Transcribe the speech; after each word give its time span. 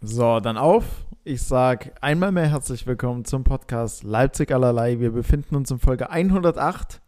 So, 0.00 0.40
dann 0.40 0.56
auf. 0.56 1.06
Ich 1.24 1.42
sage 1.42 1.92
einmal 2.00 2.30
mehr 2.30 2.48
herzlich 2.48 2.86
willkommen 2.86 3.24
zum 3.24 3.44
Podcast 3.44 4.04
Leipzig 4.04 4.52
allerlei. 4.52 5.00
Wir 5.00 5.10
befinden 5.10 5.56
uns 5.56 5.70
in 5.70 5.78
Folge 5.78 6.10
108 6.10 7.00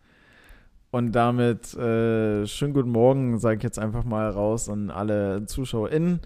und 0.91 1.13
damit 1.13 1.75
äh, 1.75 2.47
schönen 2.47 2.73
guten 2.73 2.91
Morgen, 2.91 3.39
sage 3.39 3.59
ich 3.59 3.63
jetzt 3.63 3.79
einfach 3.79 4.05
mal 4.05 4.31
raus 4.31 4.69
an 4.69 4.91
alle 4.91 5.45
ZuschauerInnen 5.47 6.21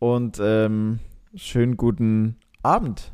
und 0.00 0.38
ähm, 0.42 0.98
schönen 1.36 1.76
guten 1.76 2.36
Abend 2.62 3.12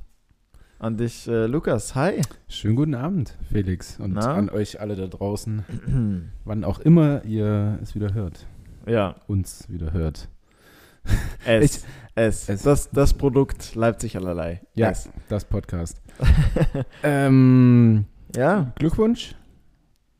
an 0.79 0.96
dich, 0.96 1.29
äh, 1.29 1.46
Lukas. 1.46 1.95
Hi. 1.95 2.23
Schönen 2.48 2.77
guten 2.77 2.95
Abend, 2.95 3.36
Felix, 3.52 4.00
und 4.00 4.14
Na? 4.14 4.34
an 4.34 4.48
euch 4.48 4.80
alle 4.80 4.96
da 4.96 5.07
draußen, 5.07 6.32
wann 6.45 6.64
auch 6.64 6.80
immer 6.80 7.25
ihr 7.25 7.79
es 7.82 7.95
wieder 7.95 8.14
hört, 8.14 8.46
Ja, 8.86 9.16
uns 9.27 9.68
wieder 9.68 9.93
hört. 9.93 10.29
Es, 11.45 11.84
es, 12.14 12.48
es. 12.48 12.62
Das, 12.62 12.91
das 12.91 13.14
Produkt 13.14 13.74
Leipzig 13.74 14.16
allerlei. 14.16 14.62
Ja, 14.74 14.91
Es. 14.91 15.09
das 15.28 15.45
Podcast. 15.45 16.01
ähm, 17.02 18.05
Ja, 18.34 18.73
Glückwunsch 18.77 19.34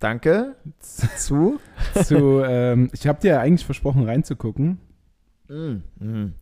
danke. 0.05 0.55
Zu. 0.81 1.59
zu, 2.05 2.43
ähm, 2.45 2.91
ich 2.93 3.07
habe 3.07 3.21
dir 3.21 3.41
eigentlich 3.41 3.65
versprochen 3.65 4.05
reinzugucken. 4.05 4.79
Mm, 5.49 5.77
mm. 5.99 6.35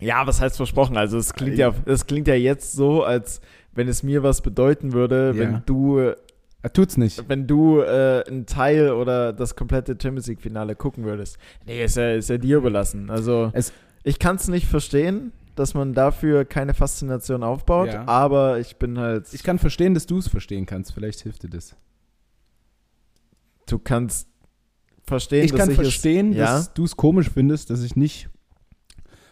Ja, 0.00 0.26
was 0.26 0.40
heißt 0.40 0.56
versprochen? 0.56 0.96
Also 0.96 1.16
es 1.16 1.32
klingt 1.32 1.58
ja, 1.58 1.72
es 1.84 2.06
klingt 2.06 2.26
ja 2.26 2.34
jetzt 2.34 2.72
so, 2.72 3.04
als 3.04 3.40
wenn 3.72 3.86
es 3.86 4.02
mir 4.02 4.24
was 4.24 4.40
bedeuten 4.40 4.92
würde, 4.92 5.32
Ja. 5.34 5.40
wenn 5.40 5.62
du, 5.64 6.12
Er 6.62 6.72
tut's 6.72 6.96
nicht. 6.96 7.28
wenn 7.28 7.46
du 7.46 7.80
äh, 7.80 8.24
einen 8.26 8.46
Teil 8.46 8.92
oder 8.92 9.32
das 9.32 9.56
komplette 9.56 9.92
Champions 10.00 10.26
League 10.28 10.40
Finale 10.40 10.76
gucken 10.76 11.04
würdest. 11.04 11.36
Nee, 11.66 11.84
ist 11.84 11.96
ja, 11.96 12.12
ist 12.12 12.28
ja 12.30 12.38
dir 12.38 12.58
überlassen. 12.58 13.10
Also 13.10 13.50
Es- 13.52 13.72
ich 14.04 14.18
kann 14.18 14.36
es 14.36 14.46
nicht 14.48 14.66
verstehen, 14.66 15.32
dass 15.56 15.74
man 15.74 15.92
dafür 15.92 16.44
keine 16.44 16.72
Faszination 16.74 17.42
aufbaut, 17.42 17.88
Ja. 17.88 18.06
aber 18.06 18.58
ich 18.60 18.76
bin 18.76 18.98
halt, 18.98 19.26
Ich 19.32 19.42
kann 19.42 19.58
verstehen, 19.58 19.94
dass 19.94 20.06
du 20.06 20.18
es 20.18 20.28
verstehen 20.28 20.64
kannst. 20.66 20.92
Vielleicht 20.94 21.20
hilft 21.20 21.42
dir 21.42 21.50
das. 21.50 21.74
du 23.66 23.78
kannst 23.78 24.28
verstehen, 25.04 25.44
Ich 25.44 25.50
dass 25.52 25.60
kann 25.60 25.70
ich 25.70 25.76
verstehen, 25.76 26.30
es, 26.32 26.36
ja, 26.36 26.44
dass 26.46 26.74
du 26.74 26.84
es 26.84 26.96
komisch 26.96 27.30
findest, 27.30 27.70
dass 27.70 27.82
ich 27.82 27.96
nicht 27.96 28.28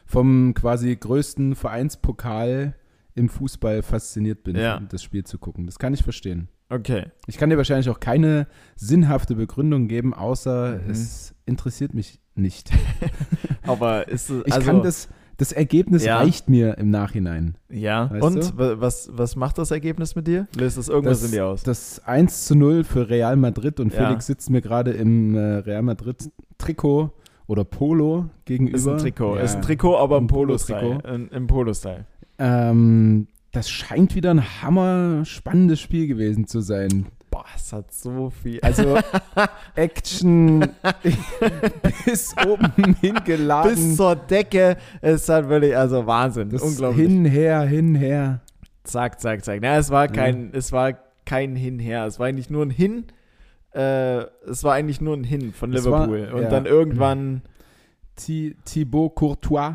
vom 0.07 0.55
quasi 0.55 0.95
größten 0.97 1.55
Vereinspokal 1.55 2.75
im 3.15 3.29
Fußball 3.29 3.83
fasziniert 3.83 4.43
bin, 4.43 4.57
Ja. 4.57 4.81
das 4.81 5.03
Spiel 5.03 5.25
zu 5.25 5.39
gucken. 5.39 5.67
Das 5.67 5.79
kann 5.79 5.95
ich 5.95 6.03
verstehen. 6.03 6.49
Okay. 6.71 7.07
Ich 7.27 7.37
kann 7.37 7.51
dir 7.51 7.57
wahrscheinlich 7.57 7.89
auch 7.91 8.01
keine 8.01 8.47
sinnhafte 8.77 9.35
Begründung 9.35 9.89
geben, 9.89 10.15
außer 10.15 10.79
Mhm. 10.85 10.91
es 10.91 11.35
interessiert 11.47 11.93
mich 11.95 12.19
nicht. 12.35 12.71
Aber 13.63 14.09
ist 14.09 14.31
es, 14.31 14.43
Ich 14.47 14.53
also, 14.55 14.67
kann 14.67 14.83
das, 14.83 15.09
das 15.37 15.53
Ergebnis 15.53 16.05
Ja. 16.05 16.19
reicht 16.19 16.49
mir 16.49 16.79
im 16.79 16.91
Nachhinein. 16.91 17.57
Ja, 17.69 18.11
Weißt 18.11 18.23
und 18.25 18.59
du? 18.59 18.81
was, 18.81 19.11
was 19.13 19.37
macht 19.37 19.59
das 19.59 19.71
Ergebnis 19.71 20.15
mit 20.17 20.27
dir? 20.27 20.47
Löst 20.57 20.79
das 20.79 20.89
irgendwas 20.89 21.23
in 21.25 21.31
dir 21.33 21.47
aus? 21.47 21.63
Das 21.63 22.01
1 22.07 22.47
zu 22.47 22.55
0 22.55 22.85
für 22.85 23.09
Real 23.11 23.37
Madrid 23.37 23.81
und 23.81 23.93
Ja. 23.93 24.07
Felix 24.07 24.27
sitzt 24.27 24.51
mir 24.51 24.61
gerade 24.61 24.93
im 24.93 25.35
äh, 25.37 25.41
Real 25.57 25.83
Madrid 25.83 26.31
Trikot 26.59 27.11
oder 27.47 27.65
Polo 27.65 28.27
gegenüber. 28.45 28.77
Ist 28.77 28.87
ein 28.87 28.99
Trikot. 28.99 29.37
Ja. 29.37 29.43
Ist 29.43 29.57
ein 29.57 29.63
Trikot, 29.63 29.97
aber 29.97 30.19
im 30.19 30.25
Ein. 30.25 30.29
Polo-Trikot. 30.29 31.01
In- 31.09 31.29
Im 31.29 31.47
Polo-Style. 31.47 32.05
Ähm, 32.39 33.27
das 33.53 33.69
scheint 33.71 34.15
wieder 34.15 34.31
ein 34.33 34.63
hammer 34.63 35.25
spannendes 35.25 35.81
Spiel 35.81 36.07
gewesen 36.07 36.47
zu 36.47 36.61
sein. 36.61 37.07
Boah, 37.31 37.45
es 37.55 37.73
hat 37.73 37.93
so 37.93 38.31
viel. 38.31 38.61
Also 38.63 38.99
Action 39.75 40.61
bis 42.05 42.35
oben 42.47 42.95
hingeladen. 43.01 43.75
Bis 43.75 43.97
zur 43.97 44.17
Decke. 44.17 44.77
Es 45.01 45.29
hat 45.29 45.49
wirklich, 45.49 45.77
also 45.77 46.07
Wahnsinn. 46.07 46.51
das 46.51 46.63
Unglaublich. 46.63 47.07
Hin, 47.07 47.25
her, 47.25 47.63
hin, 47.63 47.95
her. 47.95 48.41
Zack, 48.85 49.21
zack, 49.21 49.45
zack. 49.45 49.61
Na, 49.63 49.77
es 49.77 49.91
war 49.91 50.09
kein, 50.09 50.51
es 50.53 50.73
war 50.73 50.95
kein 51.25 51.55
Hinher. 51.55 52.07
Es 52.07 52.19
war 52.19 52.27
eigentlich 52.27 52.51
nur 52.51 52.65
ein 52.65 52.71
Hin. 52.71 53.05
Äh, 53.75 54.25
es 54.49 54.65
war 54.65 54.75
eigentlich 54.75 55.01
nur 55.01 55.17
ein 55.17 55.23
Hin 55.25 55.53
von 55.53 55.73
Es 55.73 55.89
war- 55.89 56.07
Liverpool. 56.07 56.35
Und 56.35 56.43
ja. 56.43 56.49
dann 56.51 56.67
irgendwann, 56.67 57.43
Thi- 58.17 58.57
Thibaut 58.65 59.15
Courtois, 59.15 59.75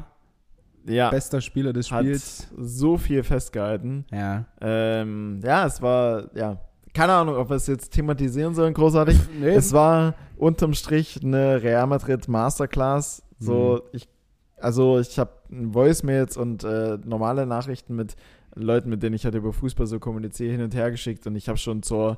ja, 0.85 1.09
bester 1.09 1.41
Spieler 1.41 1.73
des 1.73 1.91
hat 1.91 2.01
Spiels. 2.05 2.47
so 2.57 2.97
viel 2.97 3.23
festgehalten. 3.23 4.05
Ja. 4.11 4.45
Ähm, 4.61 5.39
ja, 5.43 5.65
es 5.65 5.81
war, 5.81 6.29
ja, 6.35 6.57
keine 6.93 7.13
Ahnung, 7.13 7.35
ob 7.35 7.49
wir 7.49 7.55
es 7.57 7.67
jetzt 7.67 7.91
thematisieren 7.91 8.53
sollen, 8.55 8.73
großartig. 8.73 9.17
Nee, 9.39 9.49
Es 9.55 9.73
war 9.73 10.13
unterm 10.37 10.73
Strich 10.73 11.19
eine 11.23 11.61
Real 11.61 11.87
Madrid 11.87 12.27
Masterclass. 12.27 13.23
So, 13.39 13.81
Mhm. 13.83 13.89
ich, 13.93 14.07
also 14.57 14.99
ich 14.99 15.19
habe 15.19 15.31
Voicemails 15.49 16.37
und 16.37 16.63
äh, 16.63 16.97
normale 17.03 17.45
Nachrichten 17.45 17.95
mit 17.95 18.15
Leuten, 18.55 18.89
mit 18.89 19.03
denen 19.03 19.15
ich 19.15 19.25
halt 19.25 19.35
über 19.35 19.51
Fußball 19.51 19.85
so 19.87 19.99
kommuniziere, 19.99 20.51
hin 20.53 20.61
und 20.61 20.73
her 20.73 20.89
geschickt 20.91 21.27
und 21.27 21.35
ich 21.35 21.49
habe 21.49 21.57
schon 21.57 21.83
zur, 21.83 22.17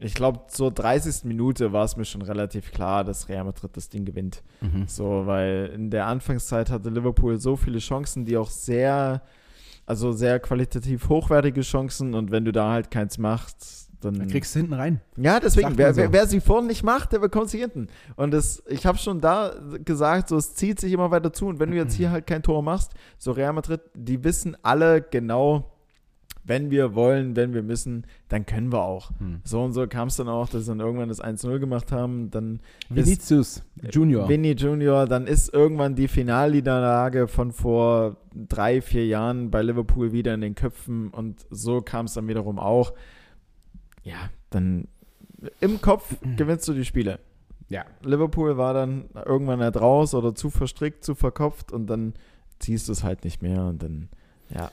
ich 0.00 0.14
glaube, 0.14 0.40
zur 0.48 0.70
30. 0.70 1.24
Minute 1.24 1.72
war 1.72 1.84
es 1.84 1.96
mir 1.96 2.04
schon 2.04 2.22
relativ 2.22 2.72
klar, 2.72 3.04
dass 3.04 3.28
Real 3.28 3.44
Madrid 3.44 3.70
das 3.76 3.88
Ding 3.88 4.04
gewinnt. 4.04 4.42
mhm. 4.60 4.84
So, 4.86 5.26
weil 5.26 5.70
in 5.74 5.90
der 5.90 6.06
Anfangszeit 6.06 6.70
hatte 6.70 6.88
Liverpool 6.90 7.38
so 7.38 7.56
viele 7.56 7.78
Chancen, 7.78 8.24
die 8.24 8.36
auch 8.36 8.50
sehr, 8.50 9.22
also 9.86 10.12
sehr 10.12 10.40
qualitativ 10.40 11.08
hochwertige 11.08 11.60
Chancen 11.60 12.14
und 12.14 12.30
wenn 12.30 12.44
du 12.44 12.52
da 12.52 12.72
halt 12.72 12.90
keins 12.90 13.18
machst, 13.18 13.88
dann 14.00 14.14
Dann 14.14 14.28
kriegst 14.28 14.54
du 14.54 14.60
hinten 14.60 14.72
rein. 14.72 15.00
ja, 15.16 15.38
deswegen, 15.40 15.76
wer, 15.76 15.92
so. 15.92 16.00
wer, 16.00 16.12
wer 16.12 16.26
sie 16.26 16.40
vorne 16.40 16.68
nicht 16.68 16.82
macht, 16.82 17.12
der 17.12 17.18
bekommt 17.18 17.50
sie 17.50 17.58
hinten. 17.58 17.88
Und 18.16 18.30
das, 18.30 18.62
ich 18.68 18.86
habe 18.86 18.96
schon 18.96 19.20
da 19.20 19.54
gesagt, 19.84 20.30
so 20.30 20.38
es 20.38 20.54
zieht 20.54 20.80
sich 20.80 20.92
immer 20.92 21.10
weiter 21.10 21.32
zu. 21.32 21.46
Und 21.46 21.60
wenn 21.60 21.70
du 21.70 21.76
jetzt 21.76 21.94
hier 21.94 22.10
halt 22.10 22.26
kein 22.26 22.42
Tor 22.42 22.62
machst, 22.62 22.92
so 23.18 23.32
Real 23.32 23.52
Madrid, 23.52 23.82
die 23.94 24.24
wissen 24.24 24.56
alle 24.62 25.02
genau, 25.02 25.70
wenn 26.44 26.70
wir 26.70 26.94
wollen, 26.94 27.36
wenn 27.36 27.52
wir 27.54 27.62
müssen, 27.62 28.06
dann 28.28 28.46
können 28.46 28.72
wir 28.72 28.82
auch. 28.82 29.10
Hm. 29.18 29.40
So 29.44 29.62
und 29.62 29.72
so 29.72 29.86
kam 29.86 30.08
es 30.08 30.16
dann 30.16 30.28
auch, 30.28 30.48
dass 30.48 30.64
sie 30.64 30.70
dann 30.70 30.80
irgendwann 30.80 31.08
das 31.08 31.22
1-0 31.22 31.58
gemacht 31.58 31.92
haben. 31.92 32.30
Dann 32.30 32.60
Vinicius 32.88 33.62
Junior. 33.90 34.28
Vinny 34.28 34.52
Junior, 34.52 35.06
dann 35.06 35.26
ist 35.26 35.52
irgendwann 35.52 35.94
die 35.94 36.08
Finalniederlage 36.08 37.28
von 37.28 37.52
vor 37.52 38.16
drei, 38.34 38.80
vier 38.80 39.06
Jahren 39.06 39.50
bei 39.50 39.62
Liverpool 39.62 40.12
wieder 40.12 40.34
in 40.34 40.40
den 40.40 40.54
Köpfen 40.54 41.08
und 41.10 41.46
so 41.50 41.82
kam 41.82 42.06
es 42.06 42.14
dann 42.14 42.28
wiederum 42.28 42.58
auch. 42.58 42.94
Ja, 44.02 44.30
dann 44.50 44.88
im 45.60 45.80
Kopf 45.80 46.16
gewinnst 46.36 46.66
du 46.68 46.72
die 46.72 46.84
Spiele. 46.84 47.20
ja. 47.68 47.84
Liverpool 48.02 48.56
war 48.56 48.74
dann 48.74 49.10
irgendwann 49.26 49.60
halt 49.60 49.80
raus 49.80 50.14
oder 50.14 50.34
zu 50.34 50.50
verstrickt, 50.50 51.04
zu 51.04 51.14
verkopft 51.14 51.72
und 51.72 51.86
dann 51.86 52.14
ziehst 52.58 52.88
du 52.88 52.92
es 52.92 53.04
halt 53.04 53.24
nicht 53.24 53.42
mehr 53.42 53.64
und 53.64 53.82
dann, 53.82 54.08
ja, 54.50 54.70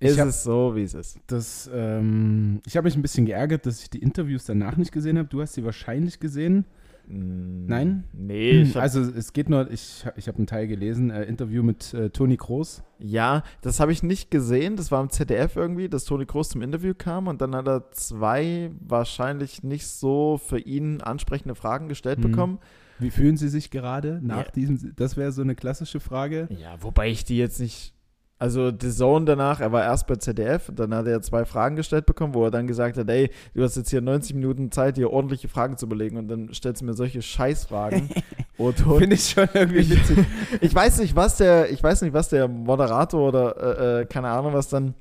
ist 0.00 0.18
hab- 0.18 0.28
es 0.28 0.42
so, 0.42 0.74
wie 0.74 0.82
es 0.82 0.94
ist. 0.94 1.18
Das, 1.26 1.70
ähm, 1.72 2.60
ich 2.66 2.76
habe 2.76 2.86
mich 2.86 2.96
ein 2.96 3.02
bisschen 3.02 3.26
geärgert, 3.26 3.66
dass 3.66 3.82
ich 3.82 3.90
die 3.90 3.98
Interviews 4.00 4.44
danach 4.44 4.76
nicht 4.76 4.92
gesehen 4.92 5.18
habe. 5.18 5.28
Du 5.28 5.40
hast 5.42 5.54
sie 5.54 5.64
wahrscheinlich 5.64 6.20
gesehen. 6.20 6.64
Mm, 7.06 7.66
Nein? 7.66 8.04
Nee, 8.12 8.62
ich 8.62 8.76
hab, 8.76 8.82
also 8.82 9.00
es 9.00 9.32
geht 9.32 9.48
nur, 9.48 9.70
ich, 9.70 10.04
ich 10.16 10.28
habe 10.28 10.38
einen 10.38 10.46
Teil 10.46 10.68
gelesen, 10.68 11.10
äh, 11.10 11.24
Interview 11.24 11.62
mit 11.62 11.92
äh, 11.92 12.10
Toni 12.10 12.36
Kroos. 12.36 12.82
Ja, 12.98 13.42
das 13.62 13.80
habe 13.80 13.90
ich 13.92 14.02
nicht 14.02 14.30
gesehen. 14.30 14.76
Das 14.76 14.90
war 14.92 15.02
im 15.02 15.10
ZDF 15.10 15.56
irgendwie, 15.56 15.88
dass 15.88 16.04
Toni 16.04 16.24
Kroos 16.26 16.50
zum 16.50 16.62
Interview 16.62 16.92
kam 16.96 17.26
und 17.26 17.40
dann 17.40 17.54
hat 17.56 17.66
er 17.68 17.90
zwei 17.90 18.70
wahrscheinlich 18.80 19.62
nicht 19.62 19.86
so 19.86 20.38
für 20.44 20.58
ihn 20.60 21.00
ansprechende 21.00 21.54
Fragen 21.54 21.88
gestellt 21.88 22.22
Hm. 22.22 22.30
bekommen. 22.30 22.58
Wie 23.00 23.10
fühlen 23.10 23.38
Sie 23.38 23.48
sich 23.48 23.70
gerade 23.70 24.20
nach 24.22 24.44
Ja. 24.46 24.50
diesem, 24.52 24.92
das 24.94 25.16
wäre 25.16 25.32
so 25.32 25.40
eine 25.42 25.54
klassische 25.54 26.00
Frage. 26.00 26.48
Ja, 26.60 26.76
wobei 26.82 27.08
ich 27.10 27.24
die 27.24 27.38
jetzt 27.38 27.58
nicht. 27.58 27.94
Also 28.40 28.70
The 28.70 28.90
Zone 28.90 29.26
danach, 29.26 29.60
er 29.60 29.70
war 29.70 29.82
erst 29.82 30.06
bei 30.06 30.16
ZDF, 30.16 30.72
dann 30.74 30.94
hat 30.94 31.06
er 31.06 31.20
zwei 31.20 31.44
Fragen 31.44 31.76
gestellt 31.76 32.06
bekommen, 32.06 32.32
wo 32.32 32.42
er 32.42 32.50
dann 32.50 32.66
gesagt 32.66 32.96
hat, 32.96 33.06
ey, 33.10 33.30
du 33.52 33.62
hast 33.62 33.76
jetzt 33.76 33.90
hier 33.90 34.00
90 34.00 34.34
Minuten 34.34 34.72
Zeit, 34.72 34.96
dir 34.96 35.12
ordentliche 35.12 35.46
Fragen 35.46 35.76
zu 35.76 35.84
überlegen 35.84 36.16
und 36.16 36.28
dann 36.28 36.50
stellst 36.54 36.80
du 36.80 36.86
mir 36.86 36.94
solche 36.94 37.20
Scheißfragen. 37.20 38.08
und 38.56 38.80
Finde 38.80 39.14
ich 39.14 39.28
schon 39.28 39.46
irgendwie 39.52 39.90
witzig. 39.90 40.24
ich 40.62 40.74
weiß 40.74 41.00
nicht, 41.00 41.14
was 41.14 41.36
der, 41.36 41.70
ich 41.70 41.82
weiß 41.82 42.00
nicht, 42.00 42.14
was 42.14 42.30
der 42.30 42.48
Moderator 42.48 43.28
oder 43.28 43.56
äh, 43.58 44.00
äh, 44.00 44.04
keine 44.06 44.30
Ahnung, 44.30 44.54
was 44.54 44.70
dann 44.70 44.94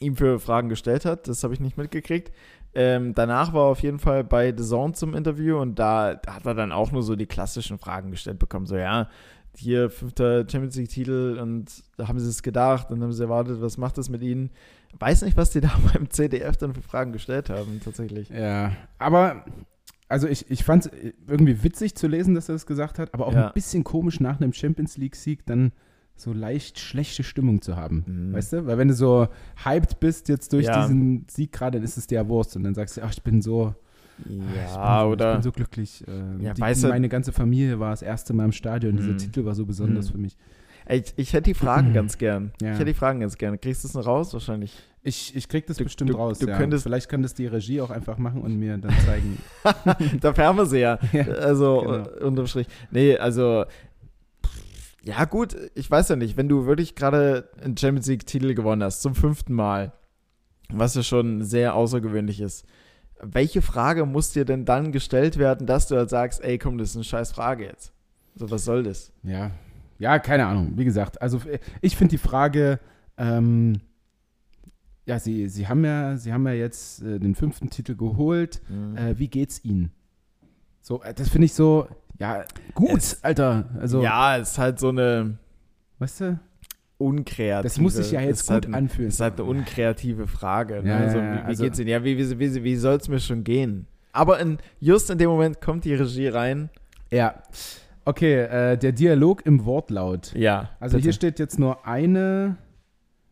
ihm 0.00 0.16
für 0.16 0.40
Fragen 0.40 0.68
gestellt 0.68 1.04
hat. 1.04 1.28
Das 1.28 1.44
habe 1.44 1.54
ich 1.54 1.60
nicht 1.60 1.78
mitgekriegt. 1.78 2.32
Ähm, 2.74 3.14
danach 3.14 3.52
war 3.52 3.66
er 3.66 3.70
auf 3.70 3.80
jeden 3.82 4.00
Fall 4.00 4.24
bei 4.24 4.52
The 4.56 4.64
Zone 4.64 4.94
zum 4.94 5.14
Interview 5.14 5.58
und 5.58 5.78
da 5.78 6.20
hat 6.26 6.46
er 6.46 6.54
dann 6.54 6.72
auch 6.72 6.90
nur 6.90 7.04
so 7.04 7.14
die 7.14 7.26
klassischen 7.26 7.78
Fragen 7.78 8.10
gestellt 8.10 8.40
bekommen. 8.40 8.66
So, 8.66 8.76
ja, 8.76 9.08
hier 9.56 9.90
fünfter 9.90 10.40
Champions 10.48 10.76
League-Titel 10.76 11.38
und 11.40 11.66
da 11.96 12.08
haben 12.08 12.18
sie 12.18 12.28
es 12.28 12.42
gedacht 12.42 12.90
und 12.90 13.02
haben 13.02 13.12
sie 13.12 13.22
erwartet, 13.22 13.60
was 13.60 13.76
macht 13.78 13.98
das 13.98 14.08
mit 14.08 14.22
ihnen? 14.22 14.50
Weiß 14.98 15.22
nicht, 15.22 15.36
was 15.36 15.50
die 15.50 15.60
da 15.60 15.70
beim 15.92 16.10
CDF 16.10 16.56
dann 16.56 16.74
für 16.74 16.82
Fragen 16.82 17.12
gestellt 17.12 17.50
haben, 17.50 17.80
tatsächlich. 17.84 18.28
ja, 18.30 18.72
aber 18.98 19.44
also 20.08 20.28
ich, 20.28 20.50
ich 20.50 20.62
fand 20.64 20.86
es 20.86 20.92
irgendwie 21.26 21.62
witzig 21.64 21.94
zu 21.94 22.06
lesen, 22.06 22.34
dass 22.34 22.48
er 22.48 22.54
das 22.54 22.66
gesagt 22.66 22.98
hat, 22.98 23.14
aber 23.14 23.26
auch 23.26 23.32
Ja. 23.32 23.48
ein 23.48 23.54
bisschen 23.54 23.82
komisch 23.84 24.20
nach 24.20 24.40
einem 24.40 24.52
Champions 24.52 24.98
League-Sieg 24.98 25.46
dann 25.46 25.72
so 26.14 26.34
leicht 26.34 26.78
schlechte 26.78 27.22
Stimmung 27.22 27.62
zu 27.62 27.76
haben. 27.76 28.04
Mhm. 28.06 28.32
Weißt 28.34 28.52
du? 28.52 28.66
Weil 28.66 28.76
wenn 28.76 28.88
du 28.88 28.94
so 28.94 29.28
hyped 29.64 29.98
bist 30.00 30.28
jetzt 30.28 30.52
durch 30.52 30.66
Ja. 30.66 30.82
diesen 30.82 31.24
Sieg 31.30 31.52
gerade, 31.52 31.78
dann 31.78 31.84
ist 31.84 31.96
es 31.96 32.06
dir 32.06 32.16
ja 32.16 32.28
Wurst 32.28 32.54
und 32.56 32.62
dann 32.64 32.74
sagst 32.74 32.98
du, 32.98 33.02
ach, 33.02 33.10
ich 33.12 33.22
bin 33.22 33.40
so, 33.40 33.74
ich 34.28 34.36
Ja, 34.56 35.02
bin, 35.04 35.12
oder 35.12 35.30
ich 35.30 35.36
bin 35.36 35.42
so 35.42 35.52
glücklich. 35.52 36.04
Äh, 36.06 36.42
Ja, 36.44 36.54
die, 36.54 36.60
weißt 36.60 36.84
du- 36.84 36.88
meine 36.88 37.08
ganze 37.08 37.32
Familie 37.32 37.78
war 37.80 37.90
das 37.90 38.02
erste 38.02 38.32
Mal 38.32 38.44
im 38.46 38.52
Stadion. 38.52 38.96
Dieser 38.96 39.12
Mhm. 39.12 39.18
Titel 39.18 39.44
war 39.44 39.54
so 39.54 39.66
besonders 39.66 40.08
Mhm. 40.08 40.12
für 40.12 40.18
mich. 40.18 40.36
Ich, 40.88 41.12
ich 41.16 41.32
hätte 41.32 41.44
die 41.44 41.54
Fragen 41.54 41.92
ganz 41.94 42.18
gern. 42.18 42.52
Ja. 42.60 42.68
Ich 42.72 42.74
hätte 42.74 42.86
die 42.86 42.94
Fragen 42.94 43.20
ganz 43.20 43.38
gern. 43.38 43.60
Kriegst 43.60 43.84
du 43.84 43.88
es 43.88 43.94
noch 43.94 44.06
raus? 44.06 44.32
Wahrscheinlich. 44.32 44.74
Ich, 45.04 45.34
ich 45.34 45.48
krieg 45.48 45.66
das 45.66 45.76
Du- 45.78 45.84
bestimmt 45.84 46.10
du- 46.10 46.14
raus. 46.16 46.38
du 46.38 46.46
ja. 46.48 46.56
könntest- 46.56 46.84
Vielleicht 46.84 47.08
kann 47.08 47.22
das 47.22 47.34
die 47.34 47.46
Regie 47.46 47.80
auch 47.80 47.90
einfach 47.90 48.18
machen 48.18 48.42
und 48.42 48.56
mir 48.56 48.76
dann 48.78 48.92
zeigen. 49.04 49.38
Dafür 50.20 50.44
haben 50.44 50.58
wir 50.58 50.66
sie 50.66 50.78
ja. 50.80 50.98
Ja, 51.12 51.22
Also, 51.24 51.80
genau. 51.80 51.94
äh, 52.20 52.24
unterm 52.24 52.46
Strich. 52.46 52.66
Nee, 52.90 53.16
also. 53.16 53.64
Ja, 55.04 55.24
gut, 55.24 55.56
ich 55.74 55.90
weiß 55.90 56.10
ja 56.10 56.16
nicht, 56.16 56.36
wenn 56.36 56.48
du 56.48 56.66
wirklich 56.66 56.94
gerade 56.94 57.48
einen 57.62 57.76
Champions 57.76 58.06
League-Titel 58.06 58.54
gewonnen 58.54 58.84
hast, 58.84 59.02
zum 59.02 59.16
fünften 59.16 59.52
Mal, 59.52 59.92
was 60.70 60.94
ja 60.94 61.02
schon 61.02 61.42
sehr 61.42 61.74
außergewöhnlich 61.74 62.40
ist, 62.40 62.64
welche 63.22 63.62
Frage 63.62 64.04
muss 64.04 64.32
dir 64.32 64.44
denn 64.44 64.64
dann 64.64 64.92
gestellt 64.92 65.38
werden, 65.38 65.66
dass 65.66 65.88
du 65.88 65.96
halt 65.96 66.10
sagst, 66.10 66.42
ey, 66.42 66.58
komm, 66.58 66.78
das 66.78 66.90
ist 66.90 66.96
eine 66.96 67.04
scheiß 67.04 67.32
Frage 67.32 67.64
jetzt? 67.64 67.92
So, 68.34 68.50
was 68.50 68.64
soll 68.64 68.82
das? 68.82 69.12
Ja, 69.22 69.50
ja, 69.98 70.18
keine 70.18 70.46
Ahnung. 70.46 70.72
Wie 70.76 70.84
gesagt, 70.84 71.22
also 71.22 71.40
ich 71.80 71.96
finde 71.96 72.10
die 72.10 72.18
Frage, 72.18 72.80
ähm, 73.16 73.80
ja, 75.06 75.18
sie, 75.18 75.48
sie 75.48 75.68
haben 75.68 75.84
ja, 75.84 76.16
sie 76.16 76.32
haben 76.32 76.46
ja 76.46 76.52
jetzt 76.54 77.02
äh, 77.02 77.18
den 77.18 77.34
fünften 77.34 77.70
Titel 77.70 77.94
geholt. 77.96 78.60
Äh, 78.96 79.18
wie 79.18 79.28
geht's 79.28 79.64
ihnen? 79.64 79.92
So, 80.80 81.02
äh, 81.02 81.12
das 81.14 81.28
finde 81.28 81.46
ich 81.46 81.54
so, 81.54 81.88
ja, 82.18 82.44
gut, 82.74 82.98
Es- 82.98 83.22
Alter. 83.22 83.68
Also, 83.80 84.02
ja, 84.02 84.36
es 84.38 84.52
ist 84.52 84.58
halt 84.58 84.78
so 84.78 84.88
eine 84.88 85.38
weißt 85.98 86.20
du, 86.20 86.38
unkreative. 87.02 87.62
das 87.62 87.78
muss 87.78 87.94
sich 87.94 88.12
ja 88.12 88.20
jetzt 88.20 88.48
halt 88.50 88.66
gut 88.66 88.74
ein- 88.74 88.78
anfühlen. 88.84 89.08
ist 89.08 89.20
halt 89.20 89.34
eine 89.40 89.44
unkreative 89.48 90.26
Frage. 90.26 90.82
Ne? 90.82 90.88
Ja, 90.90 90.96
also, 90.98 91.18
wie, 91.18 91.22
wie 91.22 91.40
also- 91.40 91.64
geht's 91.64 91.78
Ihnen? 91.78 91.88
Ja, 91.88 92.04
wie, 92.04 92.16
wie, 92.18 92.38
wie, 92.38 92.64
wie 92.64 92.76
soll 92.76 92.96
es 92.96 93.08
mir 93.08 93.20
schon 93.20 93.44
gehen? 93.44 93.86
Aber 94.12 94.38
in, 94.40 94.58
just 94.80 95.10
in 95.10 95.18
dem 95.18 95.30
Moment 95.30 95.60
kommt 95.60 95.84
die 95.84 95.94
Regie 95.94 96.28
rein. 96.28 96.68
Ja. 97.10 97.34
Okay, 98.04 98.40
äh, 98.42 98.76
der 98.76 98.92
Dialog 98.92 99.46
im 99.46 99.64
Wortlaut. 99.64 100.32
Ja. 100.34 100.70
Also 100.80 100.96
bitte. 100.96 101.04
hier 101.06 101.12
steht 101.12 101.38
jetzt 101.38 101.58
nur 101.58 101.86
eine. 101.86 102.56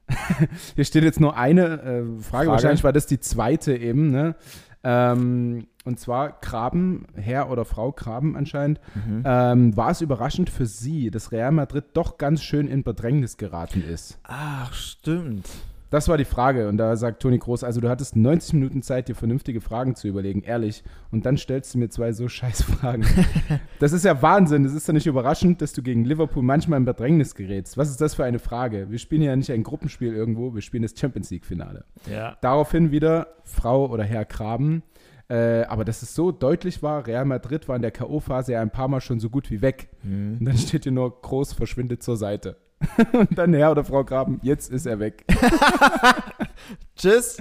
hier 0.77 0.85
steht 0.85 1.05
jetzt 1.05 1.21
nur 1.21 1.37
eine 1.37 1.63
äh, 1.63 1.77
Frage. 1.83 2.23
Frage. 2.23 2.51
Wahrscheinlich 2.51 2.85
war 2.85 2.93
das 2.93 3.07
die 3.07 3.21
zweite 3.21 3.77
eben. 3.77 4.11
Ne? 4.11 4.35
Ähm, 4.83 5.67
und 5.85 5.99
zwar 5.99 6.38
Graben, 6.41 7.06
Herr 7.15 7.50
oder 7.50 7.65
Frau 7.65 7.93
Graben 7.93 8.37
anscheinend. 8.37 8.81
Mhm. 8.94 9.23
Ähm, 9.25 9.77
war 9.77 9.91
es 9.91 10.00
überraschend 10.00 10.50
für 10.50 10.67
Sie, 10.67 11.11
dass 11.11 11.32
Real 11.32 11.53
Madrid 11.53 11.85
doch 11.94 12.19
ganz 12.19 12.43
schön 12.43 12.69
in 12.69 12.82
Bedrängnis 12.82 13.37
geraten 13.37 13.82
ist? 13.82 14.19
Ach, 14.25 14.73
stimmt. 14.73 15.49
Das 15.91 16.06
war 16.09 16.17
die 16.17 16.25
Frage. 16.25 16.69
Und 16.69 16.77
da 16.77 16.97
sagt 16.97 17.21
Toni 17.21 17.38
Groß, 17.38 17.65
also 17.65 17.81
du 17.81 17.88
hattest 17.88 18.15
90 18.15 18.55
Minuten 18.55 18.82
Zeit, 18.82 19.09
dir 19.09 19.17
vernünftige 19.17 19.61
Fragen 19.61 19.97
zu 19.97 20.06
überlegen, 20.06 20.43
ehrlich. 20.43 20.85
Und 21.11 21.27
dann 21.27 21.37
stellst 21.37 21.75
du 21.75 21.79
mir 21.79 21.88
zwei 21.88 22.12
so 22.12 22.29
scheiß 22.29 22.62
Fragen. 22.62 23.05
das 23.81 23.93
ist 23.93 24.05
ja 24.05 24.23
Wahnsinn. 24.23 24.62
Das 24.62 24.73
ist 24.73 24.87
ja 24.87 24.94
nicht 24.94 25.09
überraschend, 25.09 25.61
dass 25.61 25.73
du 25.73 25.83
gegen 25.83 26.05
Liverpool 26.05 26.44
manchmal 26.44 26.79
in 26.79 26.85
Bedrängnis 26.85 27.35
gerätst. 27.35 27.76
Was 27.76 27.91
ist 27.91 28.00
das 28.00 28.15
für 28.15 28.25
eine 28.25 28.38
Frage? 28.38 28.91
Wir 28.91 28.99
spielen 28.99 29.23
ja 29.23 29.35
nicht 29.35 29.50
ein 29.50 29.65
Gruppenspiel 29.65 30.15
irgendwo, 30.15 30.55
wir 30.55 30.62
spielen 30.62 30.85
das 30.85 30.94
Champions 30.97 31.31
League-Finale. 31.31 31.85
Ja. 32.09 32.37
Daraufhin 32.41 32.93
wieder 32.93 33.35
Frau 33.43 33.91
oder 33.91 34.05
Herr 34.05 34.25
Graben. 34.25 34.85
Äh, 35.31 35.62
aber 35.69 35.85
dass 35.85 36.03
es 36.03 36.12
so 36.15 36.32
deutlich 36.32 36.82
war, 36.82 37.06
Real 37.06 37.25
Madrid 37.25 37.69
war 37.69 37.77
in 37.77 37.82
der 37.82 37.93
K.O.-Phase 37.93 38.50
ja 38.50 38.61
ein 38.61 38.71
paar 38.71 38.88
Mal 38.88 39.00
schon 39.00 39.21
so 39.21 39.31
gut 39.31 39.49
wie 39.50 39.62
weg. 39.62 39.88
Mhm. 40.03 40.38
Und 40.41 40.44
dann 40.47 40.59
steht 40.59 40.82
hier 40.82 40.93
nur 40.93 41.23
groß 41.23 41.53
verschwindet 41.53 42.03
zur 42.03 42.17
Seite. 42.17 42.56
Und 43.12 43.38
dann 43.38 43.55
Herr 43.55 43.71
oder 43.71 43.85
Frau 43.85 44.03
Graben, 44.05 44.41
jetzt 44.43 44.71
ist 44.73 44.87
er 44.87 44.99
weg. 44.99 45.25
Tschüss. 46.97 47.38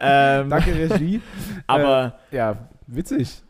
ähm, 0.00 0.50
Danke, 0.50 0.74
Regie. 0.74 1.20
aber, 1.66 2.18
Äh, 2.30 2.36
ja, 2.36 2.68
witzig. 2.86 3.42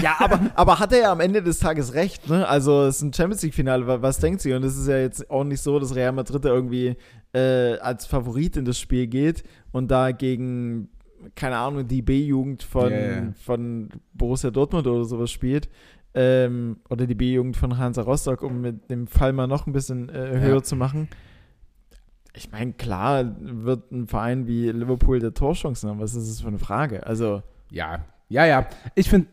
ja, 0.00 0.16
aber, 0.18 0.40
aber 0.54 0.78
hat 0.78 0.92
er 0.92 0.98
ja 1.00 1.12
am 1.12 1.20
Ende 1.20 1.42
des 1.42 1.58
Tages 1.58 1.94
recht, 1.94 2.28
ne? 2.28 2.46
Also, 2.46 2.84
es 2.86 2.96
ist 2.96 3.02
ein 3.02 3.12
Champions 3.12 3.42
League-Finale, 3.42 3.86
wa- 3.86 4.02
was 4.02 4.18
denkt 4.18 4.40
sie? 4.42 4.52
Und 4.52 4.62
es 4.64 4.76
ist 4.76 4.86
ja 4.88 4.98
jetzt 4.98 5.30
auch 5.30 5.44
nicht 5.44 5.60
so, 5.62 5.78
dass 5.78 5.94
Real 5.94 6.12
Madrid 6.12 6.44
da 6.44 6.48
irgendwie 6.50 6.96
äh, 7.32 7.78
als 7.78 8.06
Favorit 8.06 8.56
in 8.56 8.64
das 8.64 8.78
Spiel 8.78 9.06
geht 9.06 9.42
und 9.72 9.90
da 9.90 10.12
gegen, 10.12 10.88
keine 11.34 11.56
Ahnung, 11.56 11.86
die 11.86 12.02
B-Jugend 12.02 12.62
von, 12.62 12.92
ja. 12.92 13.32
von 13.44 13.88
Borussia 14.14 14.50
Dortmund 14.50 14.86
oder 14.86 15.04
sowas 15.04 15.30
spielt. 15.30 15.68
Ähm, 16.14 16.78
oder 16.88 17.06
die 17.06 17.14
B-Jugend 17.14 17.56
von 17.56 17.76
Hansa 17.78 18.02
Rostock, 18.02 18.42
um 18.42 18.60
mit 18.60 18.90
dem 18.90 19.06
Fall 19.06 19.32
mal 19.32 19.46
noch 19.46 19.66
ein 19.66 19.72
bisschen 19.72 20.08
äh, 20.08 20.40
höher 20.40 20.54
Ja. 20.56 20.62
zu 20.62 20.74
machen. 20.74 21.08
Ich 22.34 22.50
meine, 22.52 22.72
klar 22.72 23.36
wird 23.40 23.90
ein 23.90 24.06
Verein 24.06 24.46
wie 24.46 24.70
Liverpool 24.70 25.18
der 25.18 25.34
Torchancen 25.34 25.90
haben. 25.90 26.00
Was 26.00 26.14
ist 26.14 26.28
das 26.30 26.40
für 26.40 26.48
eine 26.48 26.58
Frage? 26.58 27.04
Also, 27.06 27.42
Ja, 27.70 28.04
ja, 28.28 28.46
ja. 28.46 28.66
Ich 28.94 29.10
finde, 29.10 29.28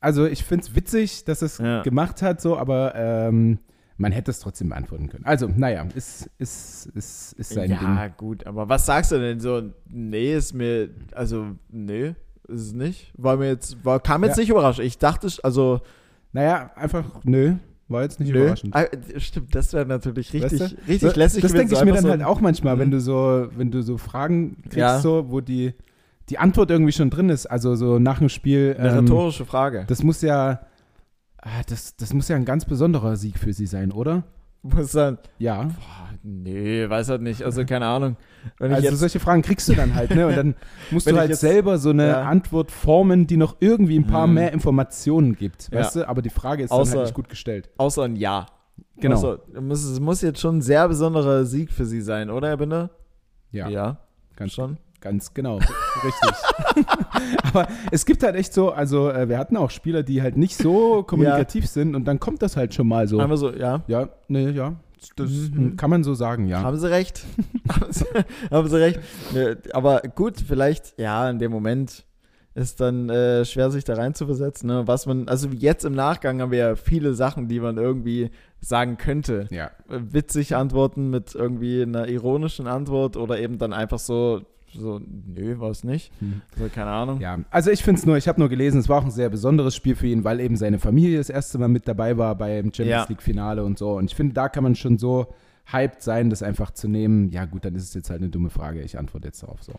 also 0.00 0.26
ich 0.26 0.44
finde 0.44 0.64
es 0.66 0.74
witzig, 0.74 1.24
dass 1.24 1.42
es 1.42 1.58
Ja. 1.58 1.82
gemacht 1.82 2.22
hat, 2.22 2.40
so, 2.40 2.56
aber 2.56 2.94
ähm, 2.94 3.58
man 4.00 4.12
hätte 4.12 4.30
es 4.30 4.40
trotzdem 4.40 4.70
beantworten 4.70 5.08
können. 5.10 5.26
Also, 5.26 5.46
naja, 5.54 5.86
ist, 5.94 6.30
ist, 6.38 6.86
ist, 6.94 7.34
ist 7.34 7.50
sein 7.52 7.70
ja, 7.70 7.78
Ding. 8.06 8.14
gut, 8.16 8.46
aber 8.46 8.68
was 8.68 8.86
sagst 8.86 9.12
du 9.12 9.18
denn 9.20 9.40
so? 9.40 9.62
Nee, 9.88 10.34
ist 10.34 10.54
mir, 10.54 10.88
also, 11.12 11.48
nee, 11.68 12.14
ist 12.48 12.60
es 12.62 12.72
nicht. 12.72 13.12
War 13.18 13.36
mir 13.36 13.48
jetzt, 13.48 13.84
war, 13.84 14.00
kam 14.00 14.24
jetzt 14.24 14.36
Ja. 14.38 14.40
nicht 14.42 14.50
überrascht. 14.50 14.80
Ich 14.80 14.96
dachte, 14.98 15.28
also, 15.42 15.80
Naja, 16.32 16.70
einfach, 16.76 17.04
nö, 17.24 17.54
war 17.88 18.02
jetzt 18.02 18.20
nicht 18.20 18.32
nö. 18.32 18.40
überraschend. 18.42 18.74
Ah, 18.74 18.86
stimmt, 19.18 19.52
das 19.54 19.72
wäre 19.74 19.84
natürlich 19.84 20.32
richtig, 20.32 20.60
Weißt 20.60 20.72
du? 20.72 20.76
richtig 20.88 21.10
So, 21.12 21.18
lässig. 21.18 21.42
das 21.42 21.52
denke 21.52 21.74
so 21.74 21.80
ich 21.80 21.84
mir 21.84 21.92
dann 21.92 22.02
so 22.04 22.08
halt 22.10 22.22
auch 22.22 22.40
manchmal, 22.40 22.78
wenn 22.78 22.88
Mhm. 22.88 22.92
du 22.92 23.00
so, 23.00 23.48
wenn 23.56 23.70
du 23.70 23.82
so 23.82 23.98
Fragen 23.98 24.56
kriegst, 24.62 24.76
Ja. 24.76 24.98
so, 25.00 25.26
wo 25.28 25.40
die, 25.40 25.74
die 26.30 26.38
Antwort 26.38 26.70
irgendwie 26.70 26.92
schon 26.92 27.10
drin 27.10 27.28
ist. 27.28 27.46
Also 27.46 27.74
so 27.74 27.98
nach 27.98 28.20
dem 28.20 28.28
Spiel. 28.28 28.76
Eine 28.78 28.90
ähm, 28.90 28.98
rhetorische 29.00 29.44
Frage. 29.44 29.84
Das 29.88 30.02
muss 30.04 30.22
ja, 30.22 30.60
das, 31.68 31.96
das 31.96 32.12
muss 32.12 32.28
ja 32.28 32.36
ein 32.36 32.44
ganz 32.44 32.64
besonderer 32.64 33.16
Sieg 33.16 33.38
für 33.38 33.52
sie 33.52 33.66
sein, 33.66 33.92
oder? 33.92 34.24
Muss 34.62 34.92
dann, 34.92 35.16
Ja. 35.38 35.62
boah, 35.64 36.08
nee, 36.22 36.86
weiß 36.88 37.08
halt 37.08 37.22
nicht. 37.22 37.42
Also, 37.44 37.64
keine 37.64 37.86
Ahnung. 37.86 38.16
Wenn 38.58 38.74
Also 38.74 38.94
solche 38.94 39.18
Fragen 39.18 39.40
kriegst 39.40 39.66
du 39.70 39.74
dann 39.74 39.94
halt, 39.94 40.14
ne? 40.14 40.26
Und 40.26 40.36
dann 40.36 40.54
musst 40.90 41.10
du 41.10 41.16
halt 41.16 41.30
jetzt- 41.30 41.40
selber 41.40 41.78
so 41.78 41.90
eine 41.90 42.08
Ja. 42.08 42.22
Antwort 42.24 42.70
formen, 42.70 43.26
die 43.26 43.38
noch 43.38 43.56
irgendwie 43.60 43.98
ein 43.98 44.06
paar 44.06 44.26
Hm. 44.26 44.34
mehr 44.34 44.52
Informationen 44.52 45.34
gibt, 45.34 45.70
Ja. 45.72 45.78
weißt 45.80 45.96
du? 45.96 46.08
Aber 46.08 46.20
die 46.20 46.28
Frage 46.28 46.62
ist 46.64 46.72
Außer- 46.72 46.84
dann 46.90 46.98
halt 46.98 47.06
nicht 47.06 47.14
gut 47.14 47.28
gestellt. 47.30 47.70
außer 47.78 48.02
ein 48.02 48.16
Ja. 48.16 48.46
Genau. 48.98 49.14
Also, 49.16 49.38
muss, 49.60 49.82
es 49.82 49.98
muss 49.98 50.20
jetzt 50.20 50.40
schon 50.40 50.58
ein 50.58 50.62
sehr 50.62 50.86
besonderer 50.88 51.46
Sieg 51.46 51.70
für 51.72 51.86
sie 51.86 52.02
sein, 52.02 52.28
oder, 52.28 52.48
Herr 52.48 52.56
Binder? 52.58 52.90
ja, 53.50 53.66
ja 53.68 53.96
ganz, 54.36 54.52
schon. 54.52 54.76
Ganz 55.00 55.34
genau. 55.34 55.56
Richtig. 55.56 56.86
Aber 57.44 57.66
es 57.90 58.06
gibt 58.06 58.22
halt 58.22 58.34
echt 58.36 58.52
so, 58.52 58.70
also 58.70 59.10
äh, 59.10 59.28
wir 59.28 59.38
hatten 59.38 59.56
auch 59.56 59.70
Spieler, 59.70 60.02
die 60.02 60.22
halt 60.22 60.36
nicht 60.36 60.56
so 60.56 61.02
kommunikativ 61.02 61.66
sind 61.66 61.94
und 61.94 62.04
dann 62.06 62.20
kommt 62.20 62.42
das 62.42 62.56
halt 62.56 62.74
schon 62.74 62.88
mal 62.88 63.08
so. 63.08 63.18
Einmal 63.18 63.36
so, 63.38 63.52
ja. 63.52 63.82
Ja, 63.86 64.08
nee, 64.28 64.50
ja. 64.50 64.74
Das 65.16 65.30
Mhm. 65.30 65.76
kann 65.76 65.88
man 65.90 66.04
so 66.04 66.12
sagen, 66.14 66.46
ja. 66.46 66.62
Haben 66.62 66.76
sie 66.78 66.90
recht. 66.90 67.24
haben, 68.50 68.68
sie, 68.68 68.76
recht. 68.76 69.00
Ja, 69.34 69.54
Aber 69.72 70.00
gut, 70.14 70.34
vielleicht, 70.46 70.98
ja, 70.98 71.28
in 71.30 71.38
dem 71.38 71.50
Moment 71.50 72.04
ist 72.54 72.80
dann 72.80 73.08
äh, 73.08 73.44
schwer, 73.44 73.70
sich 73.70 73.84
da 73.84 73.94
rein 73.94 74.12
zu 74.14 74.26
versetzen. 74.26 74.66
Ne? 74.66 74.82
Was 74.86 75.06
man, 75.06 75.28
also 75.28 75.48
jetzt 75.48 75.84
im 75.84 75.94
Nachgang 75.94 76.42
haben 76.42 76.50
wir 76.50 76.58
ja 76.58 76.76
viele 76.76 77.14
Sachen, 77.14 77.48
die 77.48 77.60
man 77.60 77.78
irgendwie 77.78 78.30
sagen 78.60 78.98
könnte. 78.98 79.46
Ja. 79.50 79.66
Äh, 79.88 80.00
Witzig 80.12 80.54
antworten 80.56 81.08
mit 81.10 81.34
irgendwie 81.34 81.80
einer 81.82 82.08
ironischen 82.08 82.66
Antwort 82.66 83.16
oder 83.16 83.38
eben 83.38 83.56
dann 83.56 83.72
einfach 83.72 84.00
so, 84.00 84.42
so 84.72 85.00
nö, 85.26 85.58
war 85.58 85.70
es 85.70 85.84
nicht. 85.84 86.12
Hm. 86.20 86.42
So, 86.56 86.68
keine 86.72 86.90
Ahnung. 86.90 87.20
Ja, 87.20 87.38
also 87.50 87.70
ich 87.70 87.82
finde 87.82 87.98
es 88.00 88.06
nur, 88.06 88.16
ich 88.16 88.28
habe 88.28 88.38
nur 88.40 88.48
gelesen, 88.48 88.80
es 88.80 88.88
war 88.88 88.98
auch 88.98 89.04
ein 89.04 89.10
sehr 89.10 89.28
besonderes 89.30 89.74
Spiel 89.74 89.96
für 89.96 90.06
ihn, 90.06 90.24
weil 90.24 90.40
eben 90.40 90.56
seine 90.56 90.78
Familie 90.78 91.18
das 91.18 91.30
erste 91.30 91.58
Mal 91.58 91.68
mit 91.68 91.88
dabei 91.88 92.16
war 92.18 92.34
beim 92.36 92.66
Champions 92.66 92.88
Ja. 92.88 93.06
League-Finale 93.08 93.64
und 93.64 93.78
so. 93.78 93.92
Und 93.96 94.06
ich 94.10 94.14
finde, 94.16 94.34
da 94.34 94.48
kann 94.48 94.62
man 94.62 94.74
schon 94.74 94.98
so 94.98 95.34
hyped 95.72 96.02
sein, 96.02 96.30
das 96.30 96.42
einfach 96.42 96.70
zu 96.72 96.88
nehmen. 96.88 97.30
Ja, 97.30 97.44
gut, 97.44 97.64
dann 97.64 97.74
ist 97.74 97.84
es 97.84 97.94
jetzt 97.94 98.10
halt 98.10 98.20
eine 98.20 98.30
dumme 98.30 98.50
Frage. 98.50 98.82
Ich 98.82 98.98
antworte 98.98 99.28
jetzt 99.28 99.42
darauf 99.42 99.62
so. 99.62 99.72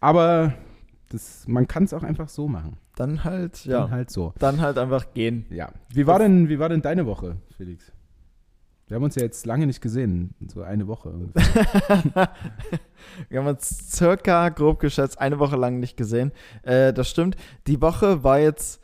Aber 0.00 0.54
das, 1.10 1.46
man 1.46 1.68
kann 1.68 1.84
es 1.84 1.92
auch 1.94 2.02
einfach 2.02 2.28
so 2.28 2.48
machen. 2.48 2.78
Dann 2.96 3.24
halt, 3.24 3.64
Dann 3.66 3.72
ja. 3.72 3.90
halt 3.90 4.10
so. 4.10 4.32
Dann 4.38 4.60
halt 4.60 4.78
einfach 4.78 5.12
gehen. 5.14 5.46
Ja. 5.50 5.70
Wie 5.92 6.06
war 6.06 6.18
denn, 6.18 6.48
wie 6.48 6.58
war 6.58 6.68
denn 6.68 6.82
deine 6.82 7.06
Woche, 7.06 7.36
Felix? 7.56 7.92
Wir 8.88 8.94
haben 8.94 9.02
uns 9.02 9.16
ja 9.16 9.22
jetzt 9.22 9.46
lange 9.46 9.66
nicht 9.66 9.80
gesehen, 9.80 10.34
so 10.46 10.62
eine 10.62 10.86
Woche. 10.86 11.12
Wir 13.28 13.40
haben 13.40 13.48
uns 13.48 13.90
circa, 13.92 14.48
grob 14.50 14.78
geschätzt, 14.78 15.20
eine 15.20 15.40
Woche 15.40 15.56
lang 15.56 15.80
nicht 15.80 15.96
gesehen. 15.96 16.30
Äh, 16.62 16.92
das 16.92 17.10
stimmt. 17.10 17.36
Die 17.66 17.80
Woche 17.82 18.22
war 18.22 18.38
jetzt 18.38 18.80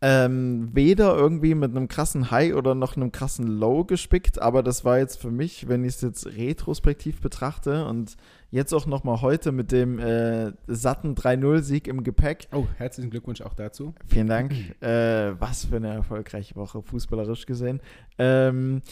ähm, 0.00 0.70
weder 0.72 1.16
irgendwie 1.16 1.54
mit 1.54 1.70
einem 1.70 1.86
krassen 1.86 2.32
High 2.32 2.54
oder 2.54 2.74
noch 2.74 2.96
einem 2.96 3.12
krassen 3.12 3.46
Low 3.46 3.84
gespickt, 3.84 4.40
aber 4.40 4.64
das 4.64 4.84
war 4.84 4.98
jetzt 4.98 5.20
für 5.20 5.30
mich, 5.30 5.68
wenn 5.68 5.84
ich 5.84 5.94
es 5.94 6.00
jetzt 6.00 6.26
retrospektiv 6.26 7.20
betrachte 7.20 7.86
und 7.86 8.16
jetzt 8.50 8.72
auch 8.72 8.86
nochmal 8.86 9.20
heute 9.20 9.52
mit 9.52 9.72
dem 9.72 9.98
äh, 9.98 10.52
satten 10.66 11.14
3-0-Sieg 11.14 11.86
im 11.88 12.02
Gepäck. 12.02 12.48
Oh, 12.52 12.66
herzlichen 12.76 13.10
Glückwunsch 13.10 13.40
auch 13.42 13.54
dazu. 13.54 13.94
Vielen 14.06 14.26
Dank. 14.26 14.52
äh, 14.82 15.38
was 15.40 15.66
für 15.66 15.76
eine 15.76 15.88
erfolgreiche 15.92 16.56
Woche, 16.56 16.82
fußballerisch 16.82 17.44
gesehen. 17.46 17.80
Ähm, 18.18 18.82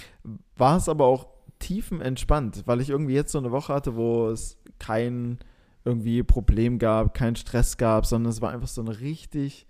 war 0.57 0.77
es 0.77 0.89
aber 0.89 1.07
auch 1.07 1.27
tiefenentspannt, 1.59 2.63
weil 2.67 2.81
ich 2.81 2.91
irgendwie 2.91 3.15
jetzt 3.15 3.33
so 3.33 3.39
eine 3.39 3.51
Woche 3.51 3.73
hatte, 3.75 3.97
wo 3.97 4.29
es 4.29 4.59
kein 4.79 5.39
irgendwie 5.85 6.23
Problem 6.23 6.79
gab, 6.79 7.15
kein 7.15 7.37
Stress 7.37 7.77
gab, 7.77 8.07
sondern 8.07 8.31
es 8.31 8.41
war 8.43 8.51
einfach 8.53 8.67
so 8.69 8.83
eine 8.83 9.01
richtig 9.01 9.67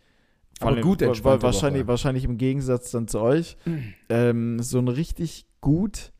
Aber 0.58 0.70
vor 0.70 0.76
allem- 0.76 0.82
gut 0.82 1.02
entspannte 1.02 1.42
wahrscheinlich, 1.42 1.82
Woche. 1.82 1.88
wahrscheinlich 1.88 2.24
im 2.24 2.38
Gegensatz 2.38 2.90
dann 2.90 3.06
zu 3.06 3.20
euch, 3.20 3.56
ähm, 4.08 4.58
so 4.60 4.78
eine 4.78 4.96
richtig 4.96 5.46
gut 5.60 6.12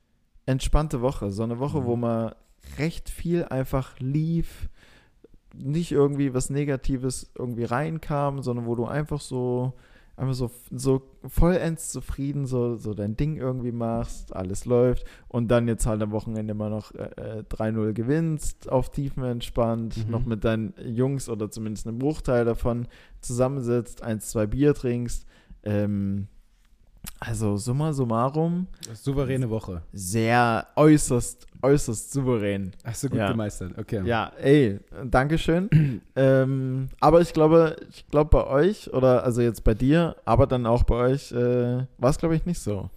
entspannte 0.45 1.01
Woche. 1.01 1.31
So 1.31 1.43
eine 1.43 1.59
Woche, 1.59 1.81
Mhm. 1.81 1.85
wo 1.87 1.97
man 1.97 2.33
recht 2.79 3.11
viel 3.11 3.45
einfach 3.45 3.99
lief, 4.01 4.69
nicht 5.55 5.93
irgendwie 5.93 6.35
was 6.35 6.51
Negatives 6.51 7.31
irgendwie 7.39 7.65
reinkam, 7.65 8.43
sondern 8.43 8.67
wo 8.67 8.75
du 8.75 8.85
einfach 8.85 9.21
so, 9.21 9.73
einfach 10.17 10.35
so, 10.35 10.51
so 10.71 11.03
vollends 11.27 11.91
zufrieden 11.91 12.47
so, 12.47 12.77
so 12.77 12.93
dein 12.95 13.17
Ding 13.17 13.37
irgendwie 13.37 13.73
machst, 13.73 14.35
alles 14.37 14.65
läuft 14.67 15.05
und 15.29 15.49
dann 15.49 15.67
jetzt 15.69 15.87
halt 15.87 16.03
am 16.03 16.11
Wochenende 16.11 16.53
mal 16.55 16.71
noch 16.71 16.95
äh, 16.95 17.39
äh, 17.39 17.43
3-0 17.49 17.93
gewinnst, 17.95 18.71
auf 18.71 18.91
Tiefen 18.91 19.25
entspannt, 19.25 19.97
Mhm. 20.07 20.11
noch 20.11 20.25
mit 20.27 20.45
deinen 20.45 20.75
Jungs 20.85 21.29
oder 21.29 21.51
zumindest 21.51 21.87
einem 21.87 21.99
Bruchteil 21.99 22.45
davon 22.45 22.87
zusammensitzt, 23.21 24.03
eins, 24.03 24.29
zwei 24.31 24.47
Bier 24.47 24.75
trinkst. 24.75 25.27
Ähm, 25.63 26.29
also 27.21 27.57
summa 27.57 27.93
summarum, 27.93 28.67
Souveräne 28.95 29.49
Woche. 29.51 29.83
sehr 29.93 30.67
äußerst, 30.77 31.47
äußerst 31.63 32.13
souverän. 32.13 32.73
Hast 32.85 33.05
du 33.05 33.09
gut 33.09 33.19
Ja. 33.19 33.31
gemeistert, 33.31 33.79
okay. 33.79 34.03
Ja, 34.05 34.33
ey, 34.41 34.79
Dankeschön. 35.05 35.69
ähm, 36.17 36.89
aber 37.01 37.21
ich 37.21 37.33
glaube, 37.33 37.77
ich 37.91 38.07
glaube 38.09 38.31
bei 38.31 38.47
euch, 38.47 38.93
oder 38.93 39.25
also 39.25 39.41
jetzt 39.41 39.65
bei 39.65 39.75
dir, 39.75 40.17
aber 40.25 40.47
dann 40.47 40.67
auch 40.67 40.83
bei 40.85 40.95
euch, 40.97 41.33
äh, 41.33 41.87
war 41.99 42.11
es, 42.11 42.19
glaube 42.19 42.37
ich, 42.37 42.45
nicht 42.47 42.61
so. 42.61 42.91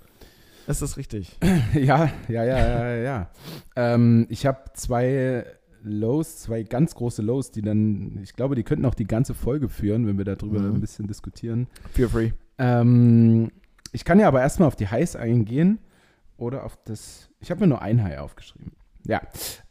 Ist 0.68 0.82
das 0.82 0.98
richtig? 0.98 1.38
Ja, 1.74 2.12
ja, 2.28 2.44
ja, 2.44 2.58
ja, 2.60 2.96
ja. 2.96 3.30
ähm, 3.76 4.26
ich 4.30 4.46
habe 4.46 4.60
zwei 4.74 5.46
Lows, 5.82 6.40
zwei 6.40 6.64
ganz 6.64 6.94
große 6.94 7.22
Lows, 7.22 7.52
die 7.52 7.62
dann, 7.62 8.20
ich 8.22 8.34
glaube, 8.36 8.56
die 8.56 8.64
könnten 8.64 8.86
auch 8.86 8.94
die 8.96 9.06
ganze 9.08 9.34
Folge 9.34 9.70
führen, 9.70 10.06
wenn 10.08 10.18
wir 10.18 10.26
darüber 10.26 10.60
Mhm. 10.60 10.76
ein 10.76 10.82
bisschen 10.82 11.08
diskutieren. 11.08 11.68
Feel 11.94 12.10
free. 12.10 12.32
Ähm, 12.58 13.50
ich 13.92 14.04
kann 14.06 14.20
ja 14.20 14.28
aber 14.28 14.42
erstmal 14.42 14.68
auf 14.68 14.76
die 14.76 14.88
Highs 14.88 15.16
eingehen 15.16 15.80
oder 16.38 16.64
auf 16.66 16.78
das. 16.86 17.30
Ich 17.40 17.52
habe 17.52 17.62
mir 17.62 17.68
nur 17.68 17.82
ein 17.82 18.04
High 18.04 18.20
aufgeschrieben. 18.20 18.74
Ja. 19.06 19.22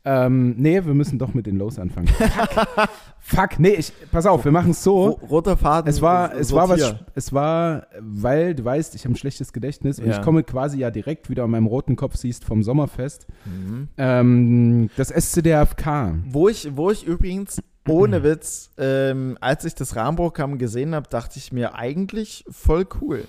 Ähm, 0.06 0.54
nee, 0.56 0.84
wir 0.84 0.94
müssen 0.94 1.18
doch 1.18 1.34
mit 1.34 1.46
den 1.46 1.56
Lows 1.58 1.78
anfangen. 1.78 2.08
Fuck. 2.08 2.88
Fuck, 3.20 3.60
nee, 3.60 3.75
ich, 3.75 3.92
pass 4.10 4.25
auf, 4.25 4.44
wir 4.44 4.52
machen 4.52 4.70
es 4.70 4.82
so. 4.82 5.10
Ro- 5.10 5.26
Roter 5.28 5.56
Faden. 5.58 5.88
Es 5.88 6.00
war, 6.00 6.34
es 6.34 6.50
war 6.52 6.68
was, 6.70 6.94
es 7.14 7.32
war, 7.34 7.87
weil 8.00 8.54
du 8.54 8.64
weißt, 8.64 8.94
ich 8.94 9.04
habe 9.04 9.12
ein 9.12 9.16
schlechtes 9.16 9.52
Gedächtnis 9.52 10.00
und 10.00 10.06
Ja. 10.06 10.12
ich 10.18 10.22
komme 10.22 10.42
quasi 10.44 10.78
ja 10.78 10.90
direkt 10.90 11.28
wieder 11.28 11.44
an 11.44 11.50
meinem 11.50 11.66
roten 11.66 11.94
Kopf 11.94 12.16
siehst 12.16 12.44
vom 12.46 12.62
Sommerfest. 12.62 13.26
Mhm. 13.44 13.88
Ähm, 13.98 14.90
das 14.96 15.10
SCDFK. 15.10 16.14
Wo 16.30 16.48
ich, 16.48 16.75
wo 16.76 16.90
ich 16.90 17.06
übrigens, 17.06 17.60
ohne 17.87 18.22
Witz, 18.22 18.70
ähm, 18.78 19.37
als 19.42 19.64
ich 19.66 19.75
das 19.75 19.94
Rahmenprogramm 19.94 20.56
gesehen 20.58 20.94
habe, 20.94 21.08
dachte 21.08 21.38
ich 21.38 21.52
mir 21.52 21.75
eigentlich 21.75 22.44
voll 22.50 22.87
cool. 23.02 23.25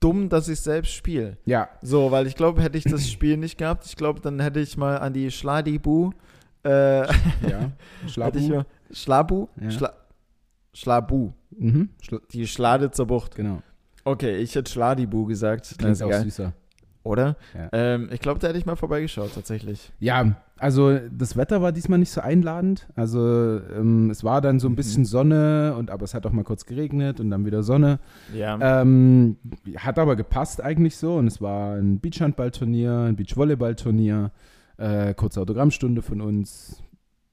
Dumm, 0.00 0.28
dass 0.28 0.48
ich 0.48 0.60
selbst 0.60 0.92
spiele. 0.92 1.36
Ja, 1.44 1.68
So, 1.82 2.10
weil 2.10 2.26
ich 2.26 2.36
glaube, 2.36 2.62
hätte 2.62 2.78
ich 2.78 2.84
das 2.84 3.10
Spiel 3.10 3.36
nicht 3.36 3.58
gehabt, 3.58 3.84
ich 3.86 3.96
glaube, 3.96 4.20
dann 4.20 4.38
hätte 4.40 4.60
ich 4.60 4.76
mal 4.76 4.98
an 4.98 5.12
die 5.12 5.30
Schladibu, 5.30 6.10
äh, 6.64 7.00
ja. 7.06 7.72
Schlabu. 8.06 8.38
mal, 8.48 8.66
Schlabu? 8.92 9.48
Ja. 9.60 9.70
Schla, 9.70 9.92
Schlabu, 10.72 11.32
Mhm. 11.50 11.88
Schla 12.00 12.18
die 12.32 12.46
Schlade 12.46 12.90
zur 12.90 13.06
Bucht. 13.06 13.34
genau. 13.34 13.62
Okay, 14.04 14.36
ich 14.36 14.54
hätte 14.54 14.70
Schladibu 14.70 15.26
gesagt. 15.26 15.74
Klingt 15.76 15.92
ist 15.92 16.02
auch 16.02 16.06
egal. 16.08 16.22
süßer. 16.22 16.52
Oder? 17.02 17.36
Ja. 17.54 17.68
Ähm, 17.72 18.08
ich 18.12 18.20
glaube, 18.20 18.38
da 18.38 18.48
hätte 18.48 18.58
ich 18.58 18.64
mal 18.66 18.76
vorbeigeschaut, 18.76 19.34
tatsächlich. 19.34 19.92
Ja, 19.98 20.36
also 20.58 20.98
das 21.10 21.36
Wetter 21.36 21.62
war 21.62 21.72
diesmal 21.72 21.98
nicht 21.98 22.10
so 22.10 22.20
einladend. 22.20 22.88
Also 22.94 23.18
ähm, 23.74 24.10
es 24.10 24.24
war 24.24 24.40
dann 24.40 24.60
so 24.60 24.68
ein 24.68 24.76
bisschen 24.76 25.04
Sonne 25.04 25.74
und 25.78 25.90
aber 25.90 26.04
es 26.04 26.14
hat 26.14 26.26
auch 26.26 26.32
mal 26.32 26.44
kurz 26.44 26.66
geregnet 26.66 27.20
und 27.20 27.30
dann 27.30 27.44
wieder 27.46 27.62
Sonne. 27.62 28.00
Ja. 28.34 28.80
Ähm, 28.82 29.36
hat 29.76 29.98
aber 29.98 30.16
gepasst 30.16 30.62
eigentlich 30.62 30.96
so 30.96 31.16
und 31.16 31.26
es 31.26 31.40
war 31.40 31.74
ein 31.76 32.00
Beachhandballturnier, 32.00 32.92
ein 33.08 33.16
Beachvolleyballturnier, 33.16 34.30
äh, 34.76 35.14
kurze 35.14 35.40
Autogrammstunde 35.40 36.02
von 36.02 36.20
uns, 36.20 36.82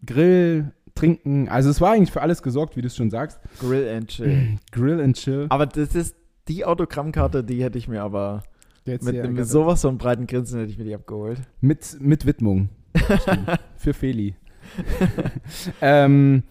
Grill, 0.05 0.71
Trinken. 0.93 1.49
Also 1.49 1.69
es 1.69 1.81
war 1.81 1.91
eigentlich 1.91 2.11
für 2.11 2.21
alles 2.21 2.41
gesorgt, 2.43 2.77
wie 2.77 2.81
du 2.81 2.87
es 2.87 2.95
schon 2.95 3.09
sagst. 3.09 3.39
Grill 3.59 3.87
and 3.89 4.07
Chill. 4.07 4.57
Grill 4.71 5.01
and 5.01 5.15
Chill. 5.15 5.47
aber 5.49 5.65
das 5.65 5.95
ist 5.95 6.15
die 6.47 6.63
Autogrammkarte, 6.65 7.43
die 7.43 7.63
hätte 7.63 7.77
ich 7.77 7.87
mir 7.87 8.01
aber 8.03 8.43
Jetzt 8.85 9.03
mit, 9.03 9.15
mit 9.15 9.35
ganz- 9.37 9.49
sowas 9.49 9.81
von 9.81 9.97
breiten 9.97 10.27
Grinsen 10.27 10.59
hätte 10.59 10.71
ich 10.71 10.77
mir 10.77 10.83
die 10.83 10.93
abgeholt. 10.93 11.39
Mit, 11.59 11.97
mit 11.99 12.25
Widmung. 12.27 12.69
Für 13.77 13.93
Feli. 13.93 14.35
ähm, 15.81 16.43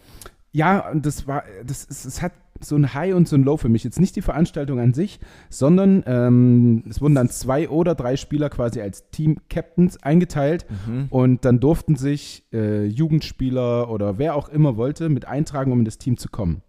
ja, 0.53 0.89
und 0.91 1.05
das 1.05 1.27
war, 1.27 1.43
das 1.67 1.85
ist, 1.85 2.05
es 2.05 2.23
hat 2.23 2.33
so 2.61 2.77
ein 2.77 2.95
High 2.95 3.15
und 3.15 3.27
so 3.29 3.37
ein 3.37 3.43
Low 3.43 3.57
für 3.57 3.69
mich. 3.69 3.83
Jetzt 3.83 3.99
nicht 4.01 4.15
die 4.15 4.23
Veranstaltung 4.23 4.79
an 4.79 4.95
sich, 4.95 5.19
sondern 5.51 6.05
ähm, 6.07 6.85
es 6.89 7.01
wurden 7.01 7.17
dann 7.17 7.29
zwei 7.29 7.69
oder 7.69 7.95
drei 7.97 8.17
Spieler 8.17 8.49
quasi 8.49 8.81
als 8.81 9.11
Team-Captains 9.11 10.03
eingeteilt 10.03 10.65
Mhm. 10.87 11.07
und 11.11 11.45
dann 11.45 11.59
durften 11.59 11.97
sich 11.97 12.45
äh, 12.53 12.85
Jugendspieler 12.87 13.91
oder 13.91 14.19
wer 14.19 14.37
auch 14.37 14.49
immer 14.49 14.77
wollte 14.77 15.09
mit 15.09 15.27
eintragen, 15.27 15.73
um 15.73 15.81
in 15.81 15.85
das 15.85 15.99
Team 15.99 16.17
zu 16.17 16.29
kommen. 16.29 16.63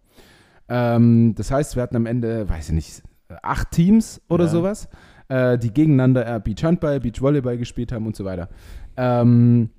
Ähm, 0.67 1.36
das 1.38 1.51
heißt, 1.51 1.75
wir 1.75 1.84
hatten 1.84 1.96
am 1.96 2.08
Ende, 2.08 2.50
weiß 2.50 2.70
ich 2.70 2.75
nicht, 2.75 3.03
acht 3.44 3.70
Teams 3.72 4.20
oder 4.27 4.46
Ja. 4.46 4.50
sowas, 4.50 4.89
äh, 5.27 5.58
die 5.60 5.72
gegeneinander 5.72 6.25
äh, 6.36 6.39
Beach 6.39 6.63
Handball, 6.63 7.00
Beach 7.00 7.22
Volleyball 7.22 7.58
gespielt 7.58 7.91
haben 7.91 8.08
und 8.08 8.15
so 8.15 8.25
weiter. 8.25 8.50
Ähm, 8.98 9.70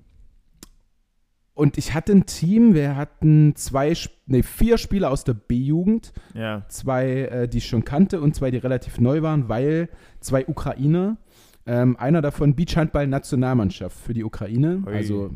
und 1.54 1.78
ich 1.78 1.94
hatte 1.94 2.12
ein 2.12 2.26
Team, 2.26 2.74
wir 2.74 2.96
hatten 2.96 3.54
zwei, 3.56 3.94
nee, 4.26 4.42
vier 4.42 4.76
Spieler 4.76 5.10
aus 5.10 5.24
der 5.24 5.32
B-Jugend, 5.34 6.12
Ja. 6.34 6.66
zwei, 6.68 7.08
äh, 7.22 7.48
die 7.48 7.58
ich 7.58 7.66
schon 7.66 7.84
kannte 7.84 8.20
und 8.20 8.34
zwei, 8.34 8.50
die 8.50 8.58
relativ 8.58 9.00
neu 9.00 9.22
waren, 9.22 9.48
weil 9.48 9.88
zwei 10.20 10.46
Ukrainer, 10.46 11.16
ähm, 11.64 11.96
einer 11.96 12.20
davon 12.20 12.54
Beachhandball-Nationalmannschaft 12.54 13.96
für 13.98 14.12
die 14.12 14.22
Ukraine, 14.22 14.82
Ui. 14.86 14.92
also 14.94 15.30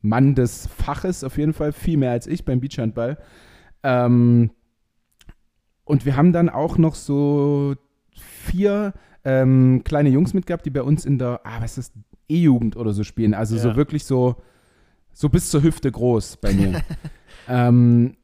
Mann 0.00 0.34
des 0.36 0.68
Faches 0.68 1.24
auf 1.24 1.38
jeden 1.38 1.52
Fall, 1.52 1.72
viel 1.72 1.96
mehr 1.96 2.12
als 2.12 2.26
ich 2.28 2.44
beim 2.44 2.60
Beachhandball. 2.60 3.18
Ähm, 3.82 4.50
und 5.84 6.06
wir 6.06 6.16
haben 6.16 6.32
dann 6.32 6.48
auch 6.50 6.78
noch 6.78 6.94
so 6.94 7.74
vier 8.16 8.92
ähm, 9.24 9.82
kleine 9.84 10.10
Jungs 10.10 10.34
mitgehabt, 10.34 10.64
die 10.66 10.70
bei 10.70 10.82
uns 10.82 11.04
in 11.04 11.18
der, 11.18 11.40
ah, 11.44 11.60
was 11.60 11.78
ist 11.78 11.92
das, 11.96 12.02
E-Jugend 12.28 12.76
oder 12.76 12.92
so 12.92 13.04
spielen. 13.04 13.34
Also 13.34 13.56
so 13.58 13.68
Ja. 13.68 13.76
wirklich 13.76 14.04
so, 14.04 14.36
so 15.12 15.28
bis 15.28 15.50
zur 15.50 15.62
Hüfte 15.62 15.90
groß 15.90 16.38
bei 16.38 16.52
mir. 16.52 16.82
ähm, 17.48 18.16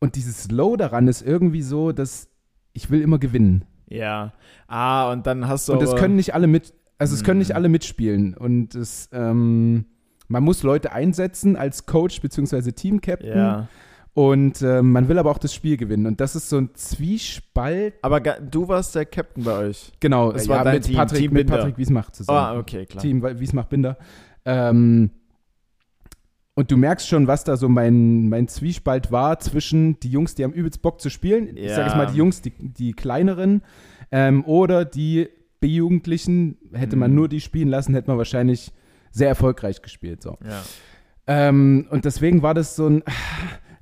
und 0.00 0.14
dieses 0.16 0.50
Low 0.50 0.76
daran 0.76 1.08
ist 1.08 1.22
irgendwie 1.22 1.62
so, 1.62 1.92
dass 1.92 2.28
ich 2.72 2.90
will 2.90 3.00
immer 3.00 3.18
gewinnen. 3.18 3.64
Ja. 3.88 4.32
Ah, 4.66 5.10
und 5.12 5.26
dann 5.26 5.48
hast 5.48 5.68
du 5.68 5.72
Und 5.72 5.82
es 5.82 5.90
aber, 5.90 5.98
können 6.00 6.16
nicht 6.16 6.34
alle 6.34 6.46
mit, 6.46 6.72
also 6.98 7.14
es 7.14 7.24
können 7.24 7.38
nicht 7.38 7.50
Mhm. 7.50 7.56
alle 7.56 7.68
mitspielen. 7.68 8.34
Und 8.34 8.74
es, 8.74 9.08
ähm, 9.12 9.86
man 10.28 10.42
muss 10.44 10.62
Leute 10.62 10.92
einsetzen 10.92 11.56
als 11.56 11.86
Coach 11.86 12.20
bzw. 12.20 12.72
Team-Captain. 12.72 13.36
Ja. 13.36 13.68
Und 14.18 14.62
ähm, 14.62 14.90
man 14.90 15.06
will 15.06 15.16
aber 15.20 15.30
auch 15.30 15.38
das 15.38 15.54
Spiel 15.54 15.76
gewinnen. 15.76 16.04
Und 16.06 16.20
das 16.20 16.34
ist 16.34 16.48
so 16.48 16.56
ein 16.58 16.70
Zwiespalt. 16.74 17.94
Aber 18.02 18.18
du 18.18 18.66
warst 18.66 18.96
der 18.96 19.06
Captain 19.06 19.44
bei 19.44 19.56
euch. 19.58 19.92
Genau, 20.00 20.32
Das 20.32 20.46
ja, 20.48 20.64
war 20.64 20.72
mit, 20.72 20.82
Team, 20.86 20.96
Patrick, 20.96 21.20
Team 21.20 21.32
mit. 21.34 21.46
Patrick 21.46 21.78
Wiesmach 21.78 22.10
zusammen. 22.10 22.36
Ah, 22.38 22.58
okay, 22.58 22.84
klar. 22.84 23.00
Team 23.00 23.22
Wiesmach-Binder. 23.22 23.96
Ähm, 24.44 25.10
und 26.56 26.68
du 26.72 26.76
merkst 26.76 27.06
schon, 27.06 27.28
was 27.28 27.44
da 27.44 27.56
so 27.56 27.68
mein, 27.68 28.28
mein 28.28 28.48
Zwiespalt 28.48 29.12
war 29.12 29.38
zwischen 29.38 30.00
die 30.00 30.10
Jungs, 30.10 30.34
die 30.34 30.42
haben 30.42 30.52
übelst 30.52 30.82
Bock 30.82 31.00
zu 31.00 31.10
spielen. 31.10 31.56
Ich 31.56 31.70
sage 31.70 31.82
jetzt 31.82 31.92
Ja. 31.92 31.96
mal 31.98 32.06
die 32.06 32.16
Jungs, 32.18 32.42
die, 32.42 32.50
die 32.50 32.94
kleineren, 32.94 33.62
ähm, 34.10 34.44
oder 34.46 34.84
die 34.84 35.28
B-Jugendlichen. 35.60 36.58
Hätte 36.72 36.96
man 36.96 37.12
Mhm. 37.12 37.16
nur 37.16 37.28
die 37.28 37.40
spielen 37.40 37.68
lassen, 37.68 37.94
hätte 37.94 38.08
man 38.10 38.18
wahrscheinlich 38.18 38.72
sehr 39.12 39.28
erfolgreich 39.28 39.80
gespielt. 39.80 40.22
So. 40.22 40.38
Ja. 40.44 40.62
Ähm, 41.28 41.86
und 41.90 42.04
deswegen 42.04 42.42
war 42.42 42.54
das 42.54 42.74
so 42.74 42.88
ein, 42.88 43.04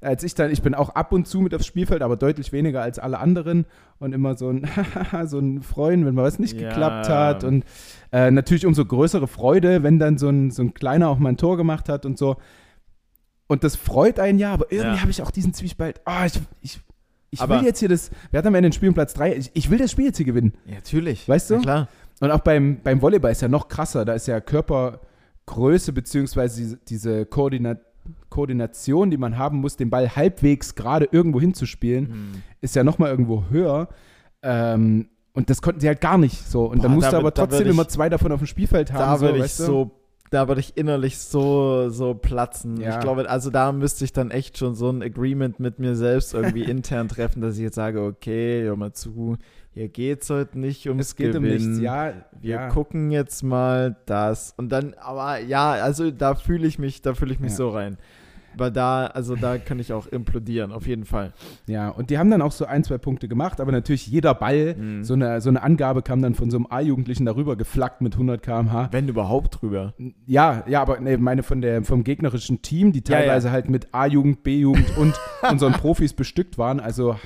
als 0.01 0.23
ich 0.25 0.35
dann, 0.35 0.51
ich 0.51 0.63
bin 0.63 0.75
auch 0.75 0.91
ab 0.91 1.13
und 1.13 1.27
zu 1.27 1.41
mit 1.41 1.55
aufs 1.55 1.67
Spielfeld, 1.67 2.03
aber 2.03 2.17
deutlich 2.17 2.53
weniger 2.53 2.83
als 2.83 2.99
alle 2.99 3.19
anderen 3.19 3.67
und 3.99 4.13
immer 4.13 4.37
so 4.37 4.51
ein, 4.51 4.69
so 5.27 5.39
ein 5.39 5.63
Freuen, 5.63 6.05
wenn 6.07 6.15
mal 6.15 6.25
was 6.25 6.39
nicht 6.39 6.61
Ja. 6.61 6.69
geklappt 6.69 7.09
hat 7.09 7.45
und 7.45 7.65
äh, 8.13 8.31
natürlich 8.31 8.67
umso 8.67 8.85
größere 8.85 9.27
Freude, 9.27 9.83
wenn 9.83 9.99
dann 9.99 10.19
so 10.19 10.29
ein, 10.29 10.51
so 10.51 10.63
ein 10.63 10.75
Kleiner 10.75 11.09
auch 11.09 11.19
mal 11.19 11.31
ein 11.31 11.37
Tor 11.37 11.57
gemacht 11.57 11.89
hat 11.89 12.05
und 12.07 12.19
so. 12.19 12.37
Und 13.49 13.63
das 13.65 13.77
freut 13.77 14.19
einen 14.21 14.39
ja, 14.39 14.53
aber 14.53 14.71
irgendwie 14.73 14.97
Ja. 14.97 15.01
habe 15.03 15.11
ich 15.11 15.23
auch 15.23 15.31
diesen 15.31 15.55
Zwiespalt, 15.55 16.01
ah, 16.05 16.27
ich, 16.27 16.41
ich, 16.63 16.81
ich 17.31 17.41
Aber- 17.41 17.59
will 17.61 17.67
jetzt 17.67 17.79
hier 17.81 17.89
das, 17.89 18.11
wir 18.31 18.39
hatten 18.39 18.49
am 18.49 18.55
Ende 18.55 18.69
den 18.69 18.73
Spiel 18.73 18.89
um 18.89 18.95
Platz 18.95 19.15
3, 19.15 19.37
ich, 19.37 19.51
ich 19.55 19.71
will 19.71 19.79
das 19.79 19.91
Spiel 19.93 20.07
jetzt 20.07 20.17
hier 20.17 20.27
gewinnen. 20.27 20.53
ja, 20.67 20.75
natürlich. 20.75 21.29
Weißt 21.29 21.51
du? 21.51 21.55
Ja, 21.55 21.61
klar. 21.61 21.89
Und 22.21 22.31
auch 22.31 22.41
beim, 22.41 22.81
beim 22.83 23.03
Volleyball 23.03 23.31
ist 23.33 23.43
ja 23.43 23.49
noch 23.49 23.69
krasser. 23.69 24.05
Da 24.07 24.15
ist 24.15 24.27
ja 24.27 24.41
Körpergröße 24.41 25.93
beziehungsweise 25.93 26.57
diese, 26.61 26.77
diese 26.79 27.27
Koordination, 28.37 29.11
die 29.11 29.17
man 29.17 29.39
haben 29.39 29.59
muss, 29.59 29.77
den 29.77 29.89
Ball 29.89 30.15
halbwegs 30.15 30.75
gerade 30.75 31.09
irgendwo 31.11 31.41
hinzuspielen, 31.41 32.05
Mhm. 32.05 32.43
ist 32.61 32.77
ja 32.77 32.85
noch 32.85 32.99
mal 32.99 33.09
irgendwo 33.11 33.45
höher. 33.51 33.89
Ähm, 34.43 35.09
und 35.33 35.51
das 35.51 35.61
konnten 35.63 35.81
sie 35.81 35.89
halt 35.89 36.01
gar 36.01 36.19
nicht 36.19 36.47
so. 36.47 36.65
Und 36.67 36.79
Boah, 36.79 36.83
dann 36.85 36.93
musst 36.95 37.07
da 37.09 37.11
du 37.13 37.17
aber 37.19 37.33
trotzdem 37.35 37.67
ich- 37.67 37.73
immer 37.73 37.89
zwei 37.89 38.09
davon 38.09 38.33
auf 38.33 38.41
dem 38.41 38.47
Spielfeld 38.47 38.93
haben. 38.93 38.99
Da 39.01 39.17
so, 39.19 39.25
würde 39.27 39.39
ich 39.39 39.45
weißt 39.45 39.61
du? 39.61 39.65
so, 39.65 39.91
da 40.31 40.49
würde 40.49 40.61
ich 40.61 40.77
innerlich 40.77 41.19
so, 41.19 41.89
so 41.89 42.15
platzen. 42.15 42.81
Ja. 42.81 42.91
Ich 42.95 43.01
glaube, 43.01 43.29
also 43.29 43.51
da 43.51 43.73
müsste 43.73 44.05
ich 44.05 44.13
dann 44.13 44.31
echt 44.31 44.59
schon 44.59 44.75
so 44.75 44.91
ein 44.91 45.03
Agreement 45.03 45.61
mit 45.61 45.79
mir 45.79 45.95
selbst 45.97 46.35
irgendwie 46.35 46.63
intern 46.71 47.09
treffen, 47.09 47.41
dass 47.43 47.57
ich 47.57 47.63
jetzt 47.63 47.75
sage, 47.77 48.03
okay, 48.03 48.63
hör 48.65 48.77
mal 48.77 48.93
zu, 48.93 49.37
hier 49.71 49.89
geht 49.89 50.23
es 50.23 50.31
heute 50.31 50.59
nicht 50.59 50.89
ums 50.89 51.09
es 51.09 51.17
geht 51.17 51.37
um 51.37 51.43
Gewinnen. 51.43 51.69
nichts. 51.73 51.81
Ja, 51.83 52.13
Wir 52.41 52.55
ja. 52.55 52.69
gucken 52.69 53.11
jetzt 53.11 53.43
mal 53.43 53.97
das. 54.07 54.55
Und 54.57 54.71
dann, 54.71 54.95
aber 54.95 55.39
ja, 55.41 55.73
also 55.73 56.11
da 56.11 56.35
fühle 56.35 56.67
ich 56.67 56.79
mich, 56.79 57.03
da 57.03 57.13
fühle 57.15 57.33
ich 57.35 57.41
mich 57.41 57.51
Ja. 57.53 57.57
so 57.57 57.69
rein. 57.71 57.99
Weil 58.57 58.71
da, 58.73 59.07
also 59.07 59.37
da 59.37 59.59
kann 59.59 59.79
ich 59.79 59.93
auch 59.93 60.07
implodieren, 60.07 60.73
auf 60.73 60.87
jeden 60.87 61.05
Fall. 61.05 61.33
Ja, 61.67 61.91
und 61.91 62.11
die 62.11 62.19
haben 62.19 62.31
dann 62.31 62.41
auch 62.43 62.53
so 62.53 62.65
ein, 62.65 62.83
zwei 62.85 62.99
Punkte 62.99 63.29
gemacht, 63.29 63.61
aber 63.61 63.71
natürlich 63.73 64.07
jeder 64.07 64.35
Ball, 64.35 64.75
Mhm. 64.75 65.05
so, 65.05 65.15
eine, 65.15 65.41
so 65.41 65.51
eine 65.51 65.63
Angabe 65.63 66.03
kam 66.03 66.23
dann 66.23 66.35
von 66.35 66.51
so 66.51 66.57
einem 66.57 66.67
A-Jugendlichen 66.71 67.27
darüber 67.27 67.57
geflaggt 67.57 68.01
mit 68.01 68.15
100 68.15 68.43
km/h. 68.43 68.89
Wenn 68.93 69.09
überhaupt 69.09 69.61
drüber. 69.61 69.95
Ja, 70.27 70.65
ja, 70.67 70.81
aber 70.83 70.99
nee, 71.01 71.17
meine 71.17 71.43
von 71.43 71.61
der, 71.61 71.85
vom 71.85 72.03
gegnerischen 72.05 72.63
Team, 72.63 72.93
die 72.93 73.03
Ja, 73.07 73.17
ja. 73.17 73.21
teilweise 73.27 73.51
halt 73.51 73.69
mit 73.69 73.89
A-Jugend, 73.93 74.43
B-Jugend 74.43 74.97
und 74.97 75.15
unseren 75.51 75.73
Profis 75.75 76.13
bestückt 76.15 76.57
waren, 76.59 76.81
also 76.81 77.17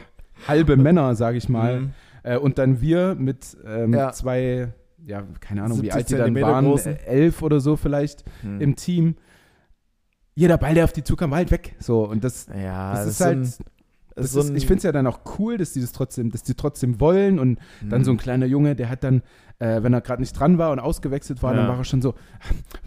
halbe 0.48 0.76
Männer, 0.76 1.14
sage 1.14 1.36
ich 1.38 1.48
mal. 1.48 1.80
Mhm. 1.80 1.90
Äh, 2.22 2.36
und 2.38 2.58
dann 2.58 2.80
wir 2.80 3.14
mit 3.14 3.56
ähm, 3.66 3.94
Ja. 3.94 4.12
zwei, 4.12 4.72
ja, 5.06 5.22
keine 5.40 5.62
Ahnung, 5.62 5.78
wie 5.78 5.90
70 5.90 5.94
alt 5.96 6.10
die 6.10 6.14
dann 6.16 6.34
waren, 6.42 6.64
großen. 6.66 6.96
elf 7.06 7.40
oder 7.42 7.60
so 7.60 7.76
vielleicht 7.76 8.24
Hm. 8.42 8.60
im 8.60 8.76
Team. 8.76 9.14
Jeder 10.40 10.56
Ball, 10.58 10.74
der 10.74 10.84
auf 10.84 10.92
die 10.92 11.04
zukam, 11.04 11.30
war 11.30 11.36
halt 11.38 11.50
weg. 11.50 11.76
So, 11.80 12.04
und 12.08 12.24
das, 12.24 12.46
ja, 12.48 12.92
das, 12.94 13.00
das, 13.00 13.08
ist 13.10 13.18
so 13.18 13.24
halt, 13.26 13.38
ein- 13.38 13.54
das 14.16 14.32
so 14.32 14.40
ist, 14.40 14.50
ich 14.50 14.66
finde 14.66 14.78
es 14.78 14.82
ja 14.84 14.92
dann 14.92 15.06
auch 15.06 15.20
cool, 15.38 15.56
dass 15.58 15.72
die 15.72 15.80
das 15.80 15.92
trotzdem, 15.92 16.30
dass 16.30 16.42
die 16.42 16.54
trotzdem 16.54 16.98
wollen 17.00 17.38
und 17.38 17.58
dann 17.82 18.00
Mhm. 18.00 18.04
so 18.04 18.10
ein 18.12 18.16
kleiner 18.16 18.46
Junge, 18.46 18.74
der 18.74 18.88
hat 18.88 19.04
dann, 19.04 19.22
äh, 19.58 19.82
wenn 19.82 19.92
er 19.92 20.00
gerade 20.00 20.20
nicht 20.22 20.32
dran 20.38 20.58
war 20.58 20.72
und 20.72 20.78
ausgewechselt 20.78 21.42
war, 21.42 21.52
Ja. 21.54 21.58
dann 21.60 21.68
war 21.68 21.76
er 21.78 21.84
schon 21.84 22.02
so, 22.02 22.14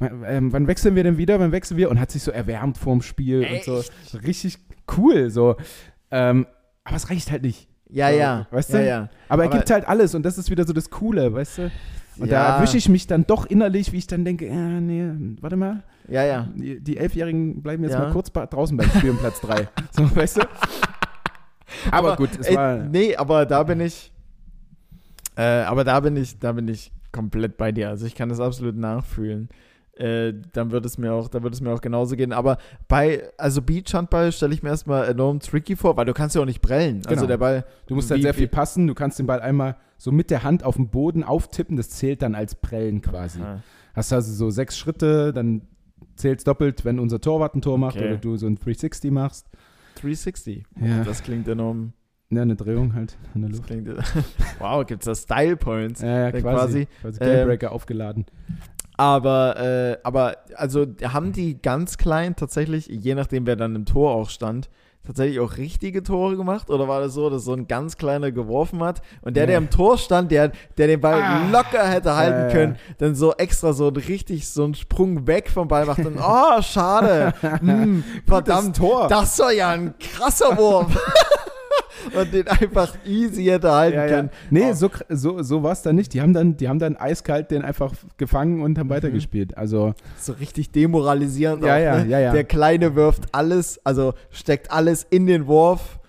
ähm, 0.01 0.51
wann 0.51 0.67
wechseln 0.67 0.95
wir 0.95 1.03
denn 1.03 1.17
wieder, 1.17 1.39
wann 1.39 1.51
wechseln 1.51 1.77
wir? 1.77 1.89
Und 1.89 1.99
hat 1.99 2.11
sich 2.11 2.23
so 2.23 2.31
erwärmt 2.31 2.77
vorm 2.77 3.01
Spiel 3.01 3.45
und 3.49 3.63
so. 3.63 3.81
richtig 4.19 4.57
cool, 4.97 5.29
so. 5.29 5.55
Ähm, 6.11 6.45
aber 6.83 6.95
es 6.97 7.09
reicht 7.09 7.31
halt 7.31 7.43
nicht. 7.43 7.67
Ja, 7.89 8.09
So, 8.11 8.17
ja. 8.17 8.47
weißt 8.51 8.73
du? 8.73 8.85
Ja. 8.85 9.09
Aber 9.29 9.43
er 9.43 9.49
Aber- 9.49 9.57
gibt 9.57 9.69
halt 9.69 9.87
alles 9.87 10.15
und 10.15 10.23
das 10.23 10.37
ist 10.37 10.49
wieder 10.49 10.65
so 10.65 10.73
das 10.73 10.89
Coole, 10.89 11.31
weißt 11.33 11.57
du? 11.59 11.71
Und 12.19 12.31
da 12.31 12.35
Ja. 12.49 12.55
erwische 12.57 12.77
ich 12.77 12.89
mich 12.89 13.07
dann 13.07 13.25
doch 13.25 13.45
innerlich, 13.45 13.91
wie 13.91 13.97
ich 13.97 14.07
dann 14.07 14.23
denke, 14.25 14.47
ja, 14.47 14.79
nee, 14.79 15.09
warte 15.41 15.55
mal, 15.55 15.83
Ja, 16.07 16.23
ja. 16.23 16.47
die, 16.55 16.79
die 16.79 16.97
Elfjährigen 16.97 17.61
bleiben 17.63 17.83
jetzt 17.83 17.93
Ja. 17.93 17.99
mal 17.99 18.11
kurz 18.11 18.31
draußen 18.31 18.77
beim 18.77 18.89
Spiel 18.89 19.09
um 19.11 19.17
Platz 19.17 19.39
3. 19.41 19.67
So, 19.91 20.15
weißt 20.15 20.37
du? 20.37 20.41
Aber, 21.91 22.15
gut, 22.15 22.29
es 22.39 22.47
ey, 22.47 22.55
war. 22.55 22.77
Nee, 22.77 23.15
aber 23.15 23.45
da 23.45 23.63
bin 23.63 23.79
ich. 23.79 24.11
Äh, 25.35 25.41
aber 25.63 25.83
da 25.83 25.99
bin 25.99 26.15
ich, 26.15 26.37
da 26.39 26.51
bin 26.51 26.67
ich 26.67 26.91
komplett 27.11 27.57
bei 27.57 27.71
dir. 27.71 27.89
Also 27.89 28.05
ich 28.05 28.15
kann 28.15 28.29
das 28.29 28.39
absolut 28.39 28.75
nachfühlen. 28.75 29.49
Äh, 29.95 30.33
dann 30.53 30.71
wird 30.71 30.85
es 30.85 30.97
mir 30.97 31.13
auch, 31.13 31.27
da 31.27 31.43
wird 31.43 31.53
es 31.53 31.61
mir 31.61 31.71
auch 31.71 31.81
genauso 31.81 32.15
gehen. 32.15 32.33
Aber 32.33 32.57
bei, 32.87 33.23
also 33.37 33.61
Beachhandball 33.61 34.31
stelle 34.31 34.53
ich 34.53 34.63
mir 34.63 34.69
erstmal 34.69 35.07
enorm 35.07 35.39
tricky 35.39 35.75
vor, 35.75 35.95
weil 35.97 36.05
du 36.05 36.13
kannst 36.13 36.35
ja 36.35 36.41
auch 36.41 36.45
nicht 36.45 36.61
prellen. 36.61 36.97
Also 37.05 37.09
Genau. 37.21 37.27
der 37.27 37.37
Ball. 37.37 37.65
Du 37.87 37.95
musst 37.95 38.09
halt 38.11 38.21
sehr 38.21 38.33
viel 38.33 38.47
passen. 38.47 38.87
Du 38.87 38.93
kannst 38.95 39.17
den 39.19 39.27
Ball 39.27 39.39
einmal 39.41 39.75
so 40.03 40.11
mit 40.11 40.29
der 40.31 40.43
Hand 40.43 40.63
auf 40.65 40.75
den 40.75 40.89
Boden 40.89 41.23
auftippen. 41.23 41.77
Das 41.77 41.89
zählt 41.89 42.21
dann 42.21 42.35
als 42.35 42.55
Prellen 42.55 42.99
quasi. 43.01 43.41
Ah, 43.41 43.61
Hast 43.93 44.11
also 44.11 44.33
so 44.33 44.49
sechs 44.49 44.77
Schritte, 44.77 45.31
dann 45.31 45.61
zählt 46.17 46.39
es 46.39 46.43
doppelt, 46.43 46.83
wenn 46.83 46.99
unser 46.99 47.21
Torwart 47.21 47.55
ein 47.55 47.61
Tor 47.61 47.77
macht 47.77 47.95
Okay. 47.95 48.07
oder 48.09 48.17
du 48.17 48.35
so 48.35 48.45
ein 48.47 48.55
360 48.55 49.11
machst. 49.11 49.47
360. 49.95 50.65
Ja, 50.81 51.03
Das 51.05 51.23
klingt 51.23 51.47
enorm. 51.47 51.93
ja 52.29 52.41
eine 52.41 52.57
Drehung 52.57 52.93
halt 52.95 53.15
in 53.33 53.41
der 53.43 53.51
Luft. 53.51 53.65
klingt, 53.67 53.87
wow, 54.59 54.85
gibt 54.85 55.03
es 55.03 55.05
da 55.05 55.15
Style 55.15 55.55
Points? 55.55 56.01
Ja, 56.01 56.23
ja, 56.23 56.31
quasi. 56.31 56.41
quasi, 56.41 56.87
quasi 57.01 57.19
ähm, 57.21 57.29
Gamebreaker 57.31 57.71
aufgeladen. 57.71 58.25
Aber, 58.97 59.57
äh, 59.59 59.97
aber, 60.03 60.35
also 60.55 60.85
haben 61.03 61.31
die 61.31 61.61
ganz 61.61 61.97
klein 61.97 62.35
tatsächlich, 62.35 62.87
je 62.87 63.15
nachdem 63.15 63.45
wer 63.47 63.55
dann 63.55 63.75
im 63.75 63.85
Tor 63.85 64.11
auch 64.13 64.29
stand, 64.29 64.69
tatsächlich 65.05 65.39
auch 65.39 65.57
richtige 65.57 66.01
Tore 66.03 66.37
gemacht? 66.37 66.69
Oder 66.69 66.87
war 66.87 67.01
das 67.01 67.13
so, 67.13 67.29
dass 67.29 67.43
so 67.43 67.53
ein 67.53 67.67
ganz 67.67 67.97
kleiner 67.97 68.31
geworfen 68.31 68.81
hat 68.83 69.01
und 69.21 69.35
der, 69.35 69.45
der 69.47 69.53
Ja. 69.55 69.57
im 69.59 69.69
Tor 69.69 69.97
stand, 69.97 70.31
der, 70.31 70.51
der 70.77 70.87
den 70.87 71.01
Ball 71.01 71.21
Ah. 71.21 71.47
locker 71.51 71.87
hätte 71.87 72.15
halten 72.15 72.47
ja. 72.47 72.49
können, 72.49 72.77
dann 72.99 73.15
so 73.15 73.33
extra 73.33 73.73
so 73.73 73.87
ein 73.89 73.95
richtig 73.95 74.47
so 74.47 74.63
einen 74.63 74.75
Sprung 74.75 75.27
weg 75.27 75.49
vom 75.49 75.67
Ball 75.67 75.85
macht 75.85 76.05
und 76.05 76.17
oh, 76.19 76.61
schade. 76.61 77.33
Hm, 77.63 78.03
verdammt, 78.27 78.77
Tor. 78.77 79.07
das 79.07 79.37
war 79.39 79.51
ja 79.51 79.69
ein 79.69 79.93
krasser 79.99 80.57
Wurf. 80.57 80.87
Und 82.15 82.33
den 82.33 82.47
einfach 82.47 82.95
easy 83.05 83.45
hätte 83.45 83.71
halten 83.71 83.97
ja, 83.97 84.05
ja. 84.05 84.15
können. 84.15 84.29
Nee, 84.49 84.69
Oh. 84.71 84.73
so, 84.73 84.89
so, 85.09 85.41
so 85.43 85.63
war 85.63 85.71
es 85.73 85.81
dann 85.81 85.95
nicht. 85.95 86.13
Die 86.13 86.21
haben 86.21 86.33
dann, 86.33 86.57
die 86.57 86.67
haben 86.69 86.79
dann 86.79 86.95
eiskalt 86.97 87.51
den 87.51 87.61
einfach 87.63 87.91
gefangen 88.17 88.61
und 88.61 88.73
Mhm. 88.73 88.79
haben 88.81 88.89
weitergespielt. 88.89 89.57
Also, 89.57 89.93
So 90.19 90.33
richtig 90.33 90.71
demoralisierend. 90.71 91.63
Ja, 91.63 91.75
auch, 91.75 91.79
ja, 91.79 91.97
ne? 92.03 92.09
ja, 92.09 92.19
ja. 92.19 92.31
Der 92.31 92.43
Kleine 92.43 92.95
wirft 92.95 93.23
alles, 93.31 93.79
also 93.83 94.13
steckt 94.31 94.71
alles 94.71 95.05
in 95.09 95.27
den 95.27 95.47
Wurf, 95.47 95.99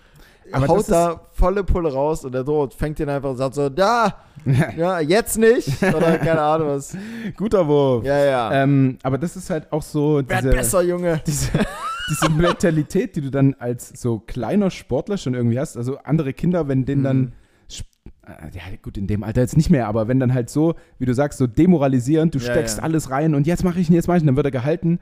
Aber 0.51 0.67
haut 0.67 0.89
da 0.89 1.21
volle 1.31 1.63
Pulle 1.63 1.91
raus 1.91 2.23
und 2.23 2.31
der 2.33 2.45
Tod 2.45 2.73
fängt 2.73 2.99
den 2.99 3.09
einfach 3.09 3.31
und 3.31 3.37
sagt 3.37 3.55
so, 3.55 3.67
da, 3.69 4.15
ja, 4.77 4.99
jetzt 4.99 5.37
nicht. 5.39 5.81
Oder 5.81 6.17
keine 6.19 6.41
Ahnung 6.41 6.67
was. 6.69 6.95
guter 7.37 7.67
Wurf. 7.67 8.05
Ja, 8.05 8.23
ja. 8.23 8.53
Ähm, 8.63 8.97
aber 9.03 9.17
das 9.17 9.35
ist 9.35 9.49
halt 9.49 9.71
auch 9.71 9.81
so 9.81 10.17
Werd 10.27 10.43
diese, 10.43 10.49
besser, 10.55 10.81
Junge. 10.83 11.19
diese, 11.25 11.49
diese 12.09 12.29
Mentalität, 12.29 13.15
die 13.15 13.21
du 13.21 13.31
dann 13.31 13.55
als 13.55 13.89
so 13.99 14.19
kleiner 14.19 14.69
Sportler 14.71 15.17
schon 15.17 15.33
irgendwie 15.33 15.59
hast. 15.59 15.75
Also 15.77 15.97
andere 15.99 16.33
Kinder, 16.33 16.67
wenn 16.67 16.85
denen 16.85 17.03
dann 17.03 17.17
Mhm. 17.19 17.31
sp- 17.69 17.89
äh, 18.27 18.49
ja 18.55 18.61
gut, 18.81 18.97
in 18.97 19.07
dem 19.07 19.23
Alter 19.23 19.41
jetzt 19.41 19.57
nicht 19.57 19.69
mehr, 19.69 19.87
aber 19.87 20.07
wenn 20.07 20.19
dann 20.19 20.33
halt 20.33 20.49
so, 20.49 20.75
wie 20.99 21.05
du 21.05 21.13
sagst, 21.13 21.39
so 21.39 21.47
demoralisierend, 21.47 22.33
du 22.35 22.39
Ja, 22.39 22.51
steckst 22.51 22.77
ja. 22.77 22.83
alles 22.83 23.09
rein 23.09 23.33
und 23.35 23.47
jetzt 23.47 23.63
mache 23.63 23.79
ich 23.79 23.89
ihn, 23.89 23.95
jetzt 23.95 24.07
mache 24.07 24.17
ich 24.17 24.23
ihn, 24.23 24.27
dann 24.27 24.35
wird 24.35 24.45
er 24.45 24.51
gehalten, 24.51 24.99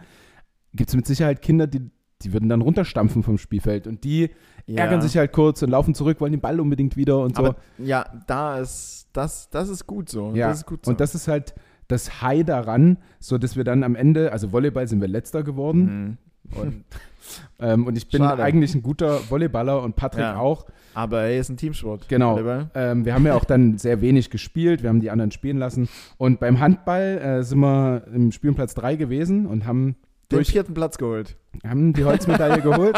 gibt 0.74 0.90
es 0.90 0.96
mit 0.96 1.06
Sicherheit 1.06 1.42
Kinder, 1.42 1.68
die, 1.68 1.82
die 2.22 2.32
würden 2.34 2.48
dann 2.48 2.62
runterstampfen 2.62 3.22
vom 3.24 3.38
Spielfeld 3.38 3.86
und 3.88 4.04
die 4.06 4.30
Ja. 4.66 4.84
ärgern 4.84 5.02
sich 5.02 5.18
halt 5.18 5.34
kurz 5.34 5.62
und 5.62 5.70
laufen 5.72 5.94
zurück, 5.94 6.22
wollen 6.22 6.32
den 6.32 6.40
Ball 6.42 6.60
unbedingt 6.62 6.96
wieder 6.96 7.20
und 7.20 7.36
so. 7.36 7.44
Aber 7.44 7.56
ja, 7.78 8.06
da 8.28 8.60
ist, 8.60 9.10
das, 9.12 9.50
das 9.50 9.68
ist 9.68 9.86
gut 9.88 10.08
so. 10.08 10.32
ja, 10.34 10.48
Das 10.48 10.60
ist 10.60 10.66
gut 10.66 10.86
so. 10.86 10.92
und 10.92 11.02
das 11.02 11.16
ist 11.16 11.28
halt 11.28 11.54
das 11.90 12.22
High 12.22 12.46
daran, 12.46 12.98
so 13.20 13.38
dass 13.38 13.58
wir 13.58 13.66
dann 13.66 13.84
am 13.84 13.96
Ende, 13.96 14.32
also 14.32 14.54
Volleyball 14.54 14.88
sind 14.88 15.02
wir 15.02 15.10
letzter 15.10 15.44
geworden 15.44 15.80
Mhm. 16.08 16.18
Und, 16.56 16.84
ähm, 17.60 17.88
und 17.88 17.98
ich 17.98 18.08
bin 18.10 18.22
Schade. 18.22 18.44
eigentlich 18.44 18.76
ein 18.76 18.84
guter 18.84 19.20
Volleyballer 19.20 19.82
und 19.82 19.96
Patrick 19.96 20.22
Ja. 20.24 20.38
auch. 20.38 20.66
Aber 20.96 21.24
er 21.24 21.40
ist 21.40 21.50
ein 21.50 21.58
Teamsport. 21.58 22.08
Genau. 22.08 22.40
Ähm, 22.76 23.04
wir 23.06 23.16
haben 23.16 23.26
ja 23.26 23.34
auch 23.34 23.46
dann 23.46 23.80
sehr 23.80 24.02
wenig 24.02 24.30
gespielt, 24.30 24.84
wir 24.84 24.90
haben 24.90 25.00
die 25.00 25.10
anderen 25.10 25.32
spielen 25.32 25.58
lassen. 25.58 25.90
Und 26.18 26.40
beim 26.40 26.60
Handball 26.60 27.18
äh, 27.18 27.44
sind 27.44 27.60
wir 27.60 28.04
im 28.14 28.32
Spielplatz 28.32 28.76
3 28.76 28.96
gewesen 28.96 29.48
und 29.48 29.66
haben, 29.66 29.96
Den 30.32 30.38
durch, 30.38 30.50
vierten 30.52 30.76
Platz 30.76 30.98
geholt. 31.00 31.36
Haben 31.68 31.94
die 31.94 32.04
Holzmedaille 32.06 32.62
geholt. 32.62 32.98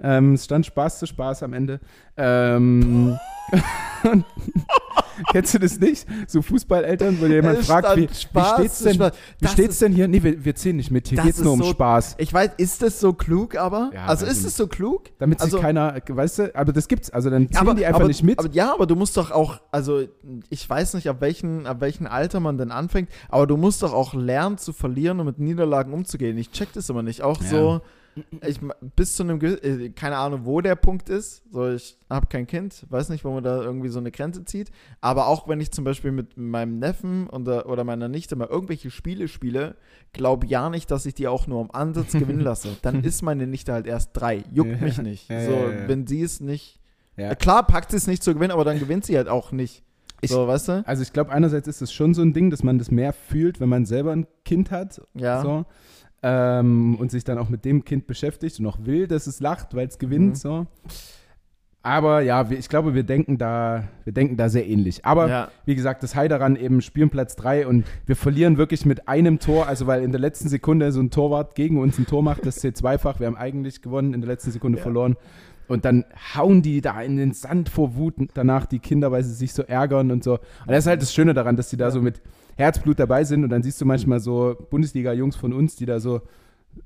Ähm, 0.00 0.34
es 0.34 0.44
stand 0.44 0.64
Spaß 0.66 1.00
zu 1.00 1.06
Spaß 1.06 1.42
am 1.42 1.52
Ende. 1.52 1.80
Ähm, 2.16 3.18
kennst 5.32 5.54
du 5.54 5.58
das 5.58 5.78
nicht? 5.80 6.06
So 6.26 6.42
Fußballeltern, 6.42 7.20
wo 7.20 7.26
jemand 7.26 7.64
fragt, 7.64 7.96
wie, 7.96 8.08
Spaß 8.08 8.52
wie 8.52 8.60
steht's 8.62 8.78
denn, 8.80 8.94
Spaß. 8.94 9.12
wie 9.12 9.44
Das 9.44 9.52
steht's 9.52 9.78
denn 9.80 9.92
hier? 9.92 10.06
Nee, 10.08 10.22
wir, 10.22 10.44
wir 10.44 10.54
zählen 10.54 10.76
nicht 10.76 10.90
mit. 10.90 11.08
Hier 11.08 11.20
geht's 11.22 11.40
nur 11.40 11.52
um 11.54 11.62
so- 11.62 11.70
Spaß. 11.70 12.14
Ich 12.18 12.32
weiß, 12.32 12.50
ist 12.58 12.82
das 12.82 13.00
so 13.00 13.12
klug 13.12 13.56
aber? 13.56 13.90
Ja, 13.94 14.06
also 14.06 14.26
ist 14.26 14.44
es 14.44 14.56
so 14.56 14.66
klug? 14.68 15.04
Damit 15.18 15.40
sich 15.40 15.46
also- 15.52 15.60
keiner, 15.60 15.96
weißt 16.06 16.38
du, 16.38 16.54
aber 16.54 16.72
das 16.72 16.86
gibt's. 16.88 17.10
Also 17.10 17.30
dann 17.30 17.48
zählen 17.48 17.60
aber, 17.60 17.74
die 17.74 17.84
einfach 17.86 18.00
aber, 18.00 18.08
nicht 18.08 18.22
mit. 18.22 18.38
Aber, 18.38 18.50
ja, 18.52 18.72
aber 18.72 18.86
du 18.86 18.94
musst 18.94 19.16
doch 19.16 19.30
auch, 19.30 19.60
also 19.72 20.02
ich 20.50 20.68
weiß 20.68 20.94
nicht, 20.94 21.08
ab 21.08 21.16
welchem 21.20 21.66
ab 21.66 21.80
welchen 21.80 22.06
Alter 22.06 22.38
man 22.40 22.56
denn 22.58 22.70
anfängt, 22.70 23.08
aber 23.28 23.46
du 23.46 23.56
musst 23.56 23.82
doch 23.82 23.92
auch 23.92 24.14
lernen 24.14 24.58
zu 24.58 24.72
verlieren 24.72 25.18
und 25.20 25.26
mit 25.26 25.38
Niederlagen 25.40 25.92
umzugehen. 25.92 26.38
Ich 26.38 26.52
check 26.52 26.72
das 26.72 26.88
immer 26.88 27.02
nicht. 27.02 27.22
Auch 27.22 27.40
Ja. 27.42 27.48
so, 27.48 27.80
ich 28.46 28.60
bis 28.96 29.14
zu 29.14 29.22
einem, 29.22 29.40
äh, 29.40 29.90
keine 29.90 30.16
Ahnung, 30.16 30.40
wo 30.44 30.60
der 30.60 30.74
Punkt 30.74 31.08
ist. 31.08 31.42
So, 31.50 31.70
ich 31.70 31.96
habe 32.10 32.26
kein 32.26 32.46
Kind, 32.46 32.86
weiß 32.90 33.08
nicht, 33.10 33.24
wo 33.24 33.32
man 33.32 33.44
da 33.44 33.62
irgendwie 33.62 33.88
so 33.88 33.98
eine 33.98 34.10
Grenze 34.10 34.44
zieht. 34.44 34.70
Aber 35.00 35.26
auch 35.28 35.48
wenn 35.48 35.60
ich 35.60 35.70
zum 35.70 35.84
Beispiel 35.84 36.10
mit 36.12 36.36
meinem 36.36 36.78
Neffen 36.78 37.28
oder, 37.28 37.68
oder 37.68 37.84
meiner 37.84 38.08
Nichte 38.08 38.36
mal 38.36 38.48
irgendwelche 38.48 38.90
Spiele 38.90 39.28
spiele, 39.28 39.76
glaub 40.12 40.44
ja 40.44 40.70
nicht, 40.70 40.90
dass 40.90 41.06
ich 41.06 41.14
die 41.14 41.28
auch 41.28 41.46
nur 41.46 41.60
am 41.60 41.70
Ansatz 41.70 42.12
gewinnen 42.18 42.40
lasse. 42.40 42.76
Dann 42.82 43.04
ist 43.04 43.22
meine 43.22 43.46
Nichte 43.46 43.72
halt 43.72 43.86
erst 43.86 44.10
drei. 44.14 44.44
Juckt 44.52 44.80
mich 44.80 44.98
nicht. 44.98 45.28
Ja, 45.30 45.44
so, 45.44 45.52
ja, 45.52 45.70
ja. 45.70 45.88
wenn 45.88 46.06
sie 46.06 46.22
es 46.22 46.40
nicht 46.40 46.78
ja. 47.18 47.34
Klar 47.34 47.66
packt 47.66 47.90
sie 47.90 47.96
es 47.96 48.06
nicht 48.06 48.22
zu 48.22 48.32
gewinnen, 48.32 48.52
aber 48.52 48.64
dann 48.64 48.78
gewinnt 48.78 49.04
sie 49.04 49.16
halt 49.16 49.28
auch 49.28 49.50
nicht. 49.52 49.82
Ich- 50.20 50.30
so, 50.30 50.46
weißt 50.46 50.68
du? 50.68 50.86
Also 50.86 51.02
ich 51.02 51.12
glaube, 51.12 51.32
einerseits 51.32 51.68
ist 51.68 51.82
es 51.82 51.92
schon 51.92 52.14
so 52.14 52.22
ein 52.22 52.32
Ding, 52.32 52.50
dass 52.50 52.62
man 52.62 52.78
das 52.78 52.90
mehr 52.90 53.12
fühlt, 53.12 53.60
wenn 53.60 53.68
man 53.68 53.86
selber 53.86 54.12
ein 54.12 54.26
Kind 54.44 54.70
hat. 54.70 55.00
Ja. 55.14 55.42
So. 55.42 55.66
Ähm, 56.22 56.96
und 56.96 57.12
sich 57.12 57.22
dann 57.22 57.38
auch 57.38 57.48
mit 57.48 57.64
dem 57.64 57.84
Kind 57.84 58.06
beschäftigt 58.08 58.58
und 58.58 58.66
auch 58.66 58.78
will, 58.82 59.06
dass 59.06 59.26
es 59.28 59.38
lacht, 59.38 59.74
weil 59.74 59.86
es 59.86 59.98
gewinnt. 59.98 60.30
Mhm. 60.30 60.34
So. 60.34 60.66
Aber 61.82 62.20
ja, 62.22 62.50
wir, 62.50 62.58
ich 62.58 62.68
glaube, 62.68 62.94
wir 62.94 63.04
denken 63.04 63.38
da, 63.38 63.84
wir 64.04 64.12
denken 64.12 64.36
da 64.36 64.48
sehr 64.48 64.66
ähnlich. 64.66 65.04
Aber 65.04 65.28
ja. 65.28 65.48
wie 65.64 65.76
gesagt, 65.76 66.02
das 66.02 66.16
High 66.16 66.28
daran 66.28 66.56
eben 66.56 66.82
spielen 66.82 67.08
Platz 67.08 67.36
3 67.36 67.66
und 67.68 67.84
wir 68.04 68.16
verlieren 68.16 68.58
wirklich 68.58 68.84
mit 68.84 69.06
einem 69.08 69.38
Tor, 69.38 69.68
also 69.68 69.86
weil 69.86 70.02
in 70.02 70.10
der 70.10 70.20
letzten 70.20 70.48
Sekunde 70.48 70.90
so 70.90 71.00
ein 71.00 71.10
Torwart 71.10 71.54
gegen 71.54 71.78
uns 71.80 71.98
ein 71.98 72.06
Tor 72.06 72.22
macht, 72.22 72.44
das 72.44 72.56
zählt 72.56 72.76
zweifach. 72.76 73.20
Wir 73.20 73.28
haben 73.28 73.36
eigentlich 73.36 73.80
gewonnen, 73.80 74.12
in 74.12 74.20
der 74.20 74.28
letzten 74.28 74.50
Sekunde 74.50 74.78
Ja. 74.78 74.82
verloren. 74.82 75.16
Und 75.68 75.84
dann 75.84 76.04
hauen 76.34 76.62
die 76.62 76.80
da 76.80 77.00
in 77.00 77.16
den 77.16 77.32
Sand 77.32 77.68
vor 77.68 77.94
Wut 77.94 78.14
danach 78.34 78.66
die 78.66 78.80
Kinder, 78.80 79.12
weil 79.12 79.22
sie 79.22 79.34
sich 79.34 79.52
so 79.52 79.62
ärgern 79.62 80.10
und 80.10 80.24
so. 80.24 80.32
Und 80.32 80.40
das 80.66 80.78
ist 80.80 80.86
halt 80.86 81.02
das 81.02 81.14
Schöne 81.14 81.32
daran, 81.32 81.56
dass 81.56 81.68
die 81.70 81.76
da 81.76 81.86
Ja. 81.86 81.90
so 81.92 82.02
mit 82.02 82.20
Herzblut 82.58 82.98
dabei 82.98 83.24
sind. 83.24 83.44
Und 83.44 83.50
dann 83.50 83.62
siehst 83.62 83.80
du 83.80 83.86
manchmal 83.86 84.20
so 84.20 84.56
Bundesliga-Jungs 84.70 85.36
von 85.36 85.52
uns, 85.52 85.76
die 85.76 85.86
da 85.86 86.00
so 86.00 86.20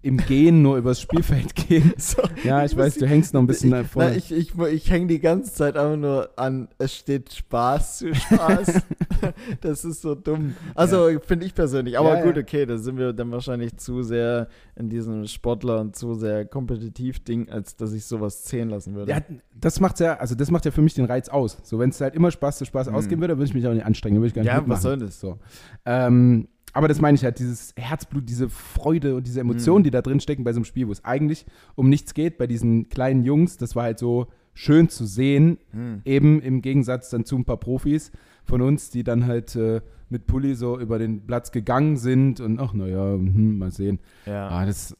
im 0.04 0.16
Gehen 0.16 0.62
nur 0.62 0.78
übers 0.78 1.00
Spielfeld 1.00 1.54
gehen. 1.68 1.92
So, 1.96 2.22
Ja, 2.42 2.64
ich 2.64 2.76
weiß, 2.76 2.96
du 2.96 3.06
hängst 3.06 3.34
noch 3.34 3.40
ein 3.40 3.46
bisschen 3.46 3.70
ich, 3.70 3.76
davor. 3.82 4.02
na, 4.04 4.16
ich, 4.16 4.32
ich, 4.32 4.58
ich 4.58 4.90
hänge 4.90 5.06
die 5.06 5.20
ganze 5.20 5.52
Zeit 5.52 5.76
einfach 5.76 5.96
nur 5.96 6.30
an, 6.36 6.68
es 6.78 6.94
steht 6.96 7.32
Spaß 7.32 7.98
zu 7.98 8.12
Spaß. 8.14 8.82
das 9.60 9.84
ist 9.84 10.02
so 10.02 10.14
dumm. 10.16 10.56
Also 10.74 11.08
finde 11.24 11.46
ich 11.46 11.54
persönlich. 11.54 11.98
Aber 11.98 12.16
Ja, 12.18 12.24
gut, 12.24 12.34
ja. 12.36 12.42
okay, 12.42 12.66
da 12.66 12.78
sind 12.78 12.98
wir 12.98 13.12
dann 13.12 13.30
wahrscheinlich 13.30 13.76
zu 13.76 14.02
sehr 14.02 14.48
in 14.74 14.88
diesem 14.88 15.26
Sportler 15.28 15.80
und 15.80 15.94
zu 15.94 16.14
sehr 16.14 16.46
kompetitiv 16.46 17.22
Ding, 17.22 17.48
als 17.48 17.76
dass 17.76 17.92
ich 17.92 18.04
sowas 18.04 18.42
zählen 18.42 18.70
lassen 18.70 18.94
würde. 18.96 19.12
Ja, 19.12 19.20
das 19.54 19.78
macht's 19.78 20.00
ja, 20.00 20.14
also 20.16 20.34
das 20.34 20.50
macht 20.50 20.64
ja 20.64 20.72
für 20.72 20.82
mich 20.82 20.94
den 20.94 21.04
Reiz 21.04 21.28
aus. 21.28 21.58
So, 21.62 21.78
wenn 21.78 21.90
es 21.90 22.00
halt 22.00 22.16
immer 22.16 22.30
Spaß 22.32 22.58
zu 22.58 22.64
Spaß 22.64 22.88
Mhm. 22.88 22.94
ausgehen 22.96 23.20
würde, 23.20 23.36
würde 23.36 23.44
ich 23.46 23.54
mich 23.54 23.66
auch 23.68 23.72
nicht 23.72 23.84
anstrengen, 23.86 24.16
würde 24.16 24.28
ich 24.28 24.34
gar 24.34 24.42
nicht 24.42 24.48
Ja, 24.48 24.56
mitmachen. 24.56 24.76
was 24.76 24.82
soll 24.82 24.98
das? 24.98 25.20
So. 25.20 25.38
Ähm, 25.86 26.48
aber 26.72 26.88
das 26.88 27.00
meine 27.00 27.14
ich 27.16 27.24
halt, 27.24 27.38
dieses 27.38 27.74
Herzblut, 27.76 28.28
diese 28.28 28.48
Freude 28.48 29.14
und 29.16 29.26
diese 29.26 29.40
Emotionen, 29.40 29.80
Mhm. 29.80 29.84
die 29.84 29.90
da 29.90 30.02
drin 30.02 30.20
stecken 30.20 30.44
bei 30.44 30.52
so 30.52 30.58
einem 30.58 30.64
Spiel, 30.64 30.88
wo 30.88 30.92
es 30.92 31.04
eigentlich 31.04 31.46
um 31.74 31.88
nichts 31.88 32.14
geht, 32.14 32.38
bei 32.38 32.46
diesen 32.46 32.88
kleinen 32.88 33.22
Jungs, 33.24 33.56
das 33.56 33.76
war 33.76 33.84
halt 33.84 33.98
so 33.98 34.26
schön 34.54 34.88
zu 34.88 35.06
sehen, 35.06 35.58
Hm. 35.70 36.02
eben 36.04 36.40
im 36.42 36.60
Gegensatz 36.62 37.08
dann 37.10 37.24
zu 37.24 37.36
ein 37.36 37.44
paar 37.44 37.56
Profis 37.58 38.12
von 38.44 38.60
uns, 38.60 38.90
die 38.90 39.02
dann 39.04 39.26
halt 39.26 39.56
äh, 39.56 39.80
mit 40.10 40.26
Pulli 40.26 40.54
so 40.54 40.78
über 40.78 40.98
den 40.98 41.24
Platz 41.26 41.52
gegangen 41.52 41.96
sind 41.96 42.40
und 42.40 42.58
ach, 42.60 42.74
naja, 42.74 43.14
hm, 43.14 43.56
mal 43.58 43.70
sehen. 43.70 43.98
Ja. 44.26 44.48
Ah, 44.48 44.66
das 44.66 44.94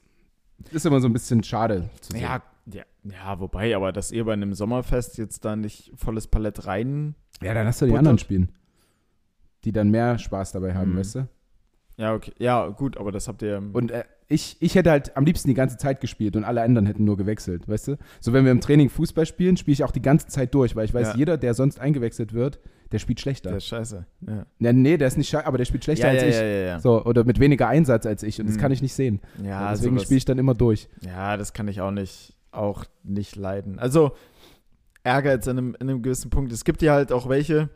ist 0.70 0.86
immer 0.86 1.00
so 1.00 1.06
ein 1.08 1.12
bisschen 1.12 1.42
schade 1.42 1.90
zu 2.00 2.12
sehen. 2.12 2.22
Ja, 2.22 2.42
ja, 2.72 2.84
ja, 3.04 3.40
wobei, 3.40 3.74
aber 3.76 3.92
dass 3.92 4.10
ihr 4.12 4.24
bei 4.24 4.32
einem 4.32 4.54
Sommerfest 4.54 5.18
jetzt 5.18 5.44
da 5.44 5.54
nicht 5.56 5.92
volles 5.96 6.28
Palett 6.28 6.66
rein. 6.66 7.14
Ja, 7.42 7.52
dann 7.52 7.66
hast 7.66 7.82
du 7.82 7.86
die 7.86 7.90
Butter. 7.90 7.98
anderen 7.98 8.18
spielen, 8.18 8.52
die 9.64 9.72
dann 9.72 9.90
mehr 9.90 10.18
Spaß 10.18 10.52
dabei 10.52 10.74
haben, 10.74 10.92
Mhm. 10.92 10.98
weißt 10.98 11.14
du? 11.16 11.28
Ja, 11.96 12.14
okay. 12.14 12.32
Ja, 12.38 12.68
gut, 12.68 12.96
aber 12.96 13.12
das 13.12 13.28
habt 13.28 13.42
ihr. 13.42 13.62
Und 13.72 13.90
äh, 13.90 14.04
ich, 14.28 14.56
ich 14.60 14.74
hätte 14.74 14.90
halt 14.90 15.16
am 15.16 15.24
liebsten 15.26 15.48
die 15.48 15.54
ganze 15.54 15.76
Zeit 15.76 16.00
gespielt 16.00 16.36
und 16.36 16.44
alle 16.44 16.62
anderen 16.62 16.86
hätten 16.86 17.04
nur 17.04 17.16
gewechselt, 17.18 17.68
weißt 17.68 17.88
du? 17.88 17.98
So, 18.20 18.32
wenn 18.32 18.44
wir 18.44 18.52
im 18.52 18.60
Training 18.62 18.88
Fußball 18.88 19.26
spielen, 19.26 19.56
spiele 19.58 19.74
ich 19.74 19.84
auch 19.84 19.90
die 19.90 20.00
ganze 20.02 20.26
Zeit 20.28 20.54
durch, 20.54 20.74
weil 20.74 20.86
ich 20.86 20.94
weiß, 20.94 21.08
Ja. 21.08 21.16
jeder, 21.16 21.36
der 21.36 21.52
sonst 21.54 21.78
eingewechselt 21.80 22.32
wird, 22.32 22.58
der 22.92 22.98
spielt 22.98 23.20
schlechter. 23.20 23.50
der 23.50 23.58
ist 23.58 23.66
scheiße. 23.66 24.06
Ja. 24.26 24.46
Ja, 24.58 24.72
nee, 24.72 24.96
der 24.96 25.08
ist 25.08 25.18
nicht 25.18 25.28
scheiße, 25.28 25.46
aber 25.46 25.58
der 25.58 25.64
spielt 25.66 25.84
schlechter 25.84 26.08
Ja, 26.12 26.14
als 26.14 26.22
ich. 26.22 26.34
ja, 26.34 26.44
ja, 26.46 26.64
ja. 26.66 26.80
So, 26.80 27.04
oder 27.04 27.24
mit 27.24 27.40
weniger 27.40 27.68
Einsatz 27.68 28.06
als 28.06 28.22
ich 28.22 28.40
und 28.40 28.46
das 28.48 28.56
Mhm. 28.56 28.60
kann 28.60 28.72
ich 28.72 28.80
nicht 28.82 28.94
sehen. 28.94 29.20
Ja, 29.42 29.70
Deswegen 29.72 29.94
sowas- 29.96 30.04
spiele 30.04 30.18
ich 30.18 30.24
dann 30.24 30.38
immer 30.38 30.54
durch. 30.54 30.88
Ja, 31.02 31.36
das 31.36 31.52
kann 31.52 31.68
ich 31.68 31.80
auch 31.82 31.90
nicht, 31.90 32.34
auch 32.52 32.84
nicht 33.02 33.36
leiden. 33.36 33.78
Also, 33.78 34.12
Ehrgeiz 35.04 35.46
in 35.46 35.58
einem, 35.58 35.74
in 35.80 35.88
einem 35.90 36.02
gewissen 36.02 36.30
Punkt. 36.30 36.52
Es 36.52 36.64
gibt 36.64 36.80
ja 36.82 36.92
halt 36.94 37.12
auch 37.12 37.28
welche, 37.28 37.70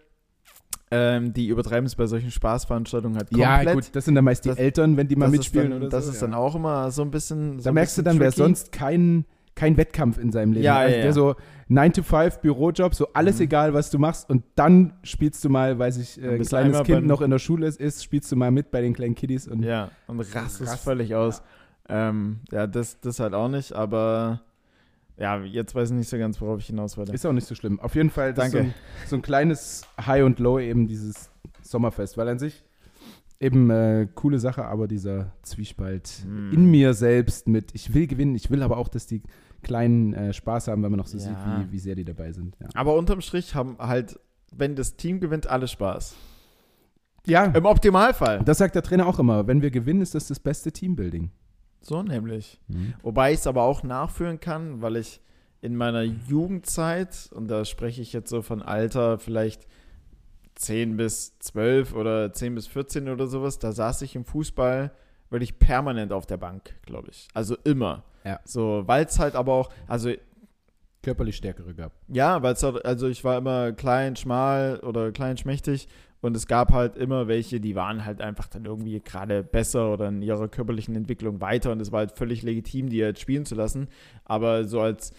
ähm, 0.90 1.32
die 1.32 1.48
übertreiben 1.48 1.86
es 1.86 1.96
bei 1.96 2.06
solchen 2.06 2.30
Spaßveranstaltungen 2.30 3.16
halt 3.18 3.28
komplett. 3.30 3.66
Ja, 3.66 3.72
gut, 3.74 3.84
das 3.92 4.04
sind 4.04 4.14
dann 4.14 4.24
meist 4.24 4.44
die 4.44 4.50
Das- 4.50 4.58
Eltern, 4.58 4.96
wenn 4.96 5.08
die 5.08 5.16
mal 5.16 5.26
das 5.26 5.32
mitspielen 5.32 5.70
dann, 5.70 5.80
oder 5.80 5.88
Das 5.88 6.04
so. 6.06 6.12
ist 6.12 6.20
ja. 6.20 6.26
dann 6.28 6.34
auch 6.34 6.54
immer 6.54 6.90
so 6.90 7.02
ein 7.02 7.10
bisschen. 7.10 7.58
So 7.58 7.64
Da 7.64 7.70
ein 7.70 7.74
merkst 7.74 7.98
du 7.98 8.02
bisschen 8.02 8.18
dann, 8.18 8.20
wer 8.20 8.30
tricky. 8.30 8.42
sonst 8.42 8.72
kein, 8.72 9.24
kein 9.56 9.76
Wettkampf 9.76 10.18
in 10.18 10.30
seinem 10.32 10.52
Leben 10.52 10.64
Ja, 10.64 10.74
hat. 10.76 10.82
Also 10.82 10.92
ja, 10.94 10.96
der 10.98 11.06
ja. 11.06 11.12
so 11.12 11.34
9 11.68 11.92
to 11.92 12.02
5 12.02 12.38
Bürojob, 12.40 12.94
so 12.94 13.08
alles 13.14 13.36
Mhm. 13.36 13.42
egal, 13.42 13.74
was 13.74 13.90
du 13.90 13.98
machst 13.98 14.30
und 14.30 14.44
dann 14.54 14.92
spielst 15.02 15.44
du 15.44 15.48
mal, 15.48 15.78
weiß 15.78 15.96
ich, 15.96 16.18
äh, 16.18 16.22
Dann 16.22 16.30
ein 16.34 16.38
du 16.42 16.44
kleines 16.48 16.82
Kind 16.84 17.06
noch 17.06 17.20
in 17.22 17.30
der 17.30 17.38
Schule 17.40 17.66
ist, 17.66 18.04
spielst 18.04 18.30
du 18.30 18.36
mal 18.36 18.50
mit 18.52 18.70
bei 18.70 18.80
den 18.80 18.92
kleinen 18.92 19.14
Kiddies 19.16 19.48
und 19.48 19.62
Ja, 19.64 19.90
und 20.06 20.20
rastest 20.20 20.60
Rast- 20.70 20.84
völlig 20.84 21.14
aus. 21.16 21.42
Ähm, 21.88 22.40
ja, 22.52 22.66
das, 22.66 23.00
das 23.00 23.18
halt 23.20 23.32
auch 23.34 23.48
nicht, 23.48 23.72
aber 23.72 24.40
ja, 25.18 25.38
jetzt 25.42 25.74
weiß 25.74 25.90
ich 25.90 25.96
nicht 25.96 26.08
so 26.08 26.18
ganz, 26.18 26.40
worauf 26.40 26.60
ich 26.60 26.66
hinaus 26.66 26.96
wollte. 26.96 27.12
ist 27.12 27.24
auch 27.26 27.32
nicht 27.32 27.46
so 27.46 27.54
schlimm. 27.54 27.80
Auf 27.80 27.94
jeden 27.94 28.10
Fall 28.10 28.34
das 28.34 28.46
ist 28.46 28.52
so 28.52 28.58
Danke. 28.58 28.72
ein, 28.72 29.06
so 29.08 29.16
ein 29.16 29.22
kleines 29.22 29.82
High 30.04 30.24
und 30.24 30.38
Low 30.38 30.58
eben 30.58 30.86
dieses 30.86 31.30
Sommerfest, 31.62 32.16
weil 32.18 32.28
an 32.28 32.38
sich 32.38 32.64
eben 33.40 33.68
äh, 33.70 34.08
coole 34.14 34.38
Sache, 34.38 34.64
aber 34.64 34.88
dieser 34.88 35.32
Zwiespalt 35.42 36.08
Hm. 36.24 36.52
in 36.52 36.70
mir 36.70 36.94
selbst 36.94 37.48
mit, 37.48 37.74
ich 37.74 37.92
will 37.92 38.06
gewinnen, 38.06 38.34
ich 38.34 38.50
will 38.50 38.62
aber 38.62 38.78
auch, 38.78 38.88
dass 38.88 39.06
die 39.06 39.22
Kleinen 39.62 40.14
äh, 40.14 40.32
Spaß 40.32 40.68
haben, 40.68 40.82
weil 40.82 40.90
man 40.90 40.98
noch 40.98 41.06
so 41.06 41.18
Ja. 41.18 41.24
sieht, 41.24 41.36
wie, 41.68 41.72
wie 41.72 41.78
sehr 41.78 41.94
die 41.96 42.04
dabei 42.04 42.32
sind. 42.32 42.56
Ja, 42.60 42.68
Aber 42.74 42.94
unterm 42.96 43.20
Strich 43.20 43.54
haben 43.54 43.76
halt, 43.78 44.18
wenn 44.54 44.74
das 44.76 44.96
Team 44.96 45.20
gewinnt, 45.20 45.46
alle 45.48 45.66
Spaß. 45.68 46.14
ja 47.26 47.44
Im 47.46 47.64
Optimalfall. 47.66 48.42
das 48.44 48.58
sagt 48.58 48.74
der 48.74 48.82
Trainer 48.82 49.06
auch 49.06 49.18
immer. 49.18 49.46
Wenn 49.46 49.60
wir 49.60 49.70
gewinnen, 49.70 50.00
ist 50.02 50.14
das 50.14 50.28
das 50.28 50.38
beste 50.40 50.72
Teambuilding. 50.72 51.30
So 51.86 52.02
nämlich. 52.02 52.60
Wobei 53.02 53.32
ich 53.32 53.38
es 53.38 53.46
aber 53.46 53.62
auch 53.62 53.82
nachführen 53.82 54.40
kann, 54.40 54.82
weil 54.82 54.96
ich 54.96 55.20
in 55.60 55.76
meiner 55.76 56.02
Jugendzeit, 56.02 57.30
und 57.32 57.48
da 57.48 57.64
spreche 57.64 58.02
ich 58.02 58.12
jetzt 58.12 58.30
so 58.30 58.42
von 58.42 58.62
Alter 58.62 59.18
vielleicht 59.18 59.66
10 60.56 60.96
bis 60.96 61.38
12 61.38 61.94
oder 61.94 62.32
10 62.32 62.54
bis 62.54 62.66
14 62.66 63.08
oder 63.08 63.26
sowas, 63.26 63.58
da 63.58 63.72
saß 63.72 64.02
ich 64.02 64.16
im 64.16 64.24
Fußball 64.24 64.90
wirklich 65.30 65.58
permanent 65.58 66.12
auf 66.12 66.26
der 66.26 66.36
Bank, 66.36 66.74
glaube 66.82 67.08
ich. 67.10 67.28
Also 67.34 67.56
immer. 67.64 68.04
Ja. 68.24 68.40
So, 68.44 68.82
weil 68.86 69.04
es 69.04 69.18
halt 69.18 69.34
aber 69.34 69.52
auch, 69.52 69.70
also 69.86 70.10
Körperlich 71.02 71.36
stärkere 71.36 71.72
gab. 71.72 71.92
ja, 72.08 72.42
weil 72.42 72.54
es 72.54 72.62
halt, 72.64 72.84
also 72.84 73.06
ich 73.06 73.22
war 73.22 73.38
immer 73.38 73.70
klein, 73.72 74.16
schmal 74.16 74.80
oder 74.80 75.12
klein, 75.12 75.36
schmächtig 75.36 75.86
und 76.20 76.36
es 76.36 76.46
gab 76.46 76.72
halt 76.72 76.96
immer 76.96 77.28
welche, 77.28 77.60
die 77.60 77.74
waren 77.74 78.04
halt 78.04 78.20
einfach 78.20 78.48
dann 78.48 78.64
irgendwie 78.64 79.00
gerade 79.00 79.42
besser 79.42 79.92
oder 79.92 80.08
in 80.08 80.22
ihrer 80.22 80.48
körperlichen 80.48 80.96
Entwicklung 80.96 81.40
weiter 81.40 81.72
und 81.72 81.80
es 81.80 81.92
war 81.92 82.00
halt 82.00 82.12
völlig 82.12 82.42
legitim, 82.42 82.88
die 82.88 83.04
halt 83.04 83.18
spielen 83.18 83.44
zu 83.44 83.54
lassen. 83.54 83.88
Aber 84.24 84.64
so 84.64 84.80
als 84.80 85.12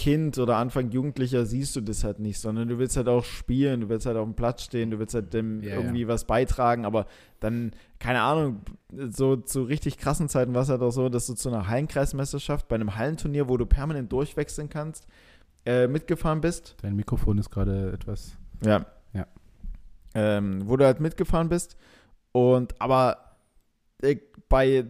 Kind 0.00 0.38
oder 0.38 0.56
Anfang 0.56 0.90
Jugendlicher 0.90 1.44
siehst 1.44 1.76
du 1.76 1.82
das 1.82 2.04
halt 2.04 2.20
nicht, 2.20 2.38
sondern 2.40 2.68
du 2.68 2.78
willst 2.78 2.96
halt 2.96 3.06
auch 3.06 3.22
spielen, 3.22 3.82
du 3.82 3.88
willst 3.90 4.06
halt 4.06 4.16
auf 4.16 4.24
dem 4.24 4.34
Platz 4.34 4.62
stehen, 4.62 4.90
du 4.90 4.98
willst 4.98 5.14
halt 5.14 5.34
dem 5.34 5.62
Ja, 5.62 5.74
irgendwie 5.74 6.08
was 6.08 6.24
beitragen, 6.24 6.86
aber 6.86 7.04
dann, 7.40 7.72
keine 7.98 8.22
Ahnung, 8.22 8.60
so 9.10 9.36
zu 9.36 9.62
richtig 9.64 9.98
krassen 9.98 10.30
Zeiten 10.30 10.54
war 10.54 10.62
es 10.62 10.70
halt 10.70 10.80
auch 10.80 10.90
so, 10.90 11.10
dass 11.10 11.26
du 11.26 11.34
zu 11.34 11.50
einer 11.50 11.68
Hallenkreismeisterschaft 11.68 12.66
bei 12.66 12.76
einem 12.76 12.96
Hallenturnier, 12.96 13.50
wo 13.50 13.58
du 13.58 13.66
permanent 13.66 14.10
durchwechseln 14.10 14.70
kannst, 14.70 15.06
äh, 15.66 15.86
mitgefahren 15.86 16.40
bist. 16.40 16.76
Dein 16.80 16.96
Mikrofon 16.96 17.36
ist 17.36 17.50
gerade 17.50 17.92
etwas. 17.92 18.38
Ja. 18.64 18.86
Ja. 20.14 20.38
Ähm, 20.38 20.68
wo 20.68 20.76
du 20.76 20.84
halt 20.84 21.00
mitgefahren 21.00 21.48
bist 21.48 21.76
und 22.32 22.80
aber 22.80 23.36
äh, 24.02 24.16
bei 24.48 24.68
äh, 24.68 24.84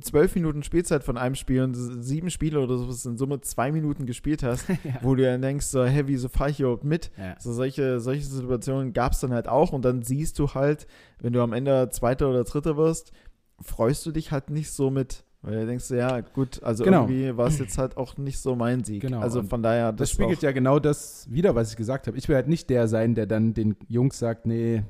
zwölf 0.00 0.36
Minuten 0.36 0.62
Spielzeit 0.62 1.02
von 1.02 1.18
einem 1.18 1.34
Spiel 1.34 1.62
und 1.62 1.74
sieben 1.74 2.30
Spiele 2.30 2.60
oder 2.60 2.78
sowas 2.78 3.04
in 3.04 3.16
Summe 3.16 3.40
zwei 3.40 3.72
Minuten 3.72 4.06
gespielt 4.06 4.44
hast, 4.44 4.66
wo 5.02 5.16
du 5.16 5.24
dann 5.24 5.42
denkst, 5.42 5.66
so, 5.66 5.84
hä, 5.84 6.04
wieso 6.06 6.28
fahre 6.28 6.50
ich 6.50 6.60
überhaupt 6.60 6.84
mit? 6.84 7.10
Ja. 7.18 7.34
So 7.40 7.52
solche, 7.52 7.98
solche 7.98 8.24
Situationen 8.24 8.92
gab 8.92 9.12
es 9.12 9.20
dann 9.20 9.32
halt 9.32 9.48
auch 9.48 9.72
und 9.72 9.84
dann 9.84 10.02
siehst 10.02 10.38
du 10.38 10.54
halt, 10.54 10.86
wenn 11.18 11.32
du 11.32 11.42
am 11.42 11.52
Ende 11.52 11.88
Zweiter 11.90 12.30
oder 12.30 12.44
Dritter 12.44 12.76
wirst, 12.76 13.12
freust 13.60 14.06
du 14.06 14.12
dich 14.12 14.30
halt 14.30 14.50
nicht 14.50 14.70
so 14.70 14.90
mit. 14.90 15.24
Weil 15.44 15.60
du 15.60 15.66
denkst, 15.66 15.90
ja, 15.90 16.20
gut, 16.20 16.62
also 16.62 16.84
Genau. 16.84 17.02
irgendwie 17.08 17.36
war 17.36 17.48
es 17.48 17.58
jetzt 17.58 17.76
halt 17.76 17.96
auch 17.96 18.16
nicht 18.16 18.38
so 18.38 18.54
mein 18.54 18.84
Sieg. 18.84 19.02
Genau, 19.02 19.20
Also 19.20 19.42
von 19.42 19.60
daher, 19.62 19.90
Das, 19.90 20.08
das, 20.08 20.10
spiegelt 20.12 20.40
ja 20.42 20.52
genau 20.52 20.78
das 20.78 21.26
wieder, 21.30 21.54
was 21.56 21.70
ich 21.70 21.76
gesagt 21.76 22.06
habe. 22.06 22.16
Ich 22.16 22.28
will 22.28 22.36
halt 22.36 22.46
nicht 22.46 22.70
der 22.70 22.86
sein, 22.86 23.14
der 23.16 23.26
dann 23.26 23.52
den 23.52 23.74
Jungs 23.88 24.18
sagt, 24.20 24.46
nee, 24.46 24.84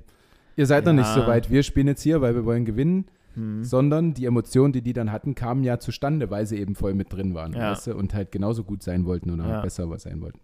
ihr 0.56 0.66
seid 0.66 0.84
noch 0.84 0.92
nicht 0.92 1.06
Ja. 1.06 1.14
so 1.22 1.26
weit, 1.26 1.50
wir 1.50 1.62
spielen 1.62 1.86
jetzt 1.86 2.02
hier, 2.02 2.20
weil 2.20 2.34
wir 2.34 2.44
wollen 2.44 2.66
gewinnen, 2.66 3.06
hm. 3.34 3.64
sondern 3.64 4.12
die 4.12 4.26
Emotionen, 4.26 4.74
die 4.74 4.82
die 4.82 4.92
dann 4.92 5.10
hatten, 5.10 5.34
kamen 5.34 5.64
ja 5.64 5.78
zustande, 5.78 6.28
weil 6.30 6.44
sie 6.44 6.58
eben 6.58 6.74
voll 6.74 6.92
mit 6.92 7.10
drin 7.10 7.32
waren 7.34 7.54
Ja. 7.54 7.70
weißt 7.70 7.86
du, 7.86 7.94
und 7.96 8.12
halt 8.12 8.30
genauso 8.30 8.62
gut 8.62 8.82
sein 8.82 9.06
wollten 9.06 9.30
oder 9.30 9.48
Ja. 9.48 9.60
besser 9.62 9.88
was 9.88 10.02
sein 10.02 10.20
wollten. 10.20 10.40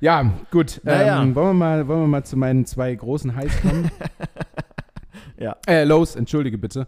Ja, 0.00 0.32
gut. 0.52 0.80
Naja. 0.84 1.20
Ähm, 1.20 1.34
wollen, 1.34 1.48
wir 1.48 1.54
mal, 1.54 1.88
wollen 1.88 2.02
wir 2.02 2.06
mal 2.06 2.24
zu 2.24 2.36
meinen 2.36 2.64
zwei 2.66 2.94
großen 2.94 3.34
Highs 3.34 3.60
kommen? 3.62 3.90
Ja. 5.38 5.56
Äh, 5.66 5.82
Lows, 5.84 6.14
entschuldige 6.14 6.56
bitte. 6.56 6.86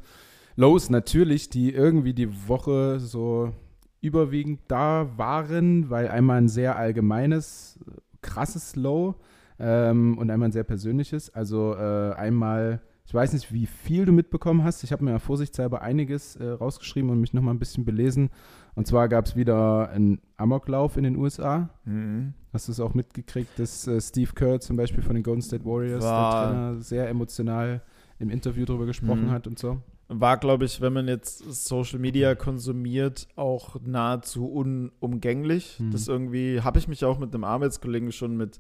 Lows 0.57 0.91
natürlich, 0.91 1.49
die 1.49 1.73
irgendwie 1.73 2.15
die 2.15 2.49
Woche 2.49 3.01
so 3.01 3.53
überwiegend 4.01 4.61
da 4.69 5.09
waren, 5.17 5.91
weil 5.91 6.09
einmal 6.09 6.39
ein 6.39 6.49
sehr 6.49 6.77
allgemeines, 6.77 7.79
krasses 8.23 8.77
Low 8.77 9.15
ähm, 9.59 10.17
und 10.19 10.31
einmal 10.31 10.49
ein 10.49 10.53
sehr 10.53 10.65
persönliches. 10.65 11.31
Also 11.35 11.75
äh, 11.75 12.13
einmal, 12.15 12.81
ich 13.07 13.13
weiß 13.15 13.33
nicht, 13.35 13.53
wie 13.53 13.67
viel 13.67 14.05
du 14.07 14.13
mitbekommen 14.13 14.65
hast. 14.65 14.83
Ich 14.85 14.93
habe 14.93 15.05
mir 15.05 15.11
ja 15.13 15.19
vorsichtshalber 15.19 15.83
einiges 15.83 16.37
äh, 16.37 16.47
rausgeschrieben 16.49 17.11
und 17.11 17.21
mich 17.21 17.35
nochmal 17.35 17.55
ein 17.55 17.59
bisschen 17.59 17.85
belesen. 17.85 18.31
Und 18.75 18.87
zwar 18.87 19.09
gab 19.09 19.27
es 19.27 19.37
wieder 19.37 19.91
einen 19.91 20.21
Amoklauf 20.37 20.97
in 20.97 21.05
den 21.05 21.17
USA. 21.17 21.69
Mhm. 21.85 22.33
Hast 22.53 22.69
du 22.69 22.73
es 22.73 22.81
auch 22.81 22.95
mitgekriegt, 22.95 23.59
dass 23.59 23.87
äh, 23.87 24.01
Steve 24.01 24.33
Kerr 24.35 24.61
zum 24.61 24.77
Beispiel 24.77 25.03
von 25.03 25.15
den 25.15 25.23
Golden 25.23 25.43
State 25.43 25.65
Warriors, 25.65 26.05
War- 26.05 26.33
der 26.43 26.51
Trainer, 26.53 26.81
sehr 26.81 27.09
emotional 27.09 27.83
im 28.19 28.31
Interview 28.31 28.65
darüber 28.65 28.87
gesprochen 28.87 29.27
Mhm. 29.27 29.31
hat 29.31 29.47
und 29.47 29.59
so? 29.59 29.79
War, 30.13 30.39
glaube 30.39 30.65
ich, 30.65 30.81
wenn 30.81 30.93
man 30.93 31.07
jetzt 31.07 31.39
Social 31.39 32.01
Media 32.01 32.35
konsumiert, 32.35 33.29
auch 33.37 33.77
nahezu 33.81 34.47
unumgänglich. 34.47 35.79
Mhm. 35.79 35.93
Das 35.93 36.09
irgendwie, 36.09 36.63
habe 36.63 36.81
ich 36.81 36.89
mich 36.89 37.05
auch 37.05 37.19
mit 37.19 37.33
einem 37.33 37.45
Arbeitskollegen 37.45 38.11
schon 38.11 38.37
mit 38.37 38.59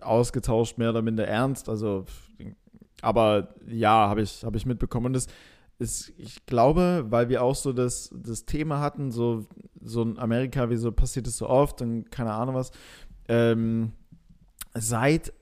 ausgetauscht, 0.00 0.78
mehr 0.78 0.90
oder 0.90 1.02
minder 1.02 1.26
ernst. 1.26 1.68
Also, 1.68 2.04
aber 3.02 3.54
ja, 3.66 4.08
habe 4.08 4.22
ich, 4.22 4.44
habe 4.44 4.56
ich 4.56 4.64
mitbekommen. 4.64 5.06
Und 5.06 5.14
das 5.14 5.26
ist, 5.80 6.12
ich 6.18 6.46
glaube, 6.46 7.04
weil 7.08 7.28
wir 7.28 7.42
auch 7.42 7.56
so 7.56 7.72
das, 7.72 8.14
das 8.14 8.44
Thema 8.44 8.78
hatten, 8.78 9.10
so, 9.10 9.46
so 9.82 10.02
in 10.02 10.18
Amerika, 10.18 10.70
wieso 10.70 10.92
passiert 10.92 11.26
es 11.26 11.36
so 11.36 11.48
oft 11.48 11.82
und 11.82 12.12
keine 12.12 12.32
Ahnung 12.32 12.54
was, 12.54 12.70
ähm, 13.28 13.90
seit 14.74 15.32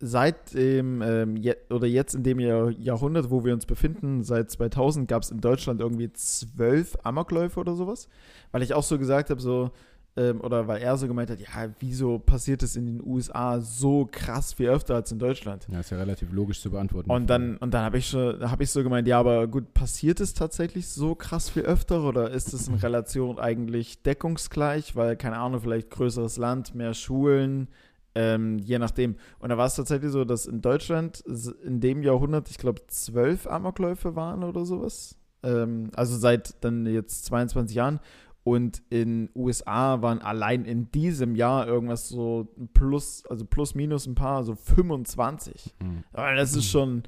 seit 0.00 0.54
dem, 0.54 1.02
ähm, 1.02 1.36
je, 1.36 1.56
oder 1.70 1.86
jetzt 1.86 2.14
in 2.14 2.22
dem 2.22 2.38
Jahr, 2.40 2.70
Jahrhundert, 2.70 3.30
wo 3.30 3.44
wir 3.44 3.52
uns 3.52 3.66
befinden, 3.66 4.22
seit 4.22 4.50
2000, 4.50 5.08
gab 5.08 5.22
es 5.22 5.30
in 5.30 5.40
Deutschland 5.40 5.80
irgendwie 5.80 6.12
zwölf 6.12 6.96
Amokläufe 7.02 7.58
oder 7.58 7.74
sowas. 7.74 8.08
Weil 8.52 8.62
ich 8.62 8.74
auch 8.74 8.82
so 8.82 8.98
gesagt 8.98 9.30
habe, 9.30 9.40
so, 9.40 9.72
ähm, 10.18 10.40
oder 10.40 10.66
weil 10.66 10.82
er 10.82 10.96
so 10.96 11.06
gemeint 11.06 11.30
hat, 11.30 11.40
ja, 11.40 11.68
wieso 11.78 12.18
passiert 12.18 12.62
es 12.62 12.74
in 12.74 12.86
den 12.86 13.02
USA 13.04 13.60
so 13.60 14.08
krass 14.10 14.52
viel 14.52 14.68
öfter 14.68 14.96
als 14.96 15.12
in 15.12 15.18
Deutschland? 15.18 15.66
Ja, 15.70 15.80
ist 15.80 15.90
ja 15.90 15.96
relativ 15.96 16.32
logisch 16.32 16.60
zu 16.60 16.70
beantworten. 16.70 17.10
Und 17.10 17.28
dann, 17.28 17.56
und 17.58 17.72
dann 17.72 17.84
habe 17.84 17.98
ich 17.98 18.08
schon, 18.08 18.40
habe 18.50 18.62
ich 18.62 18.70
so 18.70 18.82
gemeint, 18.82 19.06
ja, 19.06 19.20
aber 19.20 19.46
gut, 19.46 19.74
passiert 19.74 20.20
es 20.20 20.34
tatsächlich 20.34 20.88
so 20.88 21.14
krass 21.14 21.50
viel 21.50 21.62
öfter 21.62 22.02
oder 22.02 22.30
ist 22.30 22.52
es 22.52 22.68
in 22.68 22.74
Relation 22.76 23.38
eigentlich 23.38 24.02
deckungsgleich, 24.02 24.96
weil, 24.96 25.16
keine 25.16 25.38
Ahnung, 25.38 25.60
vielleicht 25.60 25.90
größeres 25.90 26.36
Land, 26.36 26.74
mehr 26.74 26.94
Schulen, 26.94 27.68
ähm, 28.18 28.58
je 28.58 28.80
nachdem. 28.80 29.14
Und 29.38 29.50
da 29.50 29.56
war 29.56 29.66
es 29.66 29.76
tatsächlich 29.76 30.10
so, 30.10 30.24
dass 30.24 30.46
in 30.46 30.60
Deutschland 30.60 31.20
in 31.64 31.78
dem 31.78 32.02
Jahrhundert, 32.02 32.50
ich 32.50 32.58
glaube, 32.58 32.82
zwölf 32.88 33.46
Amokläufe 33.46 34.16
waren 34.16 34.42
oder 34.42 34.66
sowas. 34.66 35.16
Ähm, 35.44 35.92
also 35.94 36.16
seit 36.16 36.64
dann 36.64 36.84
jetzt 36.86 37.26
22 37.26 37.76
Jahren. 37.76 38.00
Und 38.42 38.82
in 38.90 39.30
USA 39.36 40.02
waren 40.02 40.20
allein 40.20 40.64
in 40.64 40.90
diesem 40.90 41.36
Jahr 41.36 41.68
irgendwas 41.68 42.08
so 42.08 42.48
plus, 42.74 43.24
also 43.26 43.44
plus 43.44 43.76
minus 43.76 44.06
ein 44.06 44.16
paar, 44.16 44.42
so 44.42 44.56
25. 44.56 45.76
Mhm. 45.80 46.02
Das 46.12 46.56
ist 46.56 46.64
schon 46.64 47.04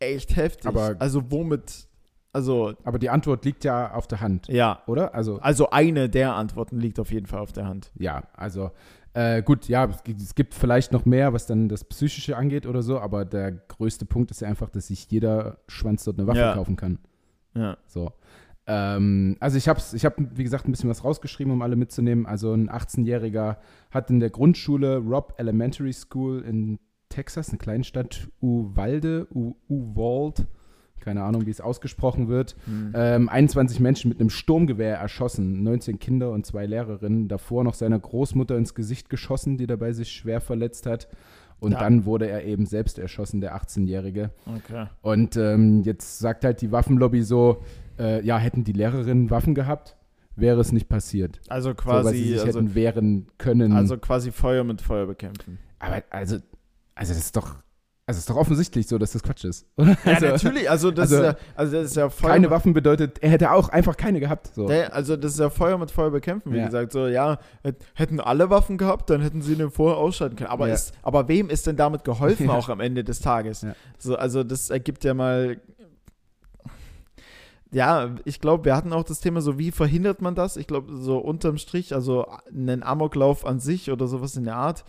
echt 0.00 0.34
heftig. 0.34 0.66
Aber 0.66 0.96
also 0.98 1.30
womit, 1.30 1.86
also. 2.32 2.72
Aber 2.82 2.98
die 2.98 3.10
Antwort 3.10 3.44
liegt 3.44 3.62
ja 3.62 3.92
auf 3.92 4.08
der 4.08 4.20
Hand. 4.20 4.48
Ja. 4.48 4.82
Oder? 4.88 5.14
Also, 5.14 5.38
also 5.38 5.70
eine 5.70 6.08
der 6.08 6.34
Antworten 6.34 6.80
liegt 6.80 6.98
auf 6.98 7.12
jeden 7.12 7.26
Fall 7.26 7.40
auf 7.40 7.52
der 7.52 7.66
Hand. 7.66 7.92
Ja, 7.94 8.22
also 8.32 8.72
äh, 9.14 9.42
gut, 9.42 9.68
ja, 9.68 9.88
es 10.06 10.34
gibt 10.34 10.54
vielleicht 10.54 10.92
noch 10.92 11.04
mehr, 11.04 11.32
was 11.32 11.46
dann 11.46 11.68
das 11.68 11.84
Psychische 11.84 12.36
angeht 12.36 12.66
oder 12.66 12.82
so, 12.82 13.00
aber 13.00 13.24
der 13.24 13.52
größte 13.52 14.06
Punkt 14.06 14.30
ist 14.30 14.40
ja 14.40 14.48
einfach, 14.48 14.70
dass 14.70 14.86
sich 14.88 15.10
jeder 15.10 15.58
Schwanz 15.68 16.04
dort 16.04 16.18
eine 16.18 16.26
Waffe 16.28 16.38
Ja. 16.40 16.54
kaufen 16.54 16.76
kann. 16.76 16.98
Ja. 17.54 17.76
So. 17.86 18.12
Ähm, 18.66 19.36
also 19.40 19.56
ich 19.56 19.68
habe, 19.68 19.80
ich 19.94 20.04
hab, 20.04 20.14
wie 20.18 20.44
gesagt, 20.44 20.68
ein 20.68 20.70
bisschen 20.70 20.90
was 20.90 21.02
rausgeschrieben, 21.04 21.52
um 21.52 21.62
alle 21.62 21.74
mitzunehmen. 21.76 22.26
Also 22.26 22.52
ein 22.52 22.70
18-Jähriger 22.70 23.56
hat 23.90 24.10
in 24.10 24.20
der 24.20 24.30
Grundschule 24.30 24.98
Robb 24.98 25.34
Elementary 25.38 25.92
School 25.92 26.42
in 26.42 26.78
Texas, 27.08 27.48
eine 27.48 27.58
Kleinstadt 27.58 28.28
Uvalde, 28.40 29.26
U 29.34 29.54
Uvalde, 29.68 30.46
keine 31.00 31.22
Ahnung, 31.22 31.46
wie 31.46 31.50
es 31.50 31.60
ausgesprochen 31.60 32.28
wird, 32.28 32.56
Hm. 32.66 32.92
ähm, 32.94 33.28
21 33.28 33.80
Menschen 33.80 34.08
mit 34.08 34.20
einem 34.20 34.30
Sturmgewehr 34.30 34.96
erschossen, 34.96 35.62
19 35.62 35.98
Kinder 35.98 36.30
und 36.30 36.46
zwei 36.46 36.66
Lehrerinnen. 36.66 37.28
Davor 37.28 37.64
noch 37.64 37.74
seiner 37.74 37.98
Großmutter 37.98 38.56
ins 38.56 38.74
Gesicht 38.74 39.08
geschossen, 39.10 39.56
die 39.58 39.66
dabei 39.66 39.92
sich 39.92 40.12
schwer 40.12 40.40
verletzt 40.40 40.86
hat. 40.86 41.08
Und 41.58 41.72
Ja. 41.72 41.80
dann 41.80 42.06
wurde 42.06 42.26
er 42.28 42.44
eben 42.44 42.64
selbst 42.64 42.98
erschossen, 42.98 43.40
der 43.42 43.54
18-Jährige. 43.54 44.30
Okay. 44.46 44.86
Und 45.02 45.36
ähm, 45.36 45.82
jetzt 45.82 46.18
sagt 46.18 46.44
halt 46.44 46.62
die 46.62 46.72
Waffenlobby 46.72 47.22
so, 47.22 47.62
äh, 47.98 48.24
ja, 48.24 48.38
hätten 48.38 48.64
die 48.64 48.72
Lehrerinnen 48.72 49.28
Waffen 49.30 49.54
gehabt, 49.54 49.96
wäre 50.36 50.58
es 50.60 50.72
nicht 50.72 50.88
passiert. 50.88 51.38
Also 51.48 51.70
so, 51.70 51.76
weil 51.86 52.02
sie 52.04 52.10
quasi, 52.12 52.24
sich 52.24 52.40
also, 52.46 52.58
hätten 52.60 52.74
wehren 52.74 53.26
können. 53.36 53.72
also 53.72 53.98
quasi 53.98 54.30
Feuer 54.32 54.64
mit 54.64 54.80
Feuer 54.80 55.06
bekämpfen. 55.06 55.58
aber 55.78 56.02
also, 56.08 56.36
also 56.94 57.12
das 57.12 57.18
ist 57.18 57.36
doch, 57.36 57.56
also 58.10 58.18
es 58.18 58.22
ist 58.24 58.30
doch 58.30 58.36
offensichtlich 58.36 58.86
so, 58.86 58.98
dass 58.98 59.12
das 59.12 59.22
Quatsch 59.22 59.44
ist. 59.44 59.66
Oder? 59.76 59.96
Ja, 60.04 60.12
also, 60.14 60.26
natürlich, 60.26 60.70
also 60.70 60.90
das 60.90 61.12
also 61.12 61.16
ist 61.16 61.32
ja, 61.32 61.36
also 61.56 61.72
das 61.76 61.84
ist 61.86 61.96
ja 61.96 62.10
Feuer 62.10 62.30
Keine 62.30 62.50
Waffen 62.50 62.72
bedeutet, 62.72 63.18
er 63.22 63.30
hätte 63.30 63.50
auch 63.52 63.68
einfach 63.68 63.96
keine 63.96 64.20
gehabt. 64.20 64.50
So. 64.54 64.66
Der, 64.68 64.94
also 64.94 65.16
das 65.16 65.32
ist 65.32 65.38
ja 65.40 65.50
Feuer 65.50 65.78
mit 65.78 65.90
Feuer 65.90 66.10
bekämpfen, 66.10 66.52
wie 66.52 66.58
Ja. 66.58 66.66
gesagt. 66.66 66.92
So, 66.92 67.06
ja, 67.06 67.38
hätt- 67.62 67.84
hätten 67.94 68.20
alle 68.20 68.50
Waffen 68.50 68.78
gehabt, 68.78 69.08
dann 69.10 69.20
hätten 69.20 69.42
sie 69.42 69.56
den 69.56 69.70
vorher 69.70 69.98
ausschalten 69.98 70.36
können. 70.36 70.50
Aber, 70.50 70.68
Ja. 70.68 70.74
ist, 70.74 70.92
aber 71.02 71.28
wem 71.28 71.48
ist 71.50 71.66
denn 71.66 71.76
damit 71.76 72.04
geholfen, 72.04 72.46
Ja. 72.48 72.52
auch 72.52 72.68
am 72.68 72.80
Ende 72.80 73.04
des 73.04 73.20
Tages? 73.20 73.64
So, 73.98 74.16
also 74.16 74.44
das 74.44 74.70
ergibt 74.70 75.04
ja 75.04 75.14
mal. 75.14 75.56
Ja, 77.72 78.16
ich 78.24 78.40
glaube, 78.40 78.64
wir 78.64 78.74
hatten 78.74 78.92
auch 78.92 79.04
das 79.04 79.20
Thema 79.20 79.40
so, 79.42 79.56
wie 79.58 79.70
verhindert 79.70 80.20
man 80.20 80.34
das? 80.34 80.56
Ich 80.56 80.66
glaube, 80.66 80.92
so 80.96 81.18
unterm 81.18 81.56
Strich, 81.56 81.94
also 81.94 82.26
einen 82.52 82.82
Amoklauf 82.82 83.46
an 83.46 83.60
sich 83.60 83.92
oder 83.92 84.08
sowas 84.08 84.34
in 84.36 84.42
der 84.44 84.56
Art, 84.56 84.84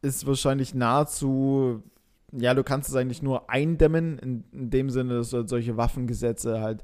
ist 0.00 0.26
wahrscheinlich 0.26 0.74
nahezu, 0.74 1.82
ja, 2.32 2.54
du 2.54 2.62
kannst 2.64 2.88
es 2.88 2.96
eigentlich 2.96 3.22
nur 3.22 3.50
eindämmen, 3.50 4.18
in, 4.18 4.44
in 4.52 4.70
dem 4.70 4.90
Sinne, 4.90 5.14
dass 5.14 5.30
du 5.30 5.38
halt 5.38 5.48
solche 5.48 5.76
Waffengesetze 5.76 6.60
halt 6.60 6.82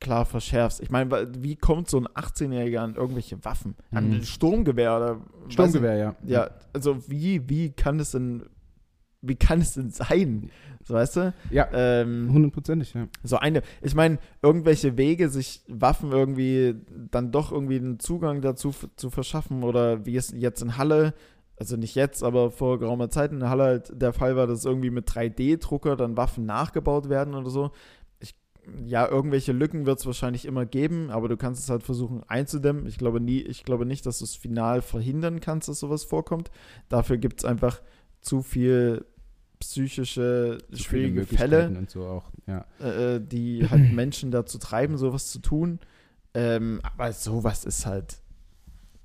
klar 0.00 0.24
verschärfst. 0.26 0.80
Ich 0.82 0.90
meine, 0.90 1.28
wie 1.42 1.56
kommt 1.56 1.88
so 1.88 1.98
ein 1.98 2.06
18-Jähriger 2.08 2.78
an 2.80 2.94
irgendwelche 2.96 3.42
Waffen? 3.44 3.76
An 3.92 4.06
Mhm. 4.08 4.12
ein 4.16 4.22
Sturmgewehr 4.24 4.96
oder 4.96 5.20
Sturmgewehr, 5.48 5.96
ja. 5.96 6.16
Ja, 6.26 6.50
also 6.74 7.08
wie, 7.08 7.48
wie 7.48 7.70
kann 7.72 7.98
es 7.98 8.10
denn, 8.10 8.42
wie 9.22 9.36
kann 9.36 9.60
es 9.62 9.72
denn 9.74 9.90
sein? 9.90 10.50
So 10.84 10.94
weißt 10.94 11.16
du? 11.16 11.34
Ja, 11.50 11.66
Ähm, 11.72 12.30
hundertprozentig, 12.30 12.92
ja. 12.94 13.08
so 13.24 13.38
eine, 13.38 13.62
ich 13.82 13.94
meine, 13.94 14.18
irgendwelche 14.42 14.96
Wege, 14.98 15.28
sich 15.30 15.62
Waffen 15.66 16.12
irgendwie 16.12 16.74
dann 17.10 17.32
doch 17.32 17.50
irgendwie 17.50 17.76
einen 17.76 17.98
Zugang 17.98 18.40
dazu 18.42 18.74
zu 18.96 19.10
verschaffen 19.10 19.62
oder 19.64 20.04
wie 20.06 20.16
es 20.16 20.30
jetzt 20.36 20.62
in 20.62 20.76
Halle, 20.76 21.14
also 21.58 21.76
nicht 21.76 21.94
jetzt, 21.94 22.22
aber 22.22 22.50
vor 22.50 22.78
geraumer 22.78 23.10
Zeit 23.10 23.32
in 23.32 23.48
Halle 23.48 23.64
halt 23.64 23.90
der 23.94 24.12
Fall 24.12 24.36
war, 24.36 24.46
dass 24.46 24.64
irgendwie 24.64 24.90
mit 24.90 25.08
3D-Drucker 25.08 25.96
dann 25.96 26.16
Waffen 26.16 26.44
nachgebaut 26.44 27.08
werden 27.08 27.34
oder 27.34 27.48
so. 27.48 27.70
Ich, 28.20 28.34
ja, 28.84 29.08
irgendwelche 29.08 29.52
Lücken 29.52 29.86
wird 29.86 29.98
es 29.98 30.06
wahrscheinlich 30.06 30.44
immer 30.44 30.66
geben, 30.66 31.10
aber 31.10 31.28
du 31.28 31.36
kannst 31.36 31.62
es 31.62 31.70
halt 31.70 31.82
versuchen 31.82 32.22
einzudämmen. 32.28 32.86
Ich 32.86 32.98
glaube 32.98 33.20
nie, 33.20 33.40
ich 33.40 33.64
glaube 33.64 33.86
nicht, 33.86 34.04
dass 34.04 34.18
du 34.18 34.24
es 34.24 34.36
final 34.36 34.82
verhindern 34.82 35.40
kannst, 35.40 35.68
dass 35.68 35.80
sowas 35.80 36.04
vorkommt. 36.04 36.50
Dafür 36.90 37.16
gibt 37.16 37.40
es 37.40 37.44
einfach 37.46 37.80
zu 38.20 38.42
viel 38.42 39.06
psychische, 39.58 40.58
Zu 40.70 40.82
schwierige 40.82 41.24
Fälle 41.24 41.86
so 41.88 42.06
auch, 42.06 42.30
ja. 42.46 42.66
äh, 42.78 43.20
die 43.20 43.66
halt 43.68 43.92
Menschen 43.94 44.30
dazu 44.30 44.58
treiben, 44.58 44.98
sowas 44.98 45.30
zu 45.30 45.38
tun. 45.38 45.80
Ähm, 46.34 46.80
aber 46.82 47.12
sowas 47.12 47.64
ist 47.64 47.86
halt 47.86 48.18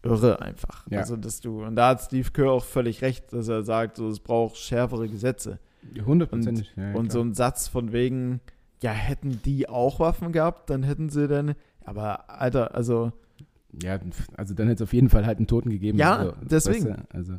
irre 0.03 0.41
einfach. 0.41 0.85
Ja. 0.89 0.99
Also, 0.99 1.15
dass 1.15 1.41
du, 1.41 1.63
und 1.63 1.75
da 1.75 1.89
hat 1.89 2.01
Steve 2.01 2.29
Kerr 2.31 2.51
auch 2.51 2.63
völlig 2.63 3.01
recht, 3.01 3.33
dass 3.33 3.47
er 3.47 3.63
sagt, 3.63 3.97
so, 3.97 4.07
es 4.09 4.19
braucht 4.19 4.57
schärfere 4.57 5.07
Gesetze. 5.07 5.59
Hundertprozentig, 6.05 6.71
ja, 6.75 6.91
ja, 6.91 6.95
und 6.95 7.11
so 7.11 7.21
ein 7.21 7.33
Satz 7.33 7.67
von 7.67 7.91
wegen, 7.91 8.39
ja, 8.81 8.91
hätten 8.91 9.41
die 9.43 9.67
auch 9.67 9.99
Waffen 9.99 10.31
gehabt, 10.31 10.69
dann 10.69 10.83
hätten 10.83 11.09
sie 11.09 11.27
dann, 11.27 11.55
aber 11.83 12.29
Alter, 12.29 12.75
also, 12.75 13.11
Ja, 13.81 13.99
also 14.36 14.53
dann 14.53 14.67
hätte 14.67 14.84
es 14.84 14.88
auf 14.89 14.93
jeden 14.93 15.10
Fall 15.10 15.25
halt 15.25 15.38
einen 15.38 15.47
Toten 15.47 15.69
gegeben. 15.69 15.97
Ja, 15.97 16.17
also, 16.17 16.34
deswegen. 16.41 16.89
weißt 16.89 16.99
du, 16.99 17.15
also, 17.15 17.34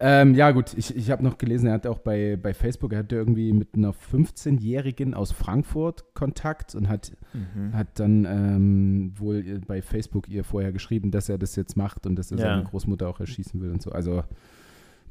ähm, 0.00 0.34
ja, 0.34 0.50
gut, 0.50 0.74
ich, 0.76 0.94
ich 0.94 1.10
habe 1.10 1.24
noch 1.24 1.38
gelesen, 1.38 1.66
er 1.66 1.74
hat 1.74 1.86
auch 1.86 1.98
bei, 1.98 2.36
bei 2.36 2.52
Facebook, 2.52 2.92
er 2.92 2.98
hatte 3.00 3.16
irgendwie 3.16 3.52
mit 3.52 3.74
einer 3.74 3.92
15-Jährigen 3.92 5.14
aus 5.14 5.32
Frankfurt 5.32 6.14
Kontakt 6.14 6.74
und 6.74 6.88
hat, 6.88 7.12
mhm. 7.32 7.74
hat 7.74 7.98
dann 7.98 8.26
ähm, 8.26 9.12
wohl 9.16 9.60
bei 9.66 9.80
Facebook 9.80 10.28
ihr 10.28 10.44
vorher 10.44 10.72
geschrieben, 10.72 11.10
dass 11.10 11.28
er 11.28 11.38
das 11.38 11.56
jetzt 11.56 11.76
macht 11.76 12.06
und 12.06 12.16
dass 12.16 12.30
er 12.30 12.38
Ja. 12.38 12.44
seine 12.44 12.64
Großmutter 12.64 13.08
auch 13.08 13.20
erschießen 13.20 13.60
will 13.60 13.70
und 13.70 13.80
so. 13.80 13.92
Also, 13.92 14.24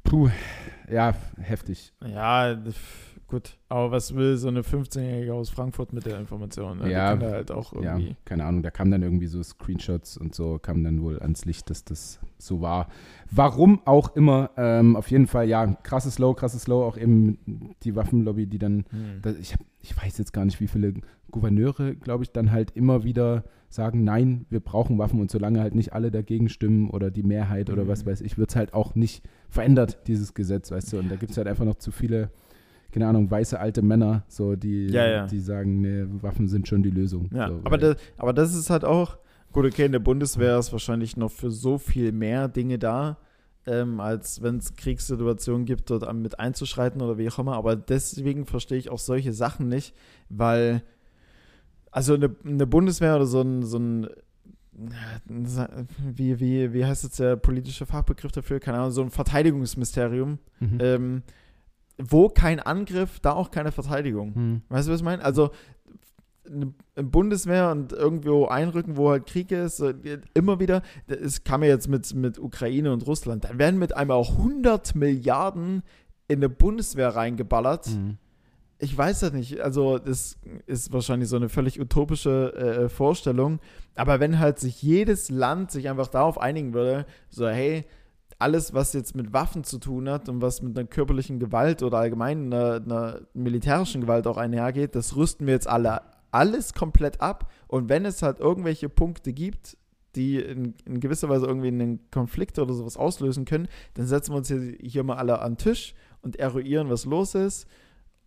puh, 0.04 0.30
ja, 0.92 1.16
heftig. 1.40 1.94
ja, 2.06 2.56
pf, 2.56 3.11
gut, 3.32 3.58
aber 3.70 3.90
was 3.92 4.14
will 4.16 4.38
so 4.38 4.48
eine 4.50 4.62
15-Jährige 4.62 5.34
aus 5.34 5.50
Frankfurt 5.50 5.92
mit 5.94 6.06
der 6.06 6.20
Information? 6.20 6.78
Ne? 6.78 6.86
Die 6.86 6.92
Ja, 6.92 7.10
kann 7.10 7.20
da 7.22 7.32
halt 7.32 7.50
auch 7.52 7.74
Ja, 7.82 7.98
irgendwie. 7.98 8.16
keine 8.26 8.46
Ahnung, 8.46 8.62
da 8.62 8.70
kamen 8.70 8.92
dann 8.92 9.02
irgendwie 9.02 9.26
so 9.28 9.42
Screenshots 9.42 10.18
und 10.18 10.36
so, 10.36 10.60
kam 10.60 10.84
dann 10.84 11.02
wohl 11.02 11.20
ans 11.20 11.46
Licht, 11.46 11.70
dass 11.72 11.84
das 11.84 12.20
so 12.38 12.62
war. 12.62 12.88
Warum 13.32 13.82
auch 13.86 14.16
immer, 14.16 14.52
ähm, 14.58 14.96
auf 14.96 15.10
jeden 15.10 15.26
Fall, 15.28 15.48
ja, 15.50 15.66
krasses 15.84 16.20
Low, 16.20 16.34
krasses 16.36 16.68
Low, 16.68 16.84
auch 16.84 16.98
eben 16.98 17.40
die 17.84 17.96
Waffenlobby, 17.96 18.46
die 18.46 18.60
dann, 18.60 18.86
Hm. 18.92 19.22
da, 19.22 19.32
ich, 19.32 19.54
hab, 19.54 19.62
ich 19.82 19.98
weiß 19.98 20.18
jetzt 20.20 20.34
gar 20.34 20.46
nicht, 20.46 20.60
wie 20.60 20.68
viele 20.68 20.94
Gouverneure, 21.32 21.96
glaube 21.96 22.24
ich, 22.24 22.32
dann 22.32 22.52
halt 22.52 22.72
immer 22.72 23.04
wieder 23.04 23.46
sagen, 23.70 24.04
nein, 24.04 24.46
wir 24.50 24.60
brauchen 24.60 24.98
Waffen 24.98 25.22
und 25.22 25.32
solange 25.32 25.62
halt 25.62 25.76
nicht 25.76 25.94
alle 25.94 26.12
dagegen 26.12 26.50
stimmen 26.50 26.90
oder 26.90 27.10
die 27.10 27.24
Mehrheit 27.24 27.70
oder 27.70 27.86
Mhm. 27.86 27.88
was 27.88 28.06
weiß 28.06 28.20
ich, 28.20 28.38
wird 28.38 28.50
es 28.50 28.58
halt 28.58 28.74
auch 28.74 28.96
nicht 28.96 29.24
verändert, 29.50 30.00
dieses 30.08 30.34
Gesetz, 30.34 30.72
weißt 30.72 30.92
du, 30.92 31.00
und 31.00 31.10
da 31.10 31.16
gibt 31.16 31.32
es 31.32 31.38
halt 31.38 31.48
einfach 31.48 31.64
noch 31.64 31.76
zu 31.76 31.92
viele, 31.92 32.32
keine 32.92 33.08
Ahnung, 33.08 33.30
weiße 33.30 33.60
alte 33.60 33.82
Männer, 33.82 34.24
so, 34.28 34.56
die, 34.56 34.88
Ja, 34.88 35.08
ja. 35.08 35.28
die 35.28 35.40
sagen, 35.40 35.82
nee, 35.82 36.06
Waffen 36.22 36.48
sind 36.48 36.68
schon 36.68 36.84
die 36.84 36.90
Lösung. 36.90 37.30
Ja, 37.34 37.48
so, 37.50 37.62
aber, 37.64 37.78
das, 37.78 37.96
aber 38.18 38.34
das 38.34 38.54
ist 38.54 38.70
halt 38.70 38.86
auch, 38.86 39.18
gut, 39.52 39.66
okay, 39.66 39.86
in 39.86 39.92
der 39.92 40.00
Bundeswehr 40.00 40.58
ist 40.58 40.72
wahrscheinlich 40.72 41.18
noch 41.18 41.32
für 41.32 41.52
so 41.52 41.78
viel 41.78 42.12
mehr 42.12 42.48
Dinge 42.48 42.80
da, 42.80 43.18
ähm, 43.66 44.00
als 44.00 44.42
wenn 44.42 44.58
es 44.58 44.76
Kriegssituationen 44.76 45.66
gibt, 45.66 45.90
dort 45.90 46.12
mit 46.14 46.40
einzuschreiten 46.40 47.02
oder 47.02 47.18
wie 47.18 47.30
auch 47.30 47.40
immer. 47.40 47.56
Aber 47.56 47.76
deswegen 47.76 48.46
verstehe 48.46 48.78
ich 48.78 48.90
auch 48.90 49.00
solche 49.00 49.34
Sachen 49.34 49.68
nicht, 49.68 49.96
weil, 50.30 50.84
also 51.92 52.16
eine, 52.16 52.36
eine 52.46 52.68
Bundeswehr 52.68 53.16
oder 53.16 53.26
so 53.26 53.42
ein, 53.42 53.64
so 53.64 53.78
ein 53.78 54.08
wie, 55.28 56.40
wie, 56.40 56.74
wie 56.74 56.86
heißt 56.86 57.04
jetzt 57.04 57.20
der 57.20 57.36
politische 57.36 57.86
Fachbegriff 57.86 58.32
dafür? 58.32 58.60
Keine 58.60 58.80
Ahnung, 58.80 58.92
so 58.92 59.02
ein 59.02 59.12
Verteidigungsministerium. 59.12 60.40
Mhm. 60.60 60.78
Ähm, 60.80 61.24
wo 62.10 62.30
kein 62.30 62.60
Angriff, 62.60 63.20
da 63.20 63.34
auch 63.34 63.52
keine 63.52 63.72
Verteidigung. 63.72 64.34
Mhm. 64.36 64.62
Weißt 64.70 64.88
du, 64.88 64.92
was 64.92 65.00
ich 65.00 65.06
meine? 65.06 65.24
Also 65.24 65.52
eine 66.46 66.74
Bundeswehr 67.08 67.72
und 67.72 67.94
irgendwo 67.94 68.46
einrücken, 68.46 68.98
wo 68.98 69.10
halt 69.12 69.26
Krieg 69.26 69.52
ist, 69.52 69.78
so, 69.78 69.94
immer 70.34 70.60
wieder, 70.60 70.82
es 71.08 71.44
kam 71.44 71.64
ja 71.64 71.70
jetzt 71.70 71.88
mit, 71.88 72.14
mit 72.14 72.40
Ukraine 72.40 72.92
und 72.92 73.06
Russland, 73.08 73.46
dann 73.46 73.58
werden 73.60 73.80
mit 73.80 73.96
einmal 73.96 74.18
auch 74.18 74.38
100 74.38 74.96
Milliarden 74.96 75.84
in 76.28 76.40
eine 76.40 76.50
Bundeswehr 76.50 77.10
reingeballert. 77.10 77.88
Mhm. 77.88 78.18
Ich 78.80 78.98
weiß 78.98 79.20
das 79.20 79.32
nicht. 79.32 79.60
Also, 79.62 80.00
das 80.00 80.38
ist 80.66 80.92
wahrscheinlich 80.92 81.30
so 81.30 81.36
eine 81.36 81.50
völlig 81.50 81.80
utopische 81.80 82.54
äh, 82.56 82.90
Vorstellung. 82.90 83.60
Aber 83.96 84.20
wenn 84.20 84.40
halt 84.40 84.58
sich 84.58 84.82
jedes 84.82 85.30
Land 85.30 85.70
sich 85.70 85.88
einfach 85.88 86.08
darauf 86.08 86.42
einigen 86.42 86.74
würde, 86.74 87.06
so, 87.30 87.48
hey, 87.48 87.86
alles, 88.42 88.74
was 88.74 88.94
jetzt 88.94 89.16
mit 89.16 89.32
Waffen 89.34 89.64
zu 89.64 89.78
tun 89.78 90.10
hat 90.10 90.28
und 90.30 90.42
was 90.42 90.62
mit 90.62 90.78
einer 90.78 90.88
körperlichen 90.88 91.40
Gewalt 91.40 91.84
oder 91.84 92.00
allgemein 92.00 92.46
einer, 92.54 92.76
einer 92.76 93.20
militärischen 93.34 94.02
Gewalt 94.02 94.28
auch 94.28 94.38
einhergeht, 94.38 94.96
das 94.96 95.16
rüsten 95.16 95.46
wir 95.48 95.54
jetzt 95.54 95.68
alle 95.68 96.02
alles 96.34 96.74
komplett 96.74 97.20
ab. 97.20 97.52
Und 97.68 97.90
wenn 97.90 98.06
es 98.06 98.22
halt 98.22 98.40
irgendwelche 98.40 98.88
Punkte 98.88 99.34
gibt, 99.34 99.78
die 100.16 100.38
in, 100.40 100.76
in 100.86 101.00
gewisser 101.02 101.28
Weise 101.28 101.46
irgendwie 101.46 101.68
einen 101.68 102.10
Konflikt 102.10 102.58
oder 102.58 102.74
sowas 102.74 102.96
auslösen 102.96 103.44
können, 103.44 103.68
dann 103.96 104.08
setzen 104.08 104.32
wir 104.34 104.38
uns 104.38 104.48
hier, 104.48 104.76
hier 104.82 105.04
mal 105.04 105.18
alle 105.18 105.40
an 105.40 105.54
den 105.54 105.58
Tisch 105.58 105.94
und 106.22 106.38
eruieren, 106.38 106.90
was 106.90 107.04
los 107.06 107.36
ist. 107.36 107.68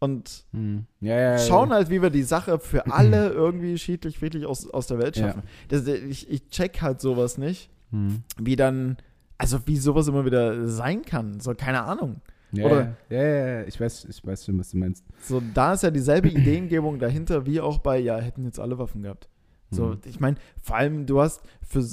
Und 0.00 0.44
Mhm. 0.53 0.85
Ja, 1.00 1.14
ja, 1.16 1.31
ja. 1.33 1.38
schauen 1.38 1.72
halt, 1.72 1.88
wie 1.88 2.03
wir 2.03 2.11
die 2.11 2.24
Sache 2.24 2.59
für 2.59 2.87
alle 2.92 3.31
irgendwie 3.31 3.79
schiedlich, 3.79 4.18
friedlich 4.18 4.44
aus, 4.44 4.68
aus 4.68 4.87
der 4.87 4.98
Welt 4.98 5.16
schaffen. 5.16 5.42
Das, 5.68 5.87
ich, 5.87 6.29
ich 6.31 6.48
check 6.50 6.83
halt 6.83 7.00
sowas 7.00 7.38
nicht, 7.38 7.70
Mhm. 7.90 8.22
wie 8.38 8.57
dann, 8.57 8.98
also 9.38 9.59
wie 9.66 9.77
sowas 9.77 10.09
immer 10.09 10.25
wieder 10.25 10.66
sein 10.68 11.03
kann. 11.03 11.40
So, 11.40 11.55
keine 11.55 11.83
Ahnung. 11.83 12.20
Ja, 12.53 12.66
Oder- 12.66 12.97
ja, 13.11 13.23
ja, 13.23 13.62
ich 13.64 13.81
weiß, 13.81 14.05
ich 14.09 14.25
weiß 14.25 14.44
schon, 14.44 14.59
was 14.59 14.70
du 14.70 14.77
meinst. 14.79 15.05
So, 15.23 15.40
da 15.55 15.73
ist 15.73 15.83
ja 15.83 15.90
dieselbe 15.90 16.29
Ideengebung 16.29 16.99
dahinter, 17.01 17.44
wie 17.47 17.61
auch 17.61 17.79
bei, 17.79 17.99
ja, 17.99 18.16
hätten 18.18 18.44
jetzt 18.44 18.61
alle 18.61 18.79
Waffen 18.79 19.03
gehabt. 19.03 19.29
So, 19.70 19.87
Mhm. 19.87 19.99
ich 20.05 20.20
meine, 20.20 20.37
vor 20.62 20.77
allem, 20.77 21.05
du 21.07 21.20
hast 21.20 21.42
für 21.66 21.85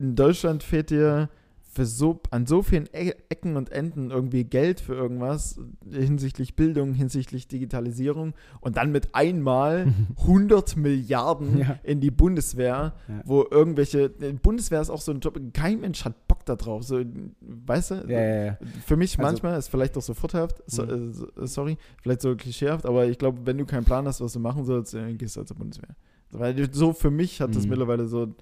in 0.00 0.16
Deutschland 0.16 0.64
fehlt 0.64 0.90
dir 0.90 1.28
für 1.74 1.86
so 1.86 2.20
an 2.30 2.44
so 2.46 2.62
vielen 2.62 2.86
E 2.92 3.12
Ecken 3.30 3.56
und 3.56 3.72
Enden 3.72 4.10
irgendwie 4.10 4.44
Geld 4.44 4.78
für 4.80 4.94
irgendwas 4.94 5.58
hinsichtlich 5.90 6.54
Bildung, 6.54 6.92
hinsichtlich 6.92 7.48
Digitalisierung 7.48 8.34
und 8.60 8.76
dann 8.76 8.92
mit 8.92 9.14
einmal 9.14 9.86
100 10.26 10.76
Milliarden 10.76 11.58
Ja. 11.58 11.78
in 11.82 12.00
die 12.00 12.10
Bundeswehr, 12.10 12.92
Ja. 13.08 13.22
wo 13.24 13.46
irgendwelche 13.50 14.10
die 14.10 14.32
Bundeswehr 14.34 14.82
ist 14.82 14.90
auch 14.90 15.00
so 15.00 15.12
ein 15.12 15.20
Job, 15.20 15.40
kein 15.54 15.80
Mensch 15.80 16.04
hat 16.04 16.28
Bock 16.28 16.44
da 16.44 16.56
drauf, 16.56 16.82
so 16.84 17.00
weißt 17.40 17.90
du? 17.92 17.94
Ja. 18.06 18.58
Für 18.84 18.96
mich 18.96 19.18
Also- 19.18 19.22
manchmal 19.30 19.58
ist 19.58 19.68
vielleicht 19.68 19.96
auch 19.96 20.02
so 20.02 20.12
vorteilhaft, 20.12 20.62
so, 20.66 20.82
Mhm. 20.84 21.10
äh, 21.10 21.12
so- 21.14 21.26
äh, 21.40 21.46
sorry, 21.46 21.78
vielleicht 22.02 22.20
so 22.20 22.36
klischeehaft, 22.36 22.84
aber 22.84 23.06
ich 23.06 23.16
glaube, 23.16 23.38
wenn 23.46 23.56
du 23.56 23.64
keinen 23.64 23.84
Plan 23.84 24.06
hast, 24.06 24.20
was 24.20 24.34
du 24.34 24.40
machen 24.40 24.64
sollst, 24.66 24.92
dann 24.92 25.16
gehst 25.16 25.36
du 25.36 25.38
halt 25.38 25.48
zur 25.48 25.56
Bundeswehr. 25.56 25.96
So, 26.30 26.38
Weil 26.38 26.72
so 26.74 26.92
für 26.92 27.10
mich 27.10 27.40
hat 27.40 27.54
das 27.56 27.64
Mhm. 27.64 27.70
mittlerweile 27.70 28.06
so, 28.06 28.34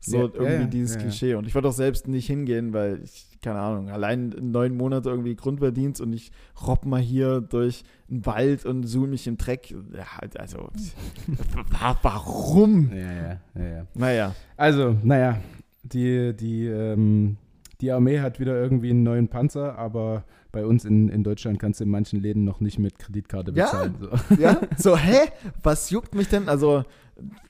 so 0.00 0.16
Ja, 0.16 0.22
irgendwie 0.24 0.44
ja, 0.44 0.60
ja, 0.60 0.66
dieses 0.66 0.94
ja, 0.94 0.96
ja. 1.00 1.02
Klischee. 1.06 1.34
Und 1.34 1.46
ich 1.46 1.54
würde 1.54 1.68
auch 1.68 1.72
selbst 1.72 2.08
nicht 2.08 2.26
hingehen, 2.26 2.72
weil 2.72 3.00
ich, 3.04 3.26
keine 3.42 3.58
Ahnung, 3.60 3.90
allein 3.90 4.28
neun 4.40 4.76
Monate 4.76 5.10
irgendwie 5.10 5.36
Grundwehrdienst 5.36 6.00
und 6.00 6.12
ich 6.12 6.32
robb 6.66 6.86
mal 6.86 7.00
hier 7.00 7.40
durch 7.42 7.84
den 8.08 8.24
Wald 8.26 8.64
und 8.64 8.84
suhl 8.84 9.08
mich 9.08 9.26
im 9.26 9.36
Dreck. 9.36 9.70
Ja, 9.70 10.18
halt, 10.18 10.40
also, 10.40 10.58
wa- 11.70 11.98
warum? 12.02 12.90
Ja, 12.92 13.12
ja, 13.12 13.40
ja, 13.54 13.68
ja. 13.76 13.86
Naja, 13.94 14.34
Also, 14.56 14.96
naja, 15.02 15.38
die, 15.82 16.34
die, 16.34 16.66
ähm, 16.66 17.36
die 17.80 17.90
Armee 17.92 18.20
hat 18.20 18.40
wieder 18.40 18.60
irgendwie 18.60 18.90
einen 18.90 19.02
neuen 19.02 19.28
Panzer, 19.28 19.78
aber 19.78 20.24
bei 20.52 20.66
uns 20.66 20.84
in, 20.84 21.08
in 21.08 21.22
Deutschland 21.22 21.58
kannst 21.58 21.80
du 21.80 21.84
in 21.84 21.90
manchen 21.90 22.20
Läden 22.20 22.44
noch 22.44 22.60
nicht 22.60 22.78
mit 22.78 22.98
Kreditkarte 22.98 23.52
Ja. 23.52 23.64
bezahlen. 23.66 23.94
So. 24.00 24.34
ja, 24.36 24.60
so, 24.76 24.96
hä? 24.96 25.28
Was 25.62 25.90
juckt 25.90 26.14
mich 26.14 26.28
denn? 26.28 26.48
Also, 26.48 26.84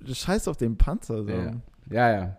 scheiß 0.05 0.49
auf 0.49 0.57
den 0.57 0.77
Panzer. 0.77 1.25
So. 1.25 1.31
Ja. 1.31 1.53
Ja, 1.91 2.11
ja. 2.13 2.37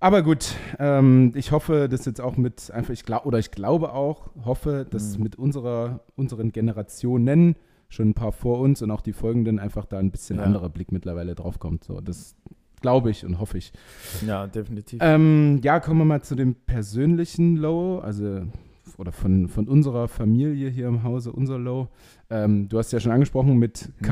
Aber 0.00 0.22
gut, 0.22 0.54
ähm, 0.80 1.32
ich 1.36 1.52
hoffe, 1.52 1.88
dass 1.88 2.04
jetzt 2.06 2.20
auch 2.20 2.36
mit 2.36 2.70
einfach, 2.72 2.92
ich 2.92 3.04
glaube, 3.04 3.26
oder 3.26 3.38
ich 3.38 3.50
glaube 3.52 3.92
auch, 3.92 4.30
hoffe, 4.44 4.84
dass 4.88 5.16
Mhm. 5.16 5.22
mit 5.24 5.36
unserer, 5.36 6.00
unseren 6.16 6.50
Generationen 6.50 7.54
schon 7.88 8.08
ein 8.10 8.14
paar 8.14 8.32
vor 8.32 8.58
uns 8.58 8.82
und 8.82 8.90
auch 8.90 9.00
die 9.02 9.12
folgenden 9.12 9.58
einfach 9.60 9.84
da 9.84 9.98
ein 9.98 10.10
bisschen 10.10 10.38
Ja. 10.38 10.44
anderer 10.44 10.70
Blick 10.70 10.90
mittlerweile 10.90 11.34
drauf 11.34 11.58
kommt. 11.60 11.84
So, 11.84 12.00
das 12.00 12.34
glaube 12.80 13.10
ich 13.10 13.24
und 13.24 13.38
hoffe 13.38 13.58
ich. 13.58 13.72
ja, 14.26 14.46
definitiv. 14.48 14.98
Ähm, 15.02 15.60
ja, 15.62 15.78
kommen 15.78 15.98
wir 16.00 16.04
mal 16.04 16.22
zu 16.22 16.34
dem 16.34 16.54
persönlichen 16.56 17.56
Low, 17.56 18.00
also 18.00 18.40
oder 18.98 19.12
von, 19.12 19.46
von 19.48 19.68
unserer 19.68 20.08
Familie 20.08 20.68
hier 20.68 20.88
im 20.88 21.02
Hause, 21.04 21.32
unser 21.32 21.58
Low. 21.58 21.88
Ähm, 22.28 22.68
du 22.68 22.78
hast 22.78 22.92
ja 22.92 22.98
schon 22.98 23.12
angesprochen 23.12 23.56
mit 23.56 23.88
Mhm. 24.00 24.04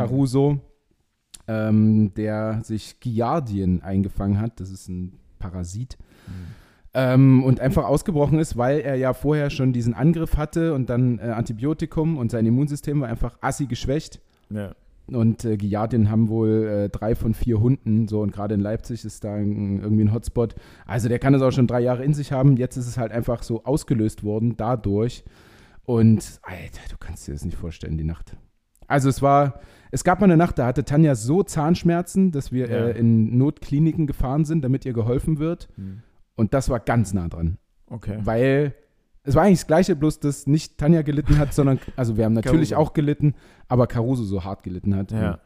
Ähm, 1.50 2.14
der 2.14 2.60
sich 2.62 3.00
Giardien 3.00 3.82
eingefangen 3.82 4.40
hat. 4.40 4.60
Das 4.60 4.70
ist 4.70 4.88
ein 4.88 5.18
Parasit. 5.40 5.98
Ähm, 6.94 7.42
und 7.42 7.58
einfach 7.58 7.84
ausgebrochen 7.84 8.38
ist, 8.38 8.56
weil 8.56 8.78
er 8.78 8.94
ja 8.94 9.14
vorher 9.14 9.50
schon 9.50 9.72
diesen 9.72 9.92
Angriff 9.92 10.36
hatte 10.36 10.74
und 10.74 10.90
dann 10.90 11.18
äh, 11.18 11.22
Antibiotikum 11.22 12.18
und 12.18 12.30
sein 12.30 12.46
Immunsystem 12.46 13.00
war 13.00 13.08
einfach 13.08 13.36
assi 13.40 13.66
geschwächt. 13.66 14.20
Ja. 14.48 14.76
Und 15.08 15.44
äh, 15.44 15.56
Giardien 15.56 16.08
haben 16.08 16.28
wohl 16.28 16.68
äh, 16.68 16.88
drei 16.88 17.16
von 17.16 17.34
vier 17.34 17.58
Hunden, 17.58 18.06
so 18.06 18.20
und 18.20 18.30
gerade 18.30 18.54
in 18.54 18.60
Leipzig 18.60 19.04
ist 19.04 19.24
da 19.24 19.34
ein, 19.34 19.80
irgendwie 19.80 20.04
ein 20.04 20.14
Hotspot. 20.14 20.54
Also 20.86 21.08
der 21.08 21.18
kann 21.18 21.34
es 21.34 21.42
auch 21.42 21.50
schon 21.50 21.66
drei 21.66 21.80
Jahre 21.80 22.04
in 22.04 22.14
sich 22.14 22.30
haben. 22.30 22.56
Jetzt 22.56 22.76
ist 22.76 22.86
es 22.86 22.96
halt 22.96 23.10
einfach 23.10 23.42
so 23.42 23.64
ausgelöst 23.64 24.22
worden 24.22 24.56
dadurch. 24.56 25.24
Und 25.84 26.38
Alter, 26.42 26.82
du 26.90 26.96
kannst 27.00 27.26
dir 27.26 27.32
das 27.32 27.44
nicht 27.44 27.56
vorstellen, 27.56 27.98
die 27.98 28.04
Nacht. 28.04 28.36
Also 28.90 29.08
es 29.08 29.22
war, 29.22 29.60
es 29.90 30.04
gab 30.04 30.20
mal 30.20 30.24
eine 30.26 30.36
Nacht, 30.36 30.58
da 30.58 30.66
hatte 30.66 30.84
Tanja 30.84 31.14
so 31.14 31.42
Zahnschmerzen, 31.42 32.32
dass 32.32 32.52
wir 32.52 32.68
Ja. 32.68 32.76
äh, 32.88 32.98
in 32.98 33.38
Notkliniken 33.38 34.06
gefahren 34.06 34.44
sind, 34.44 34.62
damit 34.62 34.84
ihr 34.84 34.92
geholfen 34.92 35.38
wird. 35.38 35.68
Hm. 35.76 36.02
Und 36.36 36.54
das 36.54 36.68
war 36.68 36.80
ganz 36.80 37.12
nah 37.14 37.28
dran. 37.28 37.58
Okay. 37.88 38.18
Weil 38.22 38.74
es 39.22 39.34
war 39.34 39.42
eigentlich 39.44 39.58
das 39.60 39.66
Gleiche, 39.66 39.96
bloß 39.96 40.20
dass 40.20 40.46
nicht 40.46 40.78
Tanja 40.78 41.02
gelitten 41.02 41.38
hat, 41.38 41.52
sondern, 41.54 41.78
also 41.96 42.16
wir 42.16 42.24
haben 42.24 42.32
natürlich 42.32 42.74
auch 42.74 42.92
gelitten, 42.92 43.34
aber 43.68 43.86
Caruso 43.86 44.24
so 44.24 44.44
hart 44.44 44.62
gelitten 44.62 44.94
hat. 44.94 45.12
Ja. 45.12 45.38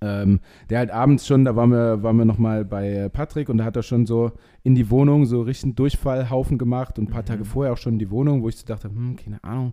Ähm, 0.00 0.40
der 0.70 0.78
halt 0.78 0.90
abends 0.90 1.26
schon, 1.26 1.44
da 1.44 1.54
waren 1.56 1.70
wir, 1.70 2.02
waren 2.02 2.16
wir 2.16 2.24
nochmal 2.24 2.64
bei 2.64 3.08
Patrick 3.10 3.48
und 3.48 3.58
da 3.58 3.64
hat 3.64 3.76
er 3.76 3.82
schon 3.82 4.06
so 4.06 4.32
in 4.62 4.74
die 4.74 4.90
Wohnung 4.90 5.24
so 5.26 5.42
richtig 5.42 5.76
Durchfallhaufen 5.76 6.58
gemacht 6.58 6.98
und 6.98 7.08
ein 7.08 7.12
paar 7.12 7.22
Mhm. 7.22 7.26
Tage 7.26 7.44
vorher 7.44 7.72
auch 7.72 7.76
schon 7.78 7.94
in 7.94 7.98
die 7.98 8.10
Wohnung, 8.10 8.42
wo 8.42 8.48
ich 8.48 8.56
so 8.56 8.66
dachte, 8.66 8.88
hm, 8.88 9.16
keine 9.16 9.42
Ahnung, 9.44 9.72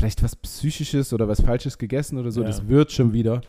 vielleicht 0.00 0.22
was 0.22 0.34
Psychisches 0.36 1.12
oder 1.12 1.28
was 1.28 1.42
Falsches 1.42 1.76
gegessen 1.78 2.18
oder 2.18 2.30
so, 2.30 2.40
Ja. 2.40 2.46
das 2.46 2.66
wird 2.68 2.90
schon 2.90 3.12
wieder. 3.12 3.42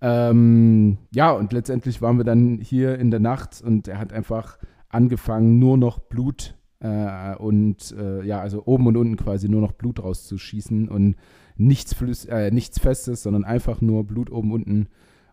Ähm, 0.00 0.98
ja, 1.14 1.30
und 1.30 1.52
letztendlich 1.52 2.02
waren 2.02 2.18
wir 2.18 2.24
dann 2.24 2.58
hier 2.60 2.98
in 2.98 3.10
der 3.10 3.20
Nacht 3.20 3.62
und 3.64 3.88
er 3.88 3.98
hat 3.98 4.12
einfach 4.12 4.58
angefangen, 4.88 5.58
nur 5.58 5.78
noch 5.78 5.98
Blut 6.00 6.54
äh, 6.80 7.34
und 7.36 7.94
äh, 7.98 8.22
ja, 8.24 8.40
also 8.40 8.64
oben 8.66 8.86
und 8.88 8.96
unten 8.96 9.16
quasi 9.16 9.48
nur 9.48 9.60
noch 9.62 9.72
Blut 9.72 10.02
rauszuschießen 10.02 10.88
und 10.88 11.16
nichts, 11.56 11.94
Flüss 11.94 12.24
äh, 12.26 12.50
nichts 12.50 12.78
Festes, 12.78 13.22
sondern 13.22 13.44
einfach 13.44 13.80
nur 13.80 14.04
Blut 14.04 14.30
oben 14.30 14.52
unten. 14.52 14.88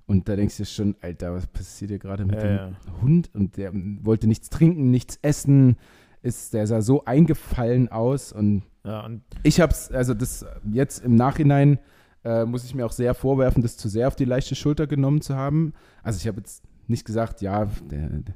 Und 0.06 0.30
da 0.30 0.36
denkst 0.36 0.58
du 0.58 0.66
schon, 0.66 0.96
Alter, 1.02 1.34
was 1.34 1.48
passiert 1.48 1.89
hier 1.92 2.00
gerade 2.00 2.26
mit 2.26 2.36
Ja, 2.36 2.42
dem 2.42 2.58
ja. 2.58 3.02
Hund? 3.02 3.32
Und 3.34 3.58
der 3.58 3.72
wollte 3.74 4.28
nichts 4.28 4.50
trinken, 4.50 4.92
nichts 4.92 5.18
essen. 5.22 5.78
Ist, 6.22 6.54
der 6.54 6.68
sah 6.68 6.82
so 6.82 7.04
eingefallen 7.04 7.89
aus 7.89 8.32
und 8.32 8.63
Ja, 8.86 9.10
ich 9.43 9.62
hab's, 9.62 9.91
also 9.91 10.13
das 10.13 10.46
jetzt 10.72 11.04
im 11.06 11.15
Nachhinein 11.15 11.80
äh, 12.24 12.46
muss 12.46 12.65
ich 12.65 12.76
mir 12.76 12.86
auch 12.86 12.91
sehr 12.91 13.13
vorwerfen, 13.13 13.62
das 13.62 13.78
zu 13.78 13.88
sehr 13.89 14.08
auf 14.08 14.15
die 14.15 14.26
leichte 14.26 14.56
Schulter 14.56 14.88
genommen 14.88 15.22
zu 15.22 15.36
haben. 15.36 15.74
Also 16.04 16.17
ich 16.17 16.28
habe 16.28 16.38
jetzt 16.38 16.63
nicht 16.88 17.06
gesagt, 17.06 17.41
ja, 17.41 17.65
der, 17.89 18.10
der 18.10 18.36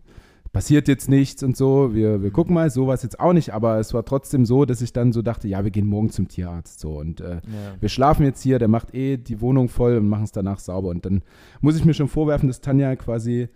passiert 0.54 0.88
jetzt 0.88 1.10
nichts 1.10 1.44
und 1.44 1.56
so, 1.56 1.94
wir, 1.94 2.24
wir 2.24 2.32
gucken 2.32 2.56
mal, 2.56 2.70
so 2.70 2.88
war 2.88 2.96
es 2.96 3.04
jetzt 3.04 3.20
auch 3.20 3.34
nicht, 3.34 3.54
aber 3.54 3.80
es 3.80 3.94
war 3.94 4.06
trotzdem 4.06 4.46
so, 4.46 4.66
dass 4.66 4.82
ich 4.82 4.94
dann 4.94 5.14
so 5.14 5.22
dachte, 5.22 5.48
ja, 5.48 5.64
wir 5.64 5.72
gehen 5.72 5.86
morgen 5.86 6.10
zum 6.10 6.28
Tierarzt 6.28 6.80
so 6.80 6.98
und 6.98 7.22
äh, 7.22 7.36
ja. 7.36 7.42
wir 7.80 7.90
schlafen 7.90 8.26
jetzt 8.26 8.42
hier, 8.42 8.58
der 8.58 8.68
macht 8.68 8.94
eh 8.94 9.18
die 9.18 9.42
Wohnung 9.42 9.70
voll 9.70 9.98
und 9.98 10.08
machen 10.08 10.24
es 10.24 10.32
danach 10.32 10.60
sauber. 10.60 10.90
Und 10.90 11.06
dann 11.06 11.22
muss 11.62 11.76
ich 11.76 11.86
mir 11.86 11.94
schon 11.94 12.08
vorwerfen, 12.08 12.48
dass 12.48 12.62
Tanja 12.62 12.96
quasi 12.96 13.50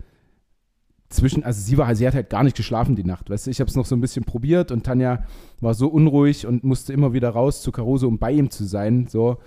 zwischen, 1.12 1.44
also 1.44 1.60
sie 1.60 1.78
war, 1.78 1.94
sie 1.94 2.06
hat 2.06 2.14
halt 2.14 2.30
gar 2.30 2.42
nicht 2.42 2.56
geschlafen 2.56 2.96
die 2.96 3.04
Nacht, 3.04 3.30
weißt 3.30 3.46
du, 3.46 3.50
ich 3.50 3.60
habe 3.60 3.68
es 3.68 3.76
noch 3.76 3.86
so 3.86 3.94
ein 3.94 4.00
bisschen 4.00 4.24
probiert 4.24 4.70
und 4.70 4.84
Tanja 4.84 5.24
war 5.60 5.74
so 5.74 5.88
unruhig 5.88 6.46
und 6.46 6.64
musste 6.64 6.92
immer 6.92 7.12
wieder 7.12 7.30
raus 7.30 7.62
zu 7.62 7.72
Caruso, 7.72 8.08
um 8.08 8.18
bei 8.18 8.32
ihm 8.32 8.50
zu 8.50 8.64
sein, 8.64 9.06
so, 9.08 9.38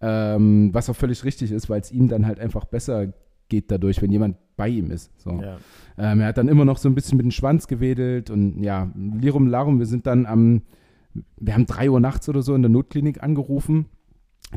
ähm, 0.00 0.70
was 0.72 0.90
auch 0.90 0.96
völlig 0.96 1.24
richtig 1.24 1.52
ist, 1.52 1.70
weil 1.70 1.80
es 1.80 1.92
ihm 1.92 2.08
dann 2.08 2.26
halt 2.26 2.40
einfach 2.40 2.64
besser 2.64 3.12
geht 3.48 3.70
dadurch, 3.70 4.00
wenn 4.02 4.10
jemand 4.10 4.36
bei 4.56 4.68
ihm 4.68 4.90
ist, 4.90 5.10
so. 5.20 5.30
ja. 5.30 5.58
Ähm, 5.98 6.20
er 6.20 6.28
hat 6.28 6.38
dann 6.38 6.48
immer 6.48 6.64
noch 6.64 6.78
so 6.78 6.88
ein 6.88 6.94
bisschen 6.94 7.16
mit 7.16 7.24
dem 7.24 7.30
Schwanz 7.30 7.66
gewedelt 7.66 8.30
und 8.30 8.62
ja, 8.62 8.90
Lirum 8.94 9.46
Larum, 9.46 9.78
wir 9.78 9.86
sind 9.86 10.06
dann 10.06 10.26
am, 10.26 10.62
wir 11.38 11.54
haben 11.54 11.66
drei 11.66 11.90
Uhr 11.90 12.00
nachts 12.00 12.28
oder 12.28 12.42
so 12.42 12.54
in 12.54 12.62
der 12.62 12.70
Notklinik 12.70 13.22
angerufen, 13.22 13.86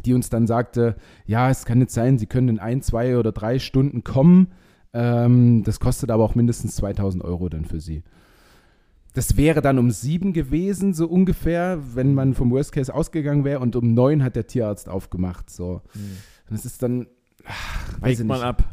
die 0.05 0.13
uns 0.13 0.29
dann 0.29 0.47
sagte, 0.47 0.95
ja, 1.25 1.49
es 1.49 1.65
kann 1.65 1.79
jetzt 1.79 1.93
sein, 1.93 2.17
Sie 2.17 2.25
können 2.25 2.49
in 2.49 2.59
ein, 2.59 2.81
zwei 2.81 3.17
oder 3.17 3.31
drei 3.31 3.59
Stunden 3.59 4.03
kommen, 4.03 4.47
ähm, 4.95 5.63
das 5.65 5.81
kostet 5.81 6.09
aber 6.09 6.23
auch 6.23 6.35
mindestens 6.35 6.77
2000 6.77 7.21
Euro 7.21 7.49
dann 7.49 7.65
für 7.65 7.81
Sie. 7.81 8.03
Das 9.13 9.35
wäre 9.35 9.61
dann 9.61 9.77
um 9.77 9.91
sieben 9.91 10.31
gewesen, 10.31 10.93
so 10.93 11.07
ungefähr, 11.07 11.79
wenn 11.95 12.13
man 12.13 12.33
vom 12.33 12.49
Worst 12.51 12.71
Case 12.71 12.93
ausgegangen 12.93 13.43
wäre 13.43 13.59
und 13.59 13.75
um 13.75 13.93
neun 13.93 14.23
hat 14.23 14.37
der 14.37 14.47
Tierarzt 14.47 14.87
aufgemacht, 14.87 15.49
so. 15.49 15.81
Hm. 15.91 16.17
Und 16.49 16.55
es 16.55 16.65
ist 16.65 16.81
dann, 16.81 17.07
ach, 17.43 18.01
weiß 18.01 18.21
ich 18.21 18.25
nicht. 18.25 18.41
ab. 18.41 18.63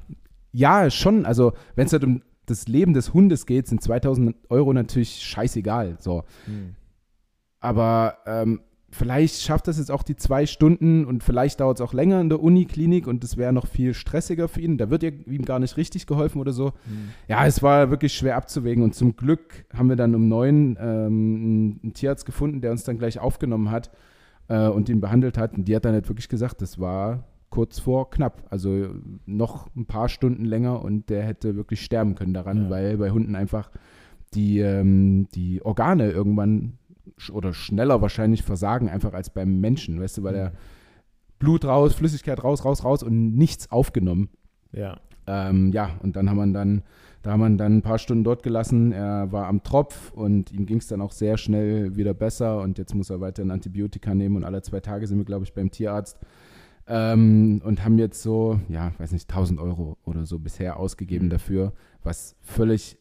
Ja, 0.52 0.90
schon. 0.90 1.26
Also, 1.26 1.54
wenn 1.74 1.86
es 1.86 1.92
halt 1.92 2.04
um 2.04 2.22
das 2.46 2.68
Leben 2.68 2.94
des 2.94 3.12
Hundes 3.14 3.44
geht, 3.46 3.66
sind 3.66 3.82
2000 3.82 4.36
Euro 4.48 4.72
natürlich 4.72 5.22
scheißegal. 5.22 5.96
So. 5.98 6.22
Hm. 6.44 6.76
Aber 7.58 8.18
ähm, 8.26 8.60
vielleicht 8.92 9.40
schafft 9.40 9.68
das 9.68 9.78
jetzt 9.78 9.90
auch 9.90 10.02
die 10.02 10.16
zwei 10.16 10.46
Stunden 10.46 11.04
und 11.04 11.24
vielleicht 11.24 11.60
dauert 11.60 11.78
es 11.78 11.80
auch 11.80 11.94
länger 11.94 12.20
in 12.20 12.28
der 12.28 12.42
Uniklinik 12.42 13.06
und 13.06 13.24
das 13.24 13.36
wäre 13.36 13.52
noch 13.52 13.66
viel 13.66 13.94
stressiger 13.94 14.48
für 14.48 14.60
ihn. 14.60 14.78
Da 14.78 14.90
wird 14.90 15.02
ihm 15.02 15.44
gar 15.44 15.58
nicht 15.58 15.76
richtig 15.76 16.06
geholfen 16.06 16.40
oder 16.40 16.52
so. 16.52 16.66
Mhm. 16.86 17.10
Ja, 17.26 17.46
es 17.46 17.62
war 17.62 17.90
wirklich 17.90 18.12
schwer 18.12 18.36
abzuwägen 18.36 18.84
und 18.84 18.94
zum 18.94 19.16
Glück 19.16 19.64
haben 19.74 19.88
wir 19.88 19.96
dann 19.96 20.14
um 20.14 20.28
neun 20.28 20.76
ähm, 20.78 21.80
einen 21.82 21.92
Tierarzt 21.94 22.26
gefunden, 22.26 22.60
der 22.60 22.70
uns 22.70 22.84
dann 22.84 22.98
gleich 22.98 23.18
aufgenommen 23.18 23.70
hat 23.70 23.90
äh, 24.48 24.68
und 24.68 24.88
ihn 24.88 25.00
behandelt 25.00 25.38
hat. 25.38 25.54
Und 25.54 25.64
die 25.66 25.74
hat 25.74 25.84
dann 25.84 25.94
halt 25.94 26.08
wirklich 26.08 26.28
gesagt, 26.28 26.60
das 26.60 26.78
war 26.78 27.24
kurz 27.48 27.78
vor 27.78 28.10
knapp. 28.10 28.44
Also 28.50 28.88
noch 29.24 29.74
ein 29.74 29.86
paar 29.86 30.08
Stunden 30.08 30.44
länger 30.44 30.82
und 30.82 31.08
der 31.08 31.22
hätte 31.22 31.56
wirklich 31.56 31.82
sterben 31.82 32.14
können 32.14 32.34
daran, 32.34 32.64
ja. 32.64 32.70
weil 32.70 32.98
bei 32.98 33.10
Hunden 33.10 33.36
einfach 33.36 33.70
die, 34.34 34.60
ähm, 34.60 35.28
die 35.34 35.64
Organe 35.64 36.10
irgendwann 36.10 36.78
oder 37.32 37.52
schneller 37.52 38.00
wahrscheinlich 38.02 38.42
versagen, 38.42 38.88
einfach 38.88 39.12
als 39.12 39.30
beim 39.30 39.60
Menschen, 39.60 40.00
weißt 40.00 40.18
du, 40.18 40.22
weil 40.22 40.34
er 40.34 40.52
Blut 41.38 41.64
raus, 41.64 41.94
Flüssigkeit 41.94 42.42
raus, 42.44 42.64
raus, 42.64 42.84
raus 42.84 43.02
und 43.02 43.36
nichts 43.36 43.70
aufgenommen. 43.70 44.28
Ja. 44.72 45.00
Ähm, 45.26 45.72
ja, 45.72 45.90
und 46.02 46.16
dann 46.16 46.30
haben 46.30 46.36
wir 46.36 46.52
dann, 46.52 46.82
da 47.22 47.32
haben 47.32 47.40
wir 47.40 47.50
dann 47.56 47.78
ein 47.78 47.82
paar 47.82 47.98
Stunden 47.98 48.24
dort 48.24 48.42
gelassen. 48.42 48.92
Er 48.92 49.32
war 49.32 49.46
am 49.46 49.62
Tropf 49.62 50.12
und 50.12 50.52
ihm 50.52 50.66
ging 50.66 50.78
es 50.78 50.86
dann 50.86 51.00
auch 51.00 51.12
sehr 51.12 51.36
schnell 51.38 51.96
wieder 51.96 52.14
besser 52.14 52.60
und 52.60 52.78
jetzt 52.78 52.94
muss 52.94 53.10
er 53.10 53.20
weiterhin 53.20 53.50
Antibiotika 53.50 54.14
nehmen 54.14 54.36
und 54.36 54.44
alle 54.44 54.62
zwei 54.62 54.80
Tage 54.80 55.06
sind 55.06 55.18
wir, 55.18 55.24
glaube 55.24 55.44
ich, 55.44 55.52
beim 55.52 55.70
Tierarzt. 55.70 56.18
Ähm, 56.88 57.60
und 57.64 57.84
haben 57.84 57.98
jetzt 57.98 58.22
so, 58.22 58.60
ja, 58.68 58.92
weiß 58.98 59.12
nicht, 59.12 59.30
1000 59.30 59.60
Euro 59.60 59.96
oder 60.04 60.26
so 60.26 60.40
bisher 60.40 60.78
ausgegeben 60.78 61.26
mhm. 61.26 61.30
dafür, 61.30 61.72
was 62.02 62.36
völlig 62.40 62.98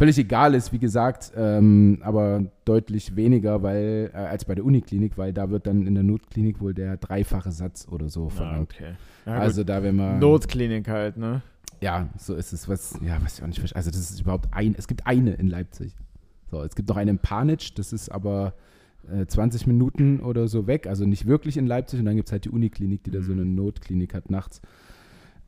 völlig 0.00 0.16
egal 0.16 0.54
ist, 0.54 0.72
wie 0.72 0.78
gesagt, 0.78 1.30
ähm, 1.36 1.98
aber 2.00 2.42
deutlich 2.64 3.16
weniger 3.16 3.62
weil, 3.62 4.10
äh, 4.14 4.16
als 4.16 4.46
bei 4.46 4.54
der 4.54 4.64
Uniklinik, 4.64 5.18
weil 5.18 5.34
da 5.34 5.50
wird 5.50 5.66
dann 5.66 5.86
in 5.86 5.92
der 5.92 6.02
Notklinik 6.02 6.58
wohl 6.58 6.72
der 6.72 6.96
dreifache 6.96 7.52
Satz 7.52 7.86
oder 7.86 8.08
so 8.08 8.28
ah, 8.28 8.30
verlangt. 8.30 8.74
Ah, 8.80 8.82
okay. 8.82 8.92
Ja, 9.26 9.32
also 9.34 9.62
da 9.62 9.82
wenn 9.82 9.96
man 9.96 10.18
Notklinik 10.18 10.88
halt, 10.88 11.18
ne? 11.18 11.42
Ja, 11.82 12.08
so 12.16 12.34
ist 12.34 12.54
es. 12.54 12.66
Was, 12.66 12.98
ja, 13.02 13.18
was 13.22 13.36
ich 13.36 13.42
auch 13.42 13.46
nicht 13.48 13.58
verstehe. 13.58 13.76
Also 13.76 13.90
das 13.90 14.10
ist 14.10 14.22
überhaupt 14.22 14.48
ein, 14.52 14.74
es 14.78 14.88
gibt 14.88 15.06
eine 15.06 15.34
in 15.34 15.48
Leipzig. 15.48 15.94
So, 16.50 16.62
es 16.62 16.74
gibt 16.74 16.88
noch 16.88 16.96
eine 16.96 17.10
in 17.10 17.18
Panitsch, 17.18 17.72
das 17.74 17.92
ist 17.92 18.08
aber 18.08 18.54
äh, 19.12 19.26
20 19.26 19.66
Minuten 19.66 20.20
oder 20.20 20.48
so 20.48 20.66
weg, 20.66 20.86
also 20.86 21.04
nicht 21.04 21.26
wirklich 21.26 21.58
in 21.58 21.66
Leipzig 21.66 22.00
und 22.00 22.06
dann 22.06 22.16
gibt 22.16 22.30
es 22.30 22.32
halt 22.32 22.46
die 22.46 22.50
Uniklinik, 22.50 23.04
die 23.04 23.10
da 23.10 23.20
so 23.20 23.32
mhm. 23.32 23.40
eine 23.40 23.50
Notklinik 23.50 24.14
hat 24.14 24.30
nachts. 24.30 24.62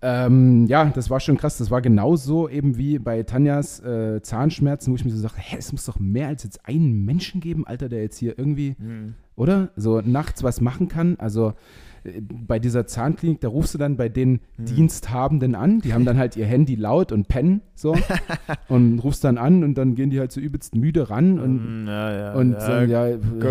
Ähm, 0.05 0.67
ja, 0.67 0.87
das 0.87 1.11
war 1.11 1.21
schon 1.21 1.37
krass. 1.37 1.59
Das 1.59 1.71
war 1.71 1.81
genauso 1.81 2.49
eben 2.49 2.77
wie 2.77 2.99
bei 2.99 3.23
Tanjas 3.23 3.79
äh, 3.81 4.21
Zahnschmerzen, 4.21 4.91
wo 4.91 4.97
ich 4.97 5.05
mir 5.05 5.13
so 5.13 5.19
sage, 5.19 5.37
hä, 5.37 5.57
es 5.59 5.71
muss 5.71 5.85
doch 5.85 6.01
mehr 6.01 6.27
als 6.27 6.43
jetzt 6.43 6.67
einen 6.67 7.05
Menschen 7.05 7.41
geben, 7.41 7.65
Alter, 7.67 7.89
der 7.89 8.03
jetzt 8.03 8.19
hier 8.19 8.37
irgendwie, 8.37 8.75
mhm. 8.79 9.15
oder? 9.37 9.71
So 9.77 10.01
nachts 10.01 10.43
was 10.43 10.61
machen 10.61 10.89
kann. 10.89 11.15
Also 11.21 11.55
äh, 12.03 12.21
bei 12.21 12.59
dieser 12.59 12.85
Zahnklinik, 12.89 13.41
da 13.41 13.47
rufst 13.47 13.75
du 13.75 13.79
dann 13.79 13.97
bei 13.97 14.09
den 14.09 14.41
mhm. 14.57 14.65
Diensthabenden 14.65 15.55
an. 15.55 15.81
Die 15.81 15.95
haben 15.95 16.05
dann 16.05 16.19
halt 16.19 16.37
ihr 16.37 16.47
Handy 16.47 16.75
laut 16.75 17.13
und 17.13 17.29
pennen 17.29 17.61
so 17.77 17.97
und 18.69 18.99
rufst 18.99 19.23
dann 19.23 19.39
an 19.39 19.63
und 19.63 19.77
dann 19.77 19.95
gehen 19.95 20.11
die 20.11 20.19
halt 20.19 20.33
so 20.33 20.41
übelst 20.41 20.75
müde 20.75 21.11
ran 21.11 21.39
und, 21.39 21.83
mhm, 21.83 21.87
ja, 21.87 22.13
ja, 22.13 22.35
und 22.35 22.55
ja, 22.55 22.61
sagen, 22.61 22.91
ja, 22.91 23.05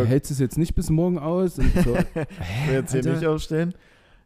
hältst 0.04 0.32
du 0.32 0.34
es 0.34 0.40
jetzt 0.40 0.58
nicht 0.58 0.76
bis 0.76 0.90
morgen 0.90 1.18
aus? 1.18 1.60
Und 1.60 1.72
so, 1.76 1.96
hä, 1.96 2.26
jetzt 2.74 2.92
hier 2.92 3.10
nicht 3.10 3.26
aufstehen? 3.26 3.74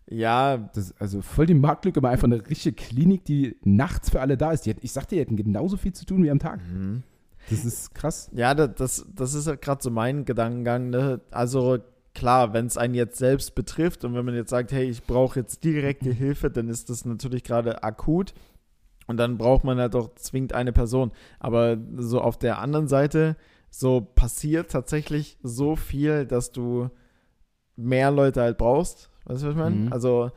Ja. 0.09 0.57
Das, 0.57 0.93
also 0.99 1.21
voll 1.21 1.45
die 1.45 1.53
Marktlücke, 1.53 1.99
aber 1.99 2.09
einfach 2.09 2.25
eine 2.25 2.47
richtige 2.47 2.75
Klinik, 2.75 3.25
die 3.25 3.57
nachts 3.63 4.09
für 4.09 4.21
alle 4.21 4.37
da 4.37 4.51
ist. 4.51 4.65
Die, 4.65 4.75
ich 4.81 4.91
sagte, 4.91 5.15
die 5.15 5.21
hätten 5.21 5.35
genauso 5.35 5.77
viel 5.77 5.93
zu 5.93 6.05
tun 6.05 6.23
wie 6.23 6.31
am 6.31 6.39
Tag. 6.39 6.59
Mhm. 6.71 7.03
Das 7.49 7.63
ist 7.63 7.93
krass. 7.93 8.29
Ja, 8.33 8.53
das, 8.55 9.05
das 9.13 9.33
ist 9.33 9.47
halt 9.47 9.61
gerade 9.61 9.83
so 9.83 9.91
mein 9.91 10.25
Gedankengang. 10.25 10.89
Ne? 10.89 11.21
Also 11.31 11.77
klar, 12.13 12.53
wenn 12.53 12.65
es 12.65 12.77
einen 12.77 12.95
jetzt 12.95 13.17
selbst 13.17 13.53
betrifft 13.53 14.03
und 14.03 14.15
wenn 14.15 14.25
man 14.25 14.35
jetzt 14.35 14.49
sagt, 14.49 14.71
hey, 14.71 14.89
ich 14.89 15.03
brauche 15.03 15.39
jetzt 15.39 15.63
direkte 15.63 16.11
Hilfe, 16.11 16.49
dann 16.49 16.69
ist 16.69 16.89
das 16.89 17.05
natürlich 17.05 17.43
gerade 17.43 17.83
akut. 17.83 18.33
Und 19.07 19.17
dann 19.17 19.37
braucht 19.37 19.63
man 19.63 19.77
halt 19.77 19.95
auch 19.95 20.15
zwingend 20.15 20.53
eine 20.53 20.73
Person. 20.73 21.11
Aber 21.39 21.77
so 21.97 22.21
auf 22.21 22.39
der 22.39 22.59
anderen 22.59 22.87
Seite, 22.87 23.35
so 23.69 24.01
passiert 24.01 24.71
tatsächlich 24.71 25.37
so 25.43 25.75
viel, 25.75 26.25
dass 26.25 26.51
du 26.51 26.89
mehr 27.75 28.09
Leute 28.09 28.41
halt 28.41 28.57
brauchst. 28.57 29.11
Weißt 29.25 29.43
du, 29.43 29.47
was 29.47 29.53
ich 29.53 29.59
meine? 29.59 29.75
Mhm. 29.75 29.93
Also, 29.93 30.31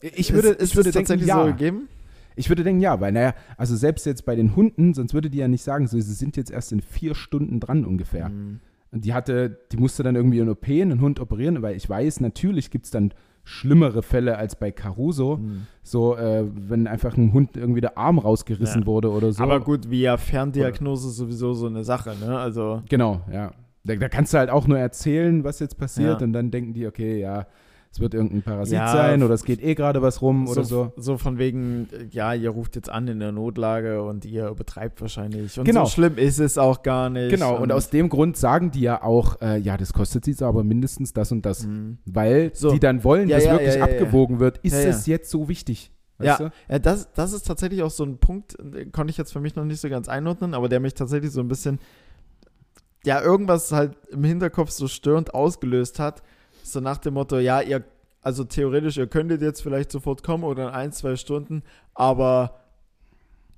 ich 0.00 0.32
würde, 0.32 0.48
ist, 0.48 0.70
ich 0.70 0.76
würde 0.76 0.90
tatsächlich 0.90 1.28
ja. 1.28 1.46
so 1.46 1.54
geben. 1.54 1.88
Ich 2.34 2.48
würde 2.48 2.64
denken, 2.64 2.80
ja, 2.80 3.00
weil, 3.00 3.12
naja, 3.12 3.34
also 3.56 3.76
selbst 3.76 4.06
jetzt 4.06 4.24
bei 4.24 4.34
den 4.34 4.56
Hunden, 4.56 4.94
sonst 4.94 5.14
würde 5.14 5.30
die 5.30 5.38
ja 5.38 5.48
nicht 5.48 5.62
sagen, 5.62 5.86
so, 5.86 6.00
sie 6.00 6.14
sind 6.14 6.36
jetzt 6.36 6.50
erst 6.50 6.72
in 6.72 6.80
vier 6.80 7.14
Stunden 7.14 7.60
dran 7.60 7.84
ungefähr. 7.84 8.30
Mhm. 8.30 8.60
Und 8.90 9.04
die 9.04 9.14
hatte, 9.14 9.58
die 9.70 9.76
musste 9.76 10.02
dann 10.02 10.16
irgendwie 10.16 10.38
in 10.38 10.48
OP 10.48 10.68
einen 10.68 11.00
Hund 11.00 11.20
operieren, 11.20 11.62
weil 11.62 11.76
ich 11.76 11.88
weiß, 11.88 12.20
natürlich 12.20 12.70
gibt 12.70 12.86
es 12.86 12.90
dann 12.90 13.12
schlimmere 13.44 14.02
Fälle 14.02 14.36
als 14.36 14.56
bei 14.56 14.70
Caruso. 14.70 15.38
Mhm. 15.38 15.66
So, 15.82 16.16
äh, 16.16 16.44
wenn 16.54 16.86
einfach 16.86 17.16
ein 17.16 17.32
Hund 17.32 17.56
irgendwie 17.56 17.80
der 17.80 17.98
Arm 17.98 18.18
rausgerissen 18.18 18.82
ja. 18.82 18.86
wurde 18.86 19.10
oder 19.10 19.32
so. 19.32 19.42
Aber 19.42 19.60
gut, 19.60 19.90
wie 19.90 20.02
ja 20.02 20.16
Ferndiagnose 20.16 21.08
ist 21.08 21.16
sowieso 21.16 21.52
so 21.54 21.66
eine 21.66 21.84
Sache, 21.84 22.14
ne? 22.24 22.38
Also. 22.38 22.82
Genau, 22.88 23.22
ja. 23.32 23.52
Da, 23.84 23.96
da 23.96 24.08
kannst 24.08 24.32
du 24.32 24.38
halt 24.38 24.48
auch 24.48 24.68
nur 24.68 24.78
erzählen, 24.78 25.42
was 25.42 25.58
jetzt 25.58 25.76
passiert 25.76 26.20
ja. 26.20 26.26
und 26.26 26.32
dann 26.32 26.50
denken 26.52 26.72
die, 26.72 26.86
okay, 26.86 27.20
ja, 27.20 27.46
es 27.92 28.00
wird 28.00 28.14
irgendein 28.14 28.40
Parasit 28.40 28.72
ja, 28.72 28.90
sein 28.90 29.22
oder 29.22 29.34
es 29.34 29.44
geht 29.44 29.62
eh 29.62 29.74
gerade 29.74 30.00
was 30.00 30.22
rum 30.22 30.46
so, 30.46 30.52
oder 30.52 30.64
so. 30.64 30.92
So 30.96 31.18
von 31.18 31.36
wegen, 31.36 31.88
ja, 32.10 32.32
ihr 32.32 32.48
ruft 32.48 32.74
jetzt 32.74 32.88
an 32.88 33.06
in 33.06 33.20
der 33.20 33.32
Notlage 33.32 34.02
und 34.02 34.24
ihr 34.24 34.48
übertreibt 34.48 35.02
wahrscheinlich. 35.02 35.58
Und 35.58 35.66
genau. 35.66 35.84
so 35.84 35.90
schlimm 35.90 36.16
ist 36.16 36.40
es 36.40 36.56
auch 36.56 36.82
gar 36.82 37.10
nicht. 37.10 37.28
Genau, 37.28 37.56
und, 37.56 37.64
und 37.64 37.72
aus 37.72 37.90
dem 37.90 38.08
Grund 38.08 38.38
sagen 38.38 38.70
die 38.70 38.80
ja 38.80 39.02
auch, 39.02 39.42
äh, 39.42 39.58
ja, 39.58 39.76
das 39.76 39.92
kostet 39.92 40.24
sie 40.24 40.34
aber 40.42 40.64
mindestens 40.64 41.12
das 41.12 41.32
und 41.32 41.44
das. 41.44 41.66
Mhm. 41.66 41.98
Weil 42.06 42.52
so. 42.54 42.72
die 42.72 42.80
dann 42.80 43.04
wollen, 43.04 43.28
ja, 43.28 43.36
dass 43.36 43.44
ja, 43.44 43.52
wirklich 43.52 43.82
abgewogen 43.82 44.40
wird. 44.40 44.56
Ist 44.62 44.72
es 44.72 45.04
jetzt 45.04 45.28
so 45.30 45.50
wichtig? 45.50 45.92
Weißt 46.16 46.40
ja, 46.40 46.50
ja 46.70 46.78
das, 46.78 47.12
das 47.12 47.34
ist 47.34 47.46
tatsächlich 47.46 47.82
auch 47.82 47.90
so 47.90 48.04
ein 48.04 48.16
Punkt, 48.16 48.56
konnte 48.92 49.10
ich 49.10 49.18
jetzt 49.18 49.34
für 49.34 49.40
mich 49.40 49.54
noch 49.54 49.66
nicht 49.66 49.82
so 49.82 49.90
ganz 49.90 50.08
einordnen, 50.08 50.54
aber 50.54 50.70
der 50.70 50.80
mich 50.80 50.94
tatsächlich 50.94 51.30
so 51.30 51.40
ein 51.40 51.48
bisschen, 51.48 51.78
ja, 53.04 53.20
irgendwas 53.20 53.70
halt 53.70 53.98
im 54.10 54.24
Hinterkopf 54.24 54.70
so 54.70 54.88
störend 54.88 55.34
ausgelöst 55.34 55.98
hat 55.98 56.22
so 56.72 56.80
nach 56.80 56.98
dem 56.98 57.14
Motto, 57.14 57.38
ja, 57.38 57.60
ihr, 57.60 57.84
also 58.20 58.44
theoretisch, 58.44 58.98
ihr 58.98 59.06
könntet 59.06 59.42
jetzt 59.42 59.62
vielleicht 59.62 59.90
sofort 59.90 60.22
kommen 60.22 60.44
oder 60.44 60.68
in 60.68 60.74
ein, 60.74 60.92
zwei 60.92 61.16
Stunden, 61.16 61.62
aber 61.94 62.62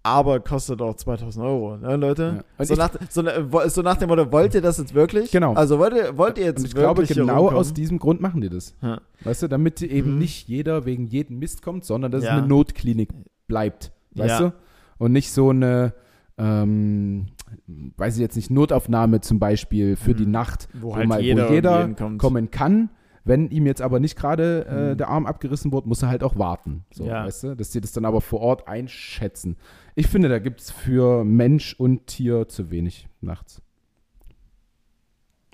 aber 0.06 0.38
kostet 0.38 0.82
auch 0.82 0.94
2000 0.94 1.44
Euro, 1.44 1.78
ne, 1.78 1.96
Leute? 1.96 2.44
Ja. 2.58 2.64
So, 2.66 2.74
nach, 2.74 2.90
so, 3.08 3.22
so, 3.68 3.80
nach, 3.80 3.96
dem 3.96 4.10
Motto, 4.10 4.30
wollt 4.30 4.54
ihr 4.54 4.60
das 4.60 4.76
jetzt 4.76 4.92
wirklich? 4.92 5.30
Genau. 5.30 5.54
Also 5.54 5.78
wollt 5.78 5.94
ihr, 5.94 6.18
wollt 6.18 6.36
ihr 6.36 6.44
jetzt 6.44 6.60
Und 6.60 6.66
ich 6.66 6.74
wirklich 6.74 7.08
glaube, 7.08 7.26
genau 7.26 7.50
aus 7.50 7.72
diesem 7.72 7.98
Grund 7.98 8.20
machen 8.20 8.42
die 8.42 8.50
das. 8.50 8.74
Ja. 8.82 9.00
Weißt 9.22 9.42
du, 9.42 9.48
damit 9.48 9.80
eben 9.80 10.12
mhm. 10.12 10.18
nicht 10.18 10.46
jeder 10.46 10.84
wegen 10.84 11.06
jedem 11.06 11.38
Mist 11.38 11.62
kommt, 11.62 11.86
sondern 11.86 12.12
dass 12.12 12.22
ja. 12.22 12.32
es 12.32 12.38
eine 12.38 12.46
Notklinik 12.46 13.08
bleibt. 13.48 13.92
Weißt 14.14 14.40
du? 14.40 14.52
Und 14.98 15.12
nicht 15.12 15.32
so 15.32 15.48
eine, 15.48 15.94
ähm, 16.36 17.28
weiß 17.66 18.16
ich 18.16 18.20
jetzt 18.20 18.36
nicht, 18.36 18.50
Notaufnahme 18.50 19.22
zum 19.22 19.38
Beispiel 19.38 19.96
für 19.96 20.12
mhm. 20.12 20.16
die 20.18 20.26
Nacht, 20.26 20.68
wo, 20.74 20.88
wo 20.88 20.96
halt 20.96 21.08
mal, 21.08 21.22
jeder, 21.22 21.48
wo 21.48 21.52
jeder 21.54 21.88
kommen 22.18 22.50
kann. 22.50 22.90
Wenn 23.24 23.48
ihm 23.48 23.66
jetzt 23.66 23.80
aber 23.80 24.00
nicht 24.00 24.16
gerade 24.16 24.66
äh, 24.68 24.92
mhm. 24.92 24.98
der 24.98 25.08
Arm 25.08 25.26
abgerissen 25.26 25.72
wird, 25.72 25.86
muss 25.86 26.02
er 26.02 26.08
halt 26.08 26.22
auch 26.22 26.38
warten. 26.38 26.84
So, 26.92 27.06
ja. 27.06 27.24
weißt 27.24 27.44
du? 27.44 27.54
Dass 27.56 27.72
sie 27.72 27.80
das 27.80 27.92
dann 27.92 28.04
aber 28.04 28.20
vor 28.20 28.40
Ort 28.40 28.68
einschätzen. 28.68 29.56
Ich 29.94 30.08
finde, 30.08 30.28
da 30.28 30.38
gibt 30.38 30.60
es 30.60 30.70
für 30.70 31.24
Mensch 31.24 31.74
und 31.78 32.06
Tier 32.06 32.48
zu 32.48 32.70
wenig 32.70 33.08
nachts. 33.22 33.62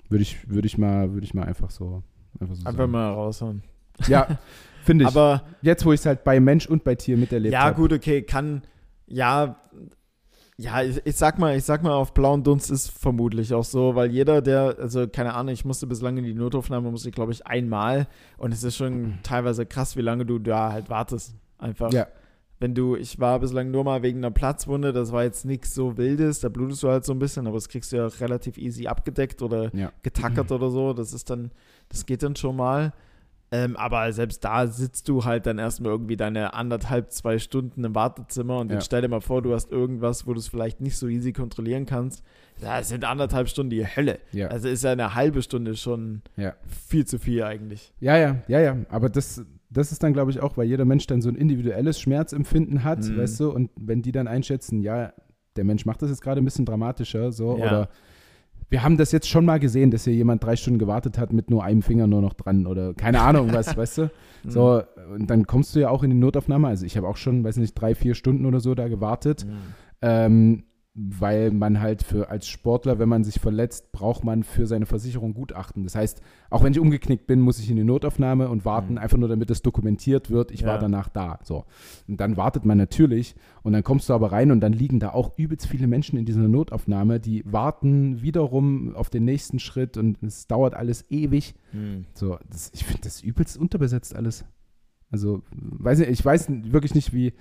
Würde 0.09 0.23
ich, 0.23 0.49
würde 0.49 0.65
ich, 0.65 0.77
mal, 0.77 1.13
würde 1.13 1.25
ich 1.25 1.33
mal 1.33 1.45
einfach 1.45 1.71
so. 1.71 2.03
Einfach, 2.39 2.55
so 2.55 2.65
einfach 2.67 2.87
mal 2.87 3.09
raushauen. 3.09 3.63
Ja, 4.07 4.39
finde 4.83 5.05
ich. 5.05 5.07
Aber 5.07 5.43
jetzt, 5.61 5.85
wo 5.85 5.93
ich 5.93 6.01
es 6.01 6.05
halt 6.05 6.25
bei 6.25 6.41
Mensch 6.41 6.67
und 6.67 6.83
bei 6.83 6.95
Tier 6.95 7.15
miterlebt 7.15 7.55
habe. 7.55 7.63
Ja, 7.63 7.69
hab. 7.69 7.77
gut, 7.77 7.93
okay, 7.93 8.21
kann. 8.21 8.63
Ja, 9.07 9.61
ja, 10.57 10.83
ich, 10.83 11.01
ich, 11.05 11.15
sag 11.15 11.39
mal, 11.39 11.55
ich 11.55 11.63
sag 11.63 11.83
mal, 11.83 11.93
auf 11.93 12.13
blauen 12.13 12.43
Dunst 12.43 12.69
ist 12.69 12.89
vermutlich 12.89 13.53
auch 13.53 13.63
so, 13.63 13.95
weil 13.95 14.11
jeder, 14.11 14.41
der, 14.41 14.75
also 14.79 15.07
keine 15.07 15.33
Ahnung, 15.33 15.53
ich 15.53 15.65
musste 15.65 15.87
bislang 15.87 16.17
in 16.17 16.23
die 16.23 16.33
Notaufnahme, 16.33 16.91
musste 16.91 17.09
ich 17.09 17.15
glaube 17.15 17.31
ich 17.31 17.47
einmal 17.47 18.07
und 18.37 18.53
es 18.53 18.63
ist 18.63 18.77
schon 18.77 19.19
teilweise 19.23 19.65
krass, 19.65 19.95
wie 19.95 20.01
lange 20.01 20.25
du 20.25 20.39
da 20.39 20.71
halt 20.71 20.89
wartest. 20.89 21.35
Einfach. 21.57 21.91
Ja. 21.93 22.07
Wenn 22.59 22.75
du, 22.75 22.95
ich 22.95 23.19
war 23.19 23.39
bislang 23.39 23.71
nur 23.71 23.83
mal 23.83 24.03
wegen 24.03 24.19
einer 24.19 24.29
Platzwunde, 24.29 24.93
das 24.93 25.11
war 25.11 25.23
jetzt 25.23 25.45
nichts 25.45 25.73
so 25.73 25.97
Wildes, 25.97 26.41
da 26.41 26.49
blutest 26.49 26.83
du 26.83 26.89
halt 26.89 27.05
so 27.05 27.13
ein 27.13 27.19
bisschen, 27.19 27.47
aber 27.47 27.57
das 27.57 27.69
kriegst 27.69 27.91
du 27.91 27.97
ja 27.97 28.05
relativ 28.05 28.57
easy 28.57 28.87
abgedeckt 28.87 29.41
oder 29.41 29.73
ja. 29.75 29.91
getackert 30.03 30.49
mhm. 30.49 30.55
oder 30.57 30.69
so. 30.69 30.93
Das 30.93 31.13
ist 31.13 31.29
dann, 31.29 31.51
das 31.89 32.05
geht 32.05 32.21
dann 32.21 32.35
schon 32.35 32.55
mal. 32.55 32.93
Ähm, 33.53 33.75
aber 33.75 34.13
selbst 34.13 34.45
da 34.45 34.65
sitzt 34.65 35.09
du 35.09 35.25
halt 35.25 35.45
dann 35.45 35.57
erstmal 35.57 35.91
irgendwie 35.91 36.15
deine 36.15 36.53
anderthalb, 36.53 37.11
zwei 37.11 37.37
Stunden 37.37 37.83
im 37.83 37.93
Wartezimmer 37.93 38.59
und 38.59 38.69
ja. 38.69 38.75
jetzt 38.75 38.85
stell 38.85 39.01
dir 39.01 39.09
mal 39.09 39.19
vor, 39.19 39.41
du 39.41 39.53
hast 39.53 39.73
irgendwas, 39.73 40.25
wo 40.25 40.33
du 40.33 40.39
es 40.39 40.47
vielleicht 40.47 40.79
nicht 40.79 40.97
so 40.97 41.07
easy 41.07 41.33
kontrollieren 41.33 41.85
kannst. 41.85 42.23
Das 42.61 42.87
sind 42.87 43.03
anderthalb 43.03 43.49
Stunden 43.49 43.69
die 43.71 43.85
Hölle. 43.85 44.19
Ja. 44.31 44.47
Also 44.47 44.69
ist 44.69 44.85
ja 44.85 44.91
eine 44.91 45.15
halbe 45.15 45.41
Stunde 45.41 45.75
schon 45.75 46.21
ja. 46.37 46.53
viel 46.89 47.05
zu 47.05 47.19
viel 47.19 47.43
eigentlich. 47.43 47.91
Ja, 47.99 48.15
ja, 48.15 48.37
ja, 48.47 48.61
ja. 48.61 48.77
Aber 48.87 49.09
das, 49.09 49.45
das 49.69 49.91
ist 49.91 50.01
dann, 50.01 50.13
glaube 50.13 50.31
ich, 50.31 50.39
auch, 50.39 50.55
weil 50.55 50.67
jeder 50.67 50.85
Mensch 50.85 51.05
dann 51.07 51.21
so 51.21 51.27
ein 51.27 51.35
individuelles 51.35 51.99
Schmerzempfinden 51.99 52.85
hat, 52.85 52.99
mhm. 52.99 53.17
weißt 53.17 53.37
du, 53.41 53.51
und 53.51 53.69
wenn 53.75 54.01
die 54.01 54.13
dann 54.13 54.29
einschätzen, 54.29 54.79
ja, 54.79 55.11
der 55.57 55.65
Mensch 55.65 55.85
macht 55.85 56.01
das 56.01 56.09
jetzt 56.09 56.21
gerade 56.21 56.41
ein 56.41 56.45
bisschen 56.45 56.65
dramatischer, 56.65 57.33
so, 57.33 57.55
oder 57.55 57.89
wir 58.71 58.83
haben 58.83 58.97
das 58.97 59.11
jetzt 59.11 59.27
schon 59.27 59.43
mal 59.45 59.59
gesehen, 59.59 59.91
dass 59.91 60.05
hier 60.05 60.13
jemand 60.13 60.43
drei 60.43 60.55
Stunden 60.55 60.79
gewartet 60.79 61.17
hat 61.17 61.33
mit 61.33 61.49
nur 61.49 61.63
einem 61.63 61.81
Finger 61.81 62.07
nur 62.07 62.21
noch 62.21 62.33
dran 62.33 62.65
oder 62.65 62.93
keine 62.93 63.19
Ahnung 63.19 63.53
was, 63.53 63.75
weißt 63.77 63.97
du? 63.99 64.11
So, 64.47 64.81
und 65.13 65.29
dann 65.29 65.45
kommst 65.45 65.75
du 65.75 65.81
ja 65.81 65.89
auch 65.89 66.03
in 66.03 66.09
die 66.09 66.15
Notaufnahme. 66.15 66.69
Also 66.69 66.85
ich 66.85 66.95
habe 66.95 67.07
auch 67.07 67.17
schon, 67.17 67.43
weiß 67.43 67.57
nicht, 67.57 67.73
drei, 67.73 67.93
vier 67.95 68.15
Stunden 68.15 68.45
oder 68.45 68.61
so 68.61 68.73
da 68.73 68.87
gewartet. 68.87 69.45
Mhm. 69.45 69.51
Ähm, 70.01 70.63
weil 70.93 71.51
man 71.51 71.79
halt 71.79 72.03
für 72.03 72.29
als 72.29 72.47
Sportler, 72.47 72.99
wenn 72.99 73.07
man 73.07 73.23
sich 73.23 73.39
verletzt, 73.39 73.93
braucht 73.93 74.25
man 74.25 74.43
für 74.43 74.67
seine 74.67 74.85
Versicherung 74.85 75.33
Gutachten. 75.33 75.83
Das 75.85 75.95
heißt, 75.95 76.21
auch 76.49 76.63
wenn 76.63 76.73
ich 76.73 76.79
umgeknickt 76.81 77.27
bin, 77.27 77.39
muss 77.39 77.59
ich 77.59 77.69
in 77.69 77.77
die 77.77 77.85
Notaufnahme 77.85 78.49
und 78.49 78.65
warten, 78.65 78.93
Mhm. 78.93 78.97
einfach 78.97 79.17
nur 79.17 79.29
damit 79.29 79.49
das 79.49 79.61
dokumentiert 79.61 80.29
wird, 80.29 80.51
ich 80.51 80.63
war 80.65 80.75
Ja. 80.75 80.81
danach 80.81 81.07
da. 81.07 81.39
So. 81.43 81.63
Und 82.09 82.19
dann 82.19 82.35
wartet 82.35 82.65
man 82.65 82.77
natürlich 82.77 83.35
und 83.63 83.71
dann 83.71 83.83
kommst 83.85 84.09
du 84.09 84.13
aber 84.13 84.33
rein 84.33 84.51
und 84.51 84.59
dann 84.59 84.73
liegen 84.73 84.99
da 84.99 85.11
auch 85.11 85.37
übelst 85.37 85.65
viele 85.67 85.87
Menschen 85.87 86.19
in 86.19 86.25
dieser 86.25 86.45
Notaufnahme, 86.47 87.21
die 87.21 87.43
warten 87.45 88.21
wiederum 88.21 88.93
auf 88.93 89.09
den 89.09 89.23
nächsten 89.23 89.59
Schritt 89.59 89.95
und 89.95 90.21
es 90.21 90.47
dauert 90.47 90.73
alles 90.73 91.05
ewig. 91.09 91.55
Mhm. 91.71 92.03
So, 92.13 92.37
das, 92.49 92.69
ich 92.73 92.83
finde 92.83 93.03
das 93.03 93.21
übelst 93.21 93.57
unterbesetzt 93.57 94.13
alles. 94.13 94.43
Also, 95.09 95.41
weiß 95.51 95.99
nicht, 95.99 96.09
ich 96.11 96.23
weiß 96.25 96.47
wirklich 96.49 96.95
nicht, 96.95 97.13
wie, 97.13 97.31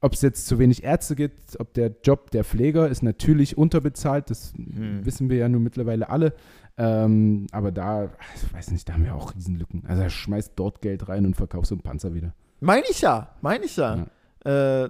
ob 0.00 0.12
es 0.12 0.22
jetzt 0.22 0.46
zu 0.46 0.58
wenig 0.58 0.84
Ärzte 0.84 1.16
gibt, 1.16 1.58
ob 1.60 1.74
der 1.74 1.92
Job 2.04 2.30
der 2.30 2.44
Pfleger 2.44 2.88
ist 2.88 3.02
natürlich 3.02 3.58
unterbezahlt, 3.58 4.30
das 4.30 4.52
Hm. 4.54 5.04
wissen 5.04 5.28
wir 5.30 5.38
ja 5.38 5.48
nun 5.48 5.62
mittlerweile 5.62 6.08
alle. 6.08 6.34
Ähm, 6.76 7.48
aber 7.50 7.72
da, 7.72 8.10
ich 8.36 8.54
weiß 8.54 8.70
nicht, 8.70 8.88
da 8.88 8.92
haben 8.92 9.04
wir 9.04 9.14
auch 9.14 9.34
Riesenlücken. 9.34 9.84
Also 9.88 10.02
er 10.02 10.10
schmeißt 10.10 10.52
dort 10.54 10.80
Geld 10.80 11.08
rein 11.08 11.26
und 11.26 11.34
verkauft 11.34 11.66
so 11.66 11.74
einen 11.74 11.82
Panzer 11.82 12.14
wieder. 12.14 12.34
Meine 12.60 12.84
ich 12.88 13.00
ja, 13.00 13.30
meine 13.40 13.64
ich 13.64 13.76
ja. 13.76 14.06
Äh, 14.44 14.88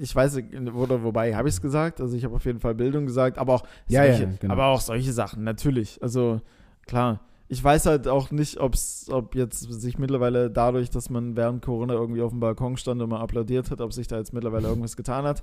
ich 0.00 0.14
weiß 0.14 0.38
oder 0.74 1.02
wobei 1.02 1.34
habe 1.34 1.48
ich 1.48 1.54
es 1.54 1.62
gesagt? 1.62 2.00
Also 2.02 2.14
ich 2.16 2.24
habe 2.24 2.36
auf 2.36 2.44
jeden 2.44 2.60
Fall 2.60 2.74
Bildung 2.74 3.06
gesagt, 3.06 3.38
aber 3.38 3.54
auch 3.54 3.64
Ja, 3.88 4.04
solche, 4.04 4.24
ja, 4.24 4.30
genau. 4.38 4.52
aber 4.52 4.66
auch 4.66 4.80
solche 4.82 5.12
Sachen, 5.12 5.42
natürlich. 5.44 5.98
Also 6.02 6.42
klar. 6.86 7.20
Ich 7.50 7.64
weiß 7.64 7.86
halt 7.86 8.08
auch 8.08 8.30
nicht, 8.30 8.60
ob's, 8.60 9.06
ob 9.10 9.34
jetzt 9.34 9.60
sich 9.72 9.98
mittlerweile 9.98 10.50
dadurch, 10.50 10.90
dass 10.90 11.08
man 11.08 11.34
während 11.34 11.62
Corona 11.64 11.94
irgendwie 11.94 12.20
auf 12.20 12.30
dem 12.30 12.40
Balkon 12.40 12.76
stand 12.76 13.00
und 13.00 13.08
mal 13.08 13.20
applaudiert 13.20 13.70
hat, 13.70 13.80
ob 13.80 13.92
sich 13.92 14.06
da 14.06 14.18
jetzt 14.18 14.34
mittlerweile 14.34 14.68
irgendwas 14.68 14.96
getan 14.96 15.24
hat. 15.24 15.42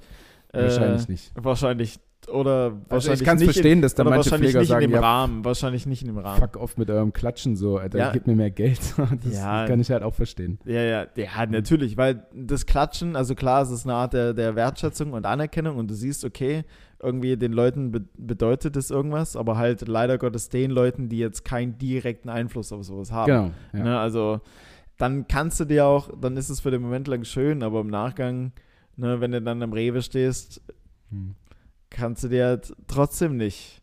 Wahrscheinlich 0.53 1.07
äh, 1.07 1.11
nicht. 1.11 1.31
Wahrscheinlich. 1.35 1.99
Oder 2.31 2.65
Also 2.65 2.79
wahrscheinlich 2.89 3.21
ich 3.21 3.25
kann 3.25 3.37
es 3.37 3.43
verstehen, 3.43 3.81
dass 3.81 3.93
da 3.93 4.01
in, 4.03 4.09
manche 4.09 4.31
wahrscheinlich 4.31 4.49
Pfleger 4.51 4.59
nicht 4.61 4.69
sagen, 4.69 4.85
in 4.85 4.91
dem 4.91 4.95
ja, 4.95 5.01
Rahmen. 5.01 5.45
Wahrscheinlich 5.45 5.85
nicht 5.85 6.01
in 6.01 6.07
dem 6.07 6.17
Rahmen. 6.17 6.39
fuck 6.39 6.57
off 6.57 6.77
mit 6.77 6.89
eurem 6.89 7.13
Klatschen 7.13 7.55
so, 7.55 7.77
Alter, 7.77 7.99
Ja. 7.99 8.11
gib 8.11 8.25
mir 8.25 8.35
mehr 8.35 8.51
Geld. 8.51 8.79
Das, 9.23 9.33
Ja. 9.33 9.61
das 9.61 9.69
kann 9.69 9.79
ich 9.79 9.91
halt 9.91 10.01
auch 10.01 10.13
verstehen. 10.13 10.57
Ja, 10.65 10.81
ja, 10.81 11.05
ja, 11.15 11.45
natürlich, 11.47 11.97
weil 11.97 12.25
das 12.33 12.65
Klatschen, 12.65 13.15
also 13.15 13.35
klar, 13.35 13.61
es 13.61 13.69
ist 13.69 13.85
eine 13.85 13.95
Art 13.95 14.13
der, 14.13 14.33
der 14.33 14.55
Wertschätzung 14.55 15.13
und 15.13 15.25
Anerkennung 15.25 15.77
und 15.77 15.89
du 15.89 15.93
siehst, 15.93 16.25
okay, 16.25 16.63
irgendwie 17.01 17.35
den 17.37 17.53
Leuten 17.53 17.91
be 17.91 18.01
bedeutet 18.17 18.75
es 18.77 18.89
irgendwas, 18.91 19.35
aber 19.35 19.57
halt 19.57 19.87
leider 19.87 20.17
Gottes 20.17 20.49
den 20.49 20.71
Leuten, 20.71 21.09
die 21.09 21.17
jetzt 21.19 21.43
keinen 21.45 21.77
direkten 21.77 22.29
Einfluss 22.29 22.71
auf 22.71 22.83
sowas 22.83 23.11
haben. 23.11 23.31
Genau. 23.31 23.51
Ja. 23.73 23.83
Ne, 23.91 23.99
also 23.99 24.41
dann 24.97 25.27
kannst 25.27 25.59
du 25.59 25.65
dir 25.65 25.85
auch, 25.85 26.09
dann 26.19 26.37
ist 26.37 26.49
es 26.49 26.61
für 26.61 26.71
den 26.71 26.81
Moment 26.81 27.07
lang 27.07 27.23
schön, 27.25 27.63
aber 27.63 27.81
im 27.81 27.87
Nachgang, 27.87 28.53
ne, 28.95 29.19
wenn 29.19 29.31
du 29.31 29.41
dann 29.41 29.61
am 29.61 29.73
Rewe 29.73 30.01
stehst, 30.01 30.61
Hm. 31.11 31.35
kannst 31.89 32.23
du 32.23 32.29
dir 32.29 32.45
halt 32.45 32.73
trotzdem 32.87 33.37
nicht 33.37 33.81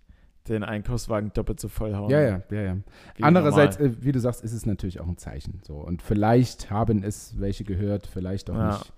den 0.48 0.64
Einkaufswagen 0.64 1.32
doppelt 1.34 1.60
so 1.60 1.68
voll 1.68 1.94
hauen. 1.94 2.10
Ja, 2.10 2.20
ja, 2.20 2.42
ja, 2.50 2.62
ja. 2.62 2.76
wie 3.16 3.22
Andererseits, 3.22 3.78
normal. 3.78 3.94
äh, 3.94 4.04
wie 4.04 4.10
du 4.10 4.18
sagst, 4.18 4.42
ist 4.42 4.52
es 4.52 4.66
natürlich 4.66 4.98
auch 5.00 5.06
ein 5.06 5.16
Zeichen. 5.16 5.60
So. 5.64 5.74
Und 5.76 6.02
vielleicht 6.02 6.68
haben 6.70 7.04
es 7.04 7.38
welche 7.38 7.62
gehört, 7.62 8.08
vielleicht 8.08 8.50
auch 8.50 8.56
Ja. 8.56 8.68
nicht. 8.70 8.92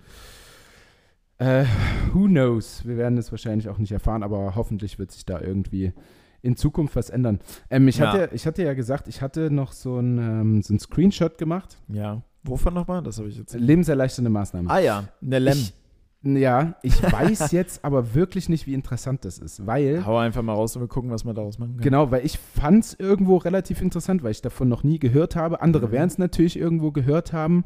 Äh, 1.39 1.64
who 2.12 2.26
knows? 2.26 2.87
Wir 2.87 2.97
werden 2.97 3.18
es 3.18 3.30
wahrscheinlich 3.32 3.68
auch 3.68 3.78
nicht 3.78 3.93
erfahren, 3.93 4.22
aber 4.22 4.55
hoffentlich 4.55 4.99
wird 4.99 5.11
sich 5.11 5.24
da 5.26 5.41
irgendwie 5.41 5.93
in 6.43 6.57
Zukunft 6.57 6.95
was 6.97 7.11
ändern. 7.11 7.41
Ähm, 7.70 7.89
ich, 7.89 7.99
Ja. 7.99 8.12
hatte, 8.12 8.30
ich 8.35 8.47
hatte 8.47 8.62
ja 8.62 8.74
gesagt, 8.74 9.09
ich 9.09 9.20
hatte 9.22 9.51
noch 9.51 9.72
so 9.72 9.99
ein, 9.99 10.18
ähm, 10.18 10.62
so 10.62 10.74
ein 10.74 10.78
Screenshot 10.78 11.39
gemacht. 11.39 11.76
Ja. 11.89 12.22
Wovon 12.45 12.74
nochmal? 12.74 13.03
Das 13.03 13.18
habe 13.18 13.28
ich 13.28 13.39
jetzt. 13.39 13.55
Lebenserleichternde 13.55 14.30
Maßnahmen. 14.30 14.70
Ah 14.70 14.78
ja, 14.78 15.05
eine 15.22 15.39
Lem. 15.39 15.55
Ich, 15.55 15.74
ja, 16.26 16.74
ich 16.82 17.03
weiß 17.12 17.51
jetzt 17.53 17.82
aber 17.85 18.14
wirklich 18.14 18.49
nicht, 18.51 18.66
wie 18.66 18.74
interessant 18.74 19.24
das 19.24 19.39
ist, 19.39 19.66
weil. 19.66 20.05
Hau 20.05 20.18
einfach 20.18 20.43
mal 20.43 20.53
raus 20.53 20.76
und 20.76 20.82
wir 20.82 20.89
gucken, 20.89 21.11
was 21.11 21.24
wir 21.24 21.32
daraus 21.32 21.59
machen 21.59 21.72
können. 21.72 21.82
Genau, 21.82 22.11
weil 22.11 22.24
ich 22.24 22.39
fand 22.39 22.85
es 22.85 22.95
irgendwo 23.01 23.39
relativ 23.39 23.80
interessant, 23.80 24.22
weil 24.22 24.30
ich 24.32 24.43
davon 24.43 24.68
noch 24.68 24.85
nie 24.85 24.99
gehört 24.99 25.37
habe. 25.37 25.62
Andere 25.62 25.87
Mhm. 25.89 25.93
werden 25.93 26.09
es 26.09 26.18
natürlich 26.18 26.59
irgendwo 26.59 26.93
gehört 26.93 27.32
haben. 27.32 27.64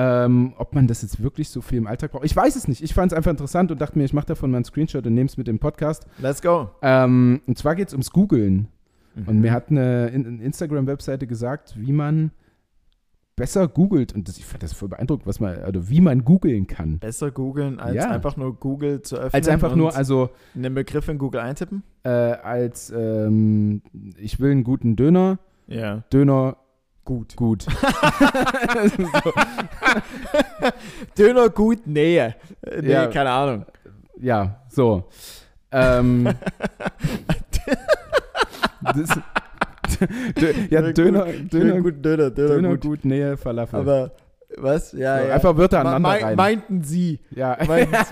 Ähm, 0.00 0.52
ob 0.58 0.74
man 0.76 0.86
das 0.86 1.02
jetzt 1.02 1.20
wirklich 1.22 1.48
so 1.48 1.60
viel 1.60 1.78
im 1.78 1.86
Alltag 1.88 2.12
braucht. 2.12 2.24
Ich 2.24 2.36
weiß 2.36 2.54
es 2.54 2.68
nicht. 2.68 2.82
Ich 2.84 2.94
fand 2.94 3.10
es 3.10 3.16
einfach 3.16 3.32
interessant 3.32 3.72
und 3.72 3.80
dachte 3.80 3.98
mir, 3.98 4.04
ich 4.04 4.12
mache 4.12 4.26
davon 4.26 4.50
mal 4.52 4.58
einen 4.58 4.64
Screenshot 4.64 5.04
und 5.04 5.14
nehme 5.14 5.26
es 5.26 5.36
mit 5.36 5.48
dem 5.48 5.58
Podcast. 5.58 6.06
Let's 6.22 6.40
go. 6.40 6.70
Ähm, 6.82 7.40
und 7.46 7.58
zwar 7.58 7.74
geht 7.74 7.88
es 7.88 7.94
ums 7.94 8.10
Googlen. 8.12 8.68
Und 9.16 9.36
Mhm. 9.36 9.40
mir 9.40 9.50
hat 9.52 9.70
eine, 9.70 10.06
In- 10.10 10.24
eine 10.26 10.42
Instagram-Webseite 10.44 11.26
gesagt, 11.26 11.74
wie 11.76 11.90
man 11.92 12.30
besser 13.34 13.66
googelt. 13.68 14.14
Und 14.14 14.28
das, 14.28 14.38
ich 14.38 14.44
fand 14.46 14.62
das 14.62 14.72
voll 14.72 14.88
beeindruckend, 14.88 15.26
was 15.26 15.40
man, 15.40 15.56
also 15.58 15.88
wie 15.88 16.00
man 16.00 16.24
googeln 16.24 16.66
kann. 16.66 16.98
Besser 16.98 17.30
googeln, 17.30 17.78
als 17.80 17.94
Ja. 17.96 18.10
einfach 18.10 18.36
nur 18.36 18.54
Google 18.54 19.02
zu 19.02 19.16
öffnen. 19.16 19.30
Als 19.34 19.48
einfach 19.48 19.72
und 19.72 19.78
nur, 19.78 19.96
also 19.96 20.30
einen 20.54 20.74
Begriff 20.74 21.08
in 21.08 21.18
Google 21.18 21.40
eintippen. 21.40 21.82
äh, 22.04 22.08
als 22.10 22.92
ähm, 22.96 23.82
ich 24.16 24.38
will 24.40 24.50
einen 24.52 24.64
guten 24.64 24.96
Döner, 24.96 25.38
Ja. 25.66 26.04
Döner 26.12 26.56
Gut. 27.08 27.36
gut. 27.36 27.64
Döner 31.18 31.48
gut, 31.48 31.86
Nähe. 31.86 32.34
Äh, 32.60 32.82
Nee, 32.82 32.92
Ja. 32.92 33.06
keine 33.06 33.30
Ahnung. 33.30 33.64
Ja, 34.20 34.60
so. 34.68 35.08
Ähm, 35.72 36.28
das, 38.94 39.18
ja, 40.70 40.82
Döner 40.82 40.92
Döner, 40.92 41.24
gut, 41.32 41.52
Döner, 41.54 41.80
gut, 41.80 42.04
Döner, 42.04 42.30
Döner, 42.30 42.54
Döner 42.54 42.68
gut. 42.72 42.80
gut, 42.82 43.04
Nähe, 43.06 43.38
Falafel. 43.38 43.80
Aber 43.80 44.10
was? 44.58 44.92
Ja, 44.92 45.18
so, 45.18 45.24
ja. 45.28 45.34
Einfach 45.34 45.56
Wörter 45.56 45.82
Me- 45.82 45.88
aneinander 45.90 46.08
mei- 46.10 46.24
rein. 46.24 46.36
Meinten 46.36 46.82
Sie. 46.84 47.20
ja. 47.30 47.56
Meinten 47.66 47.94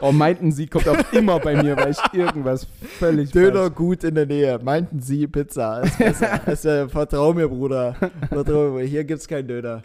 oh, 0.00 0.12
meinten 0.12 0.52
Sie, 0.52 0.66
kommt 0.66 0.88
auch 0.88 1.12
immer 1.12 1.38
bei 1.40 1.62
mir, 1.62 1.76
weil 1.76 1.90
ich 1.90 1.98
irgendwas 2.12 2.66
völlig 2.98 3.30
Döner 3.30 3.66
falsch- 3.66 3.74
gut 3.74 4.04
in 4.04 4.14
der 4.14 4.26
Nähe. 4.26 4.58
Meinten 4.62 5.00
Sie 5.00 5.26
Pizza. 5.26 5.80
Ist 5.80 5.98
besser. 5.98 6.48
ist, 6.52 6.64
äh, 6.64 6.88
vertrau 6.88 7.32
mir, 7.32 7.48
Bruder. 7.48 7.96
Vertrau 8.28 8.70
mir. 8.70 8.84
Hier 8.84 9.04
gibt's 9.04 9.26
keinen 9.26 9.48
Döner. 9.48 9.82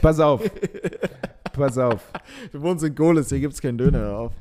Pass 0.00 0.20
auf. 0.20 0.42
Pass 1.52 1.78
auf. 1.78 2.02
Du 2.52 2.60
wohnst 2.62 2.84
in 2.84 2.94
Gohlis, 2.94 3.28
hier 3.28 3.40
gibt's 3.40 3.60
keinen 3.60 3.78
Döner 3.78 4.10
drauf. 4.10 4.32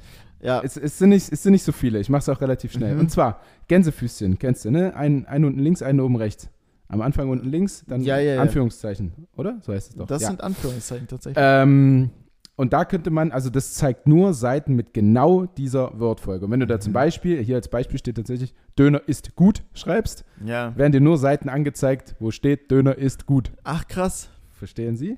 Ja. 0.42 0.62
Es, 0.62 0.76
es, 0.76 0.98
sind 0.98 1.10
nicht, 1.10 1.32
es 1.32 1.44
sind 1.44 1.54
nicht 1.54 1.64
so 1.64 1.72
viele. 1.72 2.00
Ich 2.00 2.10
mache 2.10 2.20
es 2.20 2.30
auch 2.30 2.42
relativ 2.42 2.74
schnell. 2.74 2.96
Mhm. 2.96 3.02
Und 3.02 3.12
zwar 3.12 3.40
Gänsefüßchen, 3.70 4.40
kennst 4.40 4.66
du, 4.66 4.72
ne? 4.72 4.94
Ein, 4.96 5.26
ein 5.26 5.46
unten 5.46 5.60
links, 5.60 5.82
einen 5.82 6.02
oben 6.02 6.18
rechts. 6.18 6.50
Am 6.90 7.02
Anfang 7.02 7.30
unten 7.30 7.50
links, 7.50 7.84
dann 7.88 8.02
Ja, 8.02 8.20
ja. 8.20 8.42
Anführungszeichen, 8.42 9.14
oder? 9.38 9.58
So 9.62 9.74
heißt 9.74 9.92
es 9.92 9.96
doch. 9.96 10.06
Das 10.06 10.22
sind 10.24 10.42
Anführungszeichen 10.42 11.08
tatsächlich. 11.08 11.42
Ähm, 11.44 12.12
und 12.56 12.74
da 12.74 12.86
könnte 12.86 13.10
man, 13.10 13.32
also 13.32 13.50
das 13.50 13.74
zeigt 13.74 14.08
nur 14.08 14.34
Seiten 14.34 14.76
mit 14.76 14.94
genau 14.94 15.46
dieser 15.46 16.00
Wortfolge. 16.00 16.46
Und 16.46 16.52
wenn 16.52 16.60
du 16.60 16.68
da 16.68 16.80
zum 16.80 16.92
Mhm. 16.92 16.96
Beispiel, 16.96 17.44
hier 17.44 17.56
als 17.56 17.68
Beispiel 17.68 17.98
steht 18.00 18.16
tatsächlich, 18.18 18.54
Döner 18.78 19.02
ist 19.08 19.36
gut 19.36 19.64
schreibst, 19.74 20.24
ja. 20.46 20.76
werden 20.78 20.92
dir 20.92 21.02
nur 21.02 21.18
Seiten 21.18 21.50
angezeigt, 21.50 22.16
wo 22.20 22.32
steht, 22.32 22.70
Döner 22.72 22.98
ist 22.98 23.26
gut. 23.26 23.52
Ach, 23.64 23.88
krass. 23.88 24.30
Verstehen 24.52 24.96
Sie? 24.96 25.18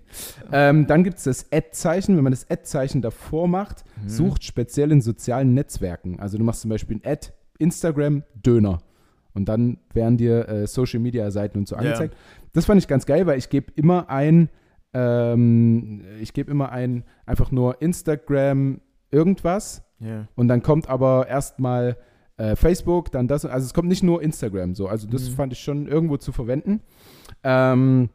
Ähm, 0.51 0.87
dann 0.87 1.03
gibt 1.03 1.17
es 1.19 1.25
das 1.25 1.51
Ad-Zeichen. 1.51 2.15
Wenn 2.17 2.23
man 2.23 2.31
das 2.33 2.49
Ad-Zeichen 2.49 3.01
davor 3.03 3.47
macht, 3.47 3.83
Mhm. 4.01 4.09
sucht 4.09 4.43
speziell 4.43 4.91
in 4.91 5.01
sozialen 5.01 5.53
Netzwerken. 5.53 6.19
Also 6.19 6.37
du 6.39 6.43
machst 6.43 6.61
zum 6.61 6.69
Beispiel 6.69 6.97
ein 6.97 7.01
Ad, 7.11 7.27
Instagram, 7.59 8.23
Döner. 8.43 8.79
Und 9.33 9.45
dann 9.49 9.77
werden 9.93 10.17
dir 10.17 10.47
äh, 10.49 10.65
Social-Media-Seiten 10.65 11.59
und 11.59 11.67
so 11.67 11.75
Ja. 11.75 11.81
angezeigt. 11.81 12.15
Das 12.53 12.65
fand 12.65 12.81
ich 12.81 12.87
ganz 12.87 13.05
geil, 13.05 13.27
weil 13.27 13.37
ich 13.37 13.49
gebe 13.49 13.71
immer 13.75 14.09
ein, 14.09 14.49
ähm, 14.95 16.01
ich 16.21 16.31
gebe 16.33 16.49
immer 16.49 16.71
ein, 16.71 17.03
einfach 17.25 17.51
nur 17.51 17.81
Instagram 17.81 18.79
irgendwas 19.11 19.83
Ja. 19.99 20.27
und 20.35 20.47
dann 20.47 20.61
kommt 20.63 20.89
aber 20.89 21.27
erstmal 21.27 21.97
äh, 22.37 22.55
Facebook, 22.55 23.11
dann 23.11 23.27
das. 23.27 23.45
Also 23.45 23.65
es 23.65 23.73
kommt 23.73 23.87
nicht 23.87 24.03
nur 24.03 24.21
Instagram 24.21 24.73
so. 24.75 24.87
Also 24.87 25.07
das 25.07 25.29
Mhm. 25.29 25.33
fand 25.35 25.53
ich 25.53 25.59
schon 25.59 25.87
irgendwo 25.87 26.17
zu 26.17 26.31
verwenden. 26.31 26.81
Ähm, 27.43 28.09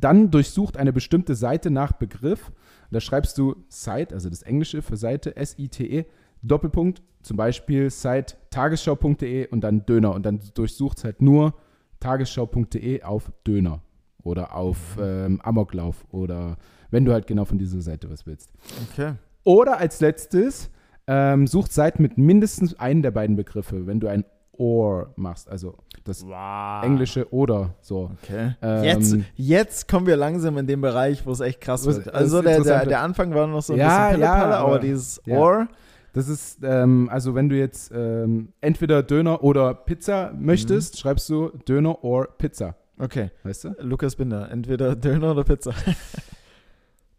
dann 0.00 0.30
durchsucht 0.30 0.76
eine 0.78 0.92
bestimmte 0.92 1.34
Seite 1.34 1.70
nach 1.70 1.92
Begriff. 1.92 2.50
Da 2.90 3.00
schreibst 3.00 3.36
du 3.36 3.56
Site, 3.68 4.14
also 4.14 4.30
das 4.30 4.42
Englische 4.42 4.80
für 4.82 4.96
Seite, 4.96 5.36
S-I-T-E, 5.36 6.04
Doppelpunkt, 6.42 7.02
zum 7.22 7.36
Beispiel 7.36 7.90
Site 7.90 8.36
tagesschau.de 8.50 9.48
und 9.48 9.60
dann 9.62 9.84
Döner. 9.86 10.14
Und 10.14 10.24
dann 10.24 10.40
durchsucht 10.54 10.98
es 10.98 11.04
halt 11.04 11.20
nur 11.20 11.54
tagesschau.de 12.00 13.02
auf 13.02 13.32
Döner 13.46 13.82
oder 14.24 14.54
auf 14.54 14.78
ähm, 15.00 15.40
Amoklauf 15.42 16.04
oder 16.10 16.56
wenn 16.90 17.04
du 17.04 17.12
halt 17.12 17.26
genau 17.26 17.44
von 17.44 17.58
dieser 17.58 17.80
Seite 17.80 18.10
was 18.10 18.26
willst. 18.26 18.50
Okay. 18.92 19.12
Oder 19.44 19.78
als 19.78 20.00
letztes, 20.00 20.70
ähm, 21.06 21.46
sucht 21.46 21.72
Seiten 21.72 22.02
mit 22.02 22.18
mindestens 22.18 22.78
einem 22.78 23.02
der 23.02 23.10
beiden 23.10 23.36
Begriffe, 23.36 23.86
wenn 23.86 23.98
du 24.00 24.08
ein 24.08 24.24
or 24.52 25.12
machst, 25.16 25.48
also 25.50 25.76
das 26.04 26.24
Wow. 26.26 26.84
englische 26.84 27.32
oder 27.32 27.74
so. 27.80 28.10
Okay. 28.22 28.54
Ähm, 28.60 28.84
jetzt, 28.84 29.16
jetzt 29.34 29.88
kommen 29.88 30.06
wir 30.06 30.16
langsam 30.16 30.58
in 30.58 30.66
den 30.66 30.80
Bereich, 30.80 31.24
wo 31.26 31.32
es 31.32 31.40
echt 31.40 31.60
krass 31.60 31.86
wird. 31.86 32.12
Also 32.12 32.42
der, 32.42 32.60
der, 32.62 32.86
der 32.86 33.00
Anfang 33.00 33.34
war 33.34 33.46
noch 33.46 33.62
so 33.62 33.72
ein 33.72 33.78
Ja, 33.78 34.08
bisschen 34.10 34.20
ja, 34.20 34.34
Pillepalle, 34.34 34.56
aber 34.58 34.78
dieses 34.78 35.20
ja. 35.24 35.38
Or, 35.38 35.68
Das 36.12 36.28
ist, 36.28 36.58
ähm, 36.62 37.08
also 37.10 37.34
wenn 37.34 37.48
du 37.48 37.56
jetzt 37.56 37.90
ähm, 37.94 38.52
entweder 38.60 39.02
Döner 39.02 39.42
oder 39.42 39.72
Pizza 39.74 40.32
möchtest, 40.38 40.98
schreibst 40.98 41.28
du 41.30 41.48
Döner 41.66 42.04
or 42.04 42.28
Pizza. 42.36 42.76
Okay. 43.02 43.30
Weißt 43.42 43.64
du? 43.64 43.74
Lukas 43.80 44.14
Binder, 44.16 44.50
entweder 44.50 44.94
Döner 44.96 45.32
oder 45.32 45.44
Pizza. 45.44 45.72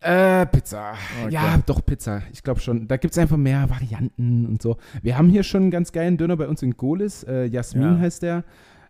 Äh, 0.06 0.46
Pizza. 0.48 0.96
Okay. 1.24 1.34
Ja, 1.34 1.58
doch 1.66 1.80
Pizza. 1.86 2.24
Ich 2.34 2.44
glaube 2.44 2.60
schon. 2.60 2.90
Da 2.90 2.98
gibt 2.98 3.14
es 3.14 3.18
einfach 3.18 3.38
mehr 3.38 3.70
Varianten 3.70 4.46
und 4.46 4.62
so. 4.62 4.76
Wir 5.02 5.18
haben 5.18 5.30
hier 5.30 5.44
schon 5.44 5.62
einen 5.62 5.72
ganz 5.72 5.94
geilen 5.94 6.18
Döner 6.18 6.36
bei 6.36 6.50
uns 6.50 6.62
in 6.62 6.76
Golis. 6.76 7.24
Äh, 7.24 7.46
Jasmin 7.46 7.84
Ja. 7.94 8.00
heißt 8.00 8.22
der. 8.22 8.44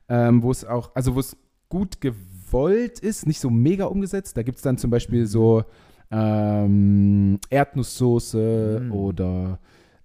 Ähm, 0.10 0.41
wo 0.41 0.50
es 0.50 0.66
auch, 0.66 0.89
also 0.96 1.14
wo 1.14 1.20
es 1.20 1.38
gut 1.70 2.02
gewollt 2.02 2.98
ist, 3.00 3.28
nicht 3.28 3.39
so 3.39 3.52
mega 3.52 3.86
umgesetzt. 3.86 4.36
Da 4.38 4.41
gibt 4.41 4.58
es 4.58 4.64
dann 4.64 4.80
zum 4.80 4.89
Beispiel 4.89 5.28
so 5.28 5.64
ähm, 6.10 7.39
Erdnusssoße 7.52 8.82
Mm. 8.88 8.91
oder 8.91 9.60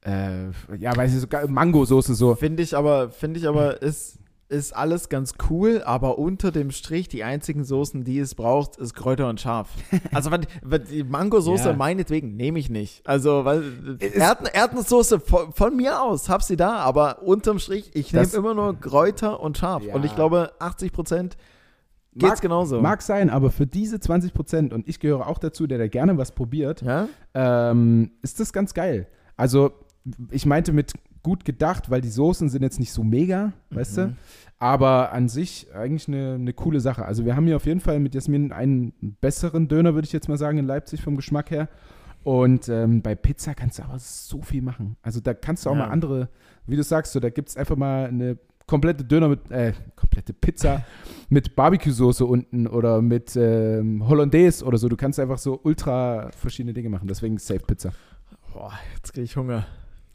äh, 0.04 0.48
ja, 0.78 0.94
weiß 0.94 1.14
ich, 1.14 1.20
sogar 1.20 1.48
Mangosoße 1.48 2.14
so. 2.14 2.34
Finde 2.34 2.62
ich 2.62 2.76
aber, 2.76 3.10
finde 3.10 3.40
ich 3.40 3.48
aber, 3.48 3.80
ist, 3.80 4.18
ist 4.50 4.74
alles 4.74 5.08
ganz 5.10 5.34
cool, 5.50 5.82
aber 5.84 6.18
unter 6.18 6.50
dem 6.50 6.70
Strich, 6.70 7.08
die 7.08 7.22
einzigen 7.22 7.64
Soßen, 7.64 8.04
die 8.04 8.18
es 8.18 8.34
braucht, 8.34 8.76
ist 8.78 8.94
Kräuter 8.94 9.28
und 9.28 9.40
Schaf. 9.40 9.68
Also 10.12 10.30
die 10.90 11.04
Mangosoße 11.04 11.68
Ja. 11.70 11.76
meinetwegen 11.76 12.34
nehme 12.34 12.58
ich 12.58 12.70
nicht. 12.70 13.06
Also 13.06 13.44
weil 13.44 13.62
Es- 14.00 14.12
Erd, 14.14 14.54
Erdnusssoße 14.54 15.20
von, 15.20 15.52
von 15.52 15.76
mir 15.76 16.00
aus, 16.02 16.28
hab 16.30 16.42
sie 16.42 16.56
da, 16.56 16.76
aber 16.76 17.22
unterm 17.22 17.58
Strich, 17.58 17.90
ich 17.94 18.12
nehme 18.12 18.26
immer 18.34 18.54
nur 18.54 18.80
Kräuter 18.80 19.40
und 19.40 19.58
Schaf. 19.58 19.82
Ja. 19.82 19.94
Und 19.94 20.04
ich 20.06 20.14
glaube, 20.14 20.52
80 20.60 20.92
Prozent 20.92 21.36
geht's 22.14 22.32
Mag- 22.32 22.40
genauso. 22.40 22.80
Mag 22.80 23.02
sein, 23.02 23.28
aber 23.28 23.50
für 23.50 23.66
diese 23.66 24.00
20 24.00 24.32
Prozent, 24.32 24.72
und 24.72 24.88
ich 24.88 24.98
gehöre 24.98 25.26
auch 25.26 25.38
dazu, 25.38 25.66
der 25.66 25.76
da 25.78 25.88
gerne 25.88 26.16
was 26.16 26.32
probiert, 26.32 26.80
ja? 26.82 27.06
ähm, 27.34 28.12
ist 28.22 28.40
das 28.40 28.52
ganz 28.54 28.72
geil. 28.72 29.08
Also, 29.36 29.72
ich 30.30 30.46
meinte 30.46 30.72
mit 30.72 30.94
gut 31.28 31.44
gedacht, 31.44 31.90
weil 31.90 32.00
die 32.00 32.08
Soßen 32.08 32.48
sind 32.48 32.62
jetzt 32.62 32.80
nicht 32.80 32.90
so 32.92 33.04
mega, 33.04 33.52
weißt 33.70 33.96
du? 33.98 34.06
Mhm. 34.06 34.16
Aber 34.58 35.12
an 35.12 35.28
sich 35.28 35.66
eigentlich 35.74 36.08
eine, 36.08 36.34
eine 36.34 36.52
coole 36.54 36.80
Sache. 36.80 37.04
Also, 37.04 37.24
wir 37.26 37.36
haben 37.36 37.44
hier 37.46 37.56
auf 37.56 37.66
jeden 37.66 37.80
Fall 37.80 38.00
mit 38.00 38.14
Jasmin 38.14 38.50
einen 38.50 38.92
besseren 39.20 39.68
Döner, 39.68 39.92
würde 39.94 40.06
ich 40.06 40.12
jetzt 40.12 40.28
mal 40.28 40.38
sagen, 40.38 40.56
in 40.58 40.64
Leipzig 40.66 41.02
vom 41.02 41.16
Geschmack 41.16 41.50
her. 41.50 41.68
Und 42.24 42.68
ähm, 42.68 43.02
bei 43.02 43.14
Pizza 43.14 43.54
kannst 43.54 43.78
du 43.78 43.82
aber 43.84 43.98
so 43.98 44.40
viel 44.42 44.62
machen. 44.62 44.96
Also, 45.02 45.20
da 45.20 45.34
kannst 45.34 45.64
du 45.66 45.70
auch 45.70 45.74
Ja. 45.76 45.86
mal 45.86 45.90
andere, 45.92 46.28
wie 46.66 46.76
du 46.76 46.82
sagst, 46.82 47.12
so, 47.12 47.20
da 47.20 47.28
gibt 47.30 47.50
es 47.50 47.56
einfach 47.56 47.76
mal 47.76 48.06
eine 48.06 48.38
komplette 48.66 49.04
Döner 49.04 49.28
mit, 49.28 49.50
äh, 49.50 49.72
komplette 49.94 50.32
Pizza 50.32 50.82
mit 51.28 51.54
Barbecue-Soße 51.54 52.24
unten 52.24 52.66
oder 52.66 53.00
mit 53.02 53.36
ähm, 53.36 54.08
Hollandaise 54.08 54.64
oder 54.64 54.78
so. 54.78 54.88
Du 54.88 54.96
kannst 54.96 55.20
einfach 55.20 55.38
so 55.38 55.60
ultra 55.62 56.30
verschiedene 56.32 56.72
Dinge 56.72 56.88
machen. 56.88 57.06
Deswegen 57.06 57.38
Safe 57.38 57.60
Pizza. 57.60 57.92
Boah, 58.52 58.72
jetzt 58.96 59.12
kriege 59.12 59.24
ich 59.24 59.36
Hunger. 59.36 59.66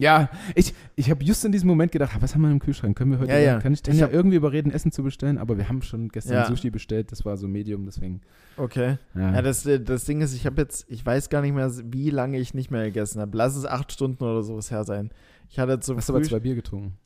Ja, 0.04 0.30
ich, 0.56 0.74
ich 0.96 1.10
habe 1.10 1.24
just 1.24 1.44
in 1.46 1.52
diesem 1.52 1.68
Moment 1.68 1.92
gedacht, 1.92 2.12
ah, 2.16 2.22
was 2.22 2.36
haben 2.36 2.42
wir 2.42 2.52
im 2.52 2.60
Kühlschrank? 2.60 2.98
Können 2.98 3.12
wir 3.12 3.20
heute, 3.20 3.32
Ja, 3.32 3.40
ja. 3.40 3.60
kann 3.62 3.74
ich 3.74 3.80
Ich 3.80 3.84
Tanja 3.84 4.06
hab- 4.06 4.14
irgendwie 4.14 4.36
überreden, 4.38 4.72
Essen 4.72 4.92
zu 4.92 5.02
bestellen? 5.02 5.38
Aber 5.38 5.58
wir 5.58 5.70
haben 5.70 5.82
schon 5.82 6.10
gestern 6.10 6.34
Ja. 6.34 6.46
Sushi 6.46 6.70
bestellt, 6.70 7.12
das 7.12 7.24
war 7.26 7.38
so 7.38 7.48
Medium, 7.48 7.86
deswegen. 7.86 8.22
Okay. 8.58 8.98
Ja, 9.16 9.34
Ja, 9.34 9.42
das, 9.42 9.66
äh, 9.66 9.80
das 9.80 10.06
Ding 10.06 10.22
ist, 10.22 10.34
ich 10.36 10.46
habe 10.46 10.62
jetzt, 10.62 10.86
ich 10.90 11.06
weiß 11.06 11.30
gar 11.30 11.42
nicht 11.42 11.54
mehr, 11.54 11.72
wie 11.86 12.10
lange 12.10 12.38
ich 12.38 12.54
nicht 12.54 12.70
mehr 12.70 12.84
gegessen 12.86 13.22
habe. 13.22 13.38
Lass 13.38 13.56
es 13.56 13.66
acht 13.66 13.92
Stunden 13.92 14.24
oder 14.24 14.44
sowas 14.44 14.70
her 14.72 14.84
sein. 14.84 15.12
Ich 15.50 15.58
hatte 15.60 15.80
zum 15.80 15.98
hast 15.98 16.10
aber 16.10 16.20
Frühstück. 16.20 16.38
zwei 16.38 16.40
Bier 16.42 16.56
getrunken. 16.56 16.98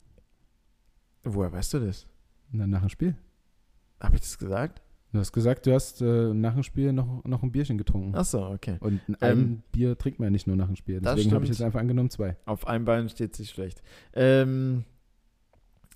Woher 1.24 1.52
weißt 1.52 1.74
du 1.76 1.80
das? 1.80 2.06
Dann 2.52 2.70
nach 2.70 2.80
dem 2.82 2.90
Spiel. 2.90 3.16
Habe 4.00 4.16
ich 4.16 4.22
das 4.22 4.38
gesagt? 4.38 4.82
Du 5.14 5.20
hast 5.20 5.32
gesagt, 5.32 5.66
du 5.66 5.74
hast 5.74 6.02
äh, 6.02 6.34
nach 6.34 6.54
dem 6.54 6.64
Spiel 6.64 6.92
noch, 6.92 7.24
noch 7.24 7.42
ein 7.42 7.52
Bierchen 7.52 7.78
getrunken. 7.78 8.14
Achso, 8.14 8.52
okay. 8.52 8.78
Und 8.82 9.02
ein 9.08 9.18
Ähm, 9.22 9.64
Bier 9.72 9.98
trinkt 9.98 10.20
man 10.20 10.28
ja 10.28 10.32
nicht 10.32 10.48
nur 10.48 10.56
nach 10.58 10.68
dem 10.68 10.76
Spiel. 10.76 11.00
Deswegen 11.00 11.32
habe 11.32 11.46
ich 11.46 11.50
jetzt 11.50 11.62
einfach 11.62 11.80
angenommen 11.80 12.10
zwei. 12.10 12.36
Auf 12.46 12.68
einem 12.68 12.86
Bein 12.86 13.08
steht 13.08 13.36
sich 13.36 13.50
schlecht. 13.50 13.82
Ähm, 14.14 14.84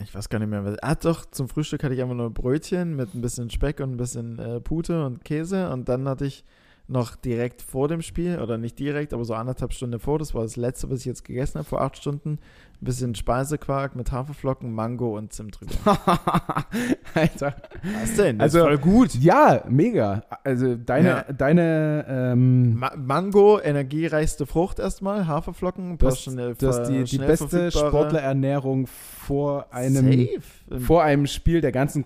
ich 0.01 0.15
weiß 0.15 0.29
gar 0.29 0.39
nicht 0.39 0.47
mehr. 0.47 0.63
Was, 0.63 0.79
ah, 0.79 0.95
doch, 0.95 1.25
zum 1.25 1.49
Frühstück 1.49 1.83
hatte 1.83 1.93
ich 1.93 2.01
einfach 2.01 2.15
nur 2.15 2.29
Brötchen 2.31 2.95
mit 2.95 3.13
ein 3.13 3.21
bisschen 3.21 3.49
Speck 3.49 3.81
und 3.81 3.91
ein 3.91 3.97
bisschen 3.97 4.39
äh, 4.39 4.61
Pute 4.61 5.05
und 5.05 5.23
Käse. 5.25 5.69
Und 5.71 5.89
dann 5.89 6.07
hatte 6.07 6.25
ich 6.25 6.45
noch 6.91 7.15
direkt 7.15 7.61
vor 7.61 7.87
dem 7.87 8.01
Spiel, 8.01 8.39
oder 8.39 8.57
nicht 8.57 8.77
direkt, 8.77 9.13
aber 9.13 9.23
so 9.25 9.33
anderthalb 9.33 9.73
Stunden 9.73 9.99
vor, 9.99 10.19
das 10.19 10.33
war 10.35 10.43
das 10.43 10.55
letzte, 10.57 10.89
was 10.89 10.99
ich 10.99 11.05
jetzt 11.05 11.23
gegessen 11.23 11.59
habe, 11.59 11.67
vor 11.67 11.81
acht 11.81 11.97
Stunden, 11.97 12.31
ein 12.33 12.85
bisschen 12.85 13.15
Speisequark 13.15 13.95
mit 13.95 14.11
Haferflocken, 14.11 14.73
Mango 14.73 15.17
und 15.17 15.31
Zimt 15.31 15.59
drüber. 15.59 15.97
Alter. 17.13 17.55
Was 18.01 18.15
denn? 18.15 18.39
Das 18.39 18.55
Also- 18.55 18.59
ist 18.59 18.63
voll 18.65 18.77
gut. 18.79 19.15
Ja, 19.15 19.63
mega. 19.69 20.23
Also 20.43 20.75
deine, 20.75 21.07
Ja. 21.07 21.23
deine 21.33 22.05
ähm, 22.09 22.75
Ma 22.79 22.91
Mango, 22.95 23.59
energiereichste 23.59 24.45
Frucht 24.45 24.79
erstmal, 24.79 25.27
Haferflocken, 25.27 25.97
hast, 26.03 26.23
schnell, 26.23 26.55
du 26.55 26.67
hast 26.67 26.83
die, 26.89 27.03
die 27.03 27.17
beste 27.19 27.71
Sportlerernährung 27.71 28.87
vor 28.87 29.67
einem, 29.71 30.05
Safe. 30.05 30.79
vor 30.81 31.03
einem 31.03 31.27
Spiel 31.27 31.61
der 31.61 31.71
ganzen 31.71 32.03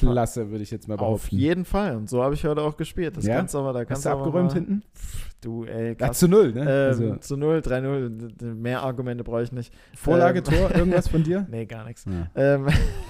Kreisklasse, 0.00 0.50
würde 0.50 0.62
ich 0.62 0.70
jetzt 0.70 0.88
mal 0.88 0.94
Auf 0.94 1.00
behaupten. 1.00 1.36
jeden 1.36 1.64
Fall. 1.64 1.96
Und 1.96 2.08
so 2.10 2.22
habe 2.22 2.34
ich 2.34 2.44
heute 2.44 2.62
auch 2.62 2.76
gespielt. 2.76 3.16
Das 3.16 3.24
Ja? 3.26 3.36
kannst 3.36 3.54
du 3.54 3.58
aber, 3.58 3.72
da 3.72 3.80
Hast 3.80 3.88
kannst 3.88 4.04
du 4.06 4.08
du 4.10 4.14
abgeräumt 4.16 4.48
mal, 4.48 4.54
hinten? 4.54 4.82
Du, 5.40 5.64
ey, 5.64 5.96
Ja, 6.00 6.12
zu 6.12 6.26
null, 6.28 6.52
ne? 6.52 6.60
ähm, 6.60 6.66
also, 7.10 7.16
zu 7.16 7.36
0, 7.36 7.58
3-0. 7.60 8.08
d- 8.08 8.28
d- 8.34 8.44
Mehr 8.54 8.82
Argumente 8.82 9.24
brauche 9.24 9.42
ich 9.42 9.52
nicht. 9.52 9.72
Vorlage, 9.94 10.38
ähm, 10.38 10.44
Tor, 10.44 10.70
irgendwas 10.74 11.08
von 11.08 11.22
dir? 11.22 11.46
Nee, 11.50 11.66
gar 11.66 11.84
nichts. 11.84 12.04
Ja. 12.06 12.28
Ähm, 12.34 12.66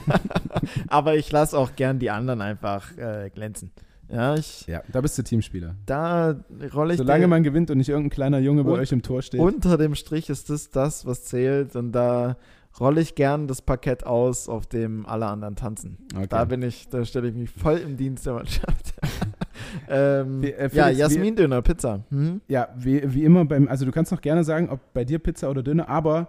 aber 0.89 1.17
ich 1.17 1.31
lasse 1.33 1.57
auch 1.57 1.75
gern 1.77 1.99
die 1.99 2.11
anderen 2.11 2.41
einfach 2.41 2.97
äh, 2.97 3.31
glänzen. 3.31 3.71
Ja, 4.09 4.35
ich, 4.35 4.67
ja, 4.67 4.83
da 4.93 5.01
bist 5.01 5.17
du 5.17 5.23
Teamspieler. 5.23 5.77
da 5.87 6.37
rolle 6.75 6.93
ich 6.93 6.99
Solange 6.99 7.27
man 7.27 7.43
gewinnt 7.43 7.71
und 7.71 7.79
nicht 7.79 7.89
irgendein 7.89 8.11
kleiner 8.11 8.39
Junge 8.39 8.63
bei 8.63 8.73
euch 8.73 8.93
im 8.93 9.01
Tor 9.03 9.23
steht. 9.23 9.41
unter 9.41 9.79
dem 9.79 9.95
Strich 9.95 10.29
ist 10.29 10.51
das 10.51 10.69
das, 10.71 11.07
was 11.07 11.25
zählt. 11.25 11.75
Und 11.75 11.93
da 11.93 12.37
rolle 12.81 13.01
ich 13.01 13.15
gern 13.15 13.47
das 13.47 13.63
Parkett 13.63 14.05
aus, 14.05 14.49
auf 14.49 14.67
dem 14.67 15.07
alle 15.07 15.27
anderen 15.27 15.57
tanzen. 15.57 15.99
Okay. 16.15 16.27
Da 16.29 16.45
bin 16.45 16.63
ich, 16.63 16.89
da 16.89 17.05
stelle 17.05 17.29
ich 17.29 17.35
mich 17.35 17.51
voll 17.51 17.79
im 17.79 17.97
Dienst 17.97 18.27
der 18.27 18.35
Mannschaft. 18.35 18.95
ähm, 19.89 20.43
Wie- 20.43 20.53
äh, 20.53 20.69
ja, 20.73 20.89
Jasmin-Döner, 20.89 21.63
Pizza. 21.63 22.05
Hm? 22.11 22.41
Ja, 22.49 22.69
wie, 22.77 23.15
wie 23.15 23.25
immer 23.25 23.45
beim, 23.45 23.69
also 23.69 23.85
du 23.85 23.93
kannst 23.93 24.13
noch 24.13 24.21
gerne 24.21 24.45
sagen, 24.45 24.69
ob 24.71 24.93
bei 24.93 25.05
dir 25.05 25.19
Pizza 25.19 25.51
oder 25.51 25.63
Döner, 25.63 25.89
aber 25.89 26.29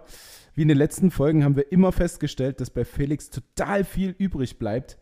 wie 0.54 0.62
in 0.62 0.68
den 0.68 0.78
letzten 0.78 1.10
Folgen 1.10 1.44
haben 1.44 1.56
wir 1.56 1.70
immer 1.72 1.92
festgestellt, 1.92 2.60
dass 2.60 2.70
bei 2.70 2.84
Felix 2.84 3.28
total 3.30 3.84
viel 3.84 4.14
übrig 4.18 4.58
bleibt. 4.58 4.98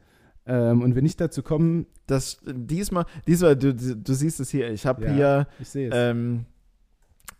Ähm, 0.47 0.83
und 0.83 0.95
wir 0.95 1.01
nicht 1.03 1.21
dazu 1.21 1.43
kommen, 1.43 1.87
Das 2.07 2.39
diesmal, 2.47 3.07
diesmal, 3.27 3.57
du, 3.57 3.75
du, 3.75 3.97
du 3.97 4.13
siehst 4.13 4.41
es 4.41 4.51
hier. 4.51 4.71
Ich 4.71 4.85
habe 4.85 5.05
Ja, 5.07 5.13
hier, 5.13 5.47
ich 5.59 5.69
sehe 5.71 5.89
es. 5.89 5.95
ähm, 5.97 6.45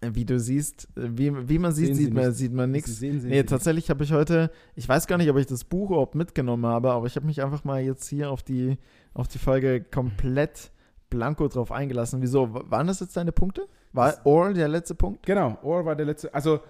wie 0.01 0.24
du 0.24 0.39
siehst, 0.39 0.89
wie, 0.97 1.49
wie 1.49 1.59
man 1.59 1.72
sieht, 1.72 1.87
Sehen 1.87 1.95
Sie 1.95 2.05
sieht 2.05 2.14
man, 2.14 2.26
nicht. 2.28 2.37
sieht 2.37 2.53
man 2.53 2.70
nichts. 2.70 3.01
Nee, 3.01 3.43
tatsächlich 3.45 3.91
habe 3.91 4.05
ich 4.05 4.12
heute, 4.12 4.51
ich 4.74 4.89
weiß 4.89 5.07
gar 5.07 5.16
nicht, 5.18 5.30
ob 5.30 5.37
ich 5.39 5.47
das 5.47 5.64
Buch 5.64 5.91
überhaupt 5.91 6.14
mitgenommen 6.14 6.66
habe, 6.66 6.91
aber 6.93 7.07
ich 7.07 7.16
habe 7.16 7.26
mich 7.26 7.43
einfach 7.43 7.64
mal 7.64 7.80
jetzt 7.82 8.09
hier 8.09 8.30
auf 8.30 8.43
die, 8.43 8.76
auf 9.14 9.28
die 9.28 9.39
Folge 9.39 9.82
komplett 9.82 10.70
blanko 11.11 11.49
drauf 11.49 11.72
eingelassen. 11.72 12.20
Wieso? 12.22 12.49
Waren 12.53 12.87
das 12.87 13.01
jetzt 13.01 13.16
deine 13.16 13.32
Punkte? 13.32 13.66
War 13.93 14.14
Or 14.24 14.53
der 14.53 14.68
letzte 14.68 14.95
Punkt? 14.95 15.24
Genau, 15.24 15.57
Ohr 15.62 15.85
war 15.85 15.95
der 15.95 16.07
letzte. 16.07 16.35
Also, 16.35 16.61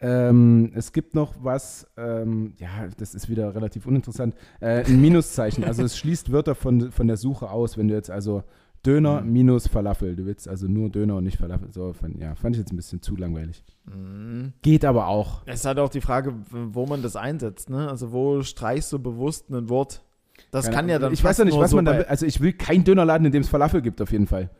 ähm, 0.00 0.72
es 0.74 0.92
gibt 0.92 1.14
noch 1.14 1.34
was, 1.40 1.86
ähm, 1.96 2.54
ja, 2.58 2.88
das 2.98 3.14
ist 3.14 3.30
wieder 3.30 3.54
relativ 3.54 3.86
uninteressant, 3.86 4.34
äh, 4.60 4.84
ein 4.84 5.00
Minuszeichen. 5.00 5.64
also, 5.64 5.84
es 5.84 5.96
schließt 5.96 6.32
Wörter 6.32 6.54
von, 6.54 6.90
von 6.90 7.06
der 7.06 7.16
Suche 7.16 7.48
aus, 7.50 7.78
wenn 7.78 7.88
du 7.88 7.94
jetzt 7.94 8.10
also 8.10 8.42
Döner 8.86 9.20
Mhm. 9.22 9.32
minus 9.32 9.66
Falafel, 9.66 10.14
du 10.16 10.24
willst 10.26 10.48
also 10.48 10.66
nur 10.68 10.88
Döner 10.90 11.16
und 11.16 11.24
nicht 11.24 11.38
Falafel. 11.38 11.68
So, 11.72 11.92
fand, 11.92 12.20
ja, 12.20 12.34
fand 12.34 12.54
ich 12.56 12.60
jetzt 12.60 12.72
ein 12.72 12.76
bisschen 12.76 13.02
zu 13.02 13.16
langweilig. 13.16 13.62
Mhm. 13.84 14.52
Geht 14.62 14.84
aber 14.84 15.08
auch. 15.08 15.42
Es 15.46 15.60
ist 15.60 15.64
halt 15.66 15.78
auch 15.78 15.88
die 15.88 16.00
Frage, 16.00 16.34
wo 16.50 16.86
man 16.86 17.02
das 17.02 17.16
einsetzt, 17.16 17.70
ne? 17.70 17.88
Also 17.88 18.12
wo 18.12 18.42
streichst 18.42 18.92
du 18.92 18.98
bewusst 18.98 19.50
ein 19.50 19.68
Wort? 19.68 20.02
Das 20.50 20.66
Keine 20.66 20.76
kann 20.76 20.88
ja 20.88 20.98
dann 20.98 21.12
Ich 21.12 21.24
weiß 21.24 21.38
ja 21.38 21.44
nicht, 21.44 21.58
was 21.58 21.70
so 21.70 21.76
man 21.76 21.84
da 21.86 21.96
will. 21.98 22.04
Also, 22.04 22.26
ich 22.26 22.40
will 22.40 22.52
keinen 22.52 22.84
Dönerladen, 22.84 23.26
in 23.26 23.32
dem 23.32 23.42
es 23.42 23.48
Falafel 23.48 23.80
gibt, 23.82 24.00
auf 24.02 24.12
jeden 24.12 24.26
Fall. 24.26 24.50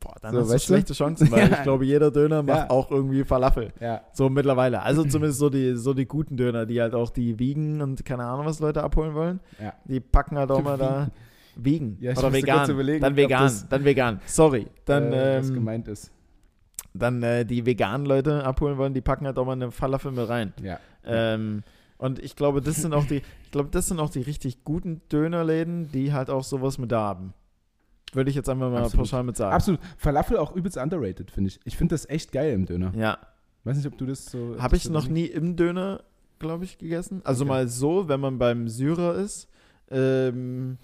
Boah, 0.00 0.14
dann 0.22 0.32
So, 0.34 0.40
hast 0.40 0.48
du 0.48 0.54
weißt 0.54 0.64
du? 0.64 0.66
schlechte 0.68 0.92
Chancen, 0.94 1.30
weil 1.30 1.38
Ja. 1.50 1.56
ich 1.56 1.62
glaube, 1.62 1.84
jeder 1.84 2.10
Döner 2.10 2.42
macht 2.42 2.58
Ja. 2.58 2.70
auch 2.70 2.90
irgendwie 2.90 3.24
Falafel. 3.24 3.72
Ja. 3.80 4.02
So 4.12 4.28
mittlerweile. 4.28 4.82
Also 4.82 5.02
zumindest 5.08 5.38
so 5.40 5.50
die, 5.50 5.76
so 5.76 5.92
die 5.94 6.06
guten 6.06 6.36
Döner, 6.36 6.66
die 6.66 6.80
halt 6.80 6.94
auch 6.94 7.10
die 7.10 7.38
wiegen 7.38 7.80
und 7.82 8.04
keine 8.04 8.24
Ahnung, 8.24 8.46
was 8.46 8.60
Leute 8.60 8.82
abholen 8.82 9.14
wollen. 9.14 9.40
Die 9.86 10.00
packen 10.00 10.36
halt 10.38 10.50
auch 10.50 10.62
mal 10.62 10.78
da 10.78 11.08
wiegen. 11.56 11.96
Ja, 12.00 12.12
ich 12.12 12.18
Oder 12.18 12.32
vegan. 12.32 12.70
überlegen, 12.70 13.00
dann 13.02 13.16
vegan. 13.16 13.42
das- 13.42 13.68
Dann 13.68 13.84
vegan. 13.84 14.20
Sorry. 14.26 14.66
Dann, 14.84 15.12
äh, 15.12 15.38
was 15.38 15.48
ähm, 15.48 15.54
gemeint 15.54 15.88
ist. 15.88 16.10
dann 16.94 17.22
äh, 17.22 17.44
die 17.44 17.66
veganen 17.66 18.06
Leute 18.06 18.44
abholen 18.44 18.76
wollen, 18.78 18.94
die 18.94 19.00
packen 19.00 19.26
halt 19.26 19.38
auch 19.38 19.46
mal 19.46 19.52
eine 19.52 19.70
Falafel 19.70 20.12
mit 20.12 20.28
rein. 20.28 20.52
Ja. 20.62 20.78
Ähm, 21.04 21.62
und 21.98 22.18
ich 22.18 22.36
glaube, 22.36 22.60
das 22.60 22.76
sind 22.76 22.92
auch 22.92 23.04
die, 23.06 23.22
ich 23.44 23.50
glaube, 23.50 23.68
das 23.70 23.88
sind 23.88 23.98
auch 24.00 24.10
die 24.10 24.20
richtig 24.20 24.64
guten 24.64 25.00
Dönerläden, 25.10 25.90
die 25.92 26.12
halt 26.12 26.30
auch 26.30 26.44
sowas 26.44 26.78
mit 26.78 26.92
da 26.92 27.00
haben. 27.02 27.34
Würde 28.12 28.30
ich 28.30 28.36
jetzt 28.36 28.48
einfach 28.48 28.70
mal 28.70 28.82
Absolut. 28.82 29.06
pauschal 29.06 29.22
mit 29.24 29.36
sagen. 29.36 29.54
Absolut. 29.54 29.80
Falafel 29.96 30.36
auch 30.36 30.54
übelst 30.54 30.76
underrated, 30.76 31.30
finde 31.32 31.48
ich. 31.48 31.60
Ich 31.64 31.76
finde 31.76 31.94
das 31.94 32.08
echt 32.08 32.30
geil 32.32 32.52
im 32.52 32.64
Döner. 32.66 32.92
Ja. 32.96 33.18
Weiß 33.64 33.76
nicht, 33.76 33.86
ob 33.86 33.96
du 33.98 34.06
das 34.06 34.26
so. 34.26 34.56
Habe 34.58 34.76
ich 34.76 34.88
noch 34.88 35.08
nie 35.08 35.24
im 35.26 35.56
Döner, 35.56 36.02
glaube 36.38 36.64
ich, 36.64 36.78
gegessen. 36.78 37.22
Also 37.24 37.44
Okay. 37.44 37.48
mal 37.52 37.68
so, 37.68 38.08
wenn 38.08 38.20
man 38.20 38.38
beim 38.38 38.68
Syrer 38.68 39.16
ist. 39.16 39.48
Ähm, 39.90 40.78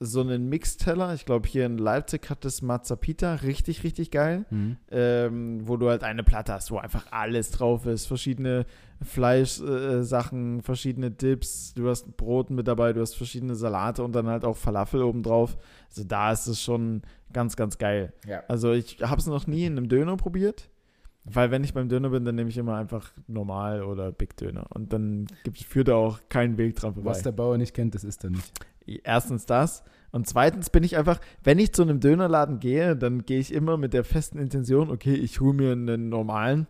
so 0.00 0.20
einen 0.20 0.48
Mixteller. 0.48 1.14
Ich 1.14 1.24
glaube, 1.24 1.48
hier 1.48 1.66
in 1.66 1.78
Leipzig 1.78 2.28
hat 2.28 2.44
das 2.44 2.62
Mazzapita 2.62 3.36
richtig, 3.36 3.84
richtig 3.84 4.10
geil. 4.10 4.44
Mhm. 4.50 4.76
Ähm, 4.90 5.68
wo 5.68 5.76
du 5.76 5.88
halt 5.88 6.02
eine 6.04 6.24
Platte 6.24 6.52
hast, 6.52 6.70
wo 6.70 6.78
einfach 6.78 7.06
alles 7.10 7.50
drauf 7.50 7.86
ist. 7.86 8.06
Verschiedene 8.06 8.66
Fleischsachen, 9.02 10.62
verschiedene 10.62 11.10
Dips. 11.10 11.74
Du 11.74 11.88
hast 11.88 12.16
Brot 12.16 12.50
mit 12.50 12.68
dabei, 12.68 12.92
du 12.92 13.00
hast 13.00 13.14
verschiedene 13.14 13.54
Salate 13.54 14.02
und 14.02 14.12
dann 14.14 14.26
halt 14.26 14.44
auch 14.44 14.56
Falafel 14.56 15.02
obendrauf. 15.02 15.56
Also 15.88 16.04
da 16.04 16.32
ist 16.32 16.46
es 16.46 16.60
schon 16.62 17.02
ganz, 17.32 17.56
ganz 17.56 17.78
geil. 17.78 18.12
Ja. 18.26 18.42
Also 18.48 18.72
ich 18.72 18.98
habe 19.02 19.20
es 19.20 19.26
noch 19.26 19.46
nie 19.46 19.66
in 19.66 19.76
einem 19.76 19.88
Döner 19.88 20.16
probiert. 20.16 20.70
Weil 21.26 21.50
wenn 21.50 21.64
ich 21.64 21.72
beim 21.72 21.88
Döner 21.88 22.10
bin, 22.10 22.24
dann 22.24 22.34
nehme 22.34 22.50
ich 22.50 22.58
immer 22.58 22.76
einfach 22.76 23.10
normal 23.26 23.82
oder 23.82 24.12
Big 24.12 24.36
Döner. 24.36 24.66
Und 24.74 24.92
dann 24.92 25.26
gibt, 25.42 25.58
führt 25.58 25.88
da 25.88 25.94
auch 25.94 26.18
keinen 26.28 26.58
Weg 26.58 26.76
dran 26.76 26.92
vorbei 26.94 27.10
Was 27.10 27.22
der 27.22 27.32
Bauer 27.32 27.56
nicht 27.56 27.72
kennt, 27.74 27.94
das 27.94 28.04
ist 28.04 28.24
er 28.24 28.30
nicht. 28.30 28.52
erstens 29.04 29.46
das. 29.46 29.84
Und 30.12 30.28
zweitens 30.28 30.68
bin 30.70 30.84
ich 30.84 30.96
einfach, 30.98 31.18
wenn 31.42 31.58
ich 31.58 31.72
zu 31.72 31.82
einem 31.82 31.98
Dönerladen 32.00 32.60
gehe, 32.60 32.94
dann 32.94 33.24
gehe 33.24 33.38
ich 33.40 33.52
immer 33.54 33.76
mit 33.78 33.94
der 33.94 34.04
festen 34.04 34.38
Intention, 34.38 34.90
okay, 34.90 35.14
ich 35.14 35.40
hole 35.40 35.54
mir 35.54 35.72
einen 35.72 36.08
normalen, 36.10 36.66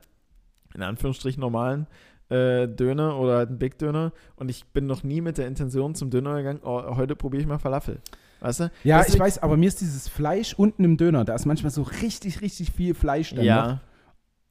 in 0.75 0.83
Anführungsstrichen 0.83 1.41
normalen 1.41 1.87
äh, 2.31 2.69
Döner 2.69 3.19
oder 3.19 3.37
halt 3.39 3.49
einen 3.51 3.59
Big 3.59 3.77
Döner. 3.79 4.13
Und 4.37 4.49
ich 4.51 4.65
bin 4.67 4.87
noch 4.87 5.03
nie 5.03 5.21
mit 5.21 5.37
der 5.37 5.49
Intention 5.49 5.97
zum 5.97 6.11
Döner 6.11 6.37
gegangen, 6.37 6.61
oh, 6.63 6.97
heute 6.97 7.17
probiere 7.17 7.43
ich 7.43 7.49
mal 7.49 7.59
Falafel. 7.59 7.99
Weißt 8.41 8.61
du? 8.61 8.71
Ja, 8.85 8.99
Deswegen- 8.99 9.15
ich 9.17 9.21
weiß, 9.21 9.43
aber 9.43 9.57
mir 9.57 9.67
ist 9.69 9.81
dieses 9.81 10.09
Fleisch 10.09 10.55
unten 10.55 10.85
im 10.85 10.97
Döner, 10.97 11.25
da 11.25 11.35
ist 11.35 11.45
manchmal 11.45 11.73
so 11.73 11.83
richtig, 11.83 12.41
richtig 12.41 12.71
viel 12.71 12.95
Fleisch 12.95 13.35
dann 13.35 13.45
noch. 13.73 13.79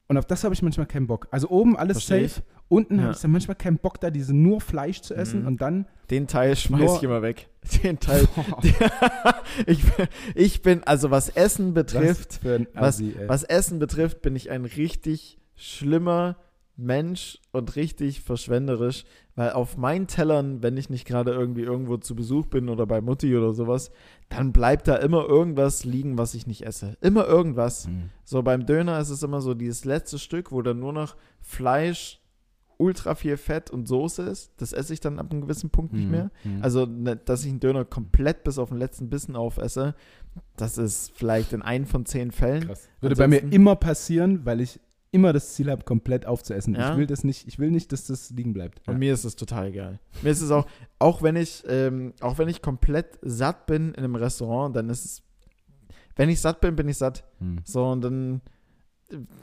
Und 0.06 0.18
auf 0.18 0.26
das 0.26 0.44
habe 0.44 0.54
ich 0.54 0.60
manchmal 0.62 0.86
keinen 0.86 1.06
Bock. 1.06 1.28
Also 1.30 1.48
oben 1.48 1.76
alles 1.78 2.04
Versteh 2.04 2.28
safe, 2.28 2.42
unten 2.68 2.96
Ja. 2.98 3.04
habe 3.04 3.14
ich 3.14 3.20
dann 3.20 3.30
manchmal 3.30 3.54
keinen 3.56 3.78
Bock, 3.78 4.00
da 4.00 4.10
diese 4.10 4.34
nur 4.34 4.60
Fleisch 4.60 5.00
zu 5.00 5.14
essen 5.14 5.40
Mhm. 5.42 5.46
und 5.46 5.60
dann. 5.62 5.86
den 6.10 6.26
Teil 6.26 6.54
schmeiß 6.56 6.96
ich 6.96 7.02
immer 7.02 7.22
weg. 7.22 7.48
Den 7.82 7.98
Teil. 7.98 8.28
ich, 9.66 9.82
bin- 9.82 10.06
ich 10.34 10.60
bin, 10.62 10.84
also 10.84 11.10
was 11.10 11.30
Essen 11.30 11.72
betrifft, 11.72 12.40
Was 12.74 12.96
Assi. 12.96 13.14
Was 13.26 13.42
Essen 13.44 13.78
betrifft, 13.78 14.20
bin 14.20 14.36
ich 14.36 14.50
ein 14.50 14.66
richtig 14.66 15.38
schlimmer 15.56 16.36
Mensch 16.76 17.38
und 17.52 17.76
richtig 17.76 18.20
verschwenderisch, 18.22 19.04
weil 19.36 19.52
auf 19.52 19.76
meinen 19.76 20.06
Tellern, 20.08 20.62
wenn 20.62 20.76
ich 20.76 20.90
nicht 20.90 21.06
gerade 21.06 21.32
irgendwie 21.32 21.62
irgendwo 21.62 21.96
zu 21.98 22.16
Besuch 22.16 22.46
bin 22.46 22.68
oder 22.68 22.84
bei 22.86 23.00
Mutti 23.00 23.36
oder 23.36 23.52
sowas, 23.52 23.90
dann 24.28 24.52
bleibt 24.52 24.88
da 24.88 24.96
immer 24.96 25.24
irgendwas 25.28 25.84
liegen, 25.84 26.18
was 26.18 26.34
ich 26.34 26.46
nicht 26.48 26.66
esse. 26.66 26.96
Immer 27.00 27.26
irgendwas. 27.26 27.86
Mhm. 27.86 28.10
So 28.24 28.42
beim 28.42 28.66
Döner 28.66 28.98
ist 28.98 29.10
es 29.10 29.22
immer 29.22 29.40
so 29.40 29.54
dieses 29.54 29.84
letzte 29.84 30.18
Stück, 30.18 30.50
wo 30.50 30.62
dann 30.62 30.80
nur 30.80 30.92
noch 30.92 31.14
Fleisch, 31.40 32.20
ultra 32.76 33.14
viel 33.14 33.36
Fett 33.36 33.70
und 33.70 33.86
Soße 33.86 34.22
ist. 34.22 34.50
Das 34.56 34.72
esse 34.72 34.92
ich 34.92 34.98
dann 35.00 35.20
ab 35.20 35.30
einem 35.30 35.42
gewissen 35.42 35.70
Punkt 35.70 35.92
nicht 35.92 36.06
Mhm. 36.06 36.10
mehr. 36.10 36.30
Mhm. 36.42 36.58
Also, 36.60 36.86
ne, 36.86 37.14
dass 37.16 37.44
ich 37.44 37.50
einen 37.50 37.60
Döner 37.60 37.84
komplett 37.84 38.42
bis 38.42 38.58
auf 38.58 38.70
den 38.70 38.78
letzten 38.78 39.08
Bissen 39.08 39.36
aufesse, 39.36 39.94
das 40.56 40.76
ist 40.76 41.12
vielleicht 41.14 41.52
in 41.52 41.62
einem 41.62 41.86
von 41.86 42.04
zehn 42.04 42.32
Fällen. 42.32 42.66
Krass. 42.66 42.88
Würde 43.00 43.14
bei 43.14 43.28
mir 43.28 43.36
Ansonsten- 43.36 43.54
immer 43.54 43.76
passieren, 43.76 44.44
weil 44.44 44.60
ich 44.60 44.80
immer 45.14 45.32
das 45.32 45.54
Ziel 45.54 45.70
habe, 45.70 45.84
komplett 45.84 46.26
aufzuessen. 46.26 46.74
Ja? 46.74 46.90
Ich 46.92 46.98
will 46.98 47.06
das 47.06 47.24
nicht, 47.24 47.46
ich 47.46 47.58
will 47.58 47.70
nicht, 47.70 47.92
dass 47.92 48.06
das 48.06 48.30
liegen 48.30 48.52
bleibt. 48.52 48.86
Und 48.86 48.94
Ja. 48.94 48.98
mir 48.98 49.14
ist 49.14 49.24
es 49.24 49.36
total 49.36 49.68
egal. 49.68 50.00
Mir 50.22 50.30
ist 50.30 50.40
es 50.42 50.50
auch, 50.50 50.66
auch 50.98 51.22
wenn 51.22 51.36
ich, 51.36 51.62
ähm, 51.68 52.12
auch 52.20 52.36
wenn 52.38 52.48
ich 52.48 52.60
komplett 52.60 53.18
satt 53.22 53.66
bin 53.66 53.90
in 53.94 54.04
einem 54.04 54.16
Restaurant, 54.16 54.74
dann 54.76 54.90
ist 54.90 55.04
es, 55.04 55.22
wenn 56.16 56.28
ich 56.28 56.40
satt 56.40 56.60
bin, 56.60 56.76
bin 56.76 56.88
ich 56.88 56.98
satt. 56.98 57.24
Mhm. 57.40 57.60
So, 57.64 57.86
und 57.86 58.02
dann, 58.02 58.40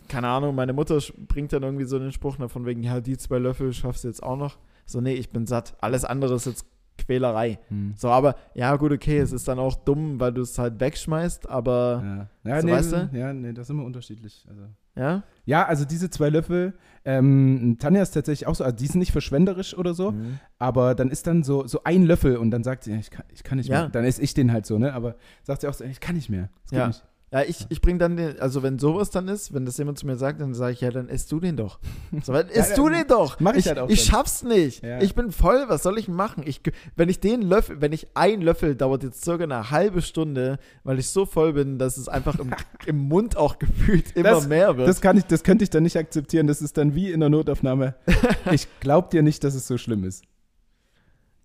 keine 0.08 0.28
Ahnung, 0.28 0.56
meine 0.56 0.74
Mutter 0.74 1.00
bringt 1.28 1.54
dann 1.54 1.64
irgendwie 1.64 1.86
so 1.86 1.98
den 2.00 2.12
Spruch 2.12 2.38
ne, 2.38 2.50
von 2.50 2.66
wegen, 2.66 2.84
ja, 2.84 3.00
die 3.00 3.18
zwei 3.18 3.38
Löffel 3.40 3.72
schaffst 3.74 4.04
du 4.04 4.08
jetzt 4.10 4.22
auch 4.22 4.38
noch. 4.38 4.58
So, 4.86 5.00
nee, 5.02 5.14
ich 5.14 5.30
bin 5.30 5.46
satt. 5.48 5.76
Alles 5.80 6.04
andere 6.06 6.36
ist 6.36 6.46
jetzt 6.46 6.66
Quälerei. 6.98 7.58
Mhm. 7.70 7.94
So, 7.98 8.10
aber, 8.10 8.36
ja, 8.54 8.76
gut, 8.76 8.92
okay, 8.92 9.18
es 9.20 9.32
ist 9.32 9.48
dann 9.48 9.58
auch 9.60 9.76
dumm, 9.76 10.20
weil 10.20 10.34
du 10.34 10.42
es 10.42 10.58
halt 10.60 10.80
wegschmeißt, 10.80 11.50
aber, 11.50 12.30
Ja, 12.44 12.52
ja 12.52 12.62
So, 12.62 12.68
nee, 12.68 12.74
weißt 12.74 12.92
du? 12.92 13.10
ja, 13.14 13.34
nee, 13.34 13.54
das 13.54 13.68
ist 13.68 13.70
immer 13.72 13.86
unterschiedlich. 13.86 14.46
Also. 14.50 14.64
Ja. 14.96 15.24
Ja, 15.46 15.66
also 15.66 15.86
diese 15.86 16.10
zwei 16.12 16.30
Löffel, 16.30 16.74
ähm, 17.04 17.78
Tanja 17.80 18.04
ist 18.04 18.12
tatsächlich 18.12 18.46
auch 18.48 18.54
so, 18.56 18.64
also 18.64 18.76
die 18.76 18.86
sind 18.86 19.00
nicht 19.00 19.12
verschwenderisch 19.12 19.76
oder 19.76 19.94
so, 19.96 20.12
Mhm. 20.12 20.40
aber 20.60 20.94
dann 20.94 21.10
ist 21.10 21.26
dann 21.26 21.42
so, 21.44 21.66
so 21.66 21.84
ein 21.84 22.04
Löffel 22.04 22.38
und 22.38 22.52
dann 22.52 22.64
sagt 22.64 22.84
sie, 22.84 22.94
ich 22.96 23.10
kann, 23.10 23.26
ich 23.34 23.44
kann 23.44 23.58
nicht 23.58 23.68
Ja. 23.70 23.82
mehr. 23.82 23.90
Dann 23.90 24.06
esse 24.06 24.22
ich 24.22 24.34
den 24.36 24.52
halt 24.54 24.68
so, 24.68 24.78
ne? 24.78 24.94
Aber 24.94 25.16
sagt 25.44 25.62
sie 25.62 25.68
auch 25.68 25.74
so, 25.74 25.84
ich 25.84 26.00
kann 26.00 26.16
nicht 26.16 26.30
mehr. 26.30 26.50
Das 26.64 26.70
geht 26.72 26.80
Ja. 26.80 26.88
nicht. 26.88 27.04
Ja, 27.34 27.44
ich, 27.44 27.66
ich 27.70 27.80
bringe 27.80 27.98
dann 27.98 28.18
den, 28.18 28.38
also 28.42 28.62
wenn 28.62 28.78
sowas 28.78 29.10
dann 29.10 29.30
ist, 29.30 29.54
wenn 29.54 29.66
das 29.66 29.78
jemand 29.78 29.98
zu 29.98 30.06
mir 30.06 30.18
sagt, 30.18 30.42
dann 30.42 30.54
sage 30.54 30.74
ich, 30.74 30.82
ja, 30.82 30.92
dann 30.92 31.08
isst 31.08 31.32
du 31.32 31.40
den 31.40 31.56
doch. 31.56 31.80
So, 32.24 32.34
dann 32.34 32.48
isst 32.50 32.72
Ja, 32.72 32.76
du 32.76 32.90
den 32.90 33.08
doch. 33.08 33.40
mach 33.40 33.54
ich 33.54 33.60
ich 33.60 33.68
halt 33.68 33.80
auch 33.80 33.90
Ich 33.90 34.06
dann. 34.06 34.12
schaff's 34.18 34.44
nicht. 34.44 34.84
Ja. 34.84 35.00
Ich 35.02 35.16
bin 35.16 35.32
voll, 35.32 35.64
was 35.70 35.82
soll 35.82 35.98
ich 35.98 36.10
machen? 36.10 36.44
Ich, 36.46 36.60
wenn 36.98 37.08
ich 37.08 37.22
den 37.22 37.42
Löffel, 37.42 37.80
wenn 37.80 37.94
ich 37.94 38.08
ein 38.16 38.42
Löffel 38.42 38.76
dauert 38.76 39.04
jetzt 39.04 39.24
circa 39.24 39.46
eine 39.46 39.72
halbe 39.72 40.02
Stunde, 40.02 40.60
weil 40.84 41.00
ich 41.00 41.08
so 41.08 41.26
voll 41.26 41.54
bin, 41.54 41.80
dass 41.80 41.96
es 41.96 42.10
einfach 42.10 42.38
im, 42.38 42.52
im 42.86 42.98
Mund 42.98 43.38
auch 43.38 43.60
gefühlt 43.60 44.12
immer 44.18 44.32
Das- 44.32 44.48
mehr 44.50 44.76
wird. 44.76 44.90
Das 44.90 45.00
kann 45.00 45.18
ich, 45.18 45.24
das 45.24 45.44
könnte 45.44 45.64
ich 45.64 45.70
dann 45.70 45.84
nicht 45.84 45.96
akzeptieren. 45.96 46.48
Das 46.48 46.62
ist 46.62 46.76
dann 46.78 46.96
wie 46.96 47.12
in 47.14 47.22
der 47.22 47.30
Notaufnahme. 47.30 47.96
ich 48.52 48.68
glaub 48.82 49.10
dir 49.10 49.22
nicht, 49.24 49.46
dass 49.46 49.56
es 49.56 49.68
so 49.68 49.78
schlimm 49.78 50.04
ist. 50.04 50.26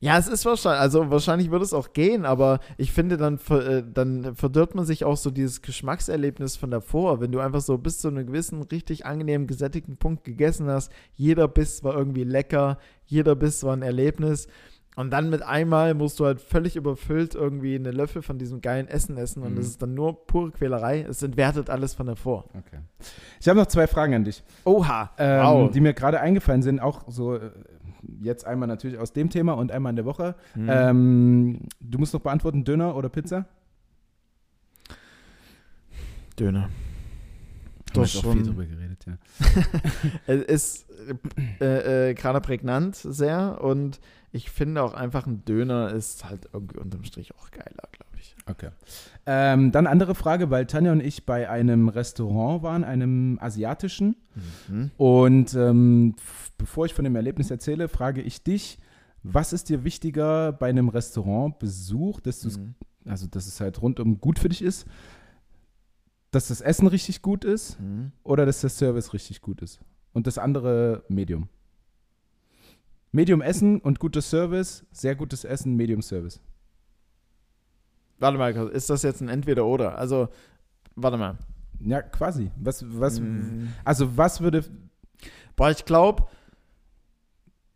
Ja, 0.07 0.19
es 0.19 0.29
ist 0.29 0.45
wahrscheinlich, 0.47 0.81
also 0.81 1.11
wahrscheinlich 1.11 1.51
würde 1.51 1.65
es 1.65 1.73
auch 1.75 1.93
gehen, 1.93 2.25
aber 2.25 2.61
ich 2.77 2.93
finde, 2.93 3.17
dann, 3.17 3.41
äh, 3.51 3.83
dann 3.93 4.35
verdirbt 4.37 4.75
man 4.77 4.85
sich 4.85 5.05
auch 5.05 5.17
so 5.17 5.31
dieses 5.31 5.63
Geschmackserlebnis 5.63 6.57
von 6.57 6.71
davor, 6.71 7.21
wenn 7.21 7.33
du 7.33 7.41
einfach 7.41 7.61
so 7.61 7.77
bis 7.77 7.99
zu 7.99 8.09
einem 8.09 8.27
gewissen, 8.27 8.63
richtig 8.63 9.05
angenehmen, 9.05 9.47
gesättigten 9.49 9.97
Punkt 9.97 10.23
gegessen 10.25 10.69
hast. 10.69 10.93
Jeder 11.15 11.49
Biss 11.49 11.83
war 11.83 11.97
irgendwie 11.97 12.25
lecker, 12.25 12.79
jeder 13.07 13.35
Biss 13.35 13.65
war 13.65 13.73
ein 13.75 13.83
Erlebnis. 13.83 14.47
Und 14.99 15.11
dann 15.11 15.29
mit 15.29 15.43
einmal 15.43 15.93
musst 15.93 16.19
du 16.21 16.25
halt 16.25 16.41
völlig 16.41 16.75
überfüllt 16.75 17.35
irgendwie 17.35 17.75
einen 17.75 17.93
Löffel 17.95 18.23
von 18.23 18.39
diesem 18.39 18.63
geilen 18.63 18.89
Essen 18.89 19.19
essen 19.19 19.43
und 19.43 19.53
Mhm. 19.53 19.57
das 19.57 19.67
ist 19.67 19.83
dann 19.83 19.93
nur 19.93 20.27
pure 20.27 20.53
Quälerei. 20.53 21.03
Es 21.07 21.23
entwertet 21.23 21.69
alles 21.69 21.93
von 21.93 22.07
davor. 22.07 22.45
Okay. 22.55 22.79
Ich 23.39 23.47
habe 23.47 23.59
noch 23.59 23.67
zwei 23.67 23.87
Fragen 23.87 24.15
an 24.15 24.25
dich, 24.25 24.43
Oha, 24.65 25.11
ähm, 25.19 25.45
wow. 25.45 25.71
die 25.71 25.81
mir 25.81 25.93
gerade 25.93 26.19
eingefallen 26.21 26.63
sind. 26.63 26.81
Auch 26.81 27.03
so 27.09 27.35
äh, 27.35 27.51
jetzt 28.21 28.47
einmal 28.47 28.69
natürlich 28.69 28.99
aus 28.99 29.13
dem 29.13 29.31
Thema 29.31 29.53
und 29.55 29.73
einmal 29.73 29.91
in 29.91 29.97
der 29.97 30.05
Woche. 30.05 30.35
Mhm. 30.55 30.69
Ähm, 30.71 31.59
du 31.81 31.99
musst 31.99 32.15
noch 32.15 32.21
beantworten, 32.21 32.65
Döner 32.65 32.97
oder 32.97 33.09
Pizza? 33.09 33.47
Döner. 36.39 36.63
Haben 36.63 36.71
wir 37.87 38.03
Doch 38.03 38.03
jetzt 38.03 38.17
auch 38.25 38.33
viel 38.33 38.45
schon. 38.45 38.55
drüber 38.55 38.67
geredet, 38.67 39.07
ja. 39.07 39.19
Es 40.27 40.43
ist 40.43 40.87
äh, 41.61 42.11
äh, 42.11 42.15
gerade 42.15 42.41
prägnant 42.41 42.97
sehr 42.97 43.61
und 43.63 44.01
ich 44.33 44.51
finde 44.51 44.83
auch 44.83 44.93
einfach 44.95 45.27
ein 45.27 45.45
Döner 45.45 45.93
ist 45.93 46.25
halt 46.29 46.49
irgendwie 46.53 46.79
unterm 46.79 47.05
Strich 47.05 47.35
auch 47.35 47.51
geiler, 47.51 47.89
glaube 47.93 48.05
ich. 48.05 48.06
Okay. 48.49 48.71
Ähm, 49.27 49.73
dann 49.73 49.87
andere 49.89 50.15
Frage, 50.15 50.51
weil 50.51 50.67
Tanja 50.67 50.93
und 50.93 51.01
ich 51.01 51.27
bei 51.27 51.51
einem 51.51 51.89
Restaurant 51.89 52.63
waren, 52.63 52.85
einem 52.85 53.39
asiatischen. 53.41 54.15
Mhm. 54.69 54.91
Und 54.97 55.55
ähm, 55.55 56.15
bevor 56.57 56.87
ich 56.87 56.95
von 56.95 57.05
dem 57.05 57.17
Erlebnis 57.17 57.51
erzähle, 57.51 57.89
frage 57.89 58.23
ich 58.23 58.45
dich, 58.45 58.79
was 59.25 59.53
ist 59.53 59.69
dir 59.69 59.83
wichtiger 59.83 60.53
bei 60.53 60.69
einem 60.69 60.89
Restaurantbesuch, 60.89 62.21
dass, 62.21 62.45
Mhm. 62.57 62.75
also, 63.05 63.27
dass 63.27 63.49
es 63.49 63.61
halt 63.61 63.83
rundum 63.83 64.21
gut 64.21 64.39
für 64.39 64.49
dich 64.49 64.63
ist, 64.63 64.87
dass 66.31 66.47
das 66.49 66.61
Essen 66.61 66.87
richtig 66.87 67.23
gut 67.23 67.45
ist 67.45 67.81
Mhm. 67.81 68.13
oder 68.23 68.47
dass 68.47 68.61
der 68.61 68.71
Service 68.71 69.13
richtig 69.13 69.41
gut 69.41 69.61
ist? 69.61 69.81
Und 70.13 70.29
das 70.29 70.39
andere 70.39 71.03
Medium. 71.09 71.49
Medium 73.11 73.41
Essen 73.43 73.81
und 73.81 73.99
gutes 73.99 74.31
Service, 74.31 74.85
sehr 74.93 75.17
gutes 75.17 75.45
Essen, 75.45 75.75
Medium 75.75 76.03
Service. 76.03 76.41
Warte 78.19 78.39
mal, 78.39 78.55
ist 78.69 78.89
das 78.91 79.03
jetzt 79.03 79.21
ein 79.21 79.29
Entweder-Oder? 79.29 79.99
Also, 79.99 80.29
warte 80.95 81.17
mal. 81.19 81.39
Ja, 81.81 82.01
quasi. 82.03 82.51
Was, 82.57 82.85
was, 82.99 83.21
Mhm. 83.21 83.73
also 83.85 84.17
was 84.17 84.41
würde, 84.41 84.65
Boah, 85.57 85.71
ich 85.71 85.85
glaube, 85.85 86.25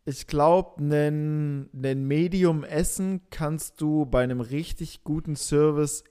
ich 0.05 0.27
glaube, 0.27 0.83
ein 0.83 1.69
Medium-Essen 2.07 3.21
kannst 3.31 3.81
du 3.81 4.07
bei 4.07 4.23
einem 4.23 4.41
richtig 4.41 5.05
guten 5.05 5.37
Service 5.37 6.05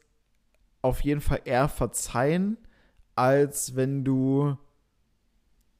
auf 0.82 1.02
jeden 1.02 1.22
Fall 1.22 1.42
eher 1.46 1.68
verzeihen, 1.68 2.58
als 3.16 3.76
wenn 3.76 4.04
du 4.06 4.58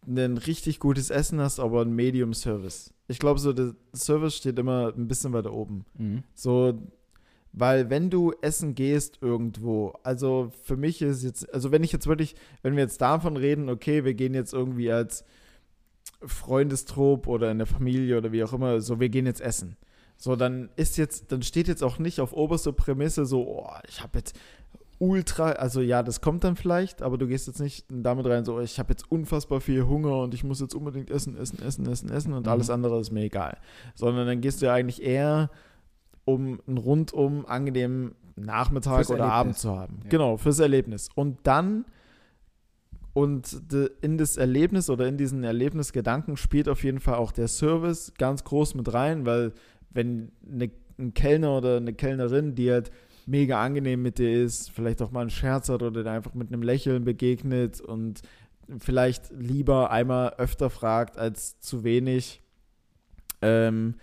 ein 0.08 0.38
richtig 0.38 0.80
gutes 0.80 1.10
Essen 1.10 1.40
hast, 1.40 1.60
aber 1.60 1.82
ein 1.82 1.94
Medium-Service. 1.94 2.94
Ich 3.08 3.20
glaube, 3.20 3.40
so 3.40 3.54
der 3.54 3.76
Service 3.96 4.36
steht 4.36 4.58
immer 4.60 4.94
ein 4.96 5.08
bisschen 5.08 5.34
weiter 5.34 5.54
oben. 5.54 5.86
Mhm. 5.98 6.24
So, 6.34 6.74
weil 7.52 7.90
wenn 7.90 8.10
du 8.10 8.34
essen 8.42 8.76
gehst 8.76 9.20
irgendwo, 9.22 9.94
also 10.04 10.52
für 10.64 10.78
mich 10.78 11.02
ist 11.02 11.24
jetzt, 11.24 11.52
also 11.54 11.72
wenn 11.72 11.84
ich 11.84 11.92
jetzt 11.92 12.08
wirklich, 12.08 12.36
wenn 12.62 12.76
wir 12.76 12.84
jetzt 12.84 13.02
davon 13.02 13.38
reden, 13.38 13.70
okay, 13.70 14.06
wir 14.06 14.14
gehen 14.14 14.34
jetzt 14.34 14.54
irgendwie 14.54 14.92
als 14.92 15.24
Freundestrop 16.26 17.28
oder 17.28 17.52
in 17.52 17.58
der 17.58 17.68
Familie 17.68 18.18
oder 18.18 18.32
wie 18.32 18.44
auch 18.44 18.54
immer, 18.54 18.82
so 18.82 19.00
wir 19.00 19.10
gehen 19.10 19.26
jetzt 19.26 19.42
essen. 19.42 19.78
So, 20.18 20.36
dann 20.36 20.70
ist 20.76 20.98
jetzt, 20.98 21.32
dann 21.32 21.42
steht 21.42 21.68
jetzt 21.70 21.84
auch 21.84 21.98
nicht 21.98 22.20
auf 22.20 22.34
oberster 22.34 22.74
Prämisse 22.74 23.26
so, 23.26 23.48
oh, 23.48 23.70
ich 23.88 24.02
habe 24.02 24.18
jetzt 24.20 24.38
ultra, 25.00 25.52
also 25.54 25.80
ja, 25.80 26.04
das 26.04 26.20
kommt 26.20 26.44
dann 26.44 26.58
vielleicht, 26.58 27.02
aber 27.02 27.18
du 27.18 27.26
gehst 27.26 27.48
jetzt 27.48 27.62
nicht 27.62 27.86
damit 27.90 28.26
rein, 28.26 28.44
so, 28.44 28.60
ich 28.60 28.80
habe 28.80 28.92
jetzt 28.92 29.10
unfassbar 29.10 29.62
viel 29.62 29.88
Hunger 29.88 30.20
und 30.20 30.34
ich 30.34 30.44
muss 30.44 30.60
jetzt 30.60 30.76
unbedingt 30.76 31.10
essen, 31.10 31.38
essen, 31.38 31.62
essen, 31.64 31.90
essen, 31.90 32.10
essen 32.10 32.34
und 32.34 32.46
Mhm. 32.46 32.52
alles 32.52 32.70
andere 32.70 33.00
ist 33.00 33.12
mir 33.12 33.24
egal. 33.24 33.58
Sondern 33.96 34.28
dann 34.28 34.42
gehst 34.42 34.62
du 34.62 34.66
ja 34.66 34.74
eigentlich 34.74 35.02
eher, 35.02 35.50
um 36.34 36.60
einen 36.68 36.78
rundum 36.78 37.46
angenehmen 37.46 38.16
Nachmittag 38.36 38.96
Fürs 38.98 39.10
oder 39.12 39.26
Erlebnis. 39.26 39.40
Abend 39.40 39.58
zu 39.58 39.76
haben. 39.76 40.00
Ja. 40.04 40.10
Genau, 40.10 40.38
fürs 40.38 40.60
Erlebnis. 40.60 41.10
Und 41.16 41.40
dann 41.44 41.86
und 43.14 43.62
in 44.02 44.18
das 44.18 44.38
Erlebnis 44.38 44.90
oder 44.90 45.08
in 45.08 45.18
diesen 45.18 45.44
Erlebnisgedanken 45.44 46.38
spielt 46.38 46.70
auf 46.70 46.84
jeden 46.84 47.00
Fall 47.00 47.16
auch 47.16 47.32
der 47.32 47.48
Service 47.48 48.14
ganz 48.18 48.44
groß 48.44 48.76
mit 48.76 48.94
rein, 48.94 49.26
weil 49.26 49.52
wenn 49.90 50.32
eine, 50.50 50.70
ein 50.98 51.14
Kellner 51.14 51.58
oder 51.58 51.78
eine 51.78 51.94
Kellnerin, 51.94 52.56
die 52.56 52.72
halt 52.72 52.92
mega 53.26 53.62
angenehm 53.62 54.02
mit 54.02 54.20
dir 54.20 54.44
ist, 54.44 54.72
vielleicht 54.72 55.02
auch 55.02 55.12
mal 55.12 55.22
einen 55.22 55.30
Scherz 55.32 55.70
hat 55.70 55.82
oder 55.82 56.04
dir 56.04 56.10
einfach 56.10 56.34
mit 56.34 56.48
einem 56.48 56.62
Lächeln 56.62 57.04
begegnet 57.04 57.82
und 57.82 58.22
vielleicht 58.78 59.32
lieber 59.32 59.92
einmal 59.92 60.36
öfter 60.38 60.70
fragt 60.70 61.18
als 61.18 61.60
zu 61.60 61.84
wenig, 61.84 62.42
ähm, 63.42 63.96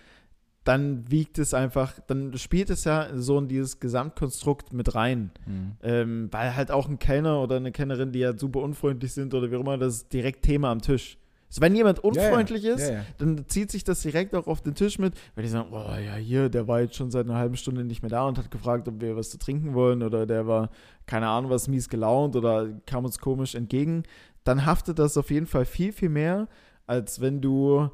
dann 0.66 1.08
wiegt 1.08 1.38
es 1.38 1.54
einfach, 1.54 1.94
dann 2.08 2.36
spielt 2.36 2.70
es 2.70 2.84
ja 2.84 3.08
so 3.14 3.38
in 3.38 3.46
dieses 3.46 3.78
Gesamtkonstrukt 3.78 4.72
mit 4.72 4.96
rein. 4.96 5.30
Mhm. 5.46 5.72
Ähm, 5.82 6.28
weil 6.32 6.56
halt 6.56 6.72
auch 6.72 6.88
ein 6.88 6.98
Kellner 6.98 7.40
oder 7.40 7.56
eine 7.56 7.70
Kellnerin, 7.70 8.10
die 8.10 8.26
halt 8.26 8.40
super 8.40 8.60
unfreundlich 8.60 9.12
sind 9.12 9.32
oder 9.32 9.50
wie 9.50 9.56
auch 9.56 9.60
immer, 9.60 9.78
das 9.78 9.94
ist 9.94 10.12
direkt 10.12 10.42
Thema 10.42 10.72
am 10.72 10.82
Tisch. 10.82 11.18
Also 11.48 11.60
wenn 11.60 11.76
jemand 11.76 12.00
unfreundlich 12.00 12.64
ja, 12.64 12.74
ist, 12.74 12.88
Ja, 12.88 12.94
ja. 12.94 13.04
dann 13.18 13.46
zieht 13.46 13.70
sich 13.70 13.84
das 13.84 14.02
direkt 14.02 14.34
auch 14.34 14.48
auf 14.48 14.60
den 14.60 14.74
Tisch 14.74 14.98
mit, 14.98 15.14
weil 15.36 15.44
die 15.44 15.50
sagen, 15.50 15.68
oh 15.70 15.76
ja, 15.76 16.16
hier, 16.16 16.48
der 16.48 16.66
war 16.66 16.80
jetzt 16.80 16.96
schon 16.96 17.12
seit 17.12 17.26
einer 17.26 17.38
halben 17.38 17.56
Stunde 17.56 17.84
nicht 17.84 18.02
mehr 18.02 18.10
da 18.10 18.26
und 18.26 18.36
hat 18.36 18.50
gefragt, 18.50 18.88
ob 18.88 19.00
wir 19.00 19.16
was 19.16 19.30
zu 19.30 19.38
trinken 19.38 19.72
wollen 19.72 20.02
oder 20.02 20.26
der 20.26 20.48
war, 20.48 20.70
keine 21.06 21.28
Ahnung, 21.28 21.50
was 21.50 21.68
mies 21.68 21.88
gelaunt 21.88 22.34
oder 22.34 22.68
kam 22.86 23.04
uns 23.04 23.20
komisch 23.20 23.54
entgegen, 23.54 24.02
dann 24.42 24.66
haftet 24.66 24.98
das 24.98 25.16
auf 25.16 25.30
jeden 25.30 25.46
Fall 25.46 25.64
viel, 25.64 25.92
viel 25.92 26.08
mehr, 26.08 26.48
als 26.88 27.20
wenn 27.20 27.40
du, 27.40 27.88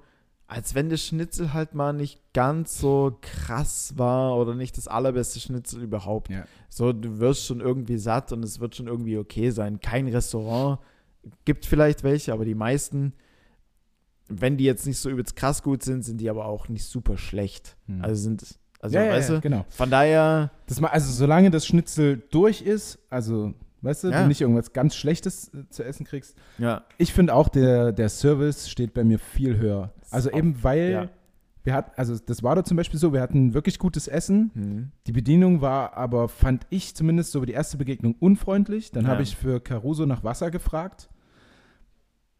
als 0.46 0.74
wenn 0.74 0.90
das 0.90 1.02
Schnitzel 1.02 1.52
halt 1.54 1.74
mal 1.74 1.92
nicht 1.92 2.20
ganz 2.34 2.78
so 2.78 3.18
krass 3.22 3.94
war 3.96 4.36
oder 4.36 4.54
nicht 4.54 4.76
das 4.76 4.88
allerbeste 4.88 5.40
Schnitzel 5.40 5.82
überhaupt. 5.82 6.30
Ja. 6.30 6.44
So, 6.68 6.92
du 6.92 7.18
wirst 7.20 7.46
schon 7.46 7.60
irgendwie 7.60 7.96
satt 7.96 8.32
und 8.32 8.42
es 8.42 8.60
wird 8.60 8.76
schon 8.76 8.86
irgendwie 8.86 9.16
okay 9.16 9.50
sein. 9.50 9.80
Kein 9.80 10.08
Restaurant, 10.08 10.78
gibt 11.44 11.66
vielleicht 11.66 12.02
welche, 12.02 12.32
aber 12.32 12.44
die 12.44 12.54
meisten, 12.54 13.14
wenn 14.28 14.56
die 14.56 14.64
jetzt 14.64 14.86
nicht 14.86 14.98
so 14.98 15.08
übelst 15.10 15.36
krass 15.36 15.62
gut 15.62 15.82
sind, 15.82 16.02
sind 16.02 16.20
die 16.20 16.30
aber 16.30 16.46
auch 16.46 16.68
nicht 16.68 16.84
super 16.84 17.16
schlecht. 17.16 17.76
Mhm. 17.86 18.04
Also 18.04 18.22
sind, 18.22 18.58
also 18.80 18.96
ja, 18.96 19.08
weißt 19.08 19.30
ja, 19.30 19.34
du, 19.36 19.40
genau. 19.40 19.66
von 19.70 19.90
daher, 19.90 20.50
Das 20.66 20.82
also 20.82 21.12
solange 21.12 21.50
das 21.50 21.66
Schnitzel 21.66 22.22
durch 22.30 22.62
ist, 22.62 22.98
also 23.08 23.54
weißt 23.82 24.04
du, 24.04 24.08
Ja. 24.10 24.22
du 24.22 24.28
nicht 24.28 24.40
irgendwas 24.40 24.72
ganz 24.72 24.94
Schlechtes 24.96 25.52
äh, 25.54 25.68
zu 25.70 25.84
essen 25.84 26.04
kriegst. 26.06 26.36
ja, 26.58 26.82
Ich 26.98 27.12
finde 27.12 27.34
auch, 27.34 27.48
der, 27.48 27.92
der 27.92 28.08
Service 28.08 28.68
steht 28.70 28.94
bei 28.94 29.04
mir 29.04 29.18
viel 29.18 29.56
höher. 29.58 29.92
Also 30.10 30.30
Auf- 30.30 30.36
eben 30.38 30.62
weil 30.62 30.90
ja. 30.90 31.08
wir 31.64 31.74
hatten, 31.74 31.92
also 31.96 32.16
das 32.24 32.42
war 32.42 32.54
da 32.56 32.64
zum 32.64 32.76
Beispiel 32.76 32.98
so, 32.98 33.12
wir 33.12 33.20
hatten 33.20 33.54
wirklich 33.54 33.78
gutes 33.78 34.08
Essen. 34.08 34.50
hm, 34.54 34.90
Die 35.06 35.12
Bedienung 35.12 35.60
war 35.60 35.96
aber, 35.96 36.28
fand 36.28 36.66
ich 36.70 36.94
zumindest 36.94 37.32
so 37.32 37.44
die 37.44 37.52
erste 37.52 37.76
Begegnung 37.76 38.14
unfreundlich. 38.18 38.90
Dann 38.90 39.04
Ja. 39.04 39.10
habe 39.10 39.22
ich 39.22 39.36
für 39.36 39.60
Caruso 39.60 40.06
nach 40.06 40.24
Wasser 40.24 40.50
gefragt. 40.50 41.08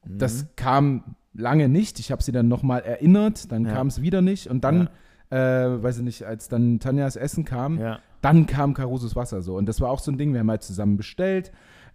hm, 0.04 0.18
Das 0.18 0.46
kam 0.56 1.16
lange 1.34 1.68
nicht. 1.68 1.98
Ich 2.00 2.10
habe 2.12 2.22
sie 2.22 2.32
dann 2.32 2.48
nochmal 2.48 2.80
erinnert, 2.82 3.50
dann 3.52 3.64
kam 3.64 3.86
es 3.86 4.02
wieder 4.02 4.20
nicht. 4.22 4.48
Und 4.48 4.64
dann, 4.64 4.88
äh, 5.30 5.36
weiß 5.38 5.98
ich 5.98 6.02
nicht, 6.04 6.24
als 6.24 6.48
dann 6.48 6.78
Tanjas 6.78 7.16
Essen 7.16 7.44
kam, 7.44 7.78
ja, 7.80 8.00
dann 8.22 8.46
kam 8.46 8.72
Carusos 8.74 9.14
Wasser 9.14 9.42
so. 9.42 9.56
Und 9.56 9.66
das 9.68 9.80
war 9.80 9.90
auch 9.90 9.98
so 9.98 10.10
ein 10.10 10.16
Ding, 10.16 10.32
wir 10.32 10.40
haben 10.40 10.50
halt 10.50 10.62
zusammen 10.62 10.96
bestellt. 10.96 11.52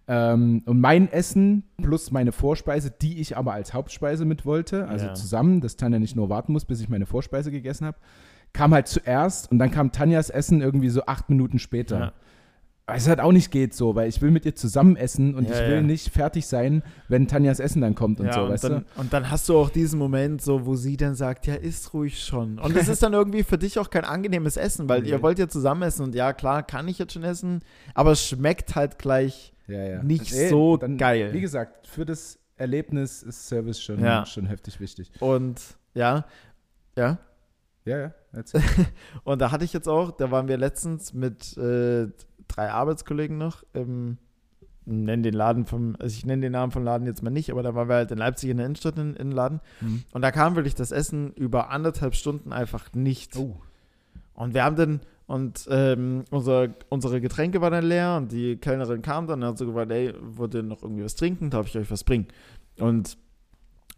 Ähm, 0.07 0.61
und 0.65 0.79
mein 0.79 1.11
Essen 1.11 1.63
plus 1.81 2.11
meine 2.11 2.31
Vorspeise, 2.31 2.91
die 2.91 3.19
ich 3.19 3.35
aber 3.35 3.53
als 3.53 3.73
Hauptspeise 3.73 4.23
mit 4.23 4.45
wollte, 4.45 4.87
also 4.87 5.07
Ja. 5.07 5.13
zusammen, 5.13 5.59
dass 5.59 5.75
Tanja 5.75 5.99
nicht 5.99 6.15
nur 6.15 6.29
warten 6.29 6.53
muss, 6.53 6.63
bis 6.65 6.79
ich 6.79 6.87
meine 6.87 7.05
Vorspeise 7.05 7.51
gegessen 7.51 7.85
habe, 7.85 7.97
kam 8.53 8.73
halt 8.73 8.87
zuerst 8.87 9.51
und 9.51 9.59
dann 9.59 9.69
kam 9.71 9.91
Tanjas 9.91 10.29
Essen 10.29 10.61
irgendwie 10.61 10.89
so 10.89 11.01
acht 11.05 11.29
Minuten 11.29 11.59
später. 11.59 11.99
ja. 11.99 12.13
Weil 12.89 12.97
es 12.99 13.07
halt 13.09 13.19
auch 13.19 13.33
nicht 13.33 13.51
geht 13.51 13.73
so, 13.73 13.95
weil 13.95 14.07
ich 14.07 14.21
will 14.21 14.31
mit 14.31 14.45
ihr 14.45 14.55
zusammen 14.55 14.95
essen 14.95 15.35
und 15.35 15.49
Ja, 15.49 15.55
ich 15.55 15.59
will 15.67 15.75
ja. 15.75 15.81
nicht 15.81 16.09
fertig 16.13 16.47
sein, 16.47 16.83
wenn 17.09 17.27
Tanjas 17.27 17.59
Essen 17.59 17.81
dann 17.81 17.95
kommt 17.95 18.21
und 18.21 18.27
ja, 18.27 18.33
so, 18.33 18.43
und, 18.45 18.49
weißt 18.51 18.63
dann, 18.63 18.85
du? 18.95 19.01
und 19.01 19.11
dann 19.11 19.29
hast 19.29 19.49
du 19.49 19.57
auch 19.57 19.69
diesen 19.69 19.99
Moment, 19.99 20.41
so, 20.41 20.65
wo 20.65 20.77
sie 20.77 20.95
dann 20.95 21.13
sagt, 21.13 21.47
ja, 21.47 21.55
isst 21.55 21.93
ruhig 21.93 22.23
schon. 22.23 22.59
Und 22.59 22.77
das 22.77 22.87
ist 22.87 23.03
dann 23.03 23.11
irgendwie 23.11 23.43
für 23.43 23.57
dich 23.57 23.77
auch 23.77 23.89
kein 23.89 24.05
angenehmes 24.05 24.55
Essen, 24.55 24.87
weil 24.87 25.01
Nee. 25.01 25.09
ihr 25.09 25.21
wollt 25.21 25.37
ja 25.37 25.49
zusammen 25.49 25.81
essen 25.81 26.03
und 26.03 26.15
ja, 26.15 26.31
klar, 26.31 26.63
kann 26.63 26.87
ich 26.87 26.97
jetzt 26.97 27.11
schon 27.11 27.23
essen, 27.25 27.59
aber 27.93 28.13
es 28.13 28.25
schmeckt 28.25 28.75
halt 28.75 28.97
gleich 28.97 29.53
Ja, 29.67 29.83
ja. 29.83 30.03
nicht 30.03 30.33
so 30.33 30.77
dann, 30.77 30.97
geil. 30.97 31.33
Wie 31.33 31.41
gesagt, 31.41 31.87
für 31.87 32.05
das 32.05 32.39
Erlebnis 32.55 33.21
ist 33.21 33.49
Service 33.49 33.81
schon, 33.81 33.99
schon 34.27 34.45
heftig 34.45 34.79
wichtig. 34.79 35.11
Und 35.19 35.59
ja, 35.93 36.23
ja. 36.95 37.17
Ja, 37.83 37.97
ja. 37.99 38.13
Und 39.25 39.41
da 39.41 39.51
hatte 39.51 39.65
ich 39.65 39.73
jetzt 39.73 39.87
auch, 39.89 40.11
da 40.11 40.31
waren 40.31 40.47
wir 40.47 40.57
letztens 40.57 41.13
mit 41.13 41.55
äh, 41.57 42.07
drei 42.47 42.71
Arbeitskollegen 42.71 43.37
noch, 43.37 43.63
ähm, 43.73 44.17
nennen 44.85 45.23
den 45.23 45.33
Laden 45.33 45.65
vom, 45.65 45.95
also 45.99 46.15
ich 46.15 46.25
nenne 46.25 46.43
den 46.43 46.53
Namen 46.53 46.71
vom 46.71 46.83
Laden 46.83 47.05
jetzt 47.07 47.21
mal 47.21 47.29
nicht, 47.29 47.51
aber 47.51 47.61
da 47.61 47.75
waren 47.75 47.89
wir 47.89 47.95
halt 47.95 48.11
in 48.11 48.17
Leipzig 48.17 48.49
in 48.49 48.57
der 48.57 48.65
Innenstadt 48.67 48.97
in, 48.97 49.15
in 49.15 49.29
den 49.29 49.31
Laden 49.31 49.59
Mhm. 49.81 50.03
und 50.13 50.21
da 50.21 50.31
kam 50.31 50.55
wirklich 50.55 50.75
das 50.75 50.91
Essen 50.91 51.33
über 51.33 51.69
anderthalb 51.69 52.15
Stunden 52.15 52.53
einfach 52.53 52.93
nicht. 52.93 53.35
Oh. 53.37 53.57
Und 54.33 54.53
wir 54.53 54.63
haben 54.63 54.75
dann, 54.77 55.01
und 55.25 55.67
ähm, 55.69 56.23
unser, 56.31 56.69
unsere 56.89 57.19
Getränke 57.19 57.59
waren 57.59 57.73
dann 57.73 57.85
leer 57.85 58.15
und 58.15 58.31
die 58.31 58.55
Kellnerin 58.55 59.01
kam 59.01 59.27
dann 59.27 59.41
und 59.43 59.49
hat 59.49 59.57
so 59.57 59.65
gefragt, 59.65 59.91
ey, 59.91 60.13
wollt 60.21 60.53
ihr 60.53 60.63
noch 60.63 60.83
irgendwie 60.83 61.03
was 61.03 61.15
trinken? 61.15 61.49
Darf 61.49 61.67
ich 61.67 61.77
euch 61.77 61.91
was 61.91 62.03
bringen? 62.05 62.27
Und 62.79 63.17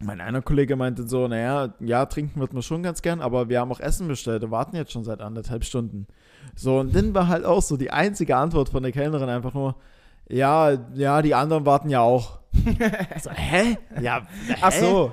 mein 0.02 0.20
einer 0.20 0.40
Kollege 0.42 0.76
meinte 0.76 1.06
so, 1.06 1.28
naja, 1.28 1.74
ja, 1.80 2.06
trinken 2.06 2.40
wird 2.40 2.52
man 2.54 2.62
schon 2.62 2.82
ganz 2.82 3.02
gern, 3.02 3.20
aber 3.20 3.48
wir 3.48 3.60
haben 3.60 3.70
auch 3.70 3.80
Essen 3.80 4.08
bestellt 4.08 4.42
und 4.44 4.50
warten 4.50 4.74
jetzt 4.76 4.92
schon 4.92 5.04
seit 5.04 5.20
anderthalb 5.20 5.64
Stunden. 5.64 6.06
So, 6.56 6.78
und 6.80 6.94
dann 6.96 7.14
war 7.14 7.28
halt 7.28 7.44
auch 7.44 7.62
so 7.62 7.76
die 7.76 7.90
einzige 7.90 8.36
Antwort 8.36 8.70
von 8.70 8.82
der 8.82 8.92
Kellnerin 8.92 9.28
einfach 9.28 9.52
nur, 9.54 9.76
ja, 10.28 10.70
ja, 10.94 11.20
die 11.22 11.34
anderen 11.34 11.66
warten 11.66 11.90
ja 11.90 12.00
auch. 12.00 12.38
so, 13.22 13.30
hä? 13.30 13.76
Ja, 14.00 14.22
hä? 14.46 14.54
Ach 14.60 14.72
so. 14.72 15.12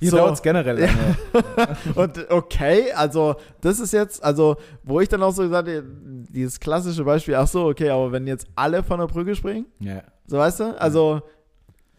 Hier 0.00 0.10
So. 0.10 0.16
dauert 0.18 0.34
es 0.34 0.42
generell 0.42 0.78
lange. 0.80 1.16
Und 1.94 2.30
okay, 2.30 2.92
also 2.92 3.36
das 3.62 3.80
ist 3.80 3.92
jetzt, 3.92 4.22
also 4.22 4.56
wo 4.82 5.00
ich 5.00 5.08
dann 5.08 5.22
auch 5.22 5.30
so 5.32 5.42
gesagt 5.42 5.68
habe, 5.68 5.82
dieses 6.28 6.60
klassische 6.60 7.04
Beispiel, 7.04 7.36
ach 7.36 7.46
so, 7.46 7.66
okay, 7.68 7.88
aber 7.88 8.12
wenn 8.12 8.26
jetzt 8.26 8.46
alle 8.56 8.82
von 8.82 8.98
der 9.00 9.06
Brücke 9.06 9.34
springen, 9.34 9.64
Ja. 9.78 10.02
so 10.26 10.36
weißt 10.38 10.60
du, 10.60 10.80
also 10.80 11.22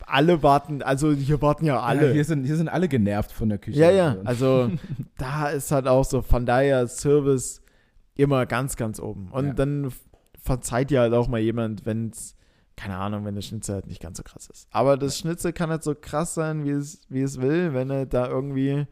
alle 0.07 0.41
warten, 0.43 0.81
also 0.81 1.11
hier 1.11 1.41
warten 1.41 1.65
ja 1.65 1.79
alle. 1.81 2.07
Ja, 2.07 2.13
hier, 2.13 2.25
sind, 2.25 2.45
hier 2.45 2.55
sind 2.55 2.69
alle 2.69 2.87
genervt 2.87 3.31
von 3.31 3.49
der 3.49 3.57
Küche. 3.57 3.79
Ja, 3.79 3.91
ja, 3.91 4.17
also 4.23 4.71
da 5.17 5.49
ist 5.49 5.71
halt 5.71 5.87
auch 5.87 6.05
so, 6.05 6.21
von 6.21 6.45
daher 6.45 6.87
Service 6.87 7.61
immer 8.15 8.45
ganz, 8.45 8.75
ganz 8.75 8.99
oben. 8.99 9.29
Und 9.31 9.47
Ja. 9.47 9.53
dann 9.53 9.91
verzeiht 10.41 10.91
ja 10.91 11.01
halt 11.01 11.13
auch 11.13 11.27
mal 11.27 11.39
jemand, 11.39 11.85
wenn 11.85 12.09
es, 12.09 12.35
keine 12.75 12.97
Ahnung, 12.97 13.25
wenn 13.25 13.35
der 13.35 13.41
Schnitzel 13.41 13.75
halt 13.75 13.87
nicht 13.87 14.01
ganz 14.01 14.17
so 14.17 14.23
krass 14.23 14.47
ist. 14.47 14.67
Aber 14.71 14.97
das 14.97 15.17
Schnitzel 15.17 15.51
kann 15.53 15.69
halt 15.69 15.83
so 15.83 15.93
krass 15.93 16.33
sein, 16.33 16.63
wie 16.63 16.69
es, 16.71 17.01
wie 17.09 17.21
es 17.21 17.41
will, 17.41 17.73
wenn 17.73 17.89
er 17.89 18.05
da 18.05 18.27
irgendwie 18.27 18.85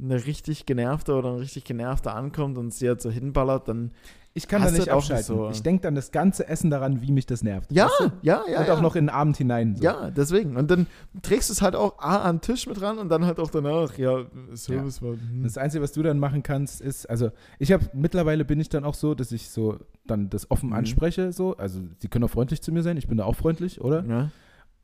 eine 0.00 0.26
richtig 0.26 0.66
genervte 0.66 1.14
oder 1.14 1.30
ein 1.32 1.38
richtig 1.38 1.64
genervter 1.64 2.14
ankommt 2.14 2.56
und 2.58 2.72
sie 2.72 2.88
halt 2.88 3.00
so 3.00 3.10
hinballert, 3.10 3.68
dann 3.68 3.92
Ich 4.36 4.48
kann 4.48 4.62
da 4.62 4.70
nicht 4.70 4.88
abschalten. 4.90 5.24
so? 5.24 5.48
Ich 5.50 5.62
denke 5.62 5.82
dann 5.82 5.94
das 5.94 6.12
ganze 6.12 6.46
Essen 6.46 6.70
daran, 6.70 7.00
wie 7.00 7.10
mich 7.10 7.26
das 7.26 7.42
nervt. 7.42 7.72
ja, 7.72 7.86
Weißt 7.86 8.00
du? 8.00 8.04
ja, 8.22 8.42
ja. 8.48 8.60
Und 8.60 8.66
ja. 8.68 8.74
auch 8.74 8.80
noch 8.80 8.94
in 8.94 9.06
den 9.06 9.10
Abend 9.14 9.36
hinein. 9.36 9.74
So. 9.76 9.82
Ja, 9.82 10.10
deswegen. 10.10 10.56
Und 10.56 10.70
dann 10.70 10.86
trägst 11.22 11.48
du 11.48 11.52
es 11.54 11.62
halt 11.62 11.74
auch 11.74 11.98
A, 11.98 12.18
an 12.22 12.36
den 12.36 12.40
Tisch 12.42 12.66
mit 12.66 12.80
ran 12.82 12.98
und 12.98 13.08
dann 13.08 13.24
halt 13.24 13.40
auch 13.40 13.50
danach, 13.50 13.96
ja, 13.98 14.24
Service 14.54 15.00
war. 15.02 15.12
Hm. 15.14 15.42
Das 15.42 15.56
Einzige, 15.58 15.82
was 15.82 15.92
du 15.92 16.02
dann 16.02 16.18
machen 16.18 16.42
kannst, 16.42 16.80
ist, 16.80 17.08
also 17.08 17.30
ich 17.58 17.72
habe 17.72 17.84
mittlerweile 17.94 18.44
bin 18.44 18.60
ich 18.60 18.68
dann 18.68 18.84
auch 18.84 18.94
so, 18.94 19.14
dass 19.14 19.32
ich 19.32 19.48
so 19.48 19.78
dann 20.06 20.28
das 20.30 20.50
offen 20.50 20.68
Mhm. 20.68 20.74
anspreche, 20.76 21.32
so. 21.32 21.56
Also 21.56 21.80
sie 21.98 22.08
können 22.08 22.24
auch 22.24 22.30
freundlich 22.30 22.60
zu 22.62 22.72
mir 22.72 22.82
sein, 22.82 22.96
ich 22.96 23.08
bin 23.08 23.16
da 23.18 23.24
auch 23.24 23.36
freundlich, 23.36 23.80
oder? 23.80 24.04
ja. 24.04 24.30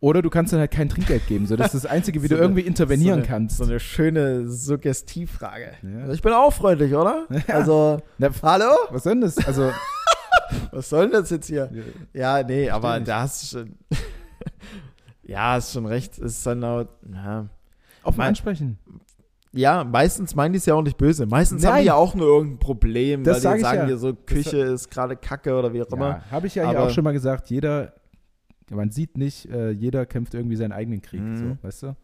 Oder 0.02 0.20
du 0.20 0.30
kannst 0.30 0.52
dann 0.52 0.58
halt 0.58 0.72
kein 0.72 0.88
Trinkgeld 0.88 1.28
geben. 1.28 1.46
So, 1.46 1.54
das 1.54 1.74
ist 1.74 1.84
das 1.84 1.90
Einzige, 1.90 2.22
wie 2.24 2.26
So 2.28 2.34
du 2.34 2.40
irgendwie 2.40 2.62
intervenieren 2.62 3.20
so 3.20 3.20
eine, 3.20 3.26
kannst. 3.28 3.56
So 3.58 3.64
eine 3.64 3.78
schöne 3.78 4.48
Suggestivfrage. 4.48 5.74
Ja. 5.82 6.00
Also 6.00 6.12
ich 6.14 6.22
bin 6.22 6.32
auch 6.32 6.52
freundlich, 6.52 6.92
oder? 6.92 7.26
Also, 7.46 8.02
Na, 8.18 8.28
hallo? 8.42 8.74
was 8.90 9.04
soll 9.04 9.12
denn 9.12 9.20
das? 9.22 9.38
Also, 9.46 9.70
Was 10.72 10.88
soll 10.90 11.04
denn 11.08 11.12
das 11.22 11.30
jetzt 11.30 11.46
hier? 11.46 11.70
Ja, 12.12 12.42
nee, 12.42 12.68
aber 12.68 12.96
nicht. 12.98 13.08
da 13.08 13.20
hast 13.20 13.42
du 13.54 13.58
schon. 13.58 13.74
ja, 15.22 15.52
hast 15.52 15.72
schon 15.72 15.86
recht. 15.86 16.18
Ist 16.18 16.44
dann 16.46 16.62
auch. 16.64 16.84
Ja. 17.12 17.46
offen 18.02 18.18
Mein- 18.18 18.28
ansprechen. 18.28 18.78
ja, 19.52 19.84
meistens 19.84 20.34
meinen 20.34 20.52
die 20.52 20.58
es 20.58 20.66
ja 20.66 20.74
auch 20.74 20.82
nicht 20.82 20.98
böse. 20.98 21.26
Meistens 21.26 21.64
haben 21.64 21.74
Nein. 21.74 21.82
die 21.82 21.86
ja 21.86 21.94
auch 21.94 22.14
nur 22.14 22.26
irgendein 22.26 22.58
Problem, 22.58 23.22
Das 23.24 23.44
weil 23.44 23.56
die 23.56 23.62
sagen 23.62 23.78
ja. 23.78 23.86
dir 23.86 23.96
so, 23.98 24.14
Küche 24.14 24.58
ist 24.58 24.90
gerade 24.90 25.16
kacke 25.16 25.54
oder 25.56 25.72
wie 25.72 25.80
auch 25.82 25.92
immer. 25.92 26.08
Ja, 26.08 26.22
habe 26.30 26.46
ich 26.48 26.54
ja 26.54 26.68
hier 26.68 26.80
auch 26.82 26.90
schon 26.90 27.04
mal 27.04 27.12
gesagt, 27.12 27.48
jeder, 27.50 27.92
man 28.70 28.90
sieht 28.90 29.16
nicht, 29.18 29.46
äh, 29.50 29.70
jeder 29.70 30.06
kämpft 30.06 30.34
irgendwie 30.34 30.56
seinen 30.56 30.72
eigenen 30.72 31.02
Krieg, 31.02 31.20
Mhm. 31.22 31.36
so, 31.36 31.56
weißt 31.62 31.82
du? 31.84 31.96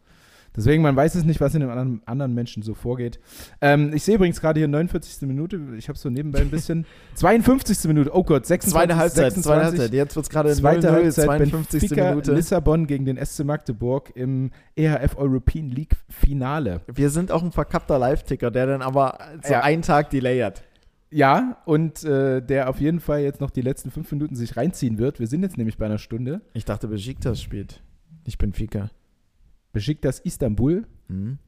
Deswegen, 0.56 0.82
man 0.82 0.96
weiß 0.96 1.14
es 1.14 1.24
nicht, 1.24 1.40
was 1.40 1.54
in 1.54 1.60
den 1.60 1.68
anderen, 1.70 2.00
anderen 2.06 2.34
Menschen 2.34 2.62
so 2.64 2.74
vorgeht. 2.74 3.20
Ähm, 3.60 3.92
ich 3.94 4.02
sehe 4.02 4.16
übrigens 4.16 4.40
gerade 4.40 4.58
hier 4.58 4.66
49. 4.66 5.28
Minute, 5.28 5.60
ich 5.76 5.88
habe 5.88 5.96
so 5.98 6.08
nebenbei 6.08 6.40
ein 6.40 6.50
bisschen. 6.50 6.84
52. 7.14 7.84
Minute, 7.86 8.10
oh 8.12 8.24
Gott, 8.24 8.46
26, 8.46 8.72
Zweite 8.72 8.96
Halbzeit, 8.96 9.32
26, 9.34 9.44
zweite 9.44 9.64
Halbzeit. 9.66 9.92
Jetzt 9.92 10.16
wird 10.16 10.24
es 10.26 10.30
gerade 10.30 10.52
Zweite 10.54 10.88
0-0, 10.88 10.92
Halbzeit, 10.92 11.24
52. 11.26 11.80
Benfica 11.80 12.10
Minute. 12.10 12.32
Lissabon 12.32 12.86
gegen 12.86 13.04
den 13.04 13.18
SC 13.24 13.44
Magdeburg 13.44 14.10
im 14.16 14.50
EHF 14.74 15.16
European 15.18 15.68
League 15.68 15.94
Finale. 16.08 16.80
Wir 16.92 17.10
sind 17.10 17.30
auch 17.30 17.42
ein 17.42 17.52
verkappter 17.52 17.98
Live-Ticker, 17.98 18.50
der 18.50 18.66
dann 18.66 18.82
aber 18.82 19.18
so 19.44 19.52
Ja. 19.52 19.60
einen 19.62 19.82
Tag 19.82 20.10
Delay 20.10 20.40
hat. 20.40 20.62
Ja, 21.10 21.62
und 21.64 22.04
äh, 22.04 22.42
der 22.42 22.68
auf 22.68 22.80
jeden 22.80 23.00
Fall 23.00 23.20
jetzt 23.20 23.40
noch 23.40 23.50
die 23.50 23.62
letzten 23.62 23.90
fünf 23.90 24.10
Minuten 24.12 24.36
sich 24.36 24.56
reinziehen 24.56 24.98
wird. 24.98 25.20
Wir 25.20 25.26
sind 25.26 25.42
jetzt 25.42 25.56
nämlich 25.56 25.78
bei 25.78 25.86
einer 25.86 25.98
Stunde. 25.98 26.42
Ich 26.52 26.64
dachte, 26.66 26.86
Besiktas 26.88 27.40
spielt. 27.40 27.82
Ich 28.24 28.36
bin 28.36 28.52
Fika. 28.52 28.90
Besiktas 29.72 30.18
Istanbul. 30.20 30.86
Hm? 31.08 31.38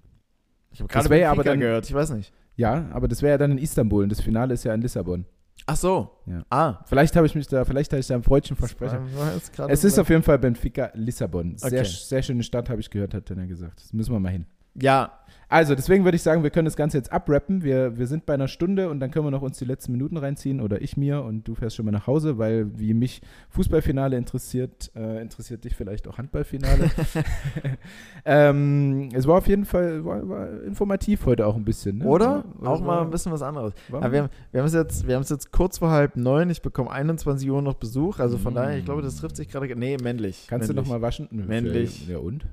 Ich 0.72 0.80
habe 0.80 0.88
Das 0.88 0.94
gerade 0.94 1.08
Benfica 1.10 1.30
aber 1.32 1.44
dann- 1.44 1.60
gehört, 1.60 1.86
ich 1.86 1.94
weiß 1.94 2.10
nicht. 2.12 2.32
Ja, 2.56 2.88
aber 2.92 3.08
das 3.08 3.22
wäre 3.22 3.32
ja 3.32 3.38
dann 3.38 3.52
in 3.52 3.58
Istanbul 3.58 4.02
und 4.04 4.08
das 4.12 4.20
Finale 4.20 4.54
ist 4.54 4.64
ja 4.64 4.72
in 4.74 4.80
Lissabon. 4.82 5.24
Ach 5.66 5.76
so. 5.76 6.10
Ja. 6.26 6.42
Ah. 6.50 6.78
Vielleicht 6.86 7.14
habe 7.16 7.26
ich 7.26 7.34
mich 7.34 7.46
da, 7.46 7.64
vielleicht 7.64 7.92
habe 7.92 8.00
ich 8.00 8.06
da 8.06 8.14
ein 8.14 8.22
Freudchen 8.22 8.56
versprechen. 8.56 9.00
Das 9.12 9.16
war 9.20 9.34
jetzt 9.34 9.52
gerade 9.52 9.72
Es 9.72 9.84
ist 9.84 9.98
auf 9.98 10.08
jeden 10.08 10.22
Fall 10.22 10.38
Benfica 10.38 10.90
Lissabon. 10.94 11.56
Sehr, 11.58 11.80
Okay. 11.80 11.84
sehr 11.90 12.22
schöne 12.22 12.42
Stadt, 12.42 12.70
habe 12.70 12.80
ich 12.80 12.88
gehört, 12.90 13.12
hat 13.14 13.30
er 13.30 13.46
gesagt. 13.46 13.82
Das 13.82 13.92
müssen 13.92 14.12
wir 14.12 14.20
mal 14.20 14.30
hin. 14.32 14.46
Ja, 14.74 15.18
Also, 15.50 15.74
deswegen 15.74 16.04
würde 16.04 16.14
ich 16.14 16.22
sagen, 16.22 16.44
wir 16.44 16.50
können 16.50 16.64
das 16.66 16.76
Ganze 16.76 16.96
jetzt 16.96 17.12
abrappen. 17.12 17.64
Wir, 17.64 17.98
wir 17.98 18.06
sind 18.06 18.24
bei 18.24 18.34
einer 18.34 18.46
Stunde 18.46 18.88
und 18.88 19.00
dann 19.00 19.10
können 19.10 19.26
wir 19.26 19.30
noch 19.32 19.42
uns 19.42 19.58
die 19.58 19.64
letzten 19.64 19.90
Minuten 19.92 20.16
reinziehen 20.16 20.60
oder 20.60 20.80
ich 20.80 20.96
mir 20.96 21.22
und 21.22 21.48
du 21.48 21.56
fährst 21.56 21.74
schon 21.74 21.84
mal 21.86 21.90
nach 21.92 22.06
Hause, 22.06 22.38
weil 22.38 22.78
wie 22.78 22.94
mich 22.94 23.20
Fußballfinale 23.50 24.16
interessiert, 24.16 24.92
äh, 24.94 25.20
interessiert 25.20 25.64
dich 25.64 25.74
vielleicht 25.74 26.06
auch 26.06 26.18
Handballfinale. 26.18 26.90
ähm, 28.24 29.08
es 29.12 29.26
war 29.26 29.38
auf 29.38 29.48
jeden 29.48 29.64
Fall 29.64 30.04
war, 30.04 30.28
war 30.28 30.62
informativ 30.62 31.26
heute 31.26 31.46
auch 31.46 31.56
ein 31.56 31.64
bisschen. 31.64 31.98
Ne? 31.98 32.04
oder? 32.06 32.44
War- 32.54 32.72
Auch 32.72 32.80
mal 32.80 33.00
ein 33.02 33.10
bisschen 33.10 33.32
was 33.32 33.42
anderes. 33.42 33.72
Aber 33.90 34.12
wir, 34.12 34.22
haben- 34.22 34.30
wir 34.52 34.60
haben 34.60 34.66
es 34.68 34.74
jetzt, 34.74 35.06
wir 35.08 35.16
haben 35.16 35.22
es 35.22 35.30
jetzt 35.30 35.50
kurz 35.52 35.78
vor 35.78 35.90
halb 35.90 36.16
neun. 36.16 36.48
Ich 36.50 36.62
bekomme 36.62 36.90
21 36.90 37.50
Uhr 37.50 37.60
noch 37.60 37.74
Besuch. 37.74 38.20
Also 38.20 38.38
von 38.38 38.52
Mm. 38.52 38.56
daher, 38.56 38.78
ich 38.78 38.84
glaube, 38.84 39.02
das 39.02 39.16
trifft 39.16 39.36
sich 39.36 39.48
gerade. 39.48 39.66
Nee, 39.74 39.96
männlich. 40.02 40.46
Kannst 40.48 40.68
männlich. 40.68 40.84
du 40.86 40.90
noch 40.92 40.98
mal 40.98 41.02
waschen? 41.02 41.26
Nö, 41.32 41.44
Männlich. 41.44 42.06
Ja, 42.08 42.18
und? 42.18 42.46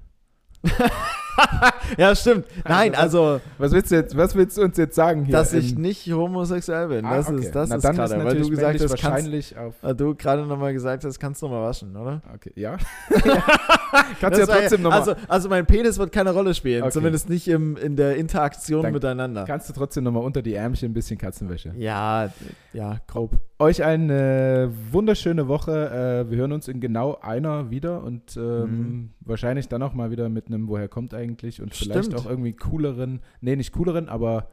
ja, 1.98 2.16
stimmt. 2.16 2.46
Nein, 2.68 2.96
also, 2.96 3.40
Was 3.58 3.72
willst 3.72 3.92
du 3.92 3.96
jetzt, 3.96 4.16
was 4.18 4.36
willst 4.36 4.58
du 4.58 4.62
uns 4.64 4.78
jetzt 4.78 4.96
sagen 4.96 5.26
hier? 5.26 5.34
dass 5.34 5.54
ich 5.54 5.78
nicht 5.78 6.12
homosexuell 6.12 6.88
bin. 6.88 7.06
Ah, 7.06 7.18
das 7.18 7.30
okay. 7.30 7.40
ist, 7.40 7.56
das 7.56 7.70
Na, 7.70 7.76
ist 7.78 7.82
gerade, 7.84 8.24
weil 8.24 8.36
du 8.40 8.50
gesagt 8.50 8.80
hast, 8.80 8.90
kannst, 8.90 9.04
wahrscheinlich 9.04 9.58
auf. 9.58 9.76
weil 9.82 9.96
du 9.96 10.16
gerade 10.16 10.46
nochmal 10.46 10.74
gesagt 10.74 11.04
hast, 11.06 11.20
kannst 11.20 11.42
du 11.42 11.46
nochmal 11.48 11.64
waschen, 11.70 11.96
oder? 11.96 12.22
Okay, 12.34 12.52
ja. 12.56 12.78
Kannst 14.20 14.38
du 14.38 14.42
ja 14.42 14.46
Das 14.46 14.48
war 14.50 14.58
trotzdem 14.60 14.82
nochmal. 14.82 15.00
Also, 15.00 15.14
also 15.28 15.50
mein 15.50 15.66
Penis 15.66 15.98
wird 15.98 16.12
keine 16.12 16.32
Rolle 16.32 16.54
spielen, 16.54 16.84
Okay. 16.84 16.92
zumindest 16.92 17.30
nicht 17.30 17.48
im, 17.48 17.78
in 17.78 17.96
der 17.96 18.16
Interaktion 18.18 18.84
Dann 18.84 18.94
miteinander. 18.94 19.46
Kannst 19.46 19.70
du 19.70 19.74
trotzdem 19.74 20.04
nochmal 20.04 20.24
unter 20.24 20.42
die 20.42 20.54
Ärmchen 20.54 20.92
ein 20.92 20.94
bisschen 20.94 21.18
Katzenwäsche. 21.18 21.74
Ja, 21.78 22.30
ja, 22.74 22.98
grob. 23.08 23.38
Euch 23.60 23.84
eine 23.84 24.72
wunderschöne 24.92 25.48
Woche. 25.48 26.26
Äh, 26.28 26.30
wir 26.32 26.38
hören 26.38 26.52
uns 26.52 26.68
in 26.68 26.80
genau 26.80 27.18
einer 27.22 27.70
wieder 27.72 28.04
und 28.04 28.36
ähm, 28.38 28.68
Mhm. 28.68 29.10
wahrscheinlich 29.22 29.68
dann 29.68 29.82
auch 29.82 29.94
mal 29.94 30.12
wieder 30.12 30.30
mit 30.30 30.48
einem 30.48 30.68
Woher 30.68 30.88
kommt 30.88 31.14
eigentlich 31.14 31.27
und 31.62 31.76
vielleicht 31.76 32.06
Stimmt. 32.06 32.16
auch 32.16 32.26
irgendwie 32.26 32.54
cooleren, 32.54 33.22
nee, 33.42 33.56
nicht 33.56 33.74
cooleren, 33.74 34.10
aber 34.10 34.50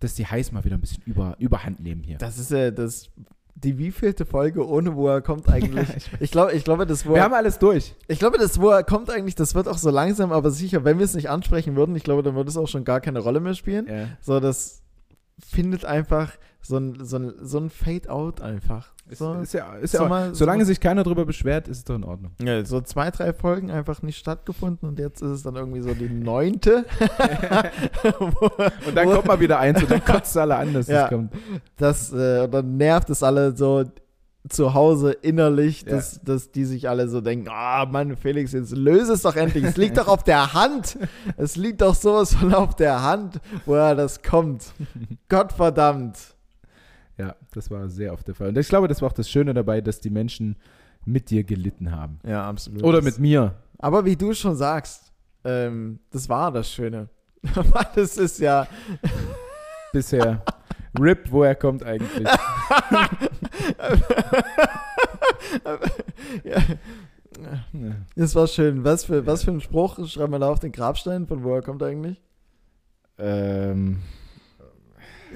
dass 0.00 0.14
die 0.14 0.26
Heiß 0.26 0.52
mal 0.52 0.64
wieder 0.64 0.76
ein 0.76 0.80
bisschen 0.80 1.02
über, 1.06 1.36
überhand 1.38 1.80
nehmen 1.80 2.02
hier. 2.02 2.18
Das 2.18 2.38
ist 2.38 2.50
ja 2.50 2.70
das. 2.70 3.10
Die 3.56 3.76
wievielte 3.76 4.24
Folge 4.24 4.64
ohne 4.64 4.94
wo 4.94 5.08
er 5.08 5.20
kommt 5.20 5.48
eigentlich? 5.52 5.88
ich 6.20 6.30
glaube, 6.30 6.52
ich 6.52 6.62
glaube, 6.62 6.86
das 6.86 7.06
wo 7.06 7.14
wir 7.14 7.24
haben 7.24 7.34
alles 7.34 7.58
durch. 7.58 7.96
ich 8.06 8.20
glaube, 8.20 8.38
das 8.38 8.60
wo 8.60 8.68
er 8.70 8.84
kommt 8.84 9.10
eigentlich, 9.10 9.34
das 9.34 9.56
wird 9.56 9.66
auch 9.66 9.78
so 9.78 9.90
langsam, 9.90 10.30
aber 10.30 10.52
sicher, 10.52 10.84
wenn 10.84 10.98
wir 10.98 11.04
es 11.04 11.14
nicht 11.14 11.28
ansprechen 11.28 11.74
würden, 11.74 11.96
ich 11.96 12.04
glaube, 12.04 12.22
dann 12.22 12.36
würde 12.36 12.50
es 12.50 12.56
auch 12.56 12.68
schon 12.68 12.84
gar 12.84 13.00
keine 13.00 13.18
Rolle 13.18 13.40
mehr 13.40 13.54
spielen. 13.54 13.88
Ja. 13.88 14.06
So, 14.20 14.38
das 14.38 14.84
findet 15.46 15.84
einfach 15.84 16.32
so 16.60 16.76
ein, 16.76 17.04
so 17.04 17.16
ein, 17.18 17.32
so 17.40 17.58
ein 17.58 17.70
Fade-out 17.70 18.40
einfach. 18.40 18.88
Ist, 19.08 19.18
So, 19.20 19.32
ist 19.34 19.54
ja, 19.54 19.74
ist 19.76 19.92
so 19.92 19.98
ja 19.98 20.04
auch, 20.04 20.08
mal- 20.08 20.34
solange 20.34 20.64
so- 20.64 20.68
sich 20.68 20.80
keiner 20.80 21.02
drüber 21.02 21.24
beschwert, 21.24 21.66
ist 21.68 21.78
es 21.78 21.84
doch 21.84 21.94
in 21.94 22.04
Ordnung. 22.04 22.32
ja, 22.42 22.62
so 22.64 22.80
zwei, 22.82 23.10
drei 23.10 23.32
Folgen 23.32 23.70
einfach 23.70 24.02
nicht 24.02 24.18
stattgefunden 24.18 24.86
und 24.88 24.98
jetzt 24.98 25.22
ist 25.22 25.30
es 25.30 25.42
dann 25.42 25.56
irgendwie 25.56 25.80
so 25.80 25.94
die 25.94 26.10
neunte. 26.10 26.84
Und 28.86 28.94
dann 28.96 29.08
kommt 29.08 29.26
mal 29.26 29.40
wieder 29.40 29.58
eins 29.58 29.82
und 29.82 29.90
dann 29.90 30.04
kotzt 30.04 30.36
alle 30.36 30.56
an, 30.56 30.72
dass 30.74 30.86
Ja. 30.88 31.02
das 31.02 31.10
kommt. 31.10 31.32
das, 31.76 32.12
äh, 32.12 32.48
dann 32.48 32.76
nervt 32.76 33.10
es 33.10 33.22
alle 33.22 33.56
so 33.56 33.84
zu 34.48 34.74
Hause 34.74 35.12
innerlich, 35.12 35.82
Ja. 35.82 35.90
dass, 35.96 36.20
dass 36.22 36.50
die 36.50 36.64
sich 36.64 36.88
alle 36.88 37.08
so 37.08 37.20
denken, 37.20 37.48
ah 37.50 37.86
Mann, 37.86 38.16
Felix, 38.16 38.52
jetzt 38.52 38.76
löse 38.76 39.12
es 39.12 39.22
doch 39.22 39.36
endlich. 39.36 39.64
Es 39.64 39.76
liegt 39.76 39.96
doch 39.98 40.08
auf 40.08 40.24
der 40.24 40.52
Hand. 40.54 40.98
Es 41.36 41.56
liegt 41.56 41.80
doch 41.80 41.94
sowas 41.94 42.34
von 42.34 42.54
auf 42.54 42.74
der 42.76 43.02
Hand, 43.02 43.40
woher 43.66 43.94
das 43.94 44.22
kommt. 44.22 44.72
Gottverdammt. 45.28 46.16
Ja, 47.16 47.34
das 47.52 47.70
war 47.70 47.88
sehr 47.88 48.12
oft 48.12 48.26
der 48.28 48.34
Fall. 48.34 48.48
Und 48.48 48.58
ich 48.58 48.68
glaube, 48.68 48.88
das 48.88 49.02
war 49.02 49.08
auch 49.08 49.12
das 49.12 49.28
Schöne 49.28 49.52
dabei, 49.54 49.80
dass 49.80 50.00
die 50.00 50.10
Menschen 50.10 50.56
mit 51.04 51.30
dir 51.30 51.42
gelitten 51.44 51.90
haben. 51.90 52.20
Ja, 52.26 52.48
absolut. 52.48 52.82
Oder 52.82 53.02
mit 53.02 53.18
mir. 53.18 53.54
Aber 53.78 54.04
wie 54.04 54.16
du 54.16 54.32
schon 54.34 54.56
sagst, 54.56 55.12
ähm, 55.44 55.98
das 56.10 56.28
war 56.28 56.52
das 56.52 56.70
Schöne. 56.70 57.08
Das 57.94 58.16
ist 58.16 58.38
ja, 58.40 58.66
Bisher. 59.92 60.42
RIP, 60.98 61.32
woher 61.32 61.54
kommt 61.54 61.82
eigentlich? 61.82 62.26
ja, 66.44 66.62
das 68.16 68.34
war 68.34 68.46
schön. 68.46 68.84
Was 68.84 69.04
für, 69.04 69.26
was 69.26 69.44
für 69.44 69.50
ein 69.50 69.60
Spruch 69.60 69.98
schreiben 70.08 70.32
wir 70.32 70.38
da 70.38 70.50
auf 70.50 70.60
den 70.60 70.72
Grabstein? 70.72 71.26
Von 71.26 71.42
woher 71.44 71.62
kommt 71.62 71.82
eigentlich? 71.82 72.22
ähm, 73.18 73.98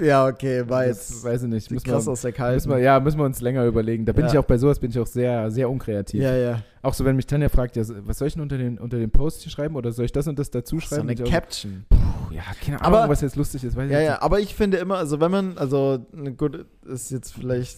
Ja, 0.01 0.27
okay, 0.27 0.65
war 0.69 0.87
das 0.87 1.11
jetzt 1.11 1.25
weiß 1.25 1.43
ich 1.43 1.49
nicht. 1.49 1.71
Müssen 1.71 1.85
krass 1.85 2.07
wir, 2.07 2.13
aus 2.13 2.23
der 2.23 2.31
müssen 2.31 2.37
Kalten. 2.39 2.71
wir, 2.71 2.79
ja, 2.79 2.99
müssen 3.01 3.19
wir 3.19 3.25
uns 3.25 3.41
länger 3.41 3.65
überlegen. 3.67 4.05
Da 4.07 4.13
bin 4.13 4.25
Ja. 4.25 4.33
ich 4.33 4.39
auch 4.39 4.45
bei 4.45 4.57
sowas 4.59 4.79
bin 4.79 4.91
ich 4.91 4.99
auch 4.99 5.07
sehr, 5.07 5.51
sehr 5.51 5.69
unkreativ. 5.69 6.23
ja, 6.23 6.35
ja. 6.37 6.63
Auch 6.83 6.95
so, 6.95 7.05
wenn 7.05 7.15
mich 7.17 7.27
Tanja 7.27 7.49
fragt, 7.49 7.77
ja, 7.77 7.85
was 8.07 8.19
soll 8.19 8.29
ich 8.29 8.35
denn 8.35 8.43
unter 8.43 8.59
den, 8.59 8.79
unter 8.79 8.99
den 8.99 9.11
Post 9.11 9.43
hier 9.43 9.53
schreiben 9.53 9.77
oder 9.77 9.93
soll 9.93 10.05
ich 10.07 10.13
das 10.13 10.27
und 10.27 10.39
das 10.39 10.51
dazu 10.51 10.77
So 10.77 10.81
schreiben? 10.81 11.03
eine 11.03 11.13
ich 11.13 11.23
auch- 11.23 11.29
Caption. 11.31 11.85
Puh, 11.89 11.97
ja, 12.35 12.43
keine 12.65 12.81
Ahnung, 12.83 12.99
Aber- 13.01 13.09
was 13.11 13.21
jetzt 13.21 13.37
lustig 13.37 13.63
ist. 13.65 13.77
Weiß 13.77 13.87
ich 13.87 13.93
Ja, 13.93 14.01
ja, 14.01 14.23
aber 14.23 14.41
ich 14.41 14.55
finde 14.55 14.79
immer, 14.79 14.97
also 14.97 15.21
wenn 15.21 15.31
man, 15.31 15.59
also 15.59 16.05
gut, 16.37 16.65
ist 16.87 17.11
jetzt 17.11 17.33
vielleicht 17.35 17.77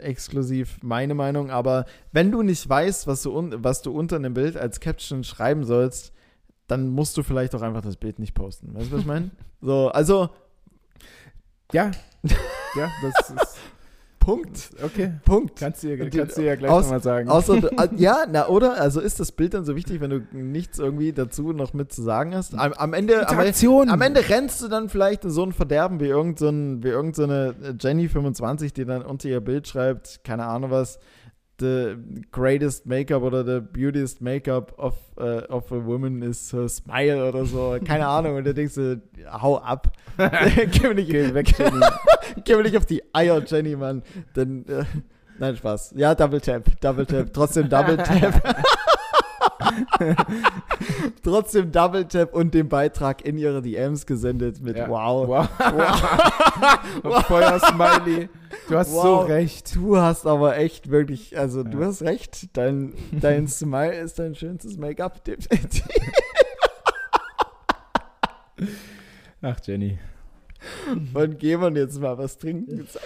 exklusiv 0.00 0.78
meine 0.82 1.14
Meinung, 1.14 1.50
aber 1.50 1.84
wenn 2.12 2.30
du 2.30 2.42
nicht 2.42 2.68
weißt, 2.68 3.06
was 3.06 3.22
du, 3.22 3.36
un 3.36 3.54
was 3.58 3.82
du 3.82 3.90
unter 3.92 4.16
einem 4.16 4.34
Bild 4.34 4.56
als 4.56 4.80
Caption 4.80 5.24
schreiben 5.24 5.64
sollst, 5.64 6.12
dann 6.68 6.88
musst 6.88 7.16
du 7.16 7.22
vielleicht 7.22 7.54
auch 7.54 7.62
einfach 7.62 7.82
das 7.82 7.96
Bild 7.96 8.18
nicht 8.18 8.34
posten. 8.34 8.74
Weißt 8.74 8.88
du, 8.88 8.92
was 8.92 9.00
ich 9.00 9.06
meine? 9.06 9.30
So, 9.60 9.88
also. 9.88 10.28
Ja, 11.72 11.90
ja, 12.76 12.90
das 13.02 13.30
ist 13.30 13.56
Punkt. 14.18 14.70
okay. 14.84 15.12
Punkt. 15.24 15.58
Kannst 15.58 15.82
du, 15.84 15.92
Und 15.92 16.10
kannst 16.14 16.36
du 16.36 16.42
ja 16.42 16.54
gleich 16.56 16.70
nochmal 16.70 17.02
sagen. 17.02 17.28
Außer, 17.30 17.70
ah, 17.76 17.86
ja, 17.96 18.26
na, 18.30 18.46
oder? 18.48 18.78
Also 18.80 19.00
ist 19.00 19.20
das 19.20 19.32
Bild 19.32 19.54
dann 19.54 19.64
so 19.64 19.74
wichtig, 19.74 20.00
wenn 20.00 20.10
du 20.10 20.20
nichts 20.32 20.78
irgendwie 20.78 21.12
dazu 21.12 21.52
noch 21.54 21.72
mit 21.72 21.92
zu 21.92 22.02
sagen 22.02 22.34
hast? 22.34 22.54
Am, 22.54 22.72
am 22.74 22.92
Ende, 22.92 23.26
am. 23.28 23.38
Am 23.90 24.00
Ende 24.02 24.28
rennst 24.28 24.60
du 24.62 24.68
dann 24.68 24.88
vielleicht 24.90 25.24
in 25.24 25.30
so 25.30 25.42
ein 25.44 25.52
Verderben 25.52 25.98
wie 26.00 26.06
irgendeine 26.06 26.38
so 26.38 26.48
ein- 26.48 26.82
wie 26.84 26.88
irgend 26.88 27.16
so 27.16 27.22
eine 27.24 27.54
Jenny25, 27.78 28.74
die 28.74 28.84
dann 28.84 29.02
unter 29.02 29.28
ihr 29.28 29.40
Bild 29.40 29.66
schreibt, 29.68 30.22
keine 30.24 30.44
Ahnung 30.46 30.70
was, 30.70 30.98
the 31.58 31.96
greatest 32.30 32.86
makeup 32.86 33.22
oder 33.22 33.42
the 33.44 33.60
beautiest 33.60 34.20
makeup 34.20 34.72
of, 34.78 34.94
uh, 35.18 35.42
of 35.48 35.70
a 35.72 35.78
woman 35.84 36.22
is 36.22 36.52
her 36.52 36.68
smile 36.68 37.28
oder 37.28 37.44
so. 37.46 37.78
Keine 37.84 38.06
Ahnung. 38.08 38.36
Und 38.36 38.46
dann 38.46 38.54
denkst 38.54 38.74
du, 38.74 39.00
hau 39.30 39.58
ab. 39.58 39.92
geh, 40.16 40.88
mir 40.88 40.94
nicht, 40.94 41.10
Geh 41.10 41.34
weg, 41.34 41.58
Jenny. 41.58 41.80
geh 42.44 42.56
mir 42.56 42.62
nicht 42.62 42.76
auf 42.76 42.86
die 42.86 43.02
Eier, 43.12 43.42
Jenny, 43.44 43.76
Mann. 43.76 44.02
Denn, 44.36 44.66
äh, 44.68 44.84
nein, 45.38 45.56
Spaß. 45.56 45.94
Ja, 45.96 46.14
Double 46.14 46.40
Tap, 46.40 46.64
Double 46.80 47.06
Tap. 47.06 47.32
Trotzdem 47.32 47.68
Double 47.68 47.96
Tap. 47.96 48.42
Trotzdem 51.22 51.72
Double 51.72 52.06
Tap 52.06 52.34
und 52.34 52.54
den 52.54 52.68
Beitrag 52.68 53.24
in 53.24 53.38
ihre 53.38 53.62
DMs 53.62 54.06
gesendet 54.06 54.60
mit 54.60 54.76
Ja. 54.76 54.88
Wow. 54.88 55.28
Wow. 55.28 55.48
Und 57.02 57.22
Feuer-Smiley. 57.24 58.28
Du 58.68 58.76
hast 58.76 58.90
so 58.92 58.96
Wow. 59.02 59.28
recht. 59.28 59.74
Du 59.76 59.96
hast 59.96 60.26
aber 60.26 60.56
echt 60.56 60.90
wirklich, 60.90 61.36
also 61.38 61.62
du 61.62 61.80
Ja. 61.80 61.86
hast 61.86 62.02
recht, 62.02 62.56
dein, 62.56 62.94
dein 63.12 63.46
Smile 63.48 63.94
ist 63.98 64.18
dein 64.18 64.34
schönstes 64.34 64.76
Make-up. 64.78 65.20
Ach, 69.42 69.56
Jenny. 69.64 69.98
Und 71.14 71.38
gehen 71.38 71.60
wir 71.60 71.70
jetzt 71.72 72.00
mal 72.00 72.18
was 72.18 72.36
trinken. 72.38 72.86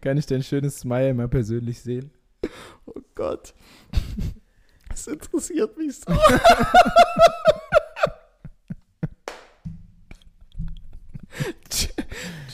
Kann 0.00 0.16
ich 0.16 0.26
dein 0.26 0.42
schönes 0.44 0.78
Smile 0.78 1.12
mal 1.14 1.26
persönlich 1.28 1.80
sehen? 1.80 2.12
Oh 2.86 3.00
Gott. 3.16 3.52
Das 4.88 5.06
interessiert 5.06 5.76
mich 5.76 5.96
so. 5.96 6.12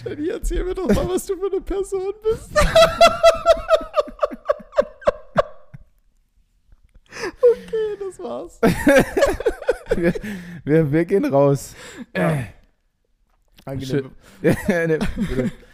Jenny, 0.04 0.28
erzähl 0.28 0.64
mir 0.64 0.74
doch 0.74 0.88
mal, 0.88 1.08
was 1.08 1.26
du 1.26 1.36
für 1.36 1.46
eine 1.50 1.60
Person 1.60 2.12
bist. 2.22 2.50
Okay, 7.40 7.96
das 8.00 8.18
war's. 8.18 8.60
Wir, 9.96 10.12
wir, 10.64 10.92
wir 10.92 11.04
gehen 11.04 11.24
raus. 11.24 11.74
Ja. 12.14 12.44
Angenehme, 13.64 14.10
Ne, 14.42 14.98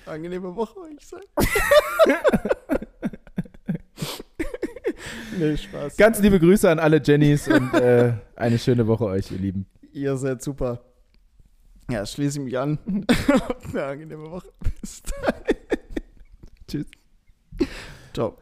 angenehme 0.07 0.55
Woche, 0.55 0.81
ich 0.97 1.07
sagen. 1.07 1.25
nee, 5.39 5.57
Spaß. 5.57 5.97
Ganz 5.97 6.21
liebe 6.21 6.39
Grüße 6.39 6.71
an 6.71 6.79
alle 6.79 7.01
Jennys 7.03 7.49
und 7.49 7.75
äh, 7.75 8.15
eine 8.37 8.59
schöne 8.59 8.87
Woche 8.87 9.05
euch, 9.05 9.31
ihr 9.31 9.39
Lieben. 9.39 9.67
Ihr 9.93 10.17
seid 10.17 10.43
super. 10.43 10.81
Ja, 11.91 12.07
schließe 12.07 12.39
ich 12.39 12.45
mich 12.45 12.59
an. 12.59 12.79
Eine 13.73 13.85
angenehme 13.85 14.31
Woche. 14.31 14.49
Bis 14.81 15.03
dann. 15.03 15.35
Tschüss. 16.69 16.87
Ciao. 18.15 18.37